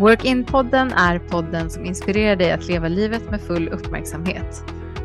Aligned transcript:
Work-in-podden 0.00 0.92
är 0.92 1.18
podden 1.18 1.70
som 1.70 1.84
inspirerar 1.84 2.36
dig 2.36 2.52
att 2.52 2.68
leva 2.68 2.88
livet 2.88 3.30
med 3.30 3.40
full 3.40 3.68
uppmärksamhet. 3.68 4.64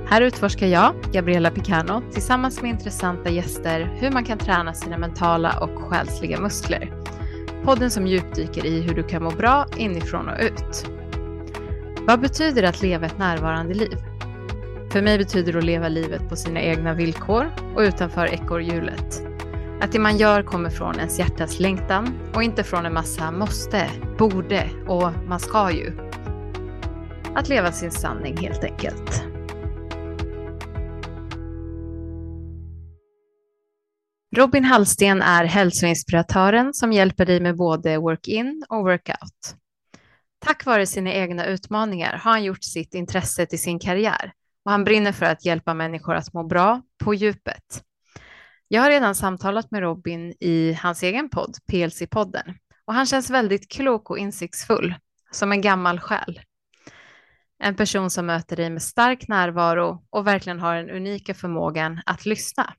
Här 0.10 0.22
utforskar 0.22 0.68
jag, 0.68 0.94
Gabriella 1.12 1.52
Picano, 1.52 2.02
tillsammans 2.12 2.62
med 2.62 2.72
intressanta 2.72 3.30
gäster 3.30 3.98
hur 4.00 4.12
man 4.12 4.24
kan 4.24 4.38
träna 4.38 4.74
sina 4.74 4.98
mentala 4.98 5.60
och 5.60 5.82
själsliga 5.82 6.40
muskler. 6.40 6.94
Podden 7.64 7.92
som 7.92 8.08
djupdyker 8.08 8.66
i 8.66 8.82
hur 8.82 8.96
du 8.96 9.04
kan 9.04 9.24
må 9.24 9.32
bra 9.32 9.66
inifrån 9.78 10.30
och 10.30 10.40
ut. 10.40 10.90
Vad 12.08 12.20
betyder 12.22 12.62
det 12.62 12.70
att 12.70 12.82
leva 12.82 13.06
ett 13.06 13.18
närvarande 13.18 13.74
liv? 13.74 13.98
För 14.92 15.02
mig 15.02 15.18
betyder 15.18 15.54
det 15.54 15.60
att 15.60 15.66
leva 15.66 15.88
livet 15.88 16.30
på 16.30 16.36
sina 16.36 16.62
egna 16.62 16.94
villkor 16.94 17.52
och 17.76 17.82
utanför 17.82 18.26
ekorrhjulet. 18.26 19.33
Att 19.84 19.92
det 19.92 20.00
man 20.00 20.18
gör 20.18 20.44
kommer 20.44 20.70
från 20.70 20.96
ens 20.96 21.20
hjärtas 21.20 21.60
längtan 21.60 22.32
och 22.36 22.44
inte 22.44 22.64
från 22.64 22.86
en 22.86 22.94
massa 22.94 23.32
måste, 23.32 23.90
borde 24.18 24.70
och 24.88 25.12
man 25.28 25.40
ska 25.40 25.72
ju. 25.72 25.98
Att 27.36 27.50
leva 27.50 27.72
sin 27.72 27.92
sanning 27.92 28.38
helt 28.38 28.64
enkelt. 28.64 29.24
Robin 34.36 34.66
Hallsten 34.66 35.22
är 35.22 35.46
hälsoinspiratören 35.46 36.74
som 36.74 36.94
hjälper 36.94 37.26
dig 37.26 37.40
med 37.40 37.58
både 37.58 37.98
work-in 37.98 38.66
och 38.70 38.84
workout. 38.84 39.56
Tack 40.46 40.66
vare 40.66 40.86
sina 40.86 41.14
egna 41.14 41.46
utmaningar 41.46 42.12
har 42.12 42.32
han 42.32 42.44
gjort 42.44 42.64
sitt 42.64 42.94
intresse 42.94 43.46
till 43.46 43.62
sin 43.62 43.80
karriär 43.80 44.34
och 44.66 44.72
han 44.72 44.84
brinner 44.84 45.12
för 45.12 45.26
att 45.26 45.46
hjälpa 45.46 45.74
människor 45.74 46.16
att 46.16 46.34
må 46.34 46.44
bra 46.44 46.82
på 47.04 47.14
djupet. 47.14 47.84
Jag 48.74 48.82
har 48.82 48.90
redan 48.90 49.16
samtalat 49.16 49.72
med 49.72 49.82
Robin 49.82 50.34
i 50.40 50.74
hans 50.74 51.04
egen 51.04 51.30
podd, 51.30 51.58
PLC-podden, 51.72 52.54
och 52.86 52.94
han 52.94 53.06
känns 53.06 53.30
väldigt 53.30 53.72
klok 53.72 54.10
och 54.10 54.18
insiktsfull, 54.18 54.96
som 55.32 55.52
en 55.52 55.62
gammal 55.62 56.00
själ. 56.00 56.40
En 57.64 57.76
person 57.76 58.10
som 58.10 58.26
möter 58.26 58.56
dig 58.56 58.70
med 58.70 58.82
stark 58.82 59.28
närvaro 59.28 60.06
och 60.10 60.28
verkligen 60.28 60.60
har 60.60 60.76
den 60.76 60.90
unika 60.90 61.34
förmågan 61.34 62.02
att 62.06 62.26
lyssna. 62.26 62.74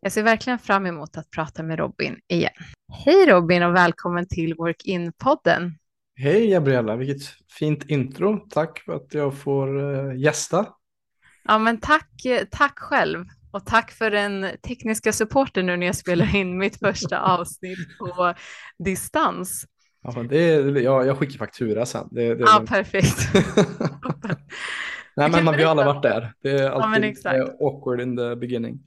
Jag 0.00 0.12
ser 0.12 0.22
verkligen 0.22 0.58
fram 0.58 0.86
emot 0.86 1.16
att 1.16 1.30
prata 1.30 1.62
med 1.62 1.78
Robin 1.78 2.16
igen. 2.28 2.52
Hej 2.92 3.26
Robin 3.26 3.62
och 3.62 3.74
välkommen 3.74 4.26
till 4.28 4.54
Work 4.54 4.84
In-podden. 4.84 5.78
Hej 6.16 6.50
Gabriella, 6.50 6.96
vilket 6.96 7.28
fint 7.58 7.84
intro. 7.90 8.48
Tack 8.50 8.78
för 8.78 8.92
att 8.92 9.14
jag 9.14 9.38
får 9.38 9.78
uh, 9.78 10.20
gästa. 10.20 10.66
Ja, 11.44 11.58
men 11.58 11.80
tack, 11.80 12.10
tack 12.50 12.78
själv. 12.78 13.24
Och 13.52 13.66
tack 13.66 13.90
för 13.90 14.10
den 14.10 14.46
tekniska 14.62 15.12
supporten 15.12 15.66
nu 15.66 15.76
när 15.76 15.86
jag 15.86 15.96
spelar 15.96 16.36
in 16.36 16.58
mitt 16.58 16.78
första 16.78 17.20
avsnitt 17.38 17.98
på 17.98 18.34
distans. 18.78 19.66
Ja, 20.02 20.22
det 20.22 20.80
jag, 20.80 21.06
jag 21.06 21.18
skickar 21.18 21.38
faktura 21.38 21.86
sen. 21.86 22.08
Det, 22.10 22.34
det 22.34 22.44
ja, 22.44 22.64
perfekt. 22.68 23.18
Nej, 25.16 25.30
men 25.30 25.44
man, 25.44 25.56
vi 25.56 25.62
har 25.62 25.70
alla 25.70 25.84
varit 25.84 26.02
där. 26.02 26.32
Det 26.42 26.50
är 26.50 26.70
alltid 26.70 27.16
ja, 27.24 27.56
awkward 27.60 28.00
in 28.00 28.16
the 28.16 28.36
beginning. 28.36 28.80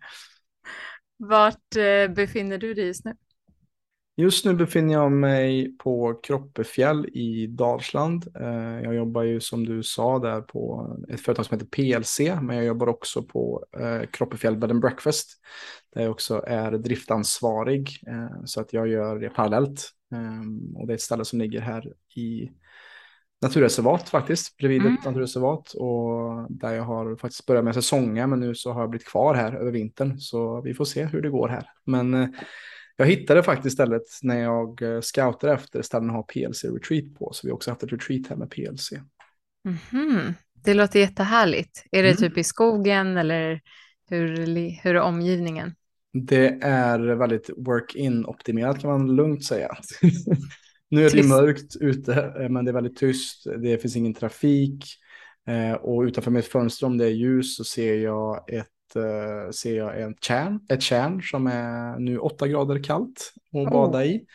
Vart 1.17 1.75
eh, 1.75 2.13
befinner 2.15 2.57
du 2.57 2.73
dig 2.73 2.85
just 2.85 3.05
nu? 3.05 3.15
Just 4.15 4.45
nu 4.45 4.53
befinner 4.53 4.93
jag 4.93 5.11
mig 5.11 5.77
på 5.77 6.13
Kroppefjäll 6.13 7.05
i 7.05 7.47
Dalsland. 7.47 8.27
Eh, 8.39 8.81
jag 8.83 8.95
jobbar 8.95 9.21
ju 9.23 9.39
som 9.39 9.65
du 9.65 9.83
sa 9.83 10.19
där 10.19 10.41
på 10.41 10.95
ett 11.09 11.21
företag 11.21 11.45
som 11.45 11.59
heter 11.59 11.99
PLC, 11.99 12.19
men 12.41 12.55
jag 12.55 12.65
jobbar 12.65 12.87
också 12.87 13.23
på 13.23 13.65
eh, 13.79 14.09
Kroppefjäll 14.11 14.57
Bed 14.57 14.71
and 14.71 14.81
Breakfast, 14.81 15.41
där 15.93 16.01
jag 16.01 16.11
också 16.11 16.43
är 16.47 16.71
driftansvarig, 16.71 17.89
eh, 18.07 18.43
så 18.45 18.61
att 18.61 18.73
jag 18.73 18.87
gör 18.87 19.19
det 19.19 19.29
parallellt. 19.29 19.89
Och 20.75 20.87
det 20.87 20.93
är 20.93 20.95
ett 20.95 21.01
ställe 21.01 21.25
som 21.25 21.39
ligger 21.39 21.61
här 21.61 21.93
i 22.15 22.51
naturreservat 23.41 24.09
faktiskt, 24.09 24.57
bredvid 24.57 24.81
mm. 24.81 24.93
ett 24.93 25.05
naturreservat 25.05 25.73
och 25.73 26.45
där 26.49 26.73
jag 26.73 26.83
har 26.83 27.15
faktiskt 27.15 27.45
börjat 27.45 27.65
med 27.65 27.73
säsongen, 27.73 28.29
men 28.29 28.39
nu 28.39 28.55
så 28.55 28.71
har 28.71 28.81
jag 28.81 28.89
blivit 28.89 29.07
kvar 29.07 29.35
här 29.35 29.53
över 29.53 29.71
vintern, 29.71 30.19
så 30.19 30.61
vi 30.61 30.73
får 30.73 30.85
se 30.85 31.05
hur 31.05 31.21
det 31.21 31.29
går 31.29 31.47
här. 31.47 31.69
Men 31.85 32.33
jag 32.95 33.05
hittade 33.05 33.43
faktiskt 33.43 33.73
stället 33.73 34.03
när 34.21 34.39
jag 34.39 34.81
eh, 34.81 35.01
scoutade 35.01 35.53
efter 35.53 35.81
ställen 35.81 36.09
att 36.09 36.15
ha 36.15 36.23
PLC-retreat 36.23 37.15
på. 37.19 37.33
Så 37.33 37.47
vi 37.47 37.51
har 37.51 37.55
också 37.55 37.71
haft 37.71 37.83
ett 37.83 37.93
retreat 37.93 38.27
här 38.27 38.35
med 38.35 38.49
PLC. 38.49 38.91
Mm 38.91 39.77
-hmm. 39.89 40.33
Det 40.63 40.73
låter 40.73 40.99
jättehärligt. 40.99 41.85
Är 41.91 42.03
det 42.03 42.09
mm. 42.09 42.17
typ 42.17 42.37
i 42.37 42.43
skogen 42.43 43.17
eller 43.17 43.61
hur, 44.09 44.37
hur 44.83 44.95
är 44.95 45.01
omgivningen? 45.01 45.75
Det 46.13 46.47
är 46.61 46.99
väldigt 46.99 47.49
work-in 47.57 48.25
optimerat 48.25 48.81
kan 48.81 48.89
man 48.89 49.15
lugnt 49.15 49.45
säga. 49.45 49.77
nu 50.89 51.05
är 51.05 51.09
det 51.09 51.27
mörkt 51.27 51.75
ute, 51.75 52.13
eh, 52.13 52.49
men 52.49 52.65
det 52.65 52.71
är 52.71 52.73
väldigt 52.73 52.97
tyst. 52.97 53.47
Det 53.61 53.77
finns 53.77 53.95
ingen 53.95 54.13
trafik. 54.13 54.85
Eh, 55.47 55.73
och 55.73 56.01
utanför 56.01 56.31
mitt 56.31 56.45
fönster, 56.45 56.85
om 56.85 56.97
det 56.97 57.05
är 57.05 57.09
ljus, 57.09 57.55
så 57.55 57.63
ser 57.63 57.95
jag 57.95 58.49
ett 58.53 58.72
eh, 58.95 59.51
ser 59.51 59.77
jag 59.77 60.01
en 60.01 60.15
kärn, 60.21 60.59
ett 60.69 60.81
kärn 60.81 61.21
som 61.21 61.47
är 61.47 61.99
nu 61.99 62.17
åtta 62.17 62.47
grader 62.47 62.83
kallt 62.83 63.33
att 63.53 63.71
bada 63.71 63.97
oh. 63.97 64.05
i. 64.05 64.25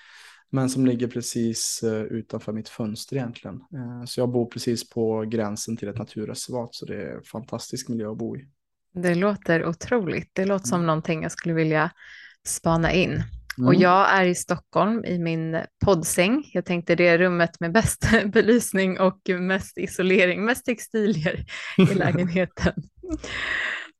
Men 0.51 0.71
som 0.71 0.87
ligger 0.87 1.09
precis 1.09 1.83
eh, 1.83 2.03
utanför 2.03 2.53
mitt 2.53 2.69
fönster 2.69 3.17
egentligen. 3.17 3.57
Eh, 3.57 4.05
så 4.05 4.21
jag 4.21 4.29
bor 4.29 4.47
precis 4.47 4.91
på 4.91 5.21
gränsen 5.21 5.77
till 5.77 5.89
ett 5.89 5.99
naturreservat 5.99 6.75
så 6.75 6.87
det 6.87 6.95
är 6.95 7.17
en 7.17 7.23
fantastisk 7.23 7.89
miljö 7.89 8.11
att 8.11 8.19
bo 8.19 8.37
i. 8.37 8.49
Det 8.95 9.15
låter 9.15 9.67
otroligt. 9.67 10.31
Det 10.33 10.45
låter 10.45 10.67
som 10.67 10.77
mm. 10.77 10.87
någonting 10.87 11.23
jag 11.23 11.33
skulle 11.33 11.55
vilja 11.55 11.91
spana 12.47 12.93
in. 12.93 13.23
Mm. 13.59 13.69
Och 13.69 13.75
jag 13.75 14.11
är 14.11 14.25
i 14.25 14.35
Stockholm 14.35 15.05
i 15.05 15.19
min 15.19 15.61
poddsäng. 15.85 16.51
Jag 16.53 16.65
tänkte 16.65 16.95
det 16.95 17.07
är 17.07 17.19
rummet 17.19 17.61
med 17.61 17.73
bäst 17.73 18.09
belysning 18.33 19.01
och 19.01 19.21
mest 19.29 19.79
isolering, 19.79 20.45
mest 20.45 20.65
textilier 20.65 21.45
i 21.79 21.95
lägenheten. 21.95 22.73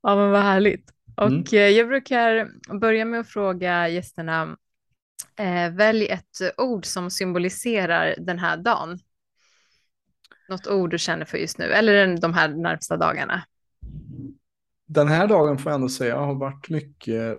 Ja, 0.03 0.17
men 0.17 0.31
vad 0.31 0.43
härligt. 0.43 0.93
Och 1.17 1.27
mm. 1.27 1.45
Jag 1.51 1.89
brukar 1.89 2.51
börja 2.79 3.05
med 3.05 3.21
att 3.21 3.29
fråga 3.29 3.89
gästerna, 3.89 4.57
eh, 5.39 5.71
välj 5.71 6.07
ett 6.07 6.55
ord 6.57 6.87
som 6.87 7.11
symboliserar 7.11 8.15
den 8.19 8.39
här 8.39 8.57
dagen. 8.57 8.99
Något 10.49 10.67
ord 10.67 10.91
du 10.91 10.99
känner 10.99 11.25
för 11.25 11.39
just 11.39 11.59
nu, 11.59 11.65
eller 11.65 12.17
de 12.17 12.35
här 12.35 12.49
närmsta 12.49 12.97
dagarna. 12.97 13.43
Den 14.87 15.09
här 15.09 15.27
dagen 15.29 15.59
får 15.59 15.73
jag 15.73 15.75
ändå 15.75 15.89
säga 15.89 16.17
har 16.17 16.35
varit 16.35 16.69
mycket, 16.69 17.39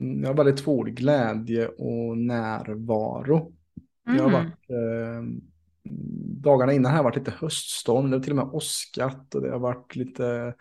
jag 0.00 0.28
har 0.28 0.34
väldigt 0.34 0.64
två 0.64 0.78
ord, 0.78 0.88
glädje 0.88 1.68
och 1.68 2.18
närvaro. 2.18 3.52
Mm. 4.06 4.18
Jag 4.18 4.24
har 4.24 4.30
mm. 4.30 4.44
varit, 4.44 4.70
eh, 4.70 5.42
dagarna 6.42 6.72
innan 6.72 6.96
har 6.96 7.04
varit 7.04 7.16
lite 7.16 7.34
höststorm, 7.38 8.10
det 8.10 8.16
har 8.16 8.22
till 8.22 8.32
och 8.32 8.36
med 8.36 8.54
åskat 8.54 9.34
och 9.34 9.42
det 9.42 9.50
har 9.50 9.58
varit 9.58 9.96
lite 9.96 10.54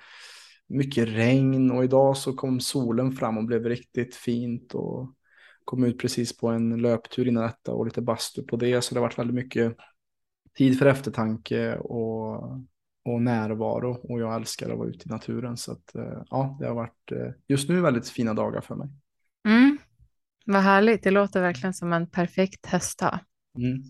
mycket 0.72 1.08
regn 1.08 1.72
och 1.72 1.84
idag 1.84 2.18
så 2.18 2.34
kom 2.34 2.60
solen 2.60 3.12
fram 3.12 3.38
och 3.38 3.46
blev 3.46 3.66
riktigt 3.66 4.16
fint 4.16 4.74
och 4.74 5.16
kom 5.66 5.84
ut 5.84 6.00
precis 6.00 6.38
på 6.38 6.48
en 6.48 6.82
löptur 6.82 7.28
innan 7.28 7.44
detta 7.44 7.74
och 7.74 7.86
lite 7.86 8.02
bastu 8.02 8.44
på 8.44 8.56
det. 8.56 8.82
Så 8.82 8.94
det 8.94 9.00
har 9.00 9.08
varit 9.08 9.20
väldigt 9.20 9.36
mycket 9.36 9.78
tid 10.58 10.80
för 10.80 10.86
eftertanke 10.86 11.78
och, 11.78 12.36
och 13.06 13.22
närvaro 13.22 14.00
och 14.04 14.20
jag 14.20 14.36
älskar 14.36 14.70
att 14.70 14.78
vara 14.78 14.90
ute 14.90 15.10
i 15.10 15.12
naturen. 15.12 15.58
Så 15.58 15.72
att, 15.72 15.96
eh, 15.96 16.24
ja, 16.30 16.58
det 16.60 16.68
har 16.68 16.76
varit 16.76 17.12
eh, 17.12 17.32
just 17.48 17.70
nu 17.70 17.82
väldigt 17.82 18.10
fina 18.10 18.34
dagar 18.34 18.62
för 18.62 18.76
mig. 18.76 18.90
Mm. 19.48 19.78
Vad 20.46 20.62
härligt, 20.62 21.04
det 21.04 21.12
låter 21.12 21.42
verkligen 21.42 21.74
som 21.74 21.94
en 21.94 22.10
perfekt 22.10 22.66
höstdag. 22.66 23.20
Mm. 23.58 23.84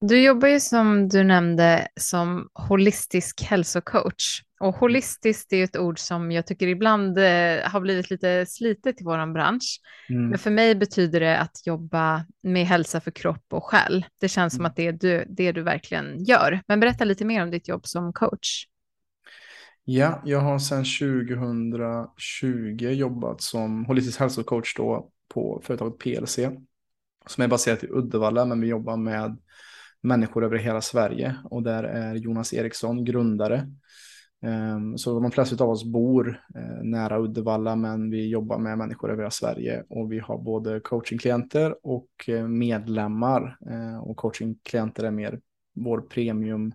Du 0.00 0.22
jobbar 0.22 0.48
ju 0.48 0.60
som 0.60 1.08
du 1.08 1.24
nämnde 1.24 1.88
som 1.96 2.48
holistisk 2.54 3.42
hälsocoach. 3.42 4.42
Och 4.60 4.74
holistiskt 4.74 5.52
är 5.52 5.64
ett 5.64 5.76
ord 5.76 5.98
som 5.98 6.32
jag 6.32 6.46
tycker 6.46 6.66
ibland 6.66 7.18
eh, 7.18 7.58
har 7.64 7.80
blivit 7.80 8.10
lite 8.10 8.46
slitet 8.46 9.00
i 9.00 9.04
vår 9.04 9.32
bransch. 9.32 9.80
Mm. 10.08 10.28
Men 10.28 10.38
för 10.38 10.50
mig 10.50 10.74
betyder 10.74 11.20
det 11.20 11.38
att 11.38 11.66
jobba 11.66 12.24
med 12.42 12.66
hälsa 12.66 13.00
för 13.00 13.10
kropp 13.10 13.44
och 13.52 13.64
själ. 13.64 14.04
Det 14.20 14.28
känns 14.28 14.54
mm. 14.54 14.58
som 14.58 14.66
att 14.66 14.76
det 14.76 14.86
är 14.86 14.92
du, 14.92 15.24
det 15.28 15.52
du 15.52 15.62
verkligen 15.62 16.24
gör. 16.24 16.60
Men 16.66 16.80
berätta 16.80 17.04
lite 17.04 17.24
mer 17.24 17.42
om 17.42 17.50
ditt 17.50 17.68
jobb 17.68 17.86
som 17.86 18.12
coach. 18.12 18.66
Ja, 19.84 20.22
jag 20.24 20.40
har 20.40 20.58
sedan 20.58 20.84
2020 20.84 22.88
jobbat 22.88 23.40
som 23.40 23.84
holistisk 23.84 24.20
hälsocoach 24.20 24.74
då 24.76 25.10
på 25.28 25.62
företaget 25.64 25.98
PLC 25.98 26.38
som 27.26 27.44
är 27.44 27.48
baserat 27.48 27.84
i 27.84 27.88
Uddevalla, 27.90 28.44
men 28.44 28.60
vi 28.60 28.66
jobbar 28.66 28.96
med 28.96 29.36
människor 30.02 30.44
över 30.44 30.56
hela 30.56 30.80
Sverige 30.80 31.36
och 31.44 31.62
där 31.62 31.84
är 31.84 32.14
Jonas 32.14 32.54
Eriksson 32.54 33.04
grundare. 33.04 33.66
Ehm, 34.42 34.98
så 34.98 35.20
de 35.20 35.30
flesta 35.30 35.64
av 35.64 35.70
oss 35.70 35.84
bor 35.84 36.40
eh, 36.54 36.82
nära 36.82 37.18
Uddevalla 37.18 37.76
men 37.76 38.10
vi 38.10 38.28
jobbar 38.28 38.58
med 38.58 38.78
människor 38.78 39.10
över 39.10 39.22
hela 39.22 39.30
Sverige 39.30 39.84
och 39.88 40.12
vi 40.12 40.18
har 40.18 40.38
både 40.38 40.80
coachingklienter 40.80 41.74
och 41.82 42.28
eh, 42.28 42.48
medlemmar 42.48 43.58
ehm, 43.70 44.00
och 44.00 44.16
coachingklienter 44.16 45.04
är 45.04 45.10
mer 45.10 45.40
vår 45.74 46.00
premium 46.00 46.72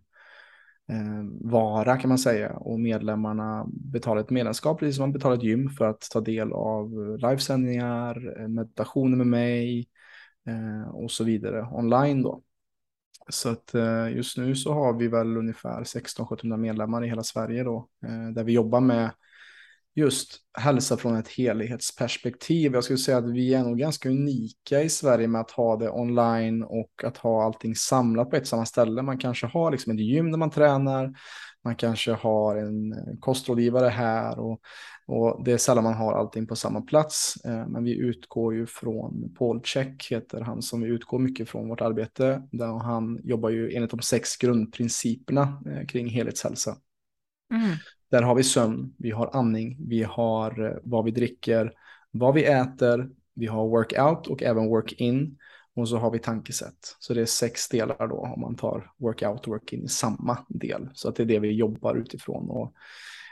ehm, 0.87 1.49
vara 1.49 1.97
kan 1.97 2.09
man 2.09 2.17
säga 2.17 2.53
och 2.53 2.79
medlemmarna 2.79 3.65
betalar 3.67 4.21
ett 4.21 4.29
medlemskap 4.29 4.79
precis 4.79 4.95
som 4.95 5.03
man 5.03 5.13
betalar 5.13 5.35
ett 5.35 5.43
gym 5.43 5.69
för 5.69 5.85
att 5.85 6.01
ta 6.11 6.21
del 6.21 6.53
av 6.53 7.17
livesändningar, 7.17 8.41
eh, 8.41 8.47
meditationer 8.47 9.17
med 9.17 9.27
mig 9.27 9.87
och 10.91 11.11
så 11.11 11.23
vidare 11.23 11.67
online 11.71 12.21
då. 12.21 12.41
Så 13.29 13.49
att 13.49 13.75
eh, 13.75 14.15
just 14.15 14.37
nu 14.37 14.55
så 14.55 14.73
har 14.73 14.93
vi 14.93 15.07
väl 15.07 15.37
ungefär 15.37 15.83
16-1700 15.83 16.57
medlemmar 16.57 17.05
i 17.05 17.07
hela 17.07 17.23
Sverige 17.23 17.63
då, 17.63 17.87
eh, 18.05 18.29
där 18.33 18.43
vi 18.43 18.53
jobbar 18.53 18.79
med 18.79 19.09
just 19.95 20.39
hälsa 20.57 20.97
från 20.97 21.15
ett 21.15 21.27
helhetsperspektiv. 21.27 22.73
Jag 22.73 22.83
skulle 22.83 22.97
säga 22.97 23.17
att 23.17 23.29
vi 23.29 23.53
är 23.53 23.63
nog 23.63 23.77
ganska 23.77 24.09
unika 24.09 24.81
i 24.81 24.89
Sverige 24.89 25.27
med 25.27 25.41
att 25.41 25.51
ha 25.51 25.75
det 25.75 25.89
online 25.89 26.63
och 26.63 26.91
att 27.03 27.17
ha 27.17 27.43
allting 27.43 27.75
samlat 27.75 28.29
på 28.29 28.35
ett 28.35 28.47
samma 28.47 28.65
ställe. 28.65 29.01
Man 29.01 29.17
kanske 29.17 29.47
har 29.47 29.71
liksom 29.71 29.93
ett 29.93 29.99
gym 29.99 30.31
där 30.31 30.37
man 30.37 30.49
tränar, 30.49 31.13
man 31.63 31.75
kanske 31.75 32.11
har 32.11 32.55
en 32.55 32.95
kostrådgivare 33.19 33.89
här 33.89 34.39
och, 34.39 34.59
och 35.07 35.43
det 35.45 35.51
är 35.51 35.57
sällan 35.57 35.83
man 35.83 35.93
har 35.93 36.13
allting 36.13 36.47
på 36.47 36.55
samma 36.55 36.81
plats. 36.81 37.45
Eh, 37.45 37.67
men 37.67 37.83
vi 37.83 37.97
utgår 37.97 38.55
ju 38.55 38.65
från 38.65 39.33
Paul 39.37 39.61
Check, 39.63 40.07
heter 40.11 40.41
han 40.41 40.61
som 40.61 40.81
vi 40.81 40.87
utgår 40.87 41.19
mycket 41.19 41.49
från 41.49 41.69
vårt 41.69 41.81
arbete. 41.81 42.41
Där 42.51 42.79
han 42.79 43.19
jobbar 43.23 43.49
ju 43.49 43.71
enligt 43.71 43.91
de 43.91 44.01
sex 44.01 44.37
grundprinciperna 44.37 45.61
eh, 45.65 45.85
kring 45.85 46.09
helhetshälsa. 46.09 46.77
Mm. 47.53 47.75
Där 48.11 48.21
har 48.21 48.35
vi 48.35 48.43
sömn, 48.43 48.93
vi 48.97 49.11
har 49.11 49.29
andning, 49.33 49.77
vi 49.87 50.03
har 50.03 50.65
eh, 50.65 50.77
vad 50.83 51.05
vi 51.05 51.11
dricker, 51.11 51.73
vad 52.11 52.33
vi 52.33 52.43
äter, 52.45 53.09
vi 53.33 53.45
har 53.45 53.67
workout 53.67 54.27
och 54.27 54.43
även 54.43 54.67
work-in. 54.67 55.37
Och 55.75 55.89
så 55.89 55.97
har 55.97 56.11
vi 56.11 56.19
tankesätt. 56.19 56.95
Så 56.99 57.13
det 57.13 57.21
är 57.21 57.25
sex 57.25 57.69
delar 57.69 58.07
då 58.07 58.15
om 58.15 58.41
man 58.41 58.55
tar 58.55 58.91
workout 58.97 59.41
och 59.41 59.47
work-in 59.47 59.83
i 59.83 59.87
samma 59.87 60.37
del. 60.49 60.89
Så 60.93 61.09
att 61.09 61.15
det 61.15 61.23
är 61.23 61.27
det 61.27 61.39
vi 61.39 61.51
jobbar 61.51 61.95
utifrån. 61.95 62.49
Och 62.49 62.73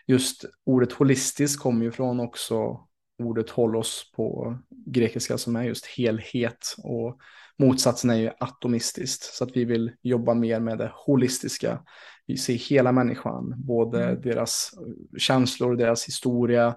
just 0.08 0.46
ordet 0.66 0.92
holistiskt 0.92 1.62
kommer 1.62 1.86
ju 1.86 1.92
från 1.92 2.20
också 2.20 2.80
ordet 3.24 3.50
hållos 3.50 4.12
på 4.16 4.58
grekiska 4.86 5.38
som 5.38 5.56
är 5.56 5.64
just 5.64 5.86
helhet. 5.86 6.76
Och 6.78 7.18
motsatsen 7.58 8.10
är 8.10 8.16
ju 8.16 8.32
atomistiskt. 8.40 9.24
Så 9.24 9.44
att 9.44 9.58
vi 9.58 9.66
vill 9.66 9.92
jobba 10.02 10.34
mer 10.34 10.60
med 10.60 10.78
det 10.78 10.92
holistiska 10.94 11.80
vi 12.26 12.38
ser 12.38 12.54
hela 12.54 12.92
människan, 12.92 13.54
både 13.58 14.04
mm. 14.04 14.22
deras 14.22 14.72
känslor, 15.18 15.76
deras 15.76 16.08
historia 16.08 16.76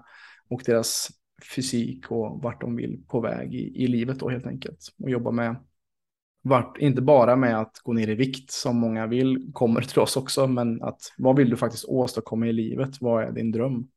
och 0.49 0.61
deras 0.65 1.09
fysik 1.55 2.11
och 2.11 2.43
vart 2.43 2.61
de 2.61 2.75
vill 2.75 3.03
på 3.07 3.21
väg 3.21 3.55
i, 3.55 3.83
i 3.83 3.87
livet 3.87 4.19
då 4.19 4.29
helt 4.29 4.47
enkelt. 4.47 4.79
Och 5.03 5.09
jobba 5.09 5.31
med, 5.31 5.55
vart, 6.41 6.77
inte 6.77 7.01
bara 7.01 7.35
med 7.35 7.59
att 7.59 7.79
gå 7.83 7.93
ner 7.93 8.09
i 8.09 8.15
vikt 8.15 8.51
som 8.51 8.77
många 8.77 9.07
vill, 9.07 9.49
kommer 9.53 9.81
till 9.81 9.99
oss 9.99 10.17
också, 10.17 10.47
men 10.47 10.81
att 10.81 11.01
vad 11.17 11.35
vill 11.37 11.49
du 11.49 11.57
faktiskt 11.57 11.85
åstadkomma 11.85 12.47
i 12.47 12.53
livet? 12.53 13.01
Vad 13.01 13.23
är 13.23 13.31
din 13.31 13.51
dröm? 13.51 13.87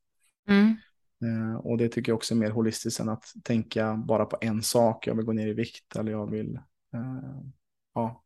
Mm. 0.47 0.75
Eh, 1.23 1.55
och 1.55 1.77
det 1.77 1.89
tycker 1.89 2.11
jag 2.11 2.17
också 2.17 2.33
är 2.33 2.37
mer 2.37 2.49
holistiskt 2.49 2.99
än 2.99 3.09
att 3.09 3.25
tänka 3.43 4.03
bara 4.07 4.25
på 4.25 4.37
en 4.41 4.61
sak. 4.61 5.07
Jag 5.07 5.15
vill 5.15 5.25
gå 5.25 5.33
ner 5.33 5.47
i 5.47 5.53
vikt 5.53 5.95
eller 5.95 6.11
jag 6.11 6.31
vill 6.31 6.55
eh, 6.93 7.41
ja, 7.93 8.23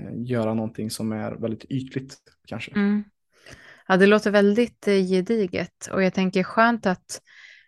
Eh, 0.00 0.12
göra 0.14 0.54
någonting 0.54 0.90
som 0.90 1.12
är 1.12 1.32
väldigt 1.32 1.64
ytligt 1.64 2.16
kanske. 2.46 2.72
Mm. 2.72 3.04
Ja, 3.88 3.96
det 3.96 4.06
låter 4.06 4.30
väldigt 4.30 4.88
eh, 4.88 4.94
gediget 4.94 5.88
och 5.92 6.02
jag 6.02 6.14
tänker 6.14 6.42
skönt 6.42 6.86
att, 6.86 7.20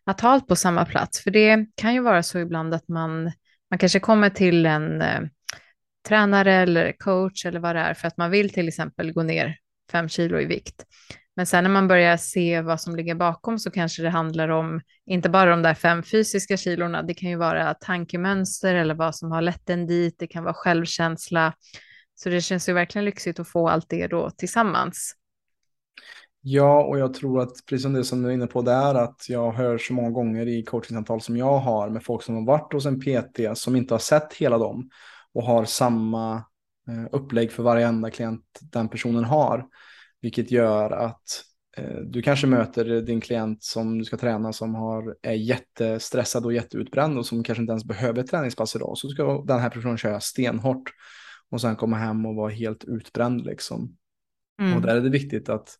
att 0.04 0.20
ha 0.20 0.28
allt 0.28 0.48
på 0.48 0.56
samma 0.56 0.84
plats, 0.84 1.20
för 1.20 1.30
det 1.30 1.66
kan 1.74 1.94
ju 1.94 2.00
vara 2.00 2.22
så 2.22 2.38
ibland 2.38 2.74
att 2.74 2.88
man, 2.88 3.32
man 3.70 3.78
kanske 3.78 4.00
kommer 4.00 4.30
till 4.30 4.66
en 4.66 5.02
eh, 5.02 5.20
tränare 6.08 6.54
eller 6.54 6.92
coach 6.92 7.46
eller 7.46 7.60
vad 7.60 7.76
det 7.76 7.80
är 7.80 7.94
för 7.94 8.08
att 8.08 8.16
man 8.16 8.30
vill 8.30 8.50
till 8.50 8.68
exempel 8.68 9.12
gå 9.12 9.22
ner 9.22 9.56
fem 9.92 10.08
kilo 10.08 10.40
i 10.40 10.44
vikt. 10.44 10.84
Men 11.36 11.46
sen 11.46 11.64
när 11.64 11.70
man 11.70 11.88
börjar 11.88 12.16
se 12.16 12.60
vad 12.60 12.80
som 12.80 12.96
ligger 12.96 13.14
bakom 13.14 13.58
så 13.58 13.70
kanske 13.70 14.02
det 14.02 14.10
handlar 14.10 14.48
om 14.48 14.80
inte 15.06 15.28
bara 15.28 15.50
de 15.50 15.62
där 15.62 15.74
fem 15.74 16.02
fysiska 16.02 16.56
kilorna, 16.56 17.02
det 17.02 17.14
kan 17.14 17.30
ju 17.30 17.36
vara 17.36 17.74
tankemönster 17.74 18.74
eller 18.74 18.94
vad 18.94 19.16
som 19.16 19.30
har 19.30 19.42
lett 19.42 19.70
en 19.70 19.86
dit, 19.86 20.18
det 20.18 20.26
kan 20.26 20.44
vara 20.44 20.54
självkänsla, 20.54 21.54
så 22.14 22.28
det 22.28 22.40
känns 22.40 22.68
ju 22.68 22.72
verkligen 22.72 23.04
lyxigt 23.04 23.40
att 23.40 23.48
få 23.48 23.68
allt 23.68 23.88
det 23.88 24.06
då 24.06 24.30
tillsammans. 24.30 25.14
Ja, 26.46 26.84
och 26.84 26.98
jag 26.98 27.14
tror 27.14 27.40
att 27.40 27.52
precis 27.68 27.82
som 27.82 27.92
det 27.92 28.04
som 28.04 28.22
du 28.22 28.28
är 28.28 28.32
inne 28.32 28.46
på 28.46 28.62
där, 28.62 28.94
att 28.94 29.28
jag 29.28 29.52
hör 29.52 29.78
så 29.78 29.92
många 29.92 30.10
gånger 30.10 30.48
i 30.48 30.62
coachingsamtal 30.62 31.20
som 31.20 31.36
jag 31.36 31.58
har 31.58 31.90
med 31.90 32.04
folk 32.04 32.22
som 32.22 32.34
har 32.34 32.46
varit 32.46 32.72
hos 32.72 32.86
en 32.86 33.00
PT 33.00 33.58
som 33.58 33.76
inte 33.76 33.94
har 33.94 33.98
sett 33.98 34.32
hela 34.32 34.58
dem 34.58 34.90
och 35.34 35.42
har 35.42 35.64
samma 35.64 36.36
eh, 36.88 37.04
upplägg 37.12 37.52
för 37.52 37.62
varenda 37.62 38.10
klient 38.10 38.60
den 38.72 38.88
personen 38.88 39.24
har. 39.24 39.66
Vilket 40.20 40.50
gör 40.50 40.90
att 40.90 41.42
eh, 41.76 41.96
du 41.96 42.22
kanske 42.22 42.46
möter 42.46 43.00
din 43.00 43.20
klient 43.20 43.62
som 43.62 43.98
du 43.98 44.04
ska 44.04 44.16
träna 44.16 44.52
som 44.52 44.74
har, 44.74 45.16
är 45.22 45.32
jättestressad 45.32 46.44
och 46.44 46.52
jätteutbränd 46.52 47.18
och 47.18 47.26
som 47.26 47.44
kanske 47.44 47.62
inte 47.62 47.70
ens 47.70 47.84
behöver 47.84 48.20
ett 48.20 48.30
träningspass 48.30 48.76
idag. 48.76 48.98
Så 48.98 49.08
ska 49.08 49.42
den 49.42 49.60
här 49.60 49.70
personen 49.70 49.96
köra 49.96 50.20
stenhårt 50.20 50.90
och 51.50 51.60
sen 51.60 51.76
komma 51.76 51.96
hem 51.96 52.26
och 52.26 52.34
vara 52.34 52.50
helt 52.50 52.84
utbränd 52.84 53.44
liksom. 53.44 53.96
Mm. 54.60 54.76
Och 54.76 54.82
där 54.82 54.96
är 54.96 55.00
det 55.00 55.10
viktigt 55.10 55.48
att, 55.48 55.78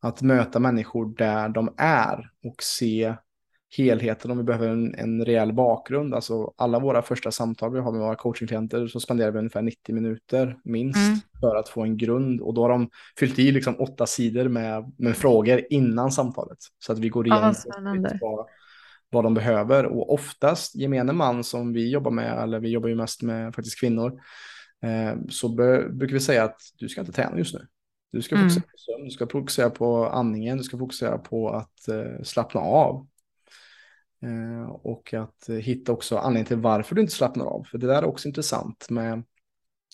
att 0.00 0.22
möta 0.22 0.58
människor 0.58 1.16
där 1.16 1.48
de 1.48 1.74
är 1.76 2.30
och 2.44 2.62
se 2.62 3.14
helheten 3.76 4.30
om 4.30 4.38
vi 4.38 4.44
behöver 4.44 4.68
en, 4.68 4.94
en 4.94 5.24
rejäl 5.24 5.52
bakgrund. 5.52 6.14
Alltså 6.14 6.52
alla 6.56 6.78
våra 6.78 7.02
första 7.02 7.30
samtal 7.30 7.72
vi 7.72 7.80
har 7.80 7.92
med 7.92 8.00
våra 8.00 8.16
coachingklienter 8.16 8.86
så 8.86 9.00
spenderar 9.00 9.30
vi 9.30 9.38
ungefär 9.38 9.62
90 9.62 9.94
minuter 9.94 10.58
minst 10.64 11.08
mm. 11.08 11.18
för 11.40 11.56
att 11.56 11.68
få 11.68 11.82
en 11.82 11.96
grund. 11.96 12.40
Och 12.40 12.54
då 12.54 12.62
har 12.62 12.68
de 12.68 12.90
fyllt 13.18 13.38
i 13.38 13.52
liksom 13.52 13.80
åtta 13.80 14.06
sidor 14.06 14.48
med, 14.48 14.92
med 14.98 15.16
frågor 15.16 15.62
innan 15.70 16.12
samtalet. 16.12 16.58
Så 16.78 16.92
att 16.92 16.98
vi 16.98 17.08
går 17.08 17.26
igenom 17.26 17.54
ja, 17.64 18.18
vad, 18.20 18.46
vad 19.10 19.24
de 19.24 19.34
behöver. 19.34 19.86
Och 19.86 20.12
oftast 20.14 20.74
gemene 20.74 21.12
man 21.12 21.44
som 21.44 21.72
vi 21.72 21.90
jobbar 21.90 22.10
med, 22.10 22.42
eller 22.42 22.60
vi 22.60 22.68
jobbar 22.68 22.88
ju 22.88 22.94
mest 22.94 23.22
med 23.22 23.54
faktiskt 23.54 23.80
kvinnor, 23.80 24.20
Eh, 24.82 25.16
så 25.28 25.48
brukar 25.48 26.14
vi 26.14 26.20
säga 26.20 26.44
att 26.44 26.60
du 26.76 26.88
ska 26.88 27.00
inte 27.00 27.12
träna 27.12 27.38
just 27.38 27.54
nu. 27.54 27.66
Du 28.12 28.22
ska 28.22 28.36
fokusera 28.36 28.62
mm. 28.62 28.70
på 28.70 28.78
sömn, 28.78 29.04
du 29.04 29.10
ska 29.10 29.26
fokusera 29.26 29.70
på 29.70 30.06
andningen, 30.06 30.58
du 30.58 30.64
ska 30.64 30.78
fokusera 30.78 31.18
på 31.18 31.50
att 31.50 31.88
eh, 31.88 32.22
slappna 32.22 32.60
av. 32.60 33.06
Eh, 34.22 34.70
och 34.70 35.14
att 35.14 35.48
hitta 35.48 35.92
också 35.92 36.16
anledningen 36.16 36.46
till 36.46 36.56
varför 36.56 36.94
du 36.94 37.00
inte 37.00 37.14
slappnar 37.14 37.44
av. 37.44 37.64
För 37.64 37.78
det 37.78 37.86
där 37.86 38.02
är 38.02 38.04
också 38.04 38.28
intressant 38.28 38.90
med 38.90 39.24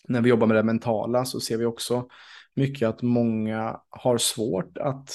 när 0.09 0.21
vi 0.21 0.29
jobbar 0.29 0.47
med 0.47 0.57
det 0.57 0.63
mentala 0.63 1.25
så 1.25 1.41
ser 1.41 1.57
vi 1.59 1.65
också 1.65 2.09
mycket 2.55 2.89
att 2.89 3.03
många 3.03 3.81
har 3.91 4.19
svårt 4.19 4.79
att 4.79 5.11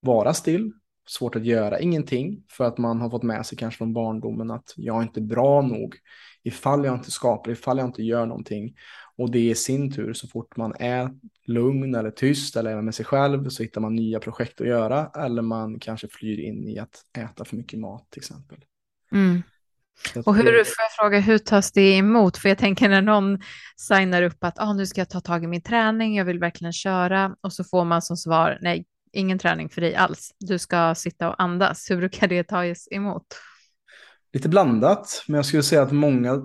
vara 0.00 0.34
still, 0.34 0.72
svårt 1.06 1.36
att 1.36 1.44
göra 1.44 1.80
ingenting 1.80 2.44
för 2.50 2.64
att 2.64 2.78
man 2.78 3.00
har 3.00 3.10
fått 3.10 3.22
med 3.22 3.46
sig 3.46 3.58
kanske 3.58 3.78
från 3.78 3.92
barndomen 3.92 4.50
att 4.50 4.72
jag 4.76 4.98
är 4.98 5.02
inte 5.02 5.20
bra 5.20 5.62
nog 5.62 5.94
ifall 6.42 6.84
jag 6.84 6.94
inte 6.94 7.10
skapar, 7.10 7.50
ifall 7.50 7.78
jag 7.78 7.86
inte 7.88 8.02
gör 8.02 8.26
någonting. 8.26 8.74
Och 9.16 9.30
det 9.30 9.50
i 9.50 9.54
sin 9.54 9.92
tur, 9.92 10.12
så 10.12 10.28
fort 10.28 10.56
man 10.56 10.74
är 10.78 11.10
lugn 11.46 11.94
eller 11.94 12.10
tyst 12.10 12.56
eller 12.56 12.76
är 12.76 12.82
med 12.82 12.94
sig 12.94 13.04
själv 13.04 13.48
så 13.48 13.62
hittar 13.62 13.80
man 13.80 13.94
nya 13.94 14.20
projekt 14.20 14.60
att 14.60 14.66
göra 14.66 15.10
eller 15.16 15.42
man 15.42 15.78
kanske 15.78 16.08
flyr 16.08 16.40
in 16.40 16.68
i 16.68 16.78
att 16.78 17.04
äta 17.18 17.44
för 17.44 17.56
mycket 17.56 17.78
mat 17.78 18.10
till 18.10 18.20
exempel. 18.20 18.58
Mm. 19.12 19.42
Och 20.24 20.36
hur, 20.36 20.42
får 20.44 20.82
jag 20.82 20.92
fråga, 20.98 21.20
hur 21.20 21.38
tas 21.38 21.72
det 21.72 21.96
emot? 21.96 22.36
För 22.36 22.48
jag 22.48 22.58
tänker 22.58 22.88
när 22.88 23.02
någon 23.02 23.38
signar 23.76 24.22
upp 24.22 24.44
att 24.44 24.60
ah, 24.60 24.72
nu 24.72 24.86
ska 24.86 25.00
jag 25.00 25.10
ta 25.10 25.20
tag 25.20 25.44
i 25.44 25.46
min 25.46 25.62
träning, 25.62 26.16
jag 26.16 26.24
vill 26.24 26.38
verkligen 26.38 26.72
köra 26.72 27.36
och 27.40 27.52
så 27.52 27.64
får 27.64 27.84
man 27.84 28.02
som 28.02 28.16
svar 28.16 28.58
nej, 28.60 28.86
ingen 29.12 29.38
träning 29.38 29.68
för 29.68 29.80
dig 29.80 29.94
alls. 29.94 30.34
Du 30.38 30.58
ska 30.58 30.94
sitta 30.94 31.28
och 31.28 31.42
andas. 31.42 31.90
Hur 31.90 31.96
brukar 31.96 32.28
det 32.28 32.44
tas 32.44 32.88
emot? 32.90 33.26
Lite 34.32 34.48
blandat, 34.48 35.24
men 35.28 35.36
jag 35.36 35.46
skulle 35.46 35.62
säga 35.62 35.82
att 35.82 35.92
många 35.92 36.42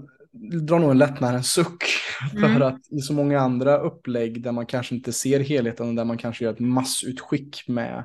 drar 0.62 0.80
nog 0.80 0.92
en 0.92 0.98
lättnadens 0.98 1.52
suck. 1.52 1.84
Mm. 2.36 2.54
För 2.54 2.62
att 2.62 2.80
i 2.92 3.02
så 3.02 3.14
många 3.14 3.40
andra 3.40 3.78
upplägg 3.78 4.44
där 4.44 4.52
man 4.52 4.66
kanske 4.66 4.96
inte 4.96 5.14
ser 5.14 5.40
helheten 5.40 5.90
och 5.90 5.96
där 5.96 6.06
man 6.06 6.18
kanske 6.18 6.44
gör 6.44 6.54
ett 6.54 6.60
massutskick 6.60 7.68
med 7.68 8.04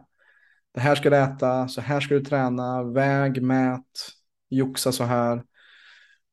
det 0.74 0.80
här 0.80 0.94
ska 0.94 1.10
du 1.10 1.16
äta, 1.16 1.68
så 1.68 1.80
här 1.80 2.00
ska 2.00 2.14
du 2.14 2.24
träna, 2.24 2.82
väg, 2.82 3.42
mät, 3.42 3.82
joxa 4.48 4.92
så 4.92 5.04
här. 5.04 5.42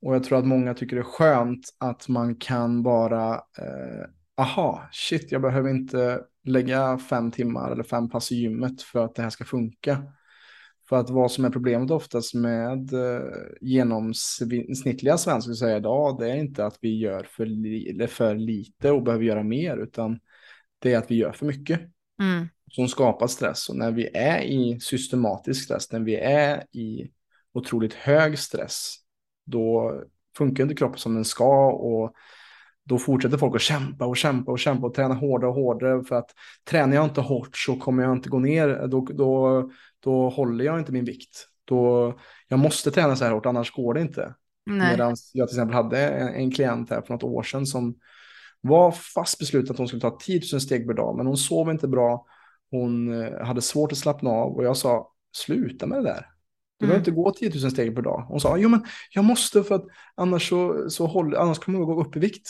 Och 0.01 0.15
jag 0.15 0.23
tror 0.23 0.39
att 0.39 0.45
många 0.45 0.73
tycker 0.73 0.95
det 0.95 1.01
är 1.01 1.03
skönt 1.03 1.75
att 1.77 2.07
man 2.07 2.35
kan 2.35 2.83
bara, 2.83 3.33
eh, 3.33 4.05
aha, 4.37 4.89
shit, 4.91 5.31
jag 5.31 5.41
behöver 5.41 5.69
inte 5.69 6.21
lägga 6.43 6.97
fem 6.97 7.31
timmar 7.31 7.71
eller 7.71 7.83
fem 7.83 8.09
pass 8.09 8.31
i 8.31 8.35
gymmet 8.35 8.81
för 8.81 9.05
att 9.05 9.15
det 9.15 9.21
här 9.21 9.29
ska 9.29 9.45
funka. 9.45 10.03
För 10.91 10.99
att 10.99 11.09
vad 11.09 11.31
som 11.31 11.45
är 11.45 11.49
problemet 11.49 11.91
oftast 11.91 12.33
med 12.33 12.93
eh, 12.93 13.21
genomsnittliga 13.61 15.17
svenskar 15.17 15.53
säga 15.53 15.77
idag, 15.77 16.19
det 16.19 16.31
är 16.31 16.35
inte 16.35 16.65
att 16.65 16.77
vi 16.81 16.97
gör 16.97 17.23
för, 17.23 17.45
li 17.45 18.07
för 18.09 18.35
lite 18.35 18.91
och 18.91 19.03
behöver 19.03 19.23
göra 19.23 19.43
mer, 19.43 19.77
utan 19.77 20.19
det 20.79 20.93
är 20.93 20.97
att 20.97 21.11
vi 21.11 21.15
gör 21.15 21.31
för 21.31 21.45
mycket. 21.45 21.79
Mm. 22.21 22.47
Som 22.71 22.87
skapar 22.87 23.27
stress. 23.27 23.69
Och 23.69 23.75
när 23.75 23.91
vi 23.91 24.09
är 24.13 24.41
i 24.41 24.79
systematisk 24.79 25.63
stress, 25.63 25.91
när 25.91 25.99
vi 25.99 26.15
är 26.15 26.63
i 26.71 27.11
otroligt 27.53 27.93
hög 27.93 28.39
stress, 28.39 28.95
då 29.45 29.93
funkar 30.37 30.63
inte 30.63 30.75
kroppen 30.75 30.99
som 30.99 31.15
den 31.15 31.25
ska 31.25 31.71
och 31.71 32.13
då 32.83 32.97
fortsätter 32.97 33.37
folk 33.37 33.55
att 33.55 33.61
kämpa 33.61 34.05
och 34.05 34.17
kämpa 34.17 34.51
och 34.51 34.59
kämpa 34.59 34.87
och 34.87 34.93
träna 34.93 35.13
hårdare 35.13 35.49
och 35.49 35.55
hårdare 35.55 36.03
för 36.03 36.15
att 36.15 36.29
tränar 36.63 36.95
jag 36.95 37.05
inte 37.05 37.21
hårt 37.21 37.57
så 37.57 37.75
kommer 37.75 38.03
jag 38.03 38.11
inte 38.11 38.29
gå 38.29 38.39
ner, 38.39 38.87
då, 38.87 39.07
då, 39.13 39.71
då 40.03 40.29
håller 40.29 40.65
jag 40.65 40.79
inte 40.79 40.91
min 40.91 41.05
vikt. 41.05 41.47
Då, 41.65 42.13
jag 42.47 42.59
måste 42.59 42.91
träna 42.91 43.15
så 43.15 43.23
här 43.25 43.31
hårt, 43.31 43.45
annars 43.45 43.71
går 43.71 43.93
det 43.93 44.01
inte. 44.01 44.35
Medan 44.79 45.15
jag 45.33 45.49
till 45.49 45.55
exempel 45.57 45.75
hade 45.75 46.09
en, 46.09 46.27
en 46.35 46.51
klient 46.51 46.89
här 46.89 47.01
för 47.01 47.13
något 47.13 47.23
år 47.23 47.43
sedan 47.43 47.65
som 47.65 47.95
var 48.61 48.91
fast 48.91 49.39
besluten 49.39 49.71
att 49.71 49.77
hon 49.77 49.87
skulle 49.87 50.01
ta 50.01 50.17
10 50.21 50.41
000 50.53 50.61
steg 50.61 50.87
per 50.87 50.93
dag, 50.93 51.17
men 51.17 51.27
hon 51.27 51.37
sov 51.37 51.71
inte 51.71 51.87
bra. 51.87 52.25
Hon 52.71 53.21
eh, 53.23 53.45
hade 53.45 53.61
svårt 53.61 53.91
att 53.91 53.97
slappna 53.97 54.29
av 54.29 54.55
och 54.55 54.63
jag 54.65 54.77
sa, 54.77 55.11
sluta 55.37 55.87
med 55.87 55.97
det 55.99 56.03
där. 56.03 56.25
Du 56.79 56.85
behöver 56.87 56.99
Mm. 56.99 57.01
inte 57.01 57.11
gå 57.11 57.31
10 57.31 57.49
000 57.61 57.71
steg 57.71 57.95
per 57.95 58.01
dag. 58.01 58.25
Hon 58.27 58.39
sa, 58.41 58.57
jo 58.57 58.69
men 58.69 58.85
jag 59.11 59.25
måste 59.25 59.63
för 59.63 59.75
att 59.75 59.85
annars, 60.15 60.49
så, 60.49 60.89
så 60.89 61.05
håll, 61.07 61.35
annars 61.35 61.59
kommer 61.59 61.79
jag 61.79 61.87
gå 61.87 62.01
upp 62.03 62.15
i 62.15 62.19
vikt. 62.19 62.49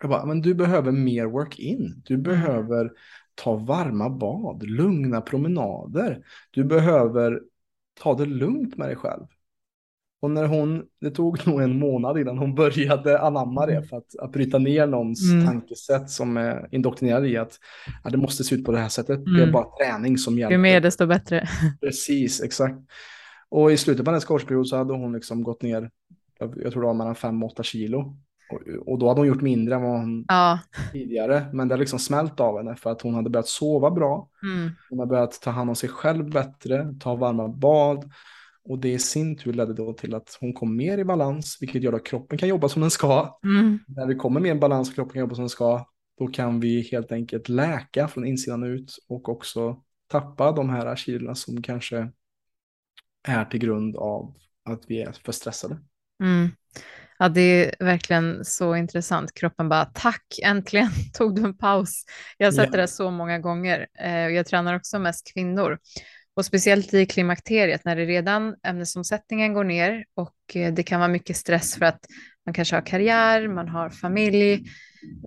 Jag 0.00 0.10
bara, 0.10 0.26
men 0.26 0.40
du 0.40 0.54
behöver 0.54 0.92
mer 0.92 1.26
work-in. 1.26 2.02
Du 2.04 2.16
behöver 2.18 2.90
ta 3.36 3.56
varma 3.56 4.10
bad, 4.10 4.62
lugna 4.62 5.20
promenader. 5.20 6.24
Du 6.50 6.64
behöver 6.64 7.40
ta 8.00 8.14
det 8.14 8.26
lugnt 8.26 8.76
med 8.76 8.88
dig 8.88 8.96
själv. 8.96 9.24
Och 10.20 10.30
när 10.30 10.46
hon, 10.46 10.82
det 11.00 11.10
tog 11.10 11.46
nog 11.46 11.62
en 11.62 11.78
månad 11.78 12.18
innan 12.18 12.38
hon 12.38 12.54
började 12.54 13.20
anamma 13.20 13.66
det 13.66 13.82
för 13.82 13.96
att, 13.96 14.18
att 14.18 14.32
bryta 14.32 14.58
ner 14.58 14.86
någons 14.86 15.32
Mm. 15.32 15.46
tankesätt 15.46 16.10
som 16.10 16.36
är 16.36 16.68
indoktrinerad 16.72 17.26
i 17.26 17.36
att 17.36 17.58
ja, 18.04 18.10
det 18.10 18.16
måste 18.18 18.44
se 18.44 18.54
ut 18.54 18.64
på 18.64 18.72
det 18.72 18.78
här 18.78 18.88
sättet. 18.88 19.24
Det 19.24 19.30
är 19.30 19.42
Mm. 19.42 19.52
bara 19.52 19.66
träning 19.78 20.18
som 20.18 20.38
hjälper. 20.38 20.52
Ju 20.52 20.58
mer 20.58 20.80
desto 20.80 21.06
bättre. 21.06 21.48
Precis, 21.80 22.42
exakt. 22.42 22.78
Och 23.48 23.72
i 23.72 23.76
slutet 23.76 24.04
på 24.04 24.10
hennes 24.10 24.24
coachperiod 24.24 24.68
så 24.68 24.76
hade 24.76 24.92
hon 24.94 25.12
liksom 25.12 25.42
gått 25.42 25.62
ner, 25.62 25.90
jag, 26.38 26.54
jag 26.62 26.72
tror 26.72 26.82
det 26.82 26.86
var 26.86 26.94
mellan 26.94 27.14
5 27.14 27.42
och 27.42 27.50
8 27.52 27.62
kilo. 27.62 28.16
Och, 28.86 28.98
då 28.98 29.08
hade 29.08 29.20
hon 29.20 29.28
gjort 29.28 29.40
mindre 29.42 29.74
än 29.74 29.82
vad 29.82 30.00
hon 30.00 30.24
Ja. 30.28 30.58
tidigare. 30.92 31.46
Men 31.52 31.68
det 31.68 31.74
har 31.74 31.78
liksom 31.80 31.98
smält 31.98 32.40
av 32.40 32.56
henne 32.56 32.76
för 32.76 32.90
att 32.90 33.02
hon 33.02 33.14
hade 33.14 33.30
börjat 33.30 33.48
sova 33.48 33.90
bra. 33.90 34.28
Mm. 34.42 34.70
Hon 34.90 34.98
har 34.98 35.06
börjat 35.06 35.40
ta 35.42 35.50
hand 35.50 35.70
om 35.70 35.76
sig 35.76 35.88
själv 35.88 36.30
bättre, 36.30 36.94
ta 37.00 37.14
varma 37.14 37.48
bad. 37.48 38.10
Och 38.68 38.78
det 38.78 38.88
i 38.92 38.98
sin 38.98 39.36
tur 39.36 39.52
ledde 39.52 39.74
då 39.74 39.92
till 39.92 40.14
att 40.14 40.36
hon 40.40 40.52
kom 40.52 40.76
mer 40.76 40.98
i 40.98 41.04
balans, 41.04 41.58
vilket 41.60 41.82
gör 41.82 41.92
att 41.92 42.06
kroppen 42.06 42.38
kan 42.38 42.48
jobba 42.48 42.68
som 42.68 42.82
den 42.82 42.90
ska. 42.90 43.38
Mm. 43.44 43.78
När 43.86 44.06
vi 44.06 44.14
kommer 44.14 44.40
mer 44.40 44.54
i 44.54 44.58
balans 44.58 44.88
och 44.88 44.94
kroppen 44.94 45.12
kan 45.12 45.20
jobba 45.20 45.34
som 45.34 45.42
den 45.42 45.48
ska, 45.48 45.86
då 46.18 46.26
kan 46.26 46.60
vi 46.60 46.80
helt 46.92 47.12
enkelt 47.12 47.48
läka 47.48 48.08
från 48.08 48.26
insidan 48.26 48.62
ut 48.62 48.96
och 49.08 49.28
också 49.28 49.82
tappa 50.08 50.52
de 50.52 50.70
här 50.70 50.96
kilorna 50.96 51.34
som 51.34 51.62
kanske 51.62 52.10
är 53.28 53.44
till 53.44 53.60
grund 53.60 53.96
av 53.96 54.34
att 54.64 54.82
vi 54.86 55.02
är 55.02 55.12
för 55.12 55.32
stressade. 55.32 55.78
Mm. 56.22 56.50
Ja, 57.18 57.28
det 57.28 57.40
är 57.40 57.84
verkligen 57.84 58.44
så 58.44 58.76
intressant. 58.76 59.34
Kroppen 59.34 59.68
bara, 59.68 59.84
tack, 59.84 60.24
äntligen 60.42 60.90
tog 61.14 61.36
du 61.36 61.42
en 61.44 61.56
paus. 61.58 62.04
Jag 62.38 62.46
har 62.46 62.52
sett 62.52 62.68
Ja. 62.72 62.80
det 62.80 62.88
så 62.88 63.10
många 63.10 63.38
gånger. 63.38 63.86
Eh, 63.98 64.24
och 64.24 64.32
Jag 64.32 64.46
tränar 64.46 64.74
också 64.76 64.98
mest 64.98 65.32
kvinnor. 65.34 65.78
Och 66.36 66.44
speciellt 66.44 66.94
i 66.94 67.06
klimakteriet 67.06 67.84
när 67.84 67.96
det 67.96 68.04
redan 68.04 68.54
ämnesomsättningen 68.66 69.54
går 69.54 69.64
ner 69.64 70.04
och 70.14 70.34
eh, 70.56 70.74
det 70.74 70.82
kan 70.82 71.00
vara 71.00 71.08
mycket 71.08 71.36
stress 71.36 71.74
för 71.74 71.84
att 71.84 72.00
man 72.46 72.54
kanske 72.54 72.76
har 72.76 72.86
karriär, 72.86 73.48
man 73.48 73.68
har 73.68 73.90
familj, 73.90 74.64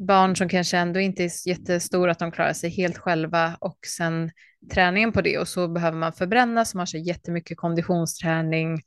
barn 0.01 0.35
som 0.35 0.49
kanske 0.49 0.77
ändå 0.77 0.99
inte 0.99 1.23
är 1.23 1.47
jättestora, 1.47 2.11
att 2.11 2.19
de 2.19 2.31
klarar 2.31 2.53
sig 2.53 2.69
helt 2.69 2.97
själva 2.97 3.57
och 3.59 3.77
sen 3.87 4.31
träningen 4.73 5.11
på 5.11 5.21
det 5.21 5.37
och 5.37 5.47
så 5.47 5.67
behöver 5.67 5.97
man 5.97 6.13
förbränna 6.13 6.65
så 6.65 6.77
man 6.77 6.85
kör 6.85 6.99
jättemycket 6.99 7.57
konditionsträning, 7.57 8.81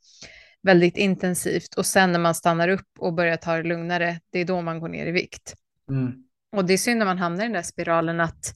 väldigt 0.63 0.97
intensivt 0.97 1.73
och 1.73 1.85
sen 1.85 2.11
när 2.11 2.19
man 2.19 2.35
stannar 2.35 2.67
upp 2.67 2.87
och 2.99 3.13
börjar 3.13 3.37
ta 3.37 3.55
det 3.55 3.63
lugnare, 3.63 4.19
det 4.31 4.39
är 4.39 4.45
då 4.45 4.61
man 4.61 4.79
går 4.79 4.89
ner 4.89 5.07
i 5.07 5.11
vikt. 5.11 5.55
Mm. 5.89 6.13
Och 6.55 6.65
det 6.65 6.73
är 6.73 6.77
synd 6.77 6.99
när 6.99 7.05
man 7.05 7.17
hamnar 7.17 7.43
i 7.43 7.47
den 7.47 7.53
där 7.53 7.61
spiralen 7.61 8.19
att 8.19 8.55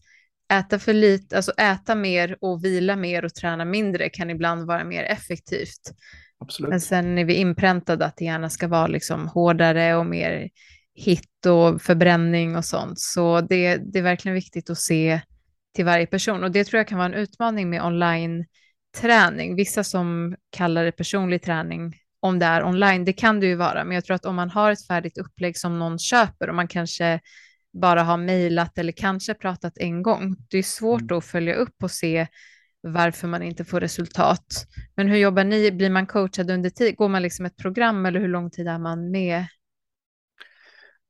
äta 0.54 0.80
för 0.80 0.94
lite, 0.94 1.36
alltså 1.36 1.52
äta 1.52 1.96
mer 1.96 2.38
och 2.42 2.64
vila 2.64 2.96
mer 2.96 3.26
och 3.26 3.34
träna 3.34 3.66
mindre 3.66 4.10
kan 4.10 4.30
ibland 4.30 4.68
vara 4.68 4.84
mer 4.84 5.04
effektivt. 5.04 5.92
Absolut. 6.40 6.70
Men 6.70 6.82
sen 6.82 7.18
är 7.18 7.26
vi 7.26 7.34
inpräntade 7.34 8.06
att 8.06 8.18
det 8.18 8.26
gärna 8.26 8.50
ska 8.50 8.68
vara 8.68 8.88
liksom 8.88 9.28
hårdare 9.28 9.96
och 9.96 10.06
mer 10.06 10.50
hit 10.94 11.46
och 11.46 11.82
förbränning 11.82 12.56
och 12.56 12.66
sånt. 12.66 13.00
Så 13.00 13.42
det, 13.42 13.78
det 13.78 14.00
är 14.00 14.04
verkligen 14.04 14.36
viktigt 14.36 14.70
att 14.70 14.78
se 14.78 15.22
till 15.76 15.86
varje 15.86 16.08
person. 16.08 16.44
Och 16.44 16.52
det 16.52 16.64
tror 16.64 16.78
jag 16.78 16.88
kan 16.88 16.98
vara 16.98 17.08
en 17.08 17.14
utmaning 17.14 17.70
med 17.70 17.82
online-träning. 19.04 19.56
Vissa 19.56 19.84
som 19.84 20.36
kallar 20.50 20.86
det 20.86 20.92
personlig 20.92 21.42
träning, 21.42 21.96
om 22.20 22.40
det 22.40 22.46
är 22.46 22.64
online, 22.64 23.06
det 23.06 23.14
kan 23.14 23.40
det 23.40 23.48
ju 23.48 23.56
vara. 23.56 23.84
Men 23.84 23.96
jag 23.96 24.06
tror 24.06 24.16
att 24.16 24.26
om 24.26 24.36
man 24.36 24.50
har 24.50 24.72
ett 24.72 24.88
färdigt 24.88 25.18
upplägg 25.18 25.58
som 25.58 25.80
någon 25.80 26.00
köper 26.00 26.50
och 26.50 26.56
man 26.56 26.68
kanske 26.68 27.20
bara 27.74 28.04
har 28.04 28.18
mejlat 28.18 28.78
eller 28.78 28.92
kanske 28.92 29.34
pratat 29.34 29.78
en 29.78 30.04
gång, 30.04 30.36
det 30.50 30.58
är 30.58 30.64
svårt 30.64 31.02
Mm. 31.02 31.18
att 31.18 31.26
följa 31.26 31.56
upp 31.56 31.84
och 31.84 31.92
se 31.92 32.28
varför 32.82 33.28
man 33.28 33.44
inte 33.44 33.66
får 33.66 33.80
resultat. 33.80 34.68
Men 34.96 35.08
hur 35.08 35.18
jobbar 35.18 35.44
ni? 35.44 35.72
Blir 35.72 35.90
man 35.90 36.08
coachad 36.08 36.52
under 36.52 36.70
tid? 36.70 36.96
Går 36.96 37.10
man 37.10 37.22
liksom 37.22 37.46
ett 37.46 37.58
program 37.58 38.06
eller 38.06 38.20
hur 38.20 38.28
lång 38.28 38.50
tid 38.52 38.68
är 38.68 38.80
man 38.80 39.12
med? 39.12 39.46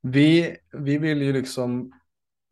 Vi, 0.02 0.56
vi 0.72 0.98
vill 0.98 1.22
ju 1.22 1.32
liksom 1.32 1.92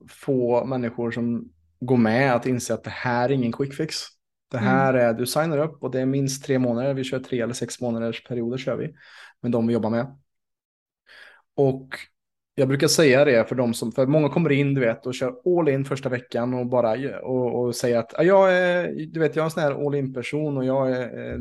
få 0.09 0.65
människor 0.65 1.11
som 1.11 1.53
går 1.81 1.97
med 1.97 2.35
att 2.35 2.47
inse 2.47 2.75
att 2.75 2.85
det 2.85 2.91
här 2.91 3.29
är 3.29 3.33
ingen 3.33 3.53
quick 3.53 3.75
fix. 3.75 4.16
Det 4.49 4.59
här 4.59 4.95
är, 4.95 5.15
du 5.15 5.27
signar 5.27 5.59
upp 5.59 5.83
och 5.83 5.91
det 5.91 6.01
är 6.01 6.07
minst 6.07 6.45
tre 6.45 6.59
månader, 6.59 6.95
vi 6.95 7.05
kör 7.05 7.19
tre 7.19 7.41
eller 7.41 7.55
sex 7.55 7.81
månaders 7.81 8.25
perioder 8.25 8.59
kör 8.59 8.77
vi, 8.77 8.95
med 9.41 9.53
de 9.53 9.67
vi 9.67 9.73
jobbar 9.73 9.91
med. 9.91 10.19
Och 11.57 11.89
jag 12.55 12.69
brukar 12.69 12.89
säga 12.89 13.25
det 13.25 13.49
för 13.49 13.55
de 13.55 13.75
som, 13.75 13.93
för 13.93 14.07
många 14.07 14.29
kommer 14.29 14.53
in 14.53 14.75
du 14.75 14.81
vet 14.81 15.07
och 15.07 15.15
kör 15.15 15.59
all 15.59 15.69
in 15.69 15.85
första 15.85 16.09
veckan 16.09 16.55
och 16.55 16.67
bara 16.67 17.21
och, 17.21 17.61
och 17.61 17.75
säger 17.75 17.99
att 17.99 18.13
"Ja, 18.17 18.23
jag 18.23 18.57
är, 18.59 19.07
du 19.07 19.21
vet 19.21 19.37
jag 19.37 19.43
är 19.43 19.45
en 19.45 19.51
sån 19.51 19.63
här 19.63 19.87
all 19.87 19.95
in 19.95 20.15
person 20.15 20.57
och 20.57 20.65
jag 20.65 20.91
är, 20.93 21.33
eh, 21.33 21.41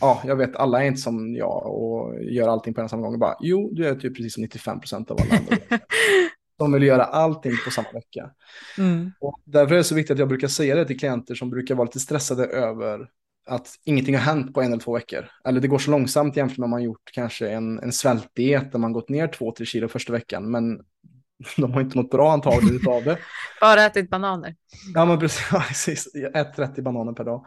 ja 0.00 0.22
jag 0.24 0.36
vet 0.36 0.56
alla 0.56 0.82
är 0.82 0.86
inte 0.86 1.00
som 1.00 1.34
jag 1.34 1.66
och 1.66 2.22
gör 2.22 2.48
allting 2.48 2.74
på 2.74 2.80
en 2.80 2.88
samma 2.88 3.02
gång. 3.02 3.12
Och 3.14 3.20
bara, 3.20 3.36
jo 3.40 3.70
du 3.72 3.86
är 3.86 3.94
typ 3.94 4.16
precis 4.16 4.34
som 4.34 4.44
95% 4.44 5.10
av 5.10 5.18
alla 5.20 5.38
andra. 5.38 5.56
De 6.58 6.72
vill 6.72 6.82
göra 6.82 7.04
allting 7.04 7.52
på 7.64 7.70
samma 7.70 7.92
vecka. 7.92 8.30
Mm. 8.78 9.12
Och 9.20 9.40
därför 9.44 9.74
är 9.74 9.78
det 9.78 9.84
så 9.84 9.94
viktigt 9.94 10.12
att 10.12 10.18
jag 10.18 10.28
brukar 10.28 10.48
säga 10.48 10.74
det 10.74 10.84
till 10.84 10.98
klienter 10.98 11.34
som 11.34 11.50
brukar 11.50 11.74
vara 11.74 11.84
lite 11.84 12.00
stressade 12.00 12.46
över 12.46 13.08
att 13.46 13.68
ingenting 13.84 14.14
har 14.14 14.22
hänt 14.22 14.54
på 14.54 14.62
en 14.62 14.72
eller 14.72 14.82
två 14.82 14.94
veckor. 14.94 15.28
Eller 15.44 15.60
det 15.60 15.68
går 15.68 15.78
så 15.78 15.90
långsamt 15.90 16.36
jämfört 16.36 16.58
med 16.58 16.64
om 16.64 16.70
man 16.70 16.82
gjort 16.82 17.10
kanske 17.12 17.48
en, 17.48 17.78
en 17.78 17.92
svältdiet 17.92 18.72
där 18.72 18.78
man 18.78 18.92
gått 18.92 19.08
ner 19.08 19.28
två, 19.28 19.52
tre 19.52 19.66
kilo 19.66 19.88
första 19.88 20.12
veckan. 20.12 20.50
Men 20.50 20.80
de 21.56 21.72
har 21.72 21.80
inte 21.80 21.98
något 21.98 22.10
bra 22.10 22.32
antagligen 22.32 22.88
av 22.88 23.04
det. 23.04 23.18
Bara 23.60 23.82
ätit 23.82 24.10
bananer. 24.10 24.56
Ja, 24.94 25.04
men 25.04 25.18
precis. 25.18 26.14
Ät 26.34 26.56
30 26.56 26.82
bananer 26.82 27.12
per 27.12 27.24
dag. 27.24 27.46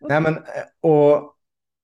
Nej, 0.00 0.20
men, 0.20 0.38
och 0.80 1.34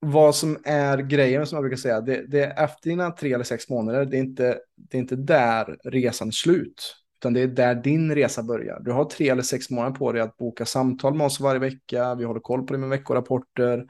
vad 0.04 0.34
som 0.34 0.58
är 0.64 0.98
grejen 0.98 1.46
som 1.46 1.56
jag 1.56 1.62
brukar 1.62 1.76
säga, 1.76 2.00
det, 2.00 2.24
det 2.28 2.44
är 2.44 2.64
efter 2.64 2.90
dina 2.90 3.10
tre 3.10 3.32
eller 3.32 3.44
sex 3.44 3.68
månader, 3.68 4.04
det 4.04 4.16
är, 4.16 4.20
inte, 4.20 4.58
det 4.76 4.96
är 4.96 5.00
inte 5.00 5.16
där 5.16 5.78
resan 5.84 6.28
är 6.28 6.32
slut. 6.32 6.96
Utan 7.20 7.32
det 7.32 7.40
är 7.40 7.46
där 7.46 7.74
din 7.74 8.14
resa 8.14 8.42
börjar. 8.42 8.80
Du 8.80 8.92
har 8.92 9.04
tre 9.04 9.28
eller 9.28 9.42
sex 9.42 9.70
månader 9.70 9.96
på 9.96 10.12
dig 10.12 10.22
att 10.22 10.36
boka 10.36 10.66
samtal 10.66 11.14
med 11.14 11.26
oss 11.26 11.40
varje 11.40 11.60
vecka. 11.60 12.14
Vi 12.14 12.24
håller 12.24 12.40
koll 12.40 12.66
på 12.66 12.72
det 12.72 12.78
med 12.78 12.88
veckorapporter. 12.88 13.86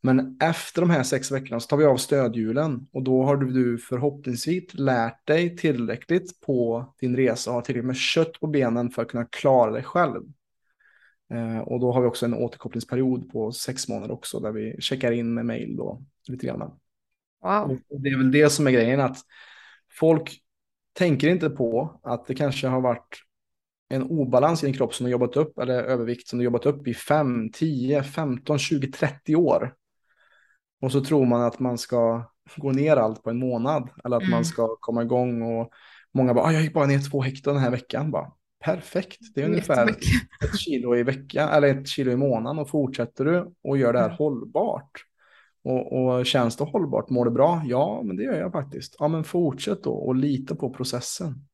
Men 0.00 0.38
efter 0.42 0.80
de 0.80 0.90
här 0.90 1.02
sex 1.02 1.32
veckorna 1.32 1.60
så 1.60 1.66
tar 1.66 1.76
vi 1.76 1.84
av 1.84 1.96
stödhjulen 1.96 2.86
och 2.92 3.02
då 3.02 3.22
har 3.22 3.36
du 3.36 3.78
förhoppningsvis 3.78 4.74
lärt 4.74 5.26
dig 5.26 5.56
tillräckligt 5.56 6.40
på 6.40 6.86
din 7.00 7.16
resa 7.16 7.50
och 7.50 7.54
har 7.54 7.62
tillräckligt 7.62 7.86
med 7.86 7.96
kött 7.96 8.40
på 8.40 8.46
benen 8.46 8.90
för 8.90 9.02
att 9.02 9.08
kunna 9.08 9.24
klara 9.24 9.70
dig 9.70 9.82
själv. 9.82 10.22
Eh, 11.30 11.58
och 11.58 11.80
då 11.80 11.92
har 11.92 12.00
vi 12.00 12.06
också 12.06 12.26
en 12.26 12.34
återkopplingsperiod 12.34 13.32
på 13.32 13.52
sex 13.52 13.88
månader 13.88 14.14
också 14.14 14.40
där 14.40 14.52
vi 14.52 14.76
checkar 14.80 15.12
in 15.12 15.34
med 15.34 15.46
mail 15.46 15.76
då 15.76 16.02
lite 16.28 16.46
grann. 16.46 16.58
Wow. 17.42 17.78
Och 17.88 18.00
det 18.00 18.08
är 18.08 18.16
väl 18.18 18.32
det 18.32 18.50
som 18.50 18.66
är 18.66 18.70
grejen 18.70 19.00
att 19.00 19.18
folk 19.90 20.40
tänker 20.92 21.28
inte 21.28 21.50
på 21.50 22.00
att 22.02 22.26
det 22.26 22.34
kanske 22.34 22.68
har 22.68 22.80
varit 22.80 23.16
en 23.88 24.02
obalans 24.02 24.62
i 24.62 24.66
din 24.66 24.74
kropp 24.74 24.94
som 24.94 25.04
du 25.06 25.12
jobbat 25.12 25.36
upp 25.36 25.58
eller 25.58 25.82
övervikt 25.82 26.28
som 26.28 26.38
du 26.38 26.44
jobbat 26.44 26.66
upp 26.66 26.88
i 26.88 26.94
5, 26.94 27.50
10, 27.52 28.02
15, 28.02 28.58
20, 28.58 28.92
30 28.92 29.36
år. 29.36 29.74
Och 30.80 30.92
så 30.92 31.04
tror 31.04 31.26
man 31.26 31.42
att 31.42 31.58
man 31.58 31.78
ska 31.78 32.30
gå 32.56 32.72
ner 32.72 32.96
allt 32.96 33.22
på 33.22 33.30
en 33.30 33.38
månad 33.38 33.88
eller 34.04 34.16
att 34.16 34.22
Mm. 34.22 34.30
man 34.30 34.44
ska 34.44 34.76
komma 34.80 35.02
igång 35.02 35.42
och 35.42 35.70
många 36.12 36.34
bara, 36.34 36.44
"Ah, 36.44 36.52
jag 36.52 36.62
gick 36.62 36.74
bara 36.74 36.86
ner 36.86 37.10
två 37.10 37.22
hektar 37.22 37.52
den 37.52 37.62
här 37.62 37.70
veckan. 37.70 38.10
Bara, 38.10 38.32
Perfekt, 38.60 39.18
det 39.34 39.42
är 39.42 39.46
ungefär 39.46 39.86
Jättemycket. 39.86 40.22
ett 40.44 40.56
kilo 40.56 40.96
i 40.96 41.02
veckan 41.02 41.48
eller 41.48 41.68
ett 41.68 41.88
kilo 41.88 42.10
i 42.12 42.16
månaden 42.16 42.58
och 42.58 42.68
fortsätter 42.70 43.24
du 43.24 43.54
och 43.62 43.78
gör 43.78 43.92
det 43.92 43.98
här 44.00 44.08
Mm. 44.08 44.16
hållbart. 44.18 45.04
Och, 45.62 45.92
och 46.18 46.26
känns 46.26 46.56
det 46.56 46.64
hållbart, 46.64 47.10
mår 47.10 47.24
det 47.24 47.30
bra? 47.30 47.62
Ja, 47.66 48.02
men 48.04 48.16
det 48.16 48.22
gör 48.22 48.40
jag 48.40 48.52
faktiskt. 48.52 48.96
Ja, 48.98 49.08
men 49.08 49.24
fortsätt 49.24 49.82
då 49.84 49.92
och 49.92 50.14
lita 50.16 50.54
på 50.56 50.74
processen. 50.74 51.48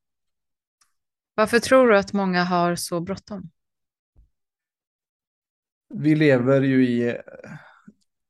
Varför 1.35 1.59
tror 1.59 1.87
du 1.87 1.97
att 1.97 2.13
många 2.13 2.43
har 2.43 2.75
så 2.75 3.01
bråttom? 3.01 3.49
Vi 5.89 6.15
lever 6.15 6.61
ju 6.61 6.87
i, 6.87 7.17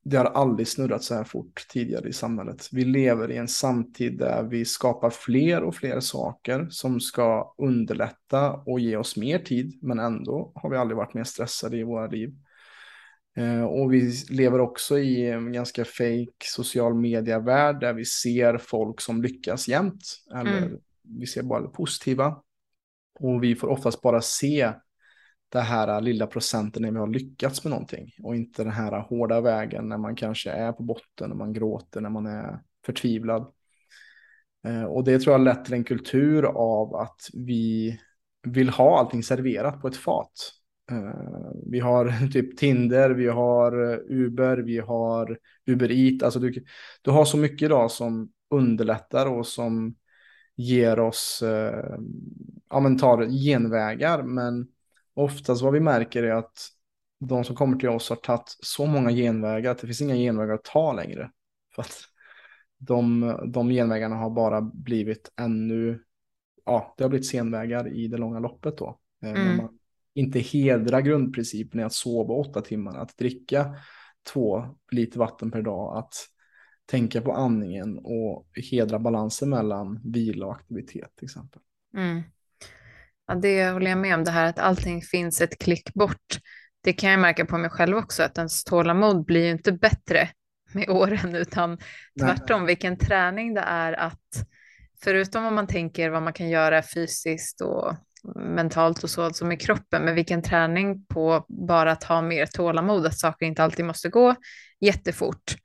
det 0.05 0.17
har 0.17 0.25
aldrig 0.25 0.67
snurrat 0.67 1.03
så 1.03 1.15
här 1.15 1.23
fort 1.23 1.65
tidigare 1.69 2.09
i 2.09 2.13
samhället. 2.13 2.69
Vi 2.71 2.85
lever 2.85 3.31
i 3.31 3.37
en 3.37 3.47
samtid 3.47 4.17
där 4.17 4.43
vi 4.43 4.65
skapar 4.65 5.09
fler 5.09 5.63
och 5.63 5.75
fler 5.75 5.99
saker 5.99 6.67
som 6.69 6.99
ska 6.99 7.53
underlätta 7.57 8.51
och 8.51 8.79
ge 8.79 8.97
oss 8.97 9.17
mer 9.17 9.39
tid, 9.39 9.79
men 9.81 9.99
ändå 9.99 10.51
har 10.55 10.69
vi 10.69 10.77
aldrig 10.77 10.97
varit 10.97 11.13
mer 11.13 11.23
stressade 11.23 11.77
i 11.77 11.83
våra 11.83 12.07
liv. 12.07 12.35
Eh, 13.37 13.63
Och 13.63 13.93
vi 13.93 14.13
lever 14.29 14.59
också 14.59 14.97
i 14.99 15.29
en 15.29 15.53
ganska 15.53 15.85
fake 15.85 16.45
social 16.45 16.93
media-värld 16.93 17.79
där 17.79 17.93
vi 17.93 18.05
ser 18.05 18.57
folk 18.57 19.01
som 19.01 19.21
lyckas 19.21 19.67
jämt. 19.67 20.03
Eller 20.35 20.57
Mm. 20.57 20.79
vi 21.19 21.25
ser 21.27 21.43
bara 21.43 21.61
det 21.61 21.67
positiva. 21.67 22.41
Och 23.19 23.43
vi 23.43 23.55
får 23.55 23.67
oftast 23.67 24.01
bara 24.01 24.21
se 24.21 24.71
det 25.55 25.61
här 25.61 26.01
lilla 26.01 26.27
procenten 26.27 26.81
när 26.81 26.91
vi 26.91 26.97
har 26.97 27.07
lyckats 27.07 27.63
med 27.63 27.71
någonting 27.71 28.11
och 28.23 28.35
inte 28.35 28.63
den 28.63 28.71
här 28.71 28.99
hårda 28.99 29.41
vägen 29.41 29.89
när 29.89 29.97
man 29.97 30.15
kanske 30.15 30.51
är 30.51 30.71
på 30.71 30.83
botten, 30.83 31.31
och 31.31 31.37
man 31.37 31.53
gråter, 31.53 32.01
när 32.01 32.09
man 32.09 32.25
är 32.25 32.59
förtvivlad. 32.85 33.51
Eh, 34.67 34.83
och 34.83 35.03
det 35.03 35.19
tror 35.19 35.33
jag 35.33 35.39
har 35.39 35.45
lett 35.45 35.65
till 35.65 35.73
en 35.73 35.83
kultur 35.83 36.43
av 36.45 36.95
att 36.95 37.19
vi 37.33 37.99
vill 38.43 38.69
ha 38.69 38.99
allting 38.99 39.23
serverat 39.23 39.81
på 39.81 39.87
ett 39.87 39.97
fat. 39.97 40.51
Eh, 40.91 41.51
vi 41.71 41.79
har 41.79 42.27
typ 42.31 42.57
Tinder, 42.57 43.09
vi 43.09 43.27
har 43.27 44.01
Uber, 44.11 44.57
vi 44.57 44.77
har 44.77 45.37
Uber 45.65 45.91
Eat. 45.91 46.23
Alltså 46.23 46.39
du, 46.39 46.63
du 47.01 47.11
har 47.11 47.25
så 47.25 47.37
mycket 47.37 47.65
idag 47.65 47.91
som 47.91 48.31
underlättar 48.49 49.25
och 49.25 49.47
som 49.47 49.95
ger 50.55 50.99
oss, 50.99 51.41
eh, 51.41 51.95
ja 52.69 52.79
men 52.79 52.97
tar 52.97 53.25
genvägar. 53.25 54.23
Men 54.23 54.67
oftast 55.15 55.61
vad 55.61 55.73
vi 55.73 55.79
märker 55.79 56.23
är 56.23 56.31
att 56.31 56.69
de 57.19 57.43
som 57.43 57.55
kommer 57.55 57.77
till 57.77 57.89
oss 57.89 58.09
har 58.09 58.15
tagit 58.15 58.57
så 58.59 58.85
många 58.85 59.11
genvägar 59.11 59.71
att 59.71 59.77
det 59.77 59.87
finns 59.87 60.01
inga 60.01 60.15
genvägar 60.15 60.53
att 60.53 60.63
ta 60.63 60.93
längre. 60.93 61.31
För 61.75 61.81
att 61.81 61.95
de, 62.77 63.35
de 63.53 63.69
genvägarna 63.69 64.15
har 64.15 64.29
bara 64.29 64.61
blivit 64.61 65.31
ännu, 65.39 66.03
ja, 66.65 66.93
det 66.97 67.03
har 67.03 67.09
blivit 67.09 67.27
senvägar 67.27 67.93
i 67.93 68.07
det 68.07 68.17
långa 68.17 68.39
loppet 68.39 68.77
då. 68.77 68.99
Eh, 69.23 69.29
mm. 69.31 69.57
Man 69.57 69.79
inte 70.13 70.39
hedrar 70.39 71.01
grundprincipen 71.01 71.79
i 71.79 71.83
att 71.83 71.93
sova 71.93 72.33
åtta 72.33 72.61
timmar, 72.61 72.97
att 72.97 73.17
dricka 73.17 73.75
två 74.33 74.65
liter 74.91 75.19
vatten 75.19 75.51
per 75.51 75.61
dag, 75.61 75.97
att 75.97 76.13
tänka 76.85 77.21
på 77.21 77.31
andningen 77.31 77.99
och 78.03 78.47
hedra 78.71 78.99
balansen 78.99 79.49
mellan 79.49 80.01
vila 80.03 80.45
och 80.45 80.53
aktivitet 80.53 81.15
till 81.15 81.25
exempel. 81.25 81.61
Mm. 81.97 82.21
Ja, 83.27 83.35
det 83.35 83.69
håller 83.69 83.89
jag 83.89 83.97
med 83.97 84.15
om, 84.15 84.23
det 84.23 84.31
här 84.31 84.45
att 84.45 84.59
allting 84.59 85.01
finns 85.01 85.41
ett 85.41 85.59
klick 85.59 85.93
bort. 85.93 86.37
Det 86.83 86.93
kan 86.93 87.11
jag 87.11 87.19
märka 87.19 87.45
på 87.45 87.57
mig 87.57 87.69
själv 87.69 87.97
också, 87.97 88.23
att 88.23 88.37
ens 88.37 88.63
tålamod 88.63 89.25
blir 89.25 89.45
ju 89.45 89.51
inte 89.51 89.71
bättre 89.71 90.29
med 90.73 90.89
åren, 90.89 91.35
utan 91.35 91.77
tvärtom 92.19 92.61
Nej. 92.61 92.67
vilken 92.67 92.97
träning 92.97 93.53
det 93.53 93.61
är 93.61 93.93
att, 93.93 94.47
förutom 95.03 95.45
om 95.45 95.55
man 95.55 95.67
tänker 95.67 96.09
vad 96.09 96.23
man 96.23 96.33
kan 96.33 96.49
göra 96.49 96.83
fysiskt 96.83 97.61
och 97.61 97.95
mentalt 98.35 99.03
och 99.03 99.09
så, 99.09 99.21
alltså 99.23 99.45
med 99.45 99.61
kroppen, 99.61 100.05
men 100.05 100.15
vilken 100.15 100.41
träning 100.41 101.05
på 101.05 101.45
bara 101.49 101.91
att 101.91 102.03
ha 102.03 102.21
mer 102.21 102.45
tålamod, 102.45 103.05
att 103.05 103.19
saker 103.19 103.45
inte 103.45 103.63
alltid 103.63 103.85
måste 103.85 104.09
gå 104.09 104.35
jättefort. 104.79 105.55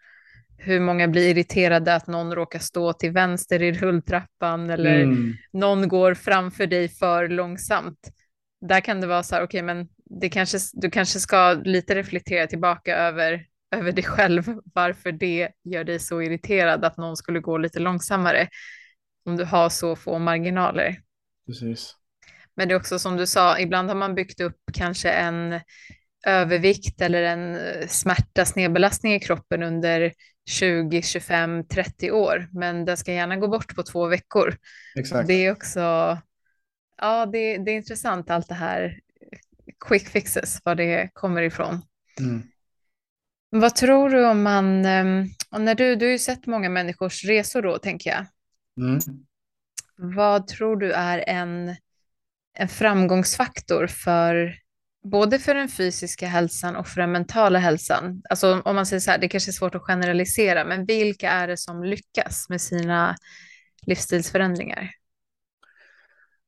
Hur 0.62 0.80
många 0.80 1.08
blir 1.08 1.28
irriterade 1.28 1.94
att 1.94 2.06
någon 2.06 2.34
råkar 2.34 2.58
stå 2.58 2.92
till 2.92 3.10
vänster 3.10 3.62
i 3.62 3.72
rulltrappan 3.72 4.70
eller 4.70 5.00
mm. 5.00 5.34
någon 5.52 5.88
går 5.88 6.14
framför 6.14 6.66
dig 6.66 6.88
för 6.88 7.28
långsamt. 7.28 8.12
Där 8.60 8.80
kan 8.80 9.00
det 9.00 9.06
vara 9.06 9.22
så 9.22 9.34
här, 9.34 9.42
okej, 9.42 9.62
okay, 9.62 9.74
men 9.74 9.88
det 10.04 10.28
kanske, 10.28 10.58
du 10.72 10.90
kanske 10.90 11.20
ska 11.20 11.52
lite 11.52 11.94
reflektera 11.94 12.46
tillbaka 12.46 12.96
över 12.96 13.46
över 13.76 13.92
dig 13.92 14.04
själv 14.04 14.44
varför 14.74 15.12
det 15.12 15.48
gör 15.64 15.84
dig 15.84 15.98
så 15.98 16.22
irriterad 16.22 16.84
att 16.84 16.96
någon 16.96 17.16
skulle 17.16 17.40
gå 17.40 17.58
lite 17.58 17.78
långsammare 17.78 18.48
om 19.24 19.36
du 19.36 19.44
har 19.44 19.68
så 19.68 19.96
få 19.96 20.18
marginaler. 20.18 21.00
Precis. 21.46 21.96
Men 22.56 22.68
det 22.68 22.74
är 22.74 22.76
också 22.76 22.98
som 22.98 23.16
du 23.16 23.26
sa, 23.26 23.58
ibland 23.58 23.88
har 23.88 23.96
man 23.96 24.14
byggt 24.14 24.40
upp 24.40 24.56
kanske 24.72 25.10
en 25.10 25.60
övervikt 26.26 27.00
eller 27.00 27.22
en 27.22 27.54
eh, 27.54 27.86
smärta, 27.86 28.44
snedbelastning 28.44 29.14
i 29.14 29.20
kroppen 29.20 29.62
under 29.62 30.12
20, 30.48 31.02
25, 31.02 31.64
30 31.64 32.10
år, 32.10 32.48
men 32.52 32.84
den 32.84 32.96
ska 32.96 33.12
gärna 33.12 33.36
gå 33.36 33.48
bort 33.48 33.74
på 33.74 33.82
två 33.82 34.06
veckor. 34.06 34.56
Exakt. 34.96 35.28
Det 35.28 35.46
är 35.46 35.52
också, 35.52 35.80
ja, 36.96 37.26
det, 37.26 37.58
det 37.58 37.70
är 37.70 37.76
intressant 37.76 38.30
allt 38.30 38.48
det 38.48 38.54
här 38.54 39.00
quick 39.84 40.08
fixes, 40.08 40.60
var 40.64 40.74
det 40.74 41.10
kommer 41.12 41.42
ifrån. 41.42 41.82
Mm. 42.20 42.42
Vad 43.50 43.74
tror 43.74 44.10
du 44.10 44.26
om 44.26 44.42
man, 44.42 44.84
ehm, 44.84 45.28
när 45.58 45.74
du, 45.74 45.96
du 45.96 46.06
har 46.06 46.12
ju 46.12 46.18
sett 46.18 46.46
många 46.46 46.68
människors 46.68 47.24
resor 47.24 47.62
då, 47.62 47.78
tänker 47.78 48.10
jag. 48.10 48.26
Mm. 48.86 49.00
Vad 49.96 50.46
tror 50.46 50.76
du 50.76 50.92
är 50.92 51.24
en, 51.26 51.76
en 52.54 52.68
framgångsfaktor 52.68 53.86
för 53.86 54.54
både 55.02 55.38
för 55.38 55.54
den 55.54 55.68
fysiska 55.68 56.26
hälsan 56.26 56.76
och 56.76 56.86
för 56.86 57.00
den 57.00 57.12
mentala 57.12 57.58
hälsan? 57.58 58.22
Alltså 58.30 58.62
om 58.64 58.76
man 58.76 58.86
säger 58.86 59.00
så 59.00 59.10
här, 59.10 59.18
det 59.18 59.28
kanske 59.28 59.50
är 59.50 59.52
svårt 59.52 59.74
att 59.74 59.82
generalisera, 59.82 60.64
men 60.64 60.84
vilka 60.84 61.30
är 61.30 61.48
det 61.48 61.56
som 61.56 61.84
lyckas 61.84 62.48
med 62.48 62.60
sina 62.60 63.16
livsstilsförändringar? 63.86 64.90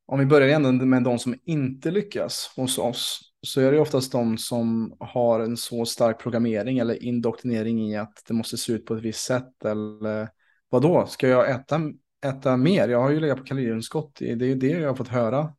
Om 0.06 0.18
vi 0.18 0.26
börjar 0.26 0.48
igen 0.48 0.88
med 0.90 1.02
de 1.02 1.18
som 1.18 1.34
inte 1.44 1.90
lyckas 1.90 2.52
hos 2.56 2.78
oss, 2.78 3.20
så 3.46 3.60
är 3.60 3.72
det 3.72 3.80
oftast 3.80 4.12
de 4.12 4.38
som 4.38 4.96
har 5.00 5.40
en 5.40 5.56
så 5.56 5.86
stark 5.86 6.18
programmering 6.18 6.78
eller 6.78 7.02
indoktrinering 7.02 7.90
i 7.90 7.96
att 7.96 8.22
det 8.28 8.34
måste 8.34 8.56
se 8.56 8.72
ut 8.72 8.86
på 8.86 8.94
ett 8.94 9.02
visst 9.02 9.24
sätt. 9.24 9.64
Eller 9.64 10.28
vad 10.68 10.82
då? 10.82 11.06
ska 11.06 11.28
jag 11.28 11.50
äta, 11.50 11.80
äta 12.26 12.56
mer? 12.56 12.88
Jag 12.88 13.02
har 13.02 13.10
ju 13.10 13.20
legat 13.20 13.38
på 13.38 13.44
kaloriunderskott. 13.44 14.16
Det 14.18 14.30
är 14.30 14.42
ju 14.42 14.54
det 14.54 14.66
jag 14.66 14.88
har 14.88 14.94
fått 14.94 15.08
höra. 15.08 15.52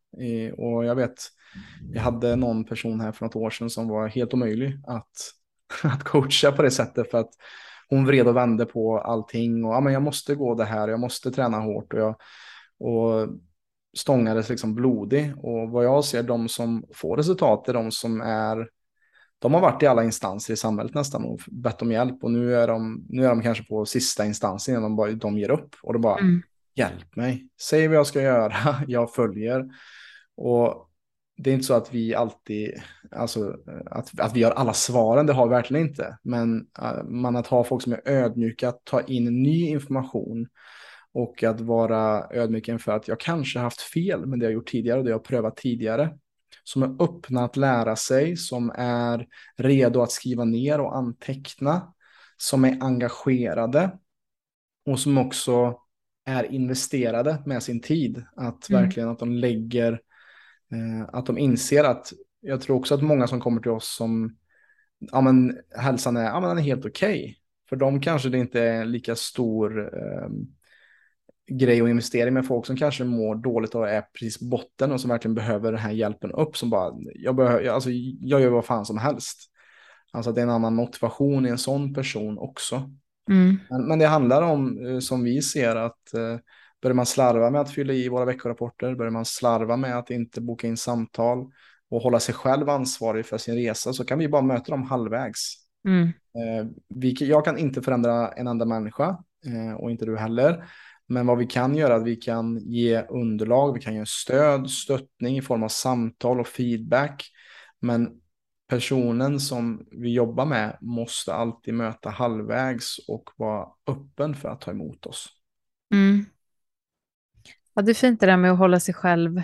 Och 0.56 0.84
jag 0.84 0.94
vet, 0.94 1.14
jag 1.92 2.02
hade 2.02 2.36
någon 2.36 2.64
person 2.64 3.00
här 3.00 3.12
för 3.12 3.26
något 3.26 3.36
år 3.36 3.50
sedan 3.50 3.70
som 3.70 3.88
var 3.88 4.08
helt 4.08 4.34
omöjlig 4.34 4.78
att, 4.86 5.12
att 5.82 6.04
coacha 6.04 6.52
på 6.52 6.62
det 6.62 6.70
sättet 6.70 7.10
för 7.10 7.18
att 7.18 7.30
hon 7.88 8.06
vred 8.06 8.28
och 8.28 8.36
vände 8.36 8.66
på 8.66 8.98
allting 8.98 9.64
och 9.64 9.74
ja, 9.74 9.80
men 9.80 9.92
jag 9.92 10.02
måste 10.02 10.34
gå 10.34 10.54
det 10.54 10.64
här, 10.64 10.88
jag 10.88 11.00
måste 11.00 11.30
träna 11.30 11.58
hårt 11.58 11.92
och 11.92 12.00
jag 12.00 12.16
och 12.78 13.28
stångades 13.96 14.48
liksom 14.48 14.74
blodig. 14.74 15.32
Och 15.36 15.70
vad 15.70 15.84
jag 15.84 16.04
ser, 16.04 16.22
de 16.22 16.48
som 16.48 16.84
får 16.94 17.16
resultat 17.16 17.68
är 17.68 17.74
de 17.74 17.90
som 17.90 18.20
är 18.20 18.68
de 19.38 19.54
har 19.54 19.60
varit 19.60 19.82
i 19.82 19.86
alla 19.86 20.04
instanser 20.04 20.54
i 20.54 20.56
samhället 20.56 20.94
nästan 20.94 21.24
och 21.24 21.40
bett 21.46 21.82
om 21.82 21.92
hjälp 21.92 22.24
och 22.24 22.30
nu 22.30 22.56
är 22.56 22.68
de, 22.68 23.06
nu 23.08 23.24
är 23.24 23.28
de 23.28 23.42
kanske 23.42 23.64
på 23.64 23.86
sista 23.86 24.26
instansen 24.26 24.74
innan 24.74 24.82
de, 24.82 24.96
bara, 24.96 25.10
de 25.10 25.38
ger 25.38 25.50
upp 25.50 25.76
och 25.82 25.92
de 25.92 26.02
bara 26.02 26.18
mm. 26.18 26.42
hjälp 26.74 27.16
mig, 27.16 27.48
säg 27.60 27.88
vad 27.88 27.96
jag 27.96 28.06
ska 28.06 28.22
göra, 28.22 28.54
jag 28.86 29.14
följer. 29.14 29.64
Och 30.36 30.90
det 31.36 31.50
är 31.50 31.54
inte 31.54 31.66
så 31.66 31.74
att 31.74 31.94
vi 31.94 32.14
alltid, 32.14 32.82
alltså 33.10 33.56
att, 33.86 34.20
att 34.20 34.36
vi 34.36 34.42
har 34.42 34.50
alla 34.50 34.72
svaren, 34.72 35.26
det 35.26 35.32
har 35.32 35.46
vi 35.46 35.54
verkligen 35.54 35.88
inte. 35.88 36.18
Men 36.22 36.60
uh, 36.82 37.04
man 37.04 37.36
att 37.36 37.46
ha 37.46 37.64
folk 37.64 37.82
som 37.82 37.92
är 37.92 38.08
ödmjuka, 38.08 38.68
att 38.68 38.84
ta 38.84 39.00
in 39.00 39.42
ny 39.42 39.68
information 39.68 40.48
och 41.12 41.42
att 41.42 41.60
vara 41.60 42.26
ödmjuk 42.30 42.68
inför 42.68 42.92
att 42.92 43.08
jag 43.08 43.20
kanske 43.20 43.58
haft 43.58 43.80
fel 43.80 44.26
med 44.26 44.38
det 44.38 44.44
jag 44.44 44.52
gjort 44.52 44.70
tidigare 44.70 44.98
och 44.98 45.04
det 45.04 45.10
jag 45.10 45.24
prövat 45.24 45.56
tidigare. 45.56 46.18
Som 46.64 46.82
är 46.82 47.02
öppna 47.02 47.44
att 47.44 47.56
lära 47.56 47.96
sig, 47.96 48.36
som 48.36 48.72
är 48.76 49.26
redo 49.56 50.02
att 50.02 50.12
skriva 50.12 50.44
ner 50.44 50.80
och 50.80 50.96
anteckna, 50.96 51.94
som 52.36 52.64
är 52.64 52.78
engagerade 52.80 53.98
och 54.86 55.00
som 55.00 55.18
också 55.18 55.78
är 56.26 56.52
investerade 56.52 57.42
med 57.46 57.62
sin 57.62 57.80
tid. 57.80 58.24
Att 58.36 58.70
mm. 58.70 58.82
verkligen 58.82 59.08
att 59.08 59.18
de 59.18 59.32
lägger, 59.32 59.92
eh, 59.92 59.98
att 61.08 61.26
de 61.26 61.38
inser 61.38 61.84
att 61.84 62.12
jag 62.40 62.60
tror 62.60 62.76
också 62.76 62.94
att 62.94 63.02
många 63.02 63.26
som 63.26 63.40
kommer 63.40 63.60
till 63.60 63.70
oss 63.70 63.96
som, 63.96 64.36
ja 64.98 65.20
men 65.20 65.58
hälsan 65.76 66.16
är, 66.16 66.24
ja 66.24 66.40
men 66.40 66.48
den 66.48 66.58
är 66.58 66.62
helt 66.62 66.86
okej. 66.86 67.20
Okay. 67.20 67.34
För 67.68 67.76
dem 67.76 68.00
kanske 68.00 68.28
det 68.28 68.38
inte 68.38 68.60
är 68.60 68.84
lika 68.84 69.16
stor 69.16 69.80
eh, 69.80 70.28
grej 71.46 71.80
att 71.80 71.88
investera 71.88 72.28
i 72.28 72.30
med 72.30 72.46
folk 72.46 72.66
som 72.66 72.76
kanske 72.76 73.04
mår 73.04 73.34
dåligt 73.34 73.74
och 73.74 73.88
är 73.88 74.00
precis 74.00 74.40
botten 74.40 74.92
och 74.92 75.00
som 75.00 75.10
verkligen 75.10 75.34
behöver 75.34 75.72
den 75.72 75.80
här 75.80 75.90
hjälpen 75.90 76.32
upp 76.32 76.56
som 76.56 76.70
bara, 76.70 76.94
jag, 77.14 77.36
behöver, 77.36 77.68
alltså, 77.68 77.90
jag 78.20 78.40
gör 78.40 78.50
vad 78.50 78.64
fan 78.64 78.86
som 78.86 78.98
helst. 78.98 79.50
Alltså 80.12 80.32
det 80.32 80.40
är 80.40 80.42
en 80.42 80.50
annan 80.50 80.74
motivation 80.74 81.46
i 81.46 81.48
en 81.48 81.58
sån 81.58 81.94
person 81.94 82.38
också. 82.38 82.90
Mm. 83.30 83.58
Men, 83.70 83.88
men, 83.88 83.98
det 83.98 84.06
handlar 84.06 84.42
om, 84.42 84.86
eh, 84.86 84.98
som 84.98 85.24
vi 85.24 85.42
ser, 85.42 85.76
att 85.76 86.14
eh, 86.14 86.38
börjar 86.84 86.94
man 86.94 87.06
slarva 87.06 87.50
med 87.50 87.60
att 87.60 87.70
fylla 87.70 87.92
i 87.92 88.08
våra 88.08 88.24
veckorapporter, 88.24 88.94
börjar 88.94 89.10
man 89.10 89.24
slarva 89.24 89.76
med 89.76 89.98
att 89.98 90.10
inte 90.10 90.40
boka 90.40 90.66
in 90.66 90.76
samtal 90.76 91.52
och 91.90 92.00
hålla 92.00 92.20
sig 92.20 92.34
själv 92.34 92.68
ansvarig 92.68 93.26
för 93.26 93.38
sin 93.38 93.54
resa 93.54 93.92
så 93.92 94.04
kan 94.04 94.18
vi 94.18 94.28
bara 94.28 94.42
möta 94.42 94.70
dem 94.70 94.82
halvvägs. 94.82 95.54
Mm. 95.88 96.06
Eh, 96.08 96.66
vi, 96.88 97.16
jag 97.20 97.44
kan 97.44 97.58
inte 97.58 97.82
förändra 97.82 98.28
en 98.28 98.46
enda 98.46 98.64
människa 98.64 99.08
eh, 99.46 99.74
och 99.74 99.90
inte 99.90 100.06
du 100.06 100.16
heller. 100.16 100.64
Men 101.06 101.26
vad 101.26 101.38
vi 101.38 101.46
kan 101.46 101.76
göra 101.76 101.94
är 101.94 101.96
att 101.96 102.06
vi 102.06 102.16
kan 102.16 102.58
ge 102.58 103.02
underlag, 103.02 103.74
vi 103.74 103.80
kan 103.80 103.94
ge 103.94 104.06
stöd, 104.06 104.70
stöttning 104.70 105.38
i 105.38 105.42
form 105.42 105.62
av 105.62 105.68
samtal 105.68 106.40
och 106.40 106.48
feedback. 106.48 107.26
Men 107.80 108.10
personen 108.68 109.40
som 109.40 109.86
vi 109.90 110.12
jobbar 110.12 110.46
med 110.46 110.78
måste 110.80 111.34
alltid 111.34 111.74
möta 111.74 112.10
halvvägs 112.10 112.98
och 113.08 113.30
vara 113.36 113.68
öppen 113.86 114.34
för 114.34 114.48
att 114.48 114.60
ta 114.60 114.70
emot 114.70 115.06
oss. 115.06 115.28
Mm. 115.92 116.24
Ja, 117.74 117.82
det 117.82 117.92
är 117.92 117.94
fint 117.94 118.20
det 118.20 118.26
där 118.26 118.36
med 118.36 118.52
att 118.52 118.58
hålla 118.58 118.80
sig 118.80 118.94
själv 118.94 119.42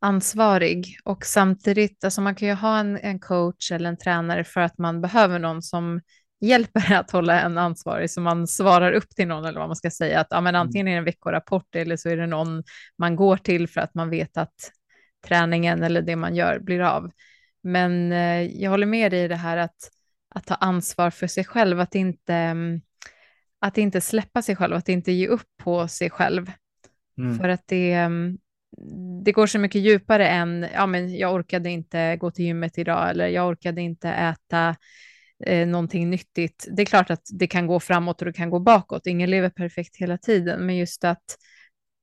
ansvarig 0.00 0.98
och 1.04 1.26
samtidigt, 1.26 2.04
alltså 2.04 2.20
man 2.20 2.34
kan 2.34 2.48
ju 2.48 2.54
ha 2.54 2.78
en, 2.78 2.98
en 2.98 3.20
coach 3.20 3.72
eller 3.72 3.88
en 3.88 3.98
tränare 3.98 4.44
för 4.44 4.60
att 4.60 4.78
man 4.78 5.00
behöver 5.00 5.38
någon 5.38 5.62
som 5.62 6.00
hjälper 6.40 6.94
att 6.94 7.10
hålla 7.10 7.40
en 7.40 7.58
ansvarig 7.58 8.10
så 8.10 8.20
man 8.20 8.46
svarar 8.46 8.92
upp 8.92 9.08
till 9.08 9.28
någon 9.28 9.44
eller 9.44 9.58
vad 9.58 9.68
man 9.68 9.76
ska 9.76 9.90
säga. 9.90 10.20
Att 10.20 10.26
ja, 10.30 10.40
men 10.40 10.54
mm. 10.54 10.66
antingen 10.66 10.88
är 10.88 10.92
det 10.92 10.98
en 10.98 11.04
veckorapport 11.04 11.74
eller 11.74 11.96
så 11.96 12.08
är 12.08 12.16
det 12.16 12.26
någon 12.26 12.62
man 12.98 13.16
går 13.16 13.36
till 13.36 13.68
för 13.68 13.80
att 13.80 13.94
man 13.94 14.10
vet 14.10 14.36
att 14.36 14.54
träningen 15.26 15.82
eller 15.82 16.02
det 16.02 16.16
man 16.16 16.34
gör 16.36 16.58
blir 16.58 16.80
av. 16.80 17.10
Men 17.62 18.12
eh, 18.12 18.42
jag 18.42 18.70
håller 18.70 18.86
med 18.86 19.12
dig 19.12 19.24
i 19.24 19.28
det 19.28 19.36
här 19.36 19.56
att, 19.56 19.76
att 20.34 20.46
ta 20.46 20.54
ansvar 20.54 21.10
för 21.10 21.26
sig 21.26 21.44
själv, 21.44 21.80
att 21.80 21.94
inte, 21.94 22.34
mm, 22.34 22.80
att 23.58 23.78
inte 23.78 24.00
släppa 24.00 24.42
sig 24.42 24.56
själv, 24.56 24.74
att 24.74 24.88
inte 24.88 25.12
ge 25.12 25.28
upp 25.28 25.48
på 25.62 25.88
sig 25.88 26.10
själv. 26.10 26.50
Mm. 27.18 27.38
För 27.38 27.48
att 27.48 27.62
det, 27.66 27.92
mm, 27.92 28.38
det 29.24 29.32
går 29.32 29.46
så 29.46 29.58
mycket 29.58 29.80
djupare 29.80 30.28
än, 30.28 30.66
ja 30.74 30.86
men 30.86 31.16
jag 31.16 31.34
orkade 31.34 31.70
inte 31.70 32.16
gå 32.16 32.30
till 32.30 32.44
gymmet 32.44 32.78
idag 32.78 33.10
eller 33.10 33.28
jag 33.28 33.48
orkade 33.48 33.80
inte 33.80 34.08
äta 34.08 34.76
eh, 35.44 35.66
någonting 35.66 36.10
nyttigt. 36.10 36.68
Det 36.70 36.82
är 36.82 36.86
klart 36.86 37.10
att 37.10 37.22
det 37.32 37.46
kan 37.46 37.66
gå 37.66 37.80
framåt 37.80 38.20
och 38.20 38.26
det 38.26 38.32
kan 38.32 38.50
gå 38.50 38.58
bakåt. 38.58 39.06
Ingen 39.06 39.30
lever 39.30 39.50
perfekt 39.50 39.96
hela 39.96 40.18
tiden, 40.18 40.66
men 40.66 40.76
just 40.76 41.04
att 41.04 41.24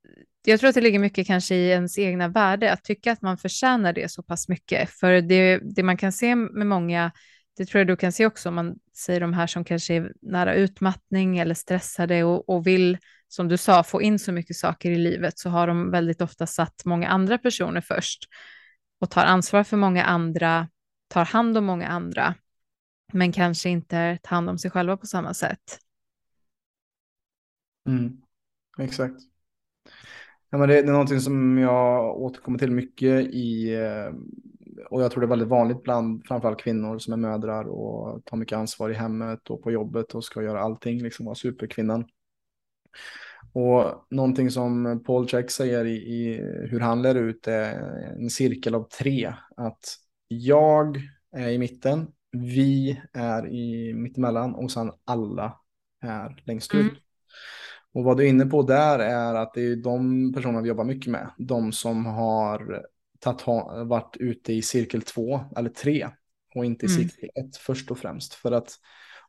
eh, 0.08 0.23
jag 0.45 0.60
tror 0.60 0.69
att 0.69 0.76
det 0.76 0.82
ligger 0.82 0.99
mycket 0.99 1.28
kanske 1.28 1.56
i 1.56 1.69
ens 1.69 1.99
egna 1.99 2.28
värde, 2.28 2.71
att 2.71 2.84
tycka 2.84 3.12
att 3.12 3.21
man 3.21 3.38
förtjänar 3.38 3.93
det 3.93 4.12
så 4.12 4.23
pass 4.23 4.49
mycket. 4.49 4.89
För 4.89 5.21
det, 5.21 5.58
det 5.76 5.84
man 5.84 5.97
kan 5.97 6.12
se 6.12 6.36
med 6.36 6.67
många, 6.67 7.12
det 7.57 7.65
tror 7.65 7.79
jag 7.79 7.87
du 7.87 7.95
kan 7.95 8.11
se 8.11 8.25
också, 8.25 8.49
om 8.49 8.55
man 8.55 8.75
säger 8.93 9.19
de 9.19 9.33
här 9.33 9.47
som 9.47 9.63
kanske 9.63 9.93
är 9.93 10.13
nära 10.21 10.53
utmattning 10.53 11.37
eller 11.37 11.55
stressade 11.55 12.23
och, 12.23 12.49
och 12.49 12.67
vill, 12.67 12.97
som 13.27 13.47
du 13.47 13.57
sa, 13.57 13.83
få 13.83 14.01
in 14.01 14.19
så 14.19 14.31
mycket 14.31 14.55
saker 14.55 14.91
i 14.91 14.95
livet, 14.95 15.39
så 15.39 15.49
har 15.49 15.67
de 15.67 15.91
väldigt 15.91 16.21
ofta 16.21 16.47
satt 16.47 16.85
många 16.85 17.07
andra 17.07 17.37
personer 17.37 17.81
först 17.81 18.29
och 18.99 19.09
tar 19.09 19.25
ansvar 19.25 19.63
för 19.63 19.77
många 19.77 20.03
andra, 20.03 20.69
tar 21.07 21.25
hand 21.25 21.57
om 21.57 21.65
många 21.65 21.87
andra, 21.87 22.35
men 23.13 23.31
kanske 23.31 23.69
inte 23.69 24.17
tar 24.23 24.35
hand 24.35 24.49
om 24.49 24.57
sig 24.57 24.71
själva 24.71 24.97
på 24.97 25.05
samma 25.05 25.33
sätt. 25.33 25.79
Mm, 27.87 28.21
exakt. 28.79 29.19
Ja, 30.49 30.57
men 30.57 30.69
det, 30.69 30.75
det, 30.81 30.87
är 30.87 30.91
någonting 30.91 31.19
som 31.19 31.57
jag 31.57 32.17
återkommer 32.17 32.59
till 32.59 32.71
mycket 32.71 33.25
i, 33.25 33.73
eh, 33.73 34.11
och 34.89 35.01
jag 35.01 35.12
tror 35.12 35.21
det 35.21 35.25
är 35.25 35.29
väldigt 35.29 35.47
vanligt 35.47 35.83
bland 35.83 36.27
framförallt 36.27 36.62
kvinnor 36.62 36.99
som 36.99 37.13
är 37.13 37.17
mödrar 37.17 37.63
och 37.63 38.25
tar 38.25 38.38
mycket 38.38 38.57
ansvar 38.57 38.89
i 38.89 38.93
hemmet 38.93 39.49
och 39.49 39.63
på 39.63 39.71
jobbet 39.71 40.15
och 40.15 40.23
ska 40.23 40.43
göra 40.43 40.62
allting, 40.62 41.03
liksom 41.03 41.25
vara 41.25 41.36
superkvinnan. 41.36 42.05
Och 43.53 44.05
någonting 44.09 44.51
som 44.51 45.03
Paul 45.05 45.27
Check 45.27 45.51
säger 45.51 45.86
i, 45.86 45.95
i 45.95 46.41
hur 46.69 46.79
han 46.79 47.01
lär 47.01 47.15
ut 47.15 47.47
är 47.47 47.73
en 48.19 48.29
cirkel 48.29 48.75
av 48.75 48.83
tre. 48.83 49.33
Att 49.57 49.97
jag 50.27 50.97
är 51.36 51.49
i 51.49 51.57
mitten, 51.57 52.07
vi 52.31 53.01
är 53.13 53.47
i 53.47 53.93
mittemellan 53.93 54.55
och 54.55 54.71
sen 54.71 54.91
alla 55.05 55.59
är 56.01 56.43
längst 56.45 56.75
ut. 56.75 56.81
Mm. 56.81 56.95
Och 57.93 58.03
vad 58.03 58.17
du 58.17 58.23
är 58.23 58.29
inne 58.29 58.45
på 58.45 58.62
där 58.62 58.99
är 58.99 59.36
att 59.36 59.53
det 59.53 59.62
är 59.62 59.75
de 59.75 60.33
personerna 60.33 60.62
vi 60.62 60.67
jobbar 60.67 60.83
mycket 60.83 61.12
med. 61.12 61.29
De 61.38 61.71
som 61.71 62.05
har 62.05 62.86
tatt, 63.23 63.43
varit 63.88 64.17
ute 64.19 64.53
i 64.53 64.62
cirkel 64.62 65.01
två 65.01 65.39
eller 65.57 65.69
tre 65.69 66.09
och 66.55 66.65
inte 66.65 66.86
i 66.86 66.89
mm. 66.89 67.03
cirkel 67.03 67.29
ett 67.36 67.57
först 67.57 67.91
och 67.91 67.97
främst. 67.97 68.33
För 68.33 68.51
att 68.51 68.75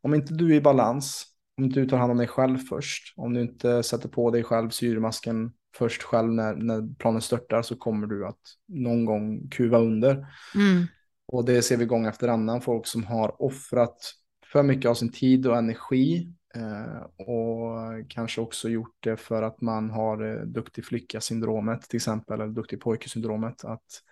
om 0.02 0.14
inte 0.14 0.34
du 0.34 0.50
är 0.52 0.56
i 0.56 0.60
balans, 0.60 1.26
om 1.58 1.64
inte 1.64 1.80
du 1.80 1.88
tar 1.88 1.96
hand 1.96 2.12
om 2.12 2.18
dig 2.18 2.26
själv 2.26 2.58
först, 2.58 3.14
om 3.16 3.34
du 3.34 3.40
inte 3.40 3.82
sätter 3.82 4.08
på 4.08 4.30
dig 4.30 4.44
själv 4.44 4.70
syremasken 4.70 5.52
först 5.76 6.02
själv 6.02 6.32
när, 6.32 6.54
när 6.54 6.94
planen 6.98 7.20
störtar 7.20 7.62
så 7.62 7.76
kommer 7.76 8.06
du 8.06 8.26
att 8.26 8.40
någon 8.68 9.04
gång 9.04 9.48
kuva 9.48 9.78
under. 9.78 10.12
Mm. 10.54 10.86
Och 11.26 11.44
det 11.44 11.62
ser 11.62 11.76
vi 11.76 11.84
gång 11.84 12.06
efter 12.06 12.28
annan, 12.28 12.60
folk 12.60 12.86
som 12.86 13.04
har 13.04 13.42
offrat 13.42 14.12
för 14.52 14.62
mycket 14.62 14.90
av 14.90 14.94
sin 14.94 15.12
tid 15.12 15.46
och 15.46 15.56
energi 15.56 16.32
Eh, 16.56 17.26
och 17.26 18.08
kanske 18.08 18.40
också 18.40 18.68
gjort 18.68 18.96
det 19.00 19.16
för 19.16 19.42
att 19.42 19.60
man 19.60 19.90
har 19.90 20.22
eh, 20.22 20.42
duktig 20.42 20.84
flicka-syndromet 20.84 21.82
till 21.82 21.96
exempel, 21.96 22.40
eller 22.40 22.52
duktig 22.52 22.80
pojke-syndromet. 22.80 23.64
Att 23.64 24.02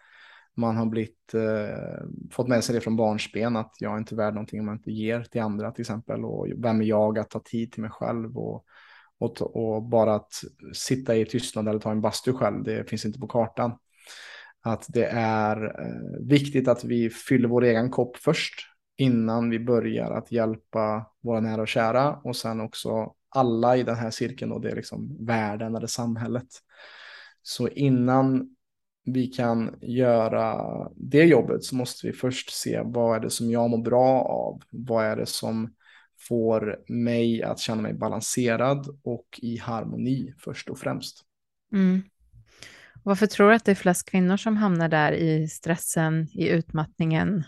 man 0.55 0.77
har 0.77 0.87
blivit, 0.87 1.35
eh, 1.35 2.05
fått 2.31 2.49
med 2.49 2.65
sig 2.65 2.75
det 2.75 2.81
från 2.81 2.97
barnsben, 2.97 3.57
att 3.57 3.73
jag 3.79 3.95
är 3.95 3.99
inte 3.99 4.15
värd 4.15 4.35
någonting 4.35 4.61
om 4.61 4.67
jag 4.67 4.77
inte 4.77 4.93
ger 4.93 5.23
till 5.23 5.41
andra 5.41 5.71
till 5.71 5.83
exempel. 5.83 6.25
Och 6.25 6.47
vem 6.57 6.81
är 6.81 6.85
jag 6.85 7.19
att 7.19 7.31
ta 7.31 7.41
tid 7.41 7.73
till 7.73 7.83
mig 7.83 7.91
själv? 7.91 8.39
Och, 8.39 8.65
och, 9.19 9.57
och 9.57 9.83
bara 9.83 10.15
att 10.15 10.33
sitta 10.73 11.17
i 11.17 11.27
tystnad 11.27 11.69
eller 11.69 11.81
ta 11.81 11.91
en 11.91 12.01
bastu 12.01 12.33
själv, 12.33 12.63
det 12.63 12.91
finns 12.91 13.05
inte 13.05 13.19
på 13.19 13.27
kartan. 13.27 13.73
Att 14.65 14.87
det 14.89 15.05
är 15.13 15.65
eh, 15.65 16.27
viktigt 16.29 16.69
att 16.69 16.85
vi 16.85 17.11
fyller 17.11 17.49
vår 17.49 17.65
egen 17.65 17.91
kopp 17.91 18.17
först 18.17 18.72
innan 19.03 19.51
vi 19.51 19.59
börjar 19.59 20.11
att 20.11 20.33
hjälpa 20.33 21.07
våra 21.21 21.41
nära 21.41 21.63
och 21.63 21.69
kära 21.69 22.15
och 22.15 22.37
sen 22.37 22.61
också 22.61 23.13
alla 23.29 23.77
i 23.77 23.83
den 23.83 23.97
här 23.97 24.11
cirkeln 24.11 24.53
och 24.53 24.61
det 24.61 24.71
är 24.71 24.77
liksom 24.77 25.27
världen 25.27 25.75
eller 25.75 25.87
samhället. 25.87 26.49
Så 27.43 27.69
innan 27.69 28.57
vi 29.05 29.27
kan 29.27 29.79
göra 29.81 30.65
det 30.97 31.25
jobbet 31.25 31.65
så 31.65 31.77
måste 31.77 32.07
vi 32.07 32.13
först 32.13 32.51
se 32.51 32.83
vad 32.85 33.17
är 33.17 33.21
det 33.21 33.31
som 33.31 33.51
jag 33.51 33.71
mår 33.71 33.83
bra 33.83 34.21
av? 34.23 34.63
Vad 34.71 35.05
är 35.05 35.17
det 35.17 35.27
som 35.27 35.71
får 36.29 36.79
mig 36.89 37.43
att 37.43 37.59
känna 37.59 37.83
mig 37.83 37.95
balanserad 37.95 39.01
och 39.03 39.41
i 39.43 39.57
harmoni 39.57 40.35
först 40.39 40.69
och 40.69 40.79
främst. 40.79 41.21
Mm. 41.73 42.03
Varför 43.03 43.27
tror 43.27 43.49
du 43.49 43.55
att 43.55 43.65
det 43.65 43.71
är 43.71 43.77
flest 43.77 44.11
kvinnor 44.11 44.37
som 44.37 44.57
hamnar 44.57 44.89
där 44.89 45.13
i 45.13 45.49
stressen, 45.49 46.29
i 46.33 46.49
utmattningen 46.49 47.45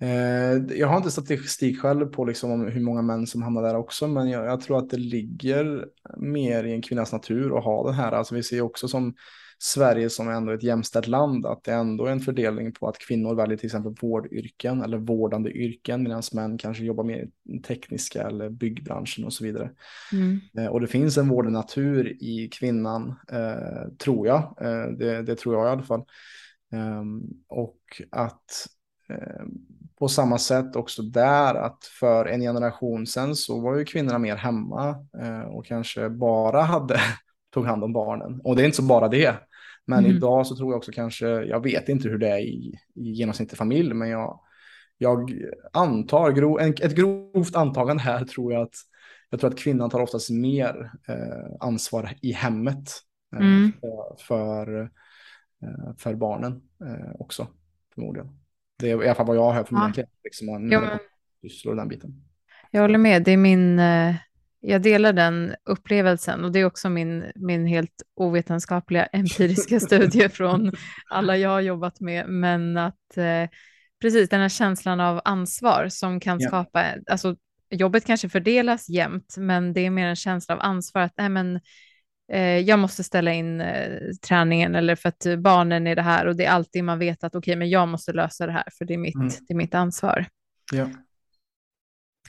Eh, 0.00 0.78
jag 0.78 0.88
har 0.88 0.96
inte 0.96 1.10
statistik 1.10 1.80
själv 1.80 2.06
på 2.06 2.24
liksom 2.24 2.66
hur 2.66 2.80
många 2.80 3.02
män 3.02 3.26
som 3.26 3.42
hamnar 3.42 3.62
där 3.62 3.76
också, 3.76 4.08
men 4.08 4.30
jag, 4.30 4.46
jag, 4.46 4.60
tror 4.60 4.78
att 4.78 4.90
det 4.90 4.96
ligger 4.96 5.86
mer 6.16 6.64
i 6.64 6.72
en 6.72 6.82
kvinnas 6.82 7.12
natur 7.12 7.58
att 7.58 7.64
ha 7.64 7.86
det 7.86 7.94
här. 7.94 8.12
Alltså 8.12 8.34
vi 8.34 8.42
ser 8.42 8.60
också 8.60 8.88
som 8.88 9.14
Sverige 9.60 10.10
som 10.10 10.28
är 10.28 10.32
ändå 10.32 10.52
ett 10.52 10.62
jämställt 10.62 11.06
land, 11.06 11.46
att 11.46 11.64
det 11.64 11.72
ändå 11.72 12.06
är 12.06 12.12
en 12.12 12.20
fördelning 12.20 12.72
på 12.72 12.88
att 12.88 12.98
kvinnor 12.98 13.34
väljer 13.34 13.56
till 13.56 13.66
exempel 13.66 13.94
vårdyrken 14.00 14.82
eller 14.82 14.98
vårdande 14.98 15.50
yrken, 15.50 16.02
medan 16.02 16.22
män 16.32 16.58
kanske 16.58 16.84
jobbar 16.84 17.04
mer 17.04 17.28
i 17.44 17.58
tekniska 17.58 18.22
eller 18.22 18.50
byggbranschen 18.50 19.24
och 19.24 19.32
så 19.32 19.44
vidare. 19.44 19.70
Mm. 20.12 20.40
Eh, 20.58 20.66
och 20.66 20.80
det 20.80 20.86
finns 20.86 21.18
en 21.18 21.28
vårdande 21.28 21.58
natur 21.58 22.22
i 22.22 22.48
kvinnan, 22.52 23.14
eh, 23.32 23.88
tror 23.98 24.26
jag. 24.26 24.56
Eh, 24.60 24.90
det, 24.98 25.22
det, 25.22 25.36
tror 25.36 25.54
jag 25.54 25.66
i 25.66 25.70
alla 25.70 25.82
fall. 25.82 26.04
Um, 26.72 27.22
och 27.48 28.02
att 28.10 28.68
Eh, 29.10 29.44
på 29.98 30.08
samma 30.08 30.38
sätt 30.38 30.76
också 30.76 31.02
där 31.02 31.54
att 31.54 31.84
för 31.84 32.26
en 32.26 32.40
generation 32.40 33.06
sedan 33.06 33.34
så 33.34 33.60
var 33.60 33.76
ju 33.76 33.84
kvinnorna 33.84 34.18
mer 34.18 34.36
hemma 34.36 35.06
eh, 35.22 35.40
och 35.40 35.66
kanske 35.66 36.10
bara 36.10 36.62
hade 36.62 37.00
tog 37.54 37.66
hand 37.66 37.84
om 37.84 37.92
barnen. 37.92 38.40
Och 38.44 38.56
det 38.56 38.62
är 38.62 38.64
inte 38.64 38.76
så 38.76 38.82
bara 38.82 39.08
det. 39.08 39.34
Men 39.86 39.98
mm. 39.98 40.16
idag 40.16 40.46
så 40.46 40.56
tror 40.56 40.72
jag 40.72 40.76
också 40.76 40.92
kanske, 40.92 41.26
jag 41.26 41.62
vet 41.62 41.88
inte 41.88 42.08
hur 42.08 42.18
det 42.18 42.28
är 42.28 42.38
i, 42.38 42.78
i 42.94 43.10
genomsnittlig 43.10 43.58
familj, 43.58 43.94
men 43.94 44.08
jag, 44.08 44.40
jag 44.98 45.32
antar, 45.72 46.32
gro, 46.32 46.58
en, 46.58 46.70
ett 46.70 46.94
grovt 46.94 47.56
antagande 47.56 48.02
här 48.02 48.24
tror 48.24 48.52
jag 48.52 48.62
att 48.62 48.74
jag 49.30 49.40
tror 49.40 49.50
att 49.50 49.58
kvinnan 49.58 49.90
tar 49.90 50.00
oftast 50.00 50.30
mer 50.30 50.90
eh, 51.08 51.56
ansvar 51.60 52.12
i 52.22 52.32
hemmet 52.32 52.90
eh, 53.36 53.40
mm. 53.40 53.72
för, 53.80 54.16
för, 54.18 54.80
eh, 55.62 55.94
för 55.98 56.14
barnen 56.14 56.62
eh, 56.84 57.10
också 57.18 57.46
förmodligen. 57.94 58.28
Det 58.78 58.90
är 58.90 59.02
i 59.02 59.06
alla 59.06 59.14
fall 59.14 59.26
vad 59.26 59.36
jag 59.36 59.52
hör 59.52 59.64
från 59.64 59.78
mina 59.78 59.92
klienter, 59.92 60.14
liksom, 60.24 60.98
sysslor 61.42 61.74
den 61.74 61.88
biten. 61.88 62.24
Jag 62.70 62.80
håller 62.80 62.98
med, 62.98 63.24
det 63.24 63.32
är 63.32 63.36
min, 63.36 63.78
eh, 63.78 64.14
jag 64.60 64.82
delar 64.82 65.12
den 65.12 65.54
upplevelsen 65.64 66.44
och 66.44 66.52
det 66.52 66.58
är 66.58 66.64
också 66.64 66.88
min, 66.88 67.32
min 67.34 67.66
helt 67.66 68.02
ovetenskapliga 68.16 69.04
empiriska 69.12 69.80
studie 69.80 70.28
från 70.28 70.72
alla 71.10 71.36
jag 71.36 71.50
har 71.50 71.60
jobbat 71.60 72.00
med, 72.00 72.28
men 72.28 72.76
att 72.76 73.16
eh, 73.16 73.48
precis 74.00 74.28
den 74.28 74.40
här 74.40 74.48
känslan 74.48 75.00
av 75.00 75.20
ansvar 75.24 75.88
som 75.88 76.20
kan 76.20 76.40
ja. 76.40 76.48
skapa, 76.48 76.84
alltså 77.10 77.36
jobbet 77.70 78.04
kanske 78.04 78.28
fördelas 78.28 78.88
jämnt, 78.88 79.34
men 79.38 79.72
det 79.72 79.80
är 79.80 79.90
mer 79.90 80.06
en 80.06 80.16
känsla 80.16 80.54
av 80.54 80.60
ansvar 80.60 81.02
att 81.02 81.14
nej, 81.16 81.28
men, 81.28 81.60
jag 82.36 82.78
måste 82.78 83.04
ställa 83.04 83.32
in 83.32 83.60
eh, 83.60 84.00
träningen 84.28 84.74
eller 84.74 84.96
för 84.96 85.08
att 85.08 85.26
barnen 85.38 85.86
är 85.86 85.96
det 85.96 86.02
här 86.02 86.26
och 86.26 86.36
det 86.36 86.44
är 86.44 86.50
alltid 86.50 86.84
man 86.84 86.98
vet 86.98 87.24
att 87.24 87.34
okej, 87.34 87.38
okay, 87.52 87.56
men 87.56 87.70
jag 87.70 87.88
måste 87.88 88.12
lösa 88.12 88.46
det 88.46 88.52
här 88.52 88.68
för 88.78 88.84
det 88.84 88.94
är 88.94 88.98
mitt, 88.98 89.14
mm. 89.14 89.28
det 89.28 89.54
är 89.54 89.56
mitt 89.56 89.74
ansvar. 89.74 90.26
Ja. 90.72 90.90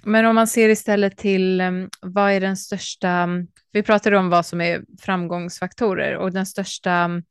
Men 0.03 0.25
om 0.25 0.35
man 0.35 0.47
ser 0.47 0.69
istället 0.69 1.17
till 1.17 1.61
um, 1.61 1.89
vad 2.01 2.31
är 2.31 2.41
den 2.41 2.57
största, 2.57 3.29
vi 3.71 3.83
pratade 3.83 4.17
om 4.17 4.29
vad 4.29 4.45
som 4.45 4.61
är 4.61 4.81
framgångsfaktorer 5.01 6.15
och 6.15 6.31
den 6.31 6.45
största 6.45 7.05
um, 7.05 7.23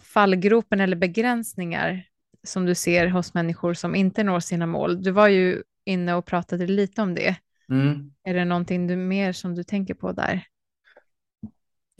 fallgropen 0.00 0.80
eller 0.80 0.96
begränsningar 0.96 2.04
som 2.44 2.66
du 2.66 2.74
ser 2.74 3.06
hos 3.06 3.34
människor 3.34 3.74
som 3.74 3.94
inte 3.94 4.24
når 4.24 4.40
sina 4.40 4.66
mål. 4.66 5.02
Du 5.02 5.10
var 5.10 5.28
ju 5.28 5.62
inne 5.84 6.14
och 6.14 6.26
pratade 6.26 6.66
lite 6.66 7.02
om 7.02 7.14
det. 7.14 7.36
Mm. 7.70 8.12
Är 8.24 8.34
det 8.34 8.44
någonting 8.44 8.86
du, 8.86 8.96
mer 8.96 9.32
som 9.32 9.54
du 9.54 9.64
tänker 9.64 9.94
på 9.94 10.12
där? 10.12 10.44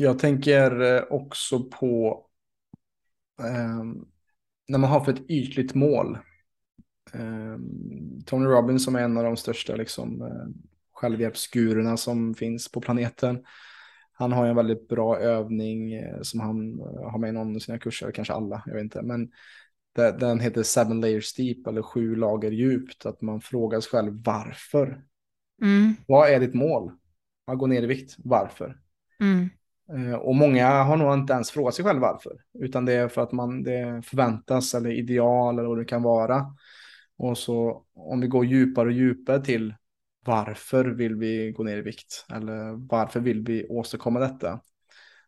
Jag 0.03 0.19
tänker 0.19 0.81
eh, 0.81 1.03
också 1.11 1.65
på 1.65 2.25
eh, 3.41 3.85
när 4.69 4.79
man 4.79 4.91
har 4.91 5.05
för 5.05 5.13
ett 5.13 5.31
ytligt 5.31 5.75
mål. 5.75 6.19
eh, 7.13 7.57
Tony 8.27 8.47
Robbins 8.47 8.85
som 8.85 8.97
är 8.97 9.03
en 9.03 9.17
av 9.17 9.25
de 9.25 9.37
största 9.37 9.77
liksom, 9.77 10.23
eh, 10.23 10.63
självhjälpsgurorna 10.93 11.97
som 11.97 12.35
finns 12.35 12.73
på 12.73 12.81
planeten. 12.81 13.45
Han 14.13 14.33
har 14.33 14.47
en 14.47 14.57
väldigt 14.57 14.89
bra 14.89 15.19
övning 15.19 15.93
eh, 15.95 16.21
som 16.23 16.41
han 16.41 16.81
eh, 16.81 17.11
har 17.11 17.19
med 17.19 17.29
i 17.29 17.33
någon 17.33 17.57
av 17.57 17.61
sina 17.61 17.79
kurser, 17.79 18.11
kanske 18.11 18.35
alla, 18.35 18.63
jag 18.67 18.75
vet 18.75 18.83
inte. 18.83 19.03
Men 19.03 19.31
den 19.95 20.41
heter 20.41 20.63
Seven 20.63 21.01
Layers 21.01 21.35
Deep 21.35 21.67
eller 21.67 21.83
Sju 21.83 22.17
lager 22.17 22.51
djupt. 22.51 23.07
Att 23.07 23.23
man 23.23 23.41
frågar 23.41 23.81
sig 23.81 23.91
själv 23.91 24.23
varför. 24.25 25.05
Mm. 25.63 25.95
Vad 26.07 26.31
är 26.31 26.41
ditt 26.41 26.55
mål? 26.55 26.93
Att 27.47 27.59
gå 27.59 27.67
ner 27.67 27.83
i 27.83 27.87
vikt, 27.87 28.15
varför? 28.19 28.79
Mm. 29.21 29.49
Eh, 29.89 30.15
och 30.15 30.35
många 30.35 30.83
har 30.83 30.97
nog 30.97 31.15
inte 31.15 31.33
ens 31.33 31.51
frågat 31.51 31.75
sig 31.75 31.85
själv 31.85 32.01
varför. 32.01 32.33
Utan 32.59 32.85
det 32.85 32.93
är 32.93 33.09
för 33.09 33.23
att 33.23 33.33
man 33.33 33.63
det 33.63 34.03
förväntas 34.05 34.75
eller 34.75 34.91
ideal 34.91 35.59
eller 35.59 35.69
vad 35.69 35.79
det 35.79 35.85
kan 35.85 36.03
vara. 36.03 36.47
Och 37.17 37.39
så 37.39 37.85
om 37.95 38.21
vi 38.21 38.27
går 38.27 38.45
djupare 38.45 38.87
och 38.87 38.93
djupare 38.93 39.45
till 39.45 39.75
varför 40.25 40.85
vill 40.85 41.15
vi 41.15 41.53
gå 41.53 41.63
ner 41.63 41.77
i 41.77 41.83
vikt? 41.83 42.27
Eller 42.33 42.89
varför 42.89 43.21
vill 43.21 43.43
vi 43.43 43.67
åstadkomma 43.69 44.21
detta? 44.21 44.61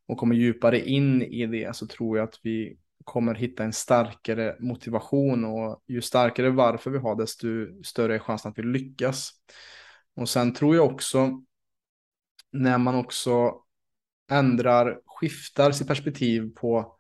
Och 0.07 0.19
kommer 0.19 0.35
djupare 0.35 0.89
in 0.89 1.23
i 1.23 1.47
det 1.47 1.77
så 1.77 1.87
tror 1.87 2.19
jag 2.19 2.29
att 2.29 2.41
vi 2.43 2.79
kommer 3.05 3.35
hitta 3.35 3.65
en 3.65 3.73
starkare 3.73 4.57
motivation 4.61 5.45
och 5.45 5.83
ju 5.87 6.01
starkare 6.01 6.51
varför 6.51 6.91
vi 6.91 6.99
har 6.99 7.17
desto 7.17 7.47
större 7.85 8.15
är 8.15 8.19
chansen 8.19 8.51
att 8.51 8.59
vi 8.59 8.63
lyckas. 8.63 9.31
Och 10.17 10.29
sen 10.29 10.55
tror 10.55 10.77
jag 10.77 10.87
också 10.87 11.43
när 12.53 12.79
man 12.79 12.95
också 12.95 13.64
ändrar, 14.31 15.01
skiftar 15.07 15.73
sitt 15.73 15.89
perspektiv 15.89 16.55
på 16.55 16.97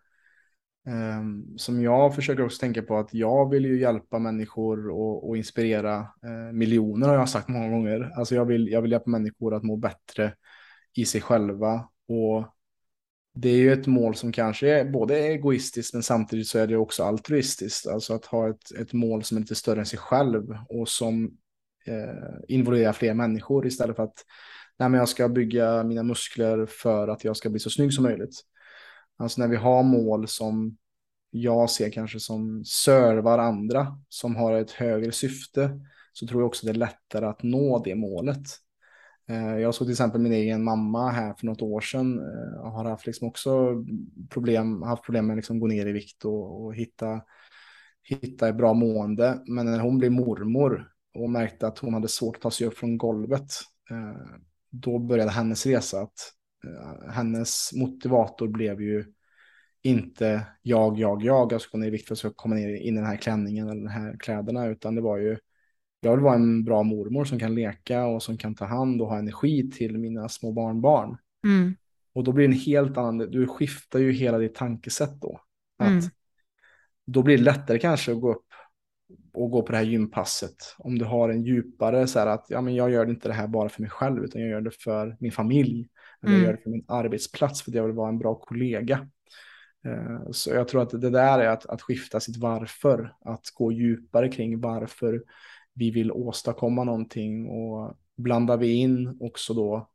Um, 0.86 1.58
som 1.58 1.82
jag 1.82 2.14
försöker 2.14 2.44
också 2.44 2.60
tänka 2.60 2.82
på 2.82 2.98
att 2.98 3.14
jag 3.14 3.50
vill 3.50 3.64
ju 3.64 3.80
hjälpa 3.80 4.18
människor 4.18 4.90
och, 4.90 5.28
och 5.28 5.36
inspirera 5.36 5.98
uh, 6.00 6.52
miljoner 6.52 7.08
har 7.08 7.14
jag 7.14 7.28
sagt 7.28 7.48
många 7.48 7.68
gånger. 7.68 8.10
Alltså 8.16 8.34
jag 8.34 8.44
vill, 8.44 8.68
jag 8.68 8.82
vill 8.82 8.92
hjälpa 8.92 9.10
människor 9.10 9.54
att 9.54 9.62
må 9.62 9.76
bättre 9.76 10.34
i 10.94 11.04
sig 11.04 11.20
själva 11.20 11.88
och 12.08 12.54
det 13.34 13.48
är 13.48 13.56
ju 13.56 13.72
ett 13.72 13.86
mål 13.86 14.14
som 14.14 14.32
kanske 14.32 14.70
är 14.70 14.84
både 14.84 15.18
egoistiskt 15.18 15.94
men 15.94 16.02
samtidigt 16.02 16.46
så 16.46 16.58
är 16.58 16.66
det 16.66 16.76
också 16.76 17.02
altruistiskt. 17.02 17.86
Alltså 17.86 18.14
att 18.14 18.24
ha 18.24 18.48
ett, 18.48 18.70
ett 18.80 18.92
mål 18.92 19.22
som 19.22 19.36
är 19.36 19.40
lite 19.40 19.54
större 19.54 19.80
än 19.80 19.86
sig 19.86 19.98
själv 19.98 20.58
och 20.68 20.88
som 20.88 21.24
uh, 21.88 22.40
involverar 22.48 22.92
fler 22.92 23.14
människor 23.14 23.66
istället 23.66 23.96
för 23.96 24.02
att 24.02 24.24
nej, 24.78 24.88
men 24.88 24.98
jag 24.98 25.08
ska 25.08 25.28
bygga 25.28 25.84
mina 25.84 26.02
muskler 26.02 26.66
för 26.66 27.08
att 27.08 27.24
jag 27.24 27.36
ska 27.36 27.50
bli 27.50 27.60
så 27.60 27.70
snygg 27.70 27.92
som 27.92 28.04
möjligt. 28.04 28.40
Alltså 29.16 29.40
när 29.40 29.48
vi 29.48 29.56
har 29.56 29.82
mål 29.82 30.28
som 30.28 30.76
jag 31.30 31.70
ser 31.70 31.90
kanske 31.90 32.20
som 32.20 32.64
servar 32.64 33.38
andra, 33.38 33.98
som 34.08 34.36
har 34.36 34.52
ett 34.52 34.70
högre 34.70 35.12
syfte, 35.12 35.80
så 36.12 36.26
tror 36.26 36.42
jag 36.42 36.46
också 36.46 36.66
det 36.66 36.72
är 36.72 36.74
lättare 36.74 37.26
att 37.26 37.42
nå 37.42 37.82
det 37.84 37.94
målet. 37.94 38.46
Eh, 39.28 39.58
jag 39.58 39.74
såg 39.74 39.86
till 39.86 39.92
exempel 39.92 40.20
min 40.20 40.32
egen 40.32 40.64
mamma 40.64 41.10
här 41.10 41.34
för 41.34 41.46
något 41.46 41.62
år 41.62 41.80
sedan, 41.80 42.18
eh, 42.18 42.60
och 42.60 42.70
har 42.70 42.84
haft 42.84 43.06
liksom 43.06 43.28
också 43.28 43.84
problem, 44.30 44.82
haft 44.82 45.04
problem 45.04 45.26
med 45.26 45.34
att 45.34 45.38
liksom 45.38 45.60
gå 45.60 45.66
ner 45.66 45.86
i 45.86 45.92
vikt 45.92 46.24
och, 46.24 46.64
och 46.64 46.74
hitta, 46.74 47.20
hitta 48.02 48.48
ett 48.48 48.56
bra 48.56 48.74
mående. 48.74 49.42
Men 49.46 49.66
när 49.66 49.78
hon 49.78 49.98
blev 49.98 50.12
mormor 50.12 50.88
och 51.14 51.30
märkte 51.30 51.66
att 51.66 51.78
hon 51.78 51.94
hade 51.94 52.08
svårt 52.08 52.36
att 52.36 52.42
ta 52.42 52.50
sig 52.50 52.66
upp 52.66 52.78
från 52.78 52.98
golvet, 52.98 53.50
eh, 53.90 54.38
då 54.74 54.98
började 54.98 55.30
hennes 55.30 55.66
resa 55.66 56.00
att 56.00 56.34
Eh, 56.64 57.10
hennes 57.12 57.72
motivator 57.72 58.48
blev 58.48 58.82
ju 58.82 59.04
inte 59.82 60.46
jag, 60.62 60.98
jag, 60.98 61.22
jag, 61.22 61.52
jag 61.52 61.60
ska 61.60 61.70
gå 61.70 61.78
ner 61.78 61.88
i 61.88 61.90
vikt 61.90 62.20
för 62.20 62.28
att 62.28 62.36
komma 62.36 62.54
ner 62.54 62.74
in 62.74 62.94
i 62.94 63.00
den 63.00 63.06
här 63.06 63.16
klänningen 63.16 63.68
eller 63.68 63.82
de 63.82 63.88
här 63.88 64.16
kläderna, 64.20 64.66
utan 64.66 64.94
det 64.94 65.00
var 65.00 65.18
ju 65.18 65.38
jag 66.00 66.10
vill 66.16 66.24
vara 66.24 66.34
en 66.34 66.64
bra 66.64 66.82
mormor 66.82 67.24
som 67.24 67.38
kan 67.38 67.54
leka 67.54 68.06
och 68.06 68.22
som 68.22 68.38
kan 68.38 68.54
ta 68.54 68.64
hand 68.64 69.02
och 69.02 69.08
ha 69.08 69.18
energi 69.18 69.70
till 69.70 69.98
mina 69.98 70.28
små 70.28 70.52
barnbarn. 70.52 71.16
Mm. 71.44 71.74
Och 72.12 72.24
då 72.24 72.32
blir 72.32 72.48
det 72.48 72.54
en 72.54 72.60
helt 72.60 72.98
annan, 72.98 73.18
du 73.18 73.46
skiftar 73.46 73.98
ju 73.98 74.12
hela 74.12 74.38
ditt 74.38 74.54
tankesätt 74.54 75.20
då. 75.20 75.40
Att 75.78 75.88
Mm. 75.88 76.04
Då 77.06 77.22
blir 77.22 77.38
det 77.38 77.44
lättare 77.44 77.78
kanske 77.78 78.12
att 78.12 78.20
gå 78.20 78.32
upp 78.32 78.43
och 79.34 79.50
gå 79.50 79.62
på 79.62 79.72
det 79.72 79.78
här 79.78 79.84
gympasset. 79.84 80.56
Om 80.78 80.98
du 80.98 81.04
har 81.04 81.28
en 81.28 81.42
djupare 81.42 82.06
så 82.06 82.18
här 82.18 82.26
att 82.26 82.46
ja, 82.48 82.60
men 82.60 82.74
jag 82.74 82.90
gör 82.90 83.10
inte 83.10 83.28
det 83.28 83.34
här 83.34 83.46
bara 83.46 83.68
för 83.68 83.80
mig 83.82 83.90
själv 83.90 84.24
utan 84.24 84.40
jag 84.40 84.50
gör 84.50 84.60
det 84.60 84.70
för 84.82 85.16
min 85.20 85.32
familj. 85.32 85.88
Eller 86.22 86.32
jag 86.32 86.38
Mm. 86.38 86.44
gör 86.46 86.56
det 86.56 86.62
för 86.62 86.70
min 86.70 86.84
arbetsplats 86.88 87.62
för 87.62 87.70
att 87.70 87.74
jag 87.74 87.84
vill 87.86 87.92
vara 87.96 88.08
en 88.08 88.18
bra 88.18 88.34
kollega. 88.34 89.08
Eh, 89.86 90.30
Så 90.30 90.50
jag 90.50 90.68
tror 90.68 90.82
att 90.82 90.90
det 91.00 91.10
där 91.10 91.38
är 91.38 91.48
att, 91.48 91.66
att 91.66 91.82
skifta 91.82 92.20
sitt 92.20 92.36
varför. 92.36 93.14
Att 93.24 93.50
gå 93.54 93.72
djupare 93.72 94.28
kring 94.28 94.60
varför 94.60 95.22
vi 95.74 95.90
vill 95.90 96.12
åstadkomma 96.12 96.84
någonting. 96.84 97.48
Och 97.48 97.96
blandar 98.16 98.56
vi 98.56 98.74
in 98.74 99.16
också 99.20 99.54
då 99.54 99.88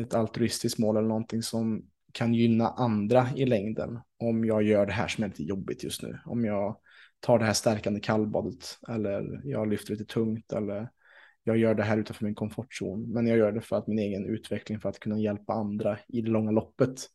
ett 0.00 0.14
altruistiskt 0.14 0.78
mål 0.78 0.96
eller 0.96 1.08
någonting 1.08 1.42
som 1.42 1.82
kan 2.12 2.34
gynna 2.34 2.68
andra 2.68 3.28
i 3.36 3.46
längden. 3.46 3.98
Om 4.18 4.44
jag 4.44 4.62
gör 4.62 4.86
det 4.86 4.92
här 4.92 5.08
som 5.08 5.24
är 5.24 5.28
lite 5.28 5.42
jobbigt 5.44 5.84
just 5.84 6.02
nu. 6.02 6.18
Om 6.24 6.44
jag 6.44 6.76
tar 7.20 7.38
det 7.38 7.44
här 7.44 7.52
stärkande 7.52 8.00
kallbadet 8.00 8.78
eller 8.88 9.40
jag 9.44 9.68
lyfter 9.68 9.92
lite 9.92 10.04
tungt 10.04 10.52
eller 10.52 10.88
jag 11.44 11.56
gör 11.56 11.74
det 11.74 11.82
här 11.82 11.98
utanför 11.98 12.24
min 12.24 12.34
komfortzon. 12.34 13.12
Men 13.12 13.26
jag 13.26 13.38
gör 13.38 13.52
det 13.52 13.60
för 13.60 13.76
att 13.76 13.86
min 13.86 13.98
egen 13.98 14.26
utveckling 14.26 14.80
för 14.80 14.88
att 14.88 14.98
kunna 15.00 15.18
hjälpa 15.18 15.52
andra 15.52 15.98
i 16.08 16.20
det 16.20 16.30
långa 16.30 16.50
loppet. 16.50 17.06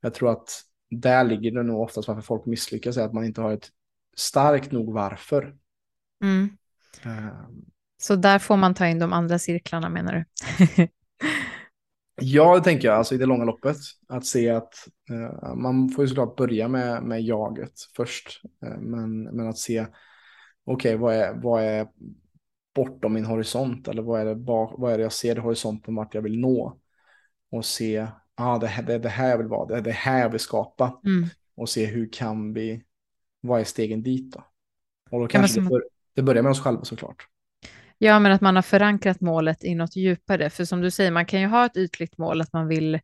Jag 0.00 0.14
tror 0.14 0.30
att 0.32 0.62
där 0.90 1.24
ligger 1.24 1.50
det 1.50 1.62
nog 1.62 1.80
oftast 1.80 2.08
varför 2.08 2.22
folk 2.22 2.46
misslyckas 2.46 2.96
är 2.96 3.04
att 3.04 3.12
man 3.12 3.24
inte 3.24 3.40
har 3.40 3.52
ett 3.52 3.68
starkt 4.16 4.72
nog 4.72 4.92
varför. 4.92 5.56
Mm. 6.22 6.56
Eh, 7.04 7.48
Så 8.02 8.16
där 8.16 8.38
får 8.38 8.56
man 8.56 8.74
ta 8.74 8.86
in 8.86 8.98
de 8.98 9.12
andra 9.12 9.38
cirklarna 9.38 9.88
menar 9.88 10.12
du? 10.12 10.24
Ja, 12.24 12.56
det 12.58 12.64
tänker 12.64 12.88
jag, 12.88 12.96
alltså 12.96 13.14
i 13.14 13.18
det 13.18 13.26
långa 13.26 13.44
loppet. 13.44 13.76
Att 14.08 14.26
se 14.26 14.50
att 14.50 14.74
eh, 15.10 15.54
man 15.54 15.88
får 15.88 16.04
ju 16.04 16.08
såklart 16.08 16.36
börja 16.36 16.68
med, 16.68 17.02
med 17.02 17.22
jaget 17.22 17.72
först. 17.96 18.40
Eh, 18.66 18.78
men, 18.78 19.22
men 19.22 19.48
att 19.48 19.58
se, 19.58 19.86
okej, 20.64 20.96
vad, 20.96 21.14
är, 21.14 21.34
vad 21.42 21.62
är 21.62 21.88
bortom 22.74 23.12
min 23.12 23.24
horisont? 23.24 23.88
Eller 23.88 24.02
vad 24.02 24.20
är, 24.20 24.24
det 24.24 24.34
bak, 24.36 24.74
vad 24.78 24.92
är 24.92 24.96
det 24.96 25.02
jag 25.02 25.12
ser 25.12 25.36
i 25.36 25.40
horisonten 25.40 25.94
vart 25.94 26.14
jag 26.14 26.22
vill 26.22 26.38
nå? 26.40 26.78
Och 27.50 27.64
se, 27.64 28.06
ah, 28.34 28.58
det, 28.58 28.66
här- 28.66 28.82
det 28.82 28.94
är 28.94 28.98
det 28.98 29.08
här 29.08 29.28
jag 29.30 29.38
vill 29.38 29.46
vara, 29.46 29.66
det 29.66 29.76
är 29.76 29.80
det 29.80 29.90
här 29.92 30.20
jag 30.20 30.30
vill 30.30 30.40
skapa. 30.40 31.00
Mm. 31.04 31.28
Och 31.56 31.68
se 31.68 31.86
hur 31.86 32.12
kan 32.12 32.52
vi, 32.52 32.82
vad 33.40 33.60
är 33.60 33.64
stegen 33.64 34.02
dit 34.02 34.32
då? 34.32 34.44
Och 35.10 35.20
då 35.20 35.26
kanske 35.28 35.60
det, 35.60 35.68
bör, 35.68 35.84
det 36.14 36.22
börjar 36.22 36.42
med 36.42 36.50
oss 36.50 36.60
själva 36.60 36.84
såklart. 36.84 37.26
Ja, 38.04 38.18
men 38.18 38.32
att 38.32 38.40
man 38.40 38.54
har 38.56 38.62
förankrat 38.62 39.20
målet 39.20 39.64
i 39.64 39.74
något 39.74 39.96
djupare. 39.96 40.50
För 40.50 40.64
som 40.64 40.80
du 40.80 40.90
säger, 40.90 41.10
man 41.10 41.26
kan 41.26 41.40
ju 41.40 41.46
ha 41.46 41.66
ett 41.66 41.76
ytligt 41.76 42.18
mål 42.18 42.40
att 42.40 42.52
man 42.52 42.68
vill 42.68 42.94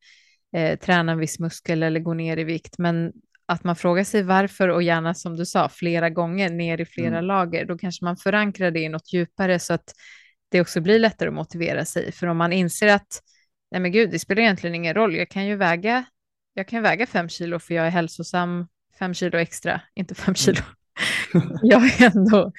eh, 0.57 0.79
träna 0.79 1.13
en 1.13 1.19
viss 1.19 1.39
muskel 1.39 1.83
eller 1.83 2.01
gå 2.01 2.15
ner 2.15 2.37
i 2.37 2.45
vikt, 2.45 2.79
men 2.79 3.13
att 3.47 3.65
man 3.65 3.77
frågar 3.77 4.05
sig 4.05 4.23
varför 4.23 4.69
och 4.69 4.83
gärna 4.83 5.15
som 5.15 5.37
du 5.37 5.47
sa 5.47 5.69
flera 5.69 6.11
gånger 6.11 6.51
ner 6.51 6.81
i 6.81 6.85
flera 6.85 7.09
Mm. 7.19 7.25
lager, 7.25 7.65
då 7.65 7.79
kanske 7.79 8.05
man 8.05 8.17
förankrar 8.17 8.71
det 8.71 8.81
i 8.81 8.89
något 8.89 9.13
djupare 9.13 9.59
så 9.59 9.75
att 9.75 9.95
det 10.49 10.61
också 10.61 10.81
blir 10.81 10.99
lättare 10.99 11.29
att 11.29 11.35
motivera 11.35 11.85
sig. 11.85 12.13
För 12.13 12.27
om 12.27 12.37
man 12.37 12.53
inser 12.53 12.89
att 12.89 13.23
nej 13.71 13.81
men 13.81 13.93
gud, 13.93 14.11
det 14.11 14.19
spelar 14.19 14.43
egentligen 14.43 14.75
ingen 14.75 14.95
roll, 14.95 15.17
jag 15.17 15.29
kan 15.29 15.47
ju 15.47 15.57
väga, 15.57 16.05
jag 16.55 16.69
kan 16.69 16.83
väga 16.83 17.07
fem 17.07 17.29
kilo 17.29 17.59
för 17.59 17.75
jag 17.75 17.87
är 17.87 17.91
hälsosam, 17.91 18.69
fem 18.99 19.15
kilo 19.15 19.39
extra, 19.39 19.81
inte 19.95 20.15
fem 20.15 20.35
kilo. 20.35 20.61
jag 21.63 21.85
är 21.85 22.17
ändå 22.17 22.53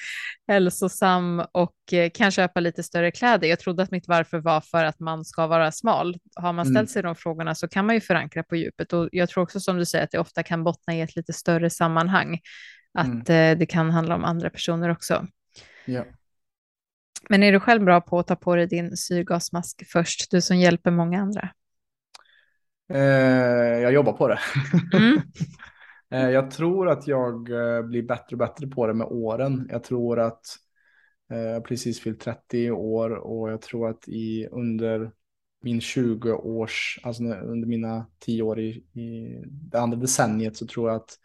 hälsosam 0.47 1.43
och 1.51 1.93
eh, 1.93 2.09
kan 2.09 2.31
köpa 2.31 2.59
lite 2.59 2.83
större 2.83 3.11
kläder. 3.11 3.47
Jag 3.47 3.59
trodde 3.59 3.83
att 3.83 3.91
mitt 3.91 4.07
varför 4.07 4.39
var 4.39 4.61
för 4.61 4.83
att 4.83 4.99
man 4.99 5.25
ska 5.25 5.47
vara 5.47 5.71
smal. 5.71 6.17
Har 6.35 6.53
man 6.53 6.65
ställt 6.65 6.77
Mm. 6.77 6.87
sig 6.87 7.03
de 7.03 7.15
frågorna 7.15 7.55
så 7.55 7.67
kan 7.67 7.85
man 7.85 7.95
ju 7.95 8.01
förankra 8.01 8.43
på 8.43 8.55
djupet 8.55 8.93
och 8.93 9.09
jag 9.11 9.29
tror 9.29 9.43
också 9.43 9.59
som 9.59 9.77
du 9.77 9.85
säger 9.85 10.03
att 10.03 10.11
det 10.11 10.19
ofta 10.19 10.43
kan 10.43 10.63
bottna 10.63 10.95
i 10.95 11.01
ett 11.01 11.15
lite 11.15 11.33
större 11.33 11.69
sammanhang. 11.69 12.39
Att 12.93 13.29
eh, 13.29 13.51
det 13.51 13.69
kan 13.69 13.91
handla 13.91 14.15
om 14.15 14.23
andra 14.25 14.49
personer 14.49 14.89
också. 14.89 15.27
Ja. 15.85 16.05
Men 17.29 17.43
är 17.43 17.51
du 17.51 17.59
själv 17.59 17.83
bra 17.85 18.01
på 18.01 18.19
att 18.19 18.27
ta 18.27 18.35
på 18.35 18.55
dig 18.55 18.67
din 18.67 18.97
syrgasmask 18.97 19.83
först, 19.91 20.31
du 20.31 20.41
som 20.41 20.57
hjälper 20.57 20.91
många 20.91 21.21
andra? 21.21 21.49
Eh, 22.93 22.99
jag 23.81 23.93
jobbar 23.93 24.13
på 24.13 24.27
det. 24.27 24.39
Mm. 24.93 25.21
Eh, 26.11 26.29
Jag 26.29 26.51
tror 26.51 26.89
att 26.89 27.07
jag 27.07 27.49
eh, 27.49 27.81
blir 27.81 28.03
bättre 28.03 28.35
och 28.35 28.37
bättre 28.37 28.67
på 28.67 28.87
det 28.87 28.93
med 28.93 29.07
åren. 29.07 29.67
Jag 29.71 29.83
tror 29.83 30.19
att 30.19 30.45
eh, 31.31 31.37
jag 31.37 31.65
precis 31.65 31.99
fyllt 32.01 32.19
30 32.21 32.71
år 32.71 33.09
och 33.11 33.51
jag 33.51 33.61
tror 33.61 33.89
att 33.89 34.07
i 34.07 34.47
under 34.51 35.11
min 35.61 35.81
20 35.81 36.33
års, 36.33 36.99
alltså 37.03 37.23
under 37.23 37.67
mina 37.67 38.07
10 38.19 38.41
år 38.41 38.59
i, 38.59 38.69
i 38.93 39.37
det 39.45 39.79
andra 39.79 39.97
decenniet 39.97 40.57
så 40.57 40.67
tror 40.67 40.89
jag 40.89 40.95
att 40.95 41.17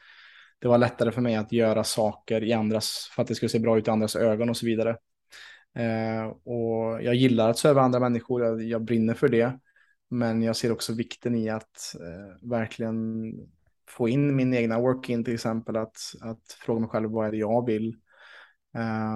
det 0.58 0.68
var 0.68 0.78
lättare 0.78 1.10
för 1.12 1.20
mig 1.20 1.36
att 1.36 1.52
göra 1.52 1.84
saker 1.84 2.44
i 2.44 2.52
andras, 2.52 3.10
för 3.14 3.22
att 3.22 3.28
det 3.28 3.34
skulle 3.34 3.48
se 3.50 3.58
bra 3.58 3.78
ut 3.78 3.88
i 3.88 3.90
andras 3.90 4.16
ögon 4.16 4.48
och 4.50 4.56
så 4.56 4.66
vidare. 4.66 4.96
Eh, 5.74 6.24
och 6.26 7.02
jag 7.02 7.14
gillar 7.14 7.50
att 7.50 7.58
serva 7.58 7.82
andra 7.82 8.00
människor, 8.00 8.44
jag, 8.44 8.62
jag 8.62 8.84
brinner 8.84 9.14
för 9.14 9.28
det. 9.28 9.58
Men 10.08 10.42
jag 10.42 10.56
ser 10.56 10.72
också 10.72 10.92
vikten 10.92 11.34
i 11.34 11.48
att 11.48 11.94
eh, 12.00 12.48
verkligen 12.48 13.32
få 13.96 14.08
in 14.08 14.36
min 14.36 14.54
egna 14.54 14.80
work-in 14.80 15.24
till 15.24 15.34
exempel. 15.34 15.76
Att, 15.76 15.96
att 16.20 16.52
fråga 16.58 16.80
mig 16.80 16.88
själv 16.88 17.10
vad 17.10 17.26
är 17.26 17.30
det 17.30 17.36
jag 17.36 17.66
vill. 17.66 17.96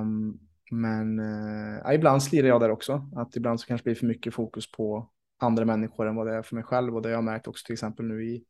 Um, 0.01 0.39
men 0.71 1.19
uh, 1.19 1.95
ibland 1.95 2.23
slirar 2.23 2.49
jag 2.49 2.61
där 2.61 2.71
också. 2.71 3.11
Att 3.17 3.37
ibland 3.37 3.61
så 3.61 3.67
kanske 3.67 3.85
blir 3.85 3.95
för 3.95 4.07
mycket 4.07 4.35
fokus 4.35 4.73
på 4.73 5.11
andra 5.39 5.65
människor 5.65 6.09
än 6.09 6.17
vad 6.17 6.27
det 6.27 6.35
är 6.35 6.43
för 6.43 6.55
mig 6.55 6.65
själv. 6.65 6.97
Och 6.97 7.03
det 7.03 7.09
har 7.09 7.15
jag 7.15 7.25
märkt 7.25 7.49
också 7.49 7.67
till 7.67 7.73
exempel 7.73 8.07
nu 8.07 8.25
i, 8.25 8.45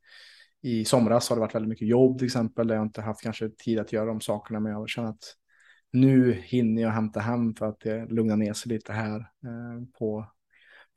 i 0.62 0.84
somras 0.84 1.28
har 1.28 1.36
det 1.36 1.40
varit 1.40 1.54
väldigt 1.54 1.68
mycket 1.68 1.88
jobb 1.88 2.18
till 2.18 2.26
exempel. 2.26 2.68
Där 2.68 2.74
jag 2.74 2.84
inte 2.84 3.00
haft 3.00 3.22
kanske 3.22 3.48
tid 3.48 3.78
att 3.78 3.92
göra 3.92 4.06
de 4.06 4.20
sakerna. 4.20 4.60
Men 4.60 4.72
jag 4.72 4.88
känner 4.88 5.08
att 5.08 5.34
nu 5.92 6.32
hinner 6.32 6.82
jag 6.82 6.90
hämta 6.90 7.20
hem 7.20 7.54
för 7.54 7.66
att 7.66 7.80
det 7.80 8.06
lugnar 8.06 8.36
ner 8.36 8.52
sig 8.52 8.72
lite 8.72 8.92
här 8.92 9.18
eh, 9.20 9.84
på 9.98 10.26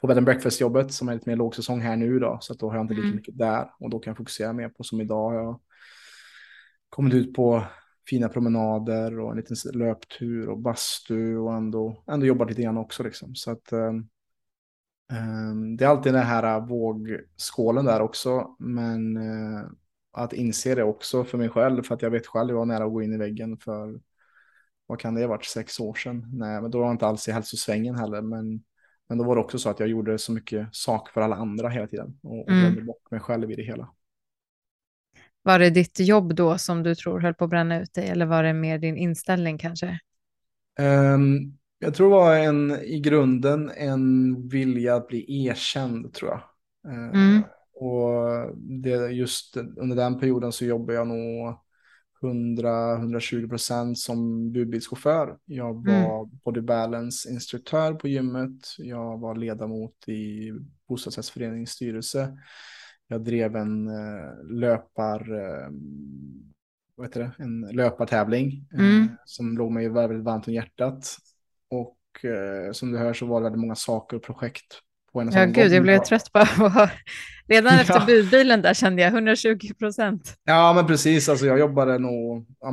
på 0.02 0.08
bed 0.08 0.18
and 0.18 0.26
breakfast-jobbet 0.26 0.94
som 0.94 1.10
är 1.10 1.14
lite 1.14 1.30
mer 1.30 1.36
lågsäsong 1.36 1.82
här 1.82 1.96
nu 1.96 2.20
då. 2.20 2.38
Så 2.42 2.54
att 2.54 2.60
då 2.60 2.70
har 2.70 2.76
jag 2.76 2.84
inte 2.84 2.94
lika 2.94 3.06
mm. 3.06 3.16
mycket 3.16 3.38
där 3.38 3.70
och 3.80 3.90
då 3.90 4.00
kan 4.00 4.12
jag 4.12 4.18
fokusera 4.18 4.54
mer 4.54 4.70
på 4.70 4.84
som 4.84 5.02
idag 5.02 5.30
har 5.30 5.36
jag 5.36 5.60
kommit 6.90 7.14
ut 7.14 7.34
på 7.34 7.64
fina 8.10 8.30
promenader 8.30 9.20
och 9.20 9.32
en 9.32 9.38
liten 9.38 9.58
löptur 9.74 10.50
och 10.50 10.58
bastu 10.58 11.38
och 11.38 11.54
ändå, 11.54 12.04
ändå 12.08 12.26
jobbat 12.26 12.50
lite 12.50 12.62
grann 12.62 12.78
också 12.78 13.04
liksom. 13.04 13.36
Så 13.36 13.52
att 13.52 13.74
um, 13.74 14.10
um, 15.14 15.78
det 15.78 15.86
är 15.86 15.90
alltid 15.90 16.14
den 16.14 16.26
här 16.26 16.60
vågskålen 16.60 17.86
där 17.86 18.02
också. 18.02 18.56
Men 18.60 19.18
uh, 19.18 19.66
att 20.12 20.34
inse 20.34 20.76
det 20.76 20.84
också 20.84 21.24
för 21.24 21.38
mig 21.38 21.50
själv, 21.50 21.84
för 21.84 21.96
att 21.96 22.02
jag 22.02 22.12
vet 22.12 22.28
själv, 22.28 22.50
jag 22.50 22.58
var 22.58 22.66
nära 22.66 22.84
att 22.86 22.92
gå 22.92 23.02
in 23.02 23.14
i 23.14 23.18
väggen 23.18 23.58
för, 23.58 24.00
vad 24.88 25.00
kan 25.00 25.16
det 25.16 25.22
ha 25.22 25.28
varit, 25.28 25.46
sex 25.46 25.80
år 25.80 25.94
sedan? 25.94 26.30
Nej, 26.34 26.62
men 26.62 26.72
då 26.72 26.80
var 26.80 26.86
jag 26.86 26.94
inte 26.94 27.08
alls 27.08 27.28
i 27.28 27.32
hälsosvängen 27.32 27.96
heller, 27.96 28.22
men 28.22 28.64
men 29.12 29.18
då 29.18 29.24
var 29.24 29.36
det 29.36 29.42
också 29.42 29.60
så 29.60 29.70
att 29.70 29.80
jag 29.80 29.90
gjorde 29.90 30.18
så 30.18 30.32
mycket 30.32 30.68
saker 30.72 31.14
för 31.14 31.22
alla 31.22 31.36
andra 31.36 31.70
hela 31.70 31.88
tiden 31.88 32.20
och, 32.24 32.40
och 32.40 32.50
mm. 32.50 32.62
glömde 32.62 32.82
bort 32.82 33.12
mig 33.12 33.20
själv 33.20 33.52
i 33.52 33.56
det 33.56 33.64
hela. 33.64 33.90
Var 35.42 35.60
det 35.60 35.70
ditt 35.70 36.00
jobb 36.00 36.36
då 36.36 36.58
som 36.58 36.84
du 36.84 36.96
tror 36.96 37.20
höll 37.20 37.34
på 37.34 37.44
att 37.44 37.50
bränna 37.50 37.82
ut 37.82 37.94
dig 37.94 38.10
eller 38.10 38.26
var 38.26 38.44
det 38.44 38.54
mer 38.54 38.78
din 38.78 38.98
inställning 38.98 39.58
kanske? 39.58 40.00
Um, 40.80 41.58
jag 41.80 41.94
tror 41.94 42.10
det 42.10 42.16
var 42.16 42.36
en, 42.36 42.72
i 42.72 43.00
grunden 43.00 43.72
en 43.78 44.36
vilja 44.48 44.96
att 44.96 45.08
bli 45.08 45.46
erkänd 45.46 46.14
tror 46.14 46.32
jag. 46.32 46.42
Uh, 46.94 47.10
mm. 47.10 47.42
Och 47.74 48.58
det, 48.84 49.12
just 49.12 49.58
under 49.58 49.96
den 49.96 50.20
perioden 50.20 50.52
så 50.52 50.66
jobbade 50.66 50.94
jag 50.94 51.08
nog 51.08 51.60
100-120 52.22 53.50
procent 53.50 53.98
som 54.00 54.52
budbilschaufför. 54.52 55.38
Jag 55.46 55.88
mm. 55.88 56.04
var 56.04 56.24
mm. 56.24 56.40
body 56.44 56.62
balance-instruktör 56.62 57.94
på 57.94 58.08
gymmet. 58.08 58.76
Jag 58.78 59.18
var 59.18 59.36
ledamot 59.36 60.08
i 60.08 60.52
bostadsrättsföreningens 60.88 61.70
styrelse. 61.70 62.38
Jag 63.08 63.24
drev 63.24 63.56
en 63.56 63.88
uh, 63.88 64.44
löpar, 64.44 65.32
uh, 65.32 65.70
vad 66.96 67.08
heter 67.08 67.20
det? 67.20 67.44
en 67.44 67.62
löpartävling 67.62 68.68
eh, 68.74 68.80
mm. 68.80 69.08
som 69.26 69.58
låg 69.58 69.72
mig 69.72 69.90
väldigt 69.90 70.24
varmt 70.24 70.48
om 70.48 70.54
hjärtat. 70.54 71.18
Och 71.70 71.98
som 72.72 72.92
du 72.92 72.98
hör 72.98 73.14
så 73.14 73.26
var 73.26 73.40
det 73.40 73.44
väldigt 73.44 73.62
många 73.62 73.76
saker 73.76 74.18
och 74.18 74.24
projekt 74.24 74.82
på 75.14 75.22
en 75.22 75.32
Ja, 75.32 75.46
gud, 75.46 75.72
jag 75.72 75.84
blev 75.84 76.00
trött 76.00 76.32
på 76.32 76.40
att 76.40 76.92
Redan 77.48 77.74
efter 77.80 77.94
ja. 77.94 78.06
budbilen 78.06 78.62
där 78.62 78.74
kände 78.74 79.02
jag 79.02 79.14
120 79.14 79.74
procent. 79.80 80.36
Ja, 80.44 80.74
men 80.74 80.88
precis. 80.88 81.30
Alltså, 81.30 81.46
jag 81.46 81.60
jobbade 81.60 82.00
nog 82.00 82.46
ja, 82.60 82.72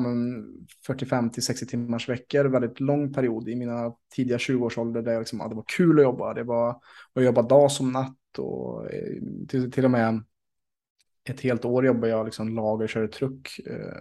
45 0.87 1.31
till 1.31 1.43
60 1.43 1.67
timmars 1.67 2.09
veckor, 2.09 2.45
väldigt 2.45 2.81
lång 2.81 3.13
period 3.13 3.49
i 3.49 3.55
mina 3.55 3.93
tidiga 4.15 4.37
20-årsålder 4.37 5.03
där 5.03 5.13
jag 5.13 5.21
liksom, 5.21 5.39
ja, 5.39 5.49
det 5.49 5.55
var 5.55 5.65
kul 5.77 5.99
att 5.99 6.05
jobba. 6.05 6.35
Det 6.35 6.43
var 6.43 6.71
att 7.15 7.25
jobba 7.25 7.43
dag 7.43 7.73
som 7.73 7.93
natt 7.93 8.39
och 8.39 8.93
eh, 8.93 9.15
till, 9.49 9.73
till 9.73 9.85
och 9.85 9.91
med 9.91 10.23
ett 11.29 11.41
helt 11.41 11.65
år 11.65 11.87
jobbade 11.87 12.09
jag 12.09 12.25
liksom 12.25 12.55
lager, 12.55 12.87
körde 12.87 13.09
truck. 13.09 13.61
Eh, 13.67 13.95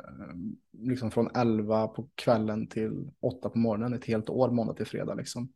liksom 0.79 1.11
från 1.11 1.29
11 1.35 1.87
på 1.87 2.09
kvällen 2.15 2.67
till 2.67 3.11
8 3.19 3.49
på 3.49 3.57
morgonen. 3.57 3.93
Ett 3.93 4.05
helt 4.05 4.29
år, 4.29 4.51
måndag 4.51 4.73
till 4.73 4.85
fredag. 4.85 5.13
Liksom. 5.13 5.49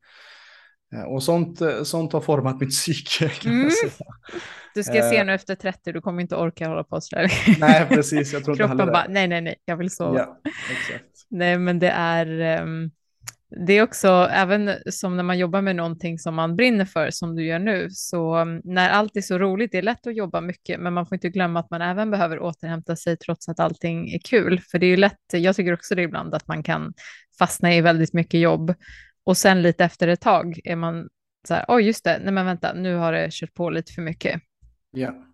Eh, 0.93 1.03
och 1.03 1.23
sånt, 1.23 1.61
eh, 1.61 1.83
sånt 1.83 2.13
har 2.13 2.21
format 2.21 2.59
mitt 2.59 2.69
psyke 2.69 3.31
mm. 3.45 3.69
Du 4.73 4.83
ska 4.83 4.93
se 4.93 5.17
eh. 5.17 5.25
nu 5.25 5.33
efter 5.33 5.55
30, 5.55 5.91
du 5.91 6.01
kommer 6.01 6.21
inte 6.21 6.35
orka 6.35 6.67
hålla 6.67 6.83
på 6.83 7.01
så 7.01 7.15
där. 7.15 7.31
Nej, 7.59 7.85
precis. 7.89 8.33
Jag 8.33 8.45
tror 8.45 8.55
Kroppen 8.55 8.79
inte 8.79 8.91
bara, 8.91 9.05
nej, 9.09 9.27
nej, 9.27 9.41
nej, 9.41 9.55
jag 9.65 9.77
vill 9.77 9.91
sova. 9.91 10.19
Ja. 10.19 10.39
Nej, 11.29 11.57
men 11.57 11.79
det 11.79 11.89
är, 11.89 12.61
um, 12.61 12.91
det 13.67 13.73
är 13.73 13.83
också, 13.83 14.07
även 14.31 14.71
som 14.89 15.17
när 15.17 15.23
man 15.23 15.37
jobbar 15.37 15.61
med 15.61 15.75
någonting 15.75 16.19
som 16.19 16.35
man 16.35 16.55
brinner 16.55 16.85
för, 16.85 17.09
som 17.11 17.35
du 17.35 17.45
gör 17.45 17.59
nu, 17.59 17.87
så 17.91 18.37
um, 18.37 18.61
när 18.63 18.89
allt 18.89 19.17
är 19.17 19.21
så 19.21 19.37
roligt, 19.37 19.71
det 19.71 19.77
är 19.77 19.81
lätt 19.81 20.07
att 20.07 20.15
jobba 20.15 20.41
mycket, 20.41 20.79
men 20.79 20.93
man 20.93 21.05
får 21.05 21.15
inte 21.15 21.29
glömma 21.29 21.59
att 21.59 21.69
man 21.69 21.81
även 21.81 22.11
behöver 22.11 22.39
återhämta 22.39 22.95
sig 22.95 23.17
trots 23.17 23.49
att 23.49 23.59
allting 23.59 24.13
är 24.13 24.19
kul. 24.19 24.61
För 24.71 24.79
det 24.79 24.85
är 24.85 24.89
ju 24.89 24.97
lätt, 24.97 25.19
jag 25.31 25.55
tycker 25.55 25.73
också 25.73 25.95
det 25.95 26.01
ibland, 26.01 26.33
att 26.35 26.47
man 26.47 26.63
kan 26.63 26.93
fastna 27.39 27.75
i 27.75 27.81
väldigt 27.81 28.13
mycket 28.13 28.39
jobb 28.39 28.73
och 29.23 29.37
sen 29.37 29.61
lite 29.61 29.85
efter 29.85 30.07
ett 30.07 30.21
tag 30.21 30.59
är 30.63 30.75
man 30.75 31.09
så 31.47 31.53
här, 31.53 31.65
oj 31.67 31.83
just 31.83 32.03
det, 32.03 32.19
nej 32.23 32.33
men 32.33 32.45
vänta, 32.45 32.73
nu 32.73 32.95
har 32.95 33.13
det 33.13 33.31
kört 33.31 33.53
på 33.53 33.69
lite 33.69 33.93
för 33.93 34.01
mycket. 34.01 34.41
Ja. 34.91 35.25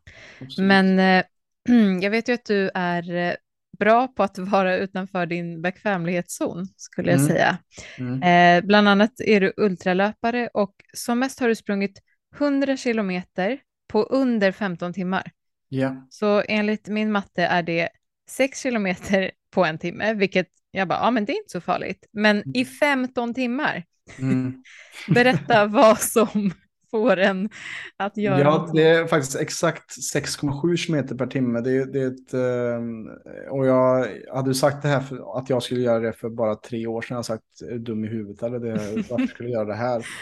Absolut. 0.41 0.67
Men 0.67 0.99
eh, 0.99 1.25
jag 2.01 2.11
vet 2.11 2.29
ju 2.29 2.33
att 2.33 2.45
du 2.45 2.71
är 2.73 3.15
eh, 3.15 3.33
bra 3.79 4.07
på 4.07 4.23
att 4.23 4.37
vara 4.37 4.77
utanför 4.77 5.25
din 5.25 5.61
bekvämlighetszon, 5.61 6.67
skulle 6.75 7.11
jag 7.11 7.19
mm. 7.19 7.29
säga. 7.31 7.57
Mm. 7.97 8.23
Eh, 8.23 8.65
bland 8.67 8.87
annat 8.87 9.19
är 9.19 9.41
du 9.41 9.53
ultralöpare 9.57 10.49
och 10.53 10.75
som 10.93 11.19
mest 11.19 11.39
har 11.39 11.47
du 11.47 11.55
sprungit 11.55 11.99
100 12.35 12.77
kilometer 12.77 13.59
på 13.87 14.03
under 14.03 14.51
15 14.51 14.93
timmar. 14.93 15.31
Ja. 15.69 16.07
Så 16.09 16.43
enligt 16.47 16.87
min 16.87 17.11
matte 17.11 17.43
är 17.43 17.63
det 17.63 17.89
6 18.29 18.61
kilometer 18.61 19.31
på 19.51 19.65
en 19.65 19.77
timme, 19.77 20.13
vilket 20.13 20.47
jag 20.71 20.87
bara, 20.87 20.99
ja 20.99 21.11
men 21.11 21.25
det 21.25 21.31
är 21.31 21.37
inte 21.37 21.51
så 21.51 21.61
farligt. 21.61 22.05
Men 22.11 22.55
i 22.57 22.65
15 22.65 23.23
mm. 23.23 23.33
timmar, 23.33 23.83
mm. 24.19 24.63
berätta 25.07 25.65
vad 25.65 25.99
som 25.99 26.51
får 26.91 27.17
en 27.17 27.49
att 27.97 28.17
göra. 28.17 28.39
Ja, 28.39 28.71
det 28.73 28.83
är 28.83 29.07
faktiskt 29.07 29.35
exakt 29.35 29.91
6,7 30.13 30.85
km 30.85 31.17
per 31.17 31.27
timme. 31.27 31.61
Det 31.61 31.71
är, 31.71 31.85
det 31.85 32.01
är 32.01 32.07
ett, 32.07 32.33
ehm, 32.33 33.09
och 33.49 33.65
jag 33.65 34.07
hade 34.33 34.55
sagt 34.55 34.81
det 34.81 34.87
här 34.87 34.99
för 34.99 35.37
att 35.39 35.49
jag 35.49 35.63
skulle 35.63 35.81
göra 35.81 35.99
det 35.99 36.13
för 36.13 36.29
bara 36.29 36.55
tre 36.55 36.87
år 36.87 37.01
sedan. 37.01 37.15
Jag 37.15 37.17
har 37.17 37.23
sagt, 37.23 37.61
är 37.61 37.71
du 37.71 37.79
dum 37.79 38.05
i 38.05 38.07
huvudet 38.07 38.43
eller 38.43 38.59
det, 38.59 39.03
varför 39.09 39.27
skulle 39.27 39.49
jag 39.49 39.59
göra 39.59 39.69
det 39.69 39.75
här? 39.75 40.05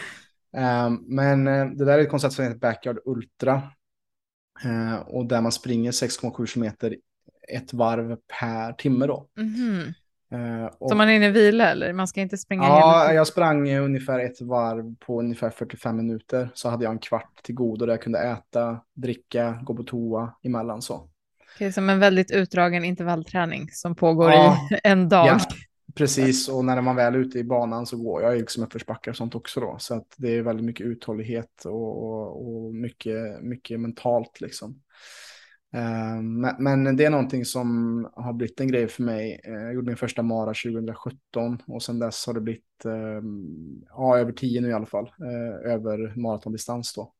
Ehm, 0.56 0.98
men 1.06 1.46
eh, 1.46 1.66
det 1.66 1.84
där 1.84 1.98
är 1.98 2.02
ett 2.02 2.10
koncept 2.10 2.34
som 2.34 2.44
heter 2.44 2.58
Backyard 2.58 2.98
Ultra. 3.04 3.62
Eh, 4.64 4.96
och 4.96 5.26
där 5.26 5.40
man 5.40 5.52
springer 5.52 5.90
6,7 5.90 6.46
km 6.46 6.92
ett 7.48 7.72
varv 7.72 8.16
per 8.40 8.72
timme 8.72 9.06
då. 9.06 9.28
Mm 9.38 9.92
och, 10.78 10.90
så 10.90 10.96
man 10.96 11.08
är 11.08 11.12
inne 11.12 11.26
i 11.26 11.30
vila 11.30 11.70
eller? 11.70 11.92
Man 11.92 12.08
ska 12.08 12.20
inte 12.20 12.38
springa 12.38 12.62
Ja, 12.62 13.00
hela 13.02 13.14
jag 13.14 13.26
sprang 13.26 13.70
ungefär 13.70 14.18
ett 14.18 14.40
varv 14.40 14.94
på 14.96 15.20
ungefär 15.20 15.50
45 15.50 15.96
minuter. 15.96 16.50
Så 16.54 16.68
hade 16.68 16.84
jag 16.84 16.92
en 16.92 16.98
kvart 16.98 17.42
till 17.42 17.54
god 17.54 17.78
där 17.78 17.88
jag 17.88 18.02
kunde 18.02 18.18
äta, 18.18 18.80
dricka, 18.94 19.58
gå 19.62 19.74
på 19.74 19.82
toa 19.82 20.34
emellan 20.42 20.82
så. 20.82 21.08
Okej, 21.54 21.72
som 21.72 21.90
en 21.90 21.98
väldigt 21.98 22.30
utdragen 22.30 22.84
intervallträning 22.84 23.68
som 23.72 23.94
pågår 23.94 24.30
ja, 24.30 24.68
i 24.70 24.76
en 24.84 25.08
dag. 25.08 25.26
Ja, 25.26 25.38
precis, 25.94 26.48
och 26.48 26.64
när 26.64 26.80
man 26.80 26.96
väl 26.96 27.14
är 27.14 27.18
ute 27.18 27.38
i 27.38 27.44
banan 27.44 27.86
så 27.86 27.96
går 27.96 28.22
jag 28.22 28.38
liksom 28.38 28.62
uppförsbackar 28.62 29.10
och 29.10 29.16
sånt 29.16 29.34
också 29.34 29.60
då. 29.60 29.76
Så 29.78 29.94
att 29.94 30.14
det 30.16 30.36
är 30.36 30.42
väldigt 30.42 30.64
mycket 30.64 30.86
uthållighet 30.86 31.64
och, 31.64 32.04
och, 32.04 32.48
och 32.48 32.74
mycket, 32.74 33.42
mycket 33.42 33.80
mentalt 33.80 34.40
liksom. 34.40 34.82
Eh, 35.74 36.22
men 36.58 36.96
det 36.96 37.04
är 37.04 37.10
någonting 37.10 37.44
som 37.44 38.08
har 38.14 38.32
blivit 38.32 38.60
en 38.60 38.68
grej 38.68 38.88
för 38.88 39.02
mig. 39.02 39.40
Eh, 39.44 39.52
jag 39.52 39.74
gjorde 39.74 39.86
min 39.86 39.96
första 39.96 40.22
mara 40.22 40.54
2017 40.54 41.62
och 41.66 41.82
sedan 41.82 41.98
dess 41.98 42.26
har 42.26 42.34
det 42.34 42.40
blivit 42.40 42.84
ehm, 42.84 43.82
ja, 43.88 44.18
över 44.18 44.32
tio 44.32 44.60
nu 44.60 44.68
i 44.68 44.72
alla 44.72 44.86
fall. 44.86 45.04
Eh, 45.20 45.72
över 45.72 46.16
maratondistans 46.16 46.94
då. 46.94 47.12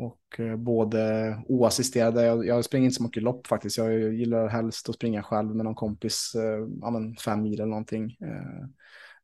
Och 0.00 0.40
både 0.58 1.34
oassisterade, 1.48 2.24
jag, 2.24 2.46
jag 2.46 2.64
springer 2.64 2.84
inte 2.84 2.96
så 2.96 3.02
mycket 3.02 3.22
lopp 3.22 3.46
faktiskt. 3.46 3.78
Jag 3.78 4.14
gillar 4.14 4.48
helst 4.48 4.88
att 4.88 4.94
springa 4.94 5.22
själv 5.22 5.56
med 5.56 5.64
någon 5.64 5.74
kompis, 5.74 6.32
ja, 6.80 6.90
men 6.90 7.16
fem 7.16 7.42
mil 7.42 7.54
eller 7.60 7.70
någonting. 7.70 8.16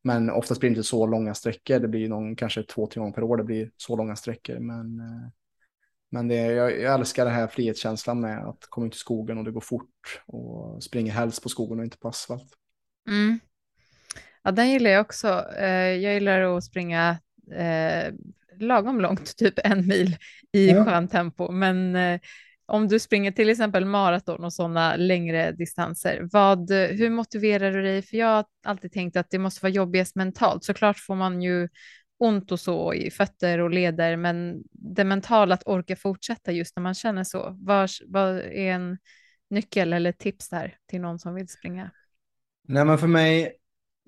Men 0.03 0.31
oftast 0.31 0.61
blir 0.61 0.70
det 0.70 0.72
inte 0.72 0.89
så 0.89 1.07
långa 1.07 1.35
sträckor. 1.35 1.78
Det 1.78 1.89
blir 1.89 2.09
någon, 2.09 2.37
kanske 2.37 2.62
två, 2.62 2.87
tre 2.87 3.01
gånger 3.01 3.12
per 3.12 3.22
år 3.22 3.37
det 3.37 3.45
blir 3.45 3.70
så 3.76 3.97
långa 3.97 4.16
sträckor. 4.16 4.59
Men 4.59 5.01
men 6.11 6.28
det, 6.28 6.34
jag, 6.34 6.80
jag 6.80 6.94
älskar 6.94 7.24
den 7.24 7.34
här 7.34 7.46
frihetskänslan 7.46 8.20
med 8.20 8.44
att 8.44 8.66
komma 8.68 8.86
ut 8.86 8.94
i 8.94 8.98
skogen 8.98 9.38
och 9.38 9.44
det 9.44 9.50
går 9.50 9.61
fort 9.61 10.22
och 10.26 10.82
springer 10.82 11.12
helst 11.12 11.42
på 11.42 11.48
skogen 11.48 11.78
och 11.78 11.84
inte 11.84 11.98
på 11.98 12.09
asfalt. 12.09 12.48
Mm. 13.09 13.38
Ja, 14.42 14.50
den 14.50 14.70
gillar 14.70 14.90
jag 14.90 15.00
också. 15.00 15.44
Eh, 15.59 15.88
jag 15.88 16.14
gillar 16.14 16.57
att 16.57 16.64
springa 16.64 17.18
eh, 17.52 18.14
lagom 18.59 19.00
långt, 19.00 19.36
typ 19.36 19.55
en 19.64 19.86
mil 19.86 20.16
i 20.52 20.70
ja. 20.70 20.84
skön 20.84 21.09
tempo. 21.09 21.52
Men 21.52 21.96
eh, 21.96 22.20
om 22.66 22.88
du 22.88 22.98
springer 22.98 23.32
till 23.32 23.48
exempel 23.48 23.84
maraton 23.84 24.44
och 24.44 24.52
sådana 24.52 24.96
längre 24.96 25.52
distanser, 25.52 26.28
vad, 26.32 26.70
hur 26.70 27.11
motiverar 27.11 27.72
du 27.72 27.82
dig? 27.82 28.02
För 28.02 28.16
jag 28.16 28.26
har 28.26 28.44
alltid 28.66 28.92
tänkt 28.92 29.16
att 29.16 29.30
det 29.30 29.38
måste 29.38 29.64
vara 29.64 29.72
jobbigast 29.72 30.16
mentalt. 30.16 30.64
Såklart 30.64 30.98
får 30.98 31.14
man 31.14 31.42
ju 31.42 31.68
ont 32.25 32.53
och 32.53 32.61
så 32.61 32.95
i 32.95 33.11
fötter 33.11 33.59
och 33.59 33.70
leder, 33.70 34.16
men 34.16 34.62
det 34.72 35.05
mentala 35.05 35.55
att 35.55 35.66
orka 35.66 35.97
fortsätta 35.97 36.53
just 36.53 36.77
när 36.77 36.83
man 36.83 36.95
känner 36.95 37.25
så. 37.25 37.57
Vad, 37.61 37.91
är 38.39 38.72
en 38.72 38.99
nyckel 39.51 39.93
eller 39.93 40.12
tips 40.12 40.49
där 40.49 40.77
till 40.87 41.01
någon 41.01 41.18
som 41.18 41.35
vill 41.35 41.49
springa? 41.49 41.91
Nej, 42.68 42.85
men 42.85 42.99
för 42.99 43.07
mig, 43.07 43.57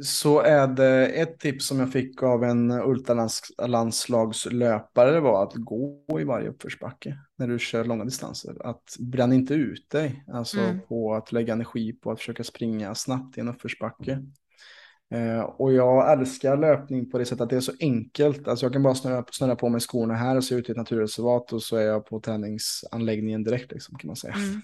så 0.02 0.40
är 0.40 0.66
det 0.66 1.06
ett 1.06 1.38
tips 1.38 1.66
som 1.66 1.80
jag 1.80 1.92
fick 1.92 2.22
av 2.22 2.44
en 2.44 2.70
ultralandslagslöpare 2.70 5.20
var 5.20 5.42
att 5.42 5.54
gå 5.54 6.20
i 6.20 6.24
varje 6.24 6.48
uppförsbacke 6.48 7.18
när 7.36 7.48
du 7.48 7.58
kör 7.58 7.84
långa 7.84 8.04
distanser. 8.04 8.66
Att 8.66 8.96
bränna 8.98 9.34
inte 9.34 9.54
ut 9.54 9.90
dig, 9.90 10.24
alltså 10.32 10.58
mm. 10.58 10.80
på 10.88 11.14
att 11.14 11.32
lägga 11.32 11.52
energi 11.52 11.92
på 11.92 12.10
att 12.10 12.18
försöka 12.18 12.44
springa 12.44 12.94
snabbt 12.94 13.38
i 13.38 13.40
en 13.40 13.48
uppförsbacke. 13.48 14.22
Eh, 15.14 15.40
och 15.40 15.72
jag 15.72 16.12
älskar 16.12 16.56
löpning 16.56 17.10
på 17.10 17.18
det 17.18 17.24
sättet 17.24 17.40
att 17.40 17.50
det 17.50 17.56
är 17.56 17.60
så 17.60 17.72
enkelt. 17.80 18.48
Alltså 18.48 18.66
jag 18.66 18.72
kan 18.72 18.82
bara 18.82 18.94
snurra, 18.94 19.24
snurra 19.30 19.56
på 19.56 19.68
mig 19.68 19.80
skorna 19.80 20.14
här 20.14 20.36
och 20.36 20.44
se 20.44 20.54
ut 20.54 20.68
i 20.68 20.72
ett 20.72 20.78
naturreservat 20.78 21.52
och 21.52 21.62
så 21.62 21.76
är 21.76 21.82
jag 21.82 22.06
på 22.06 22.20
träningsanläggningen 22.20 23.44
direkt 23.44 23.72
liksom, 23.72 23.98
kan 23.98 24.06
man 24.06 24.16
säga. 24.16 24.34
Mm. 24.34 24.62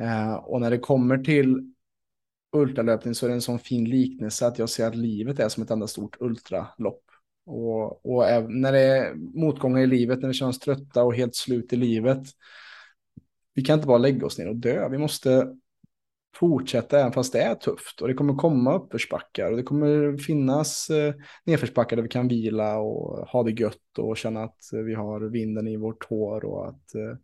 Eh, 0.00 0.34
och 0.34 0.60
när 0.60 0.70
det 0.70 0.78
kommer 0.78 1.18
till 1.18 1.72
ultralöpning 2.56 3.14
så 3.14 3.26
är 3.26 3.28
det 3.28 3.34
en 3.34 3.42
sån 3.42 3.58
fin 3.58 3.84
liknelse 3.84 4.46
att 4.46 4.58
jag 4.58 4.68
ser 4.68 4.86
att 4.86 4.96
livet 4.96 5.38
är 5.38 5.48
som 5.48 5.62
ett 5.62 5.70
enda 5.70 5.86
stort 5.86 6.16
ultralopp. 6.20 7.02
Och, 7.46 8.06
och 8.06 8.50
när 8.52 8.72
det 8.72 8.80
är 8.80 9.14
motgångar 9.14 9.80
i 9.80 9.86
livet, 9.86 10.20
när 10.20 10.28
vi 10.28 10.34
känner 10.34 10.50
oss 10.50 10.58
trötta 10.58 11.02
och 11.02 11.14
helt 11.14 11.36
slut 11.36 11.72
i 11.72 11.76
livet, 11.76 12.22
vi 13.54 13.62
kan 13.62 13.74
inte 13.74 13.86
bara 13.86 13.98
lägga 13.98 14.26
oss 14.26 14.38
ner 14.38 14.48
och 14.48 14.56
dö. 14.56 14.88
Vi 14.88 14.98
måste 14.98 15.56
fortsätta 16.34 17.00
även 17.00 17.12
fast 17.12 17.32
det 17.32 17.42
är 17.42 17.54
tufft. 17.54 18.00
Och 18.00 18.08
det 18.08 18.14
kommer 18.14 18.34
komma 18.34 18.74
uppförsbackar 18.74 19.50
och 19.50 19.56
det 19.56 19.62
kommer 19.62 20.16
finnas 20.16 20.90
eh, 20.90 21.14
nedförsbackar 21.44 21.96
där 21.96 22.02
vi 22.02 22.08
kan 22.08 22.28
vila 22.28 22.78
och 22.78 23.28
ha 23.28 23.42
det 23.42 23.60
gött 23.60 23.98
och 23.98 24.16
känna 24.16 24.44
att 24.44 24.58
vi 24.86 24.94
har 24.94 25.20
vinden 25.20 25.68
i 25.68 25.76
vårt 25.76 26.04
hår 26.04 26.44
och 26.44 26.68
att 26.68 26.94
eh, 26.94 27.16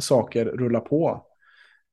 saker 0.00 0.44
rullar 0.44 0.80
på. 0.80 1.26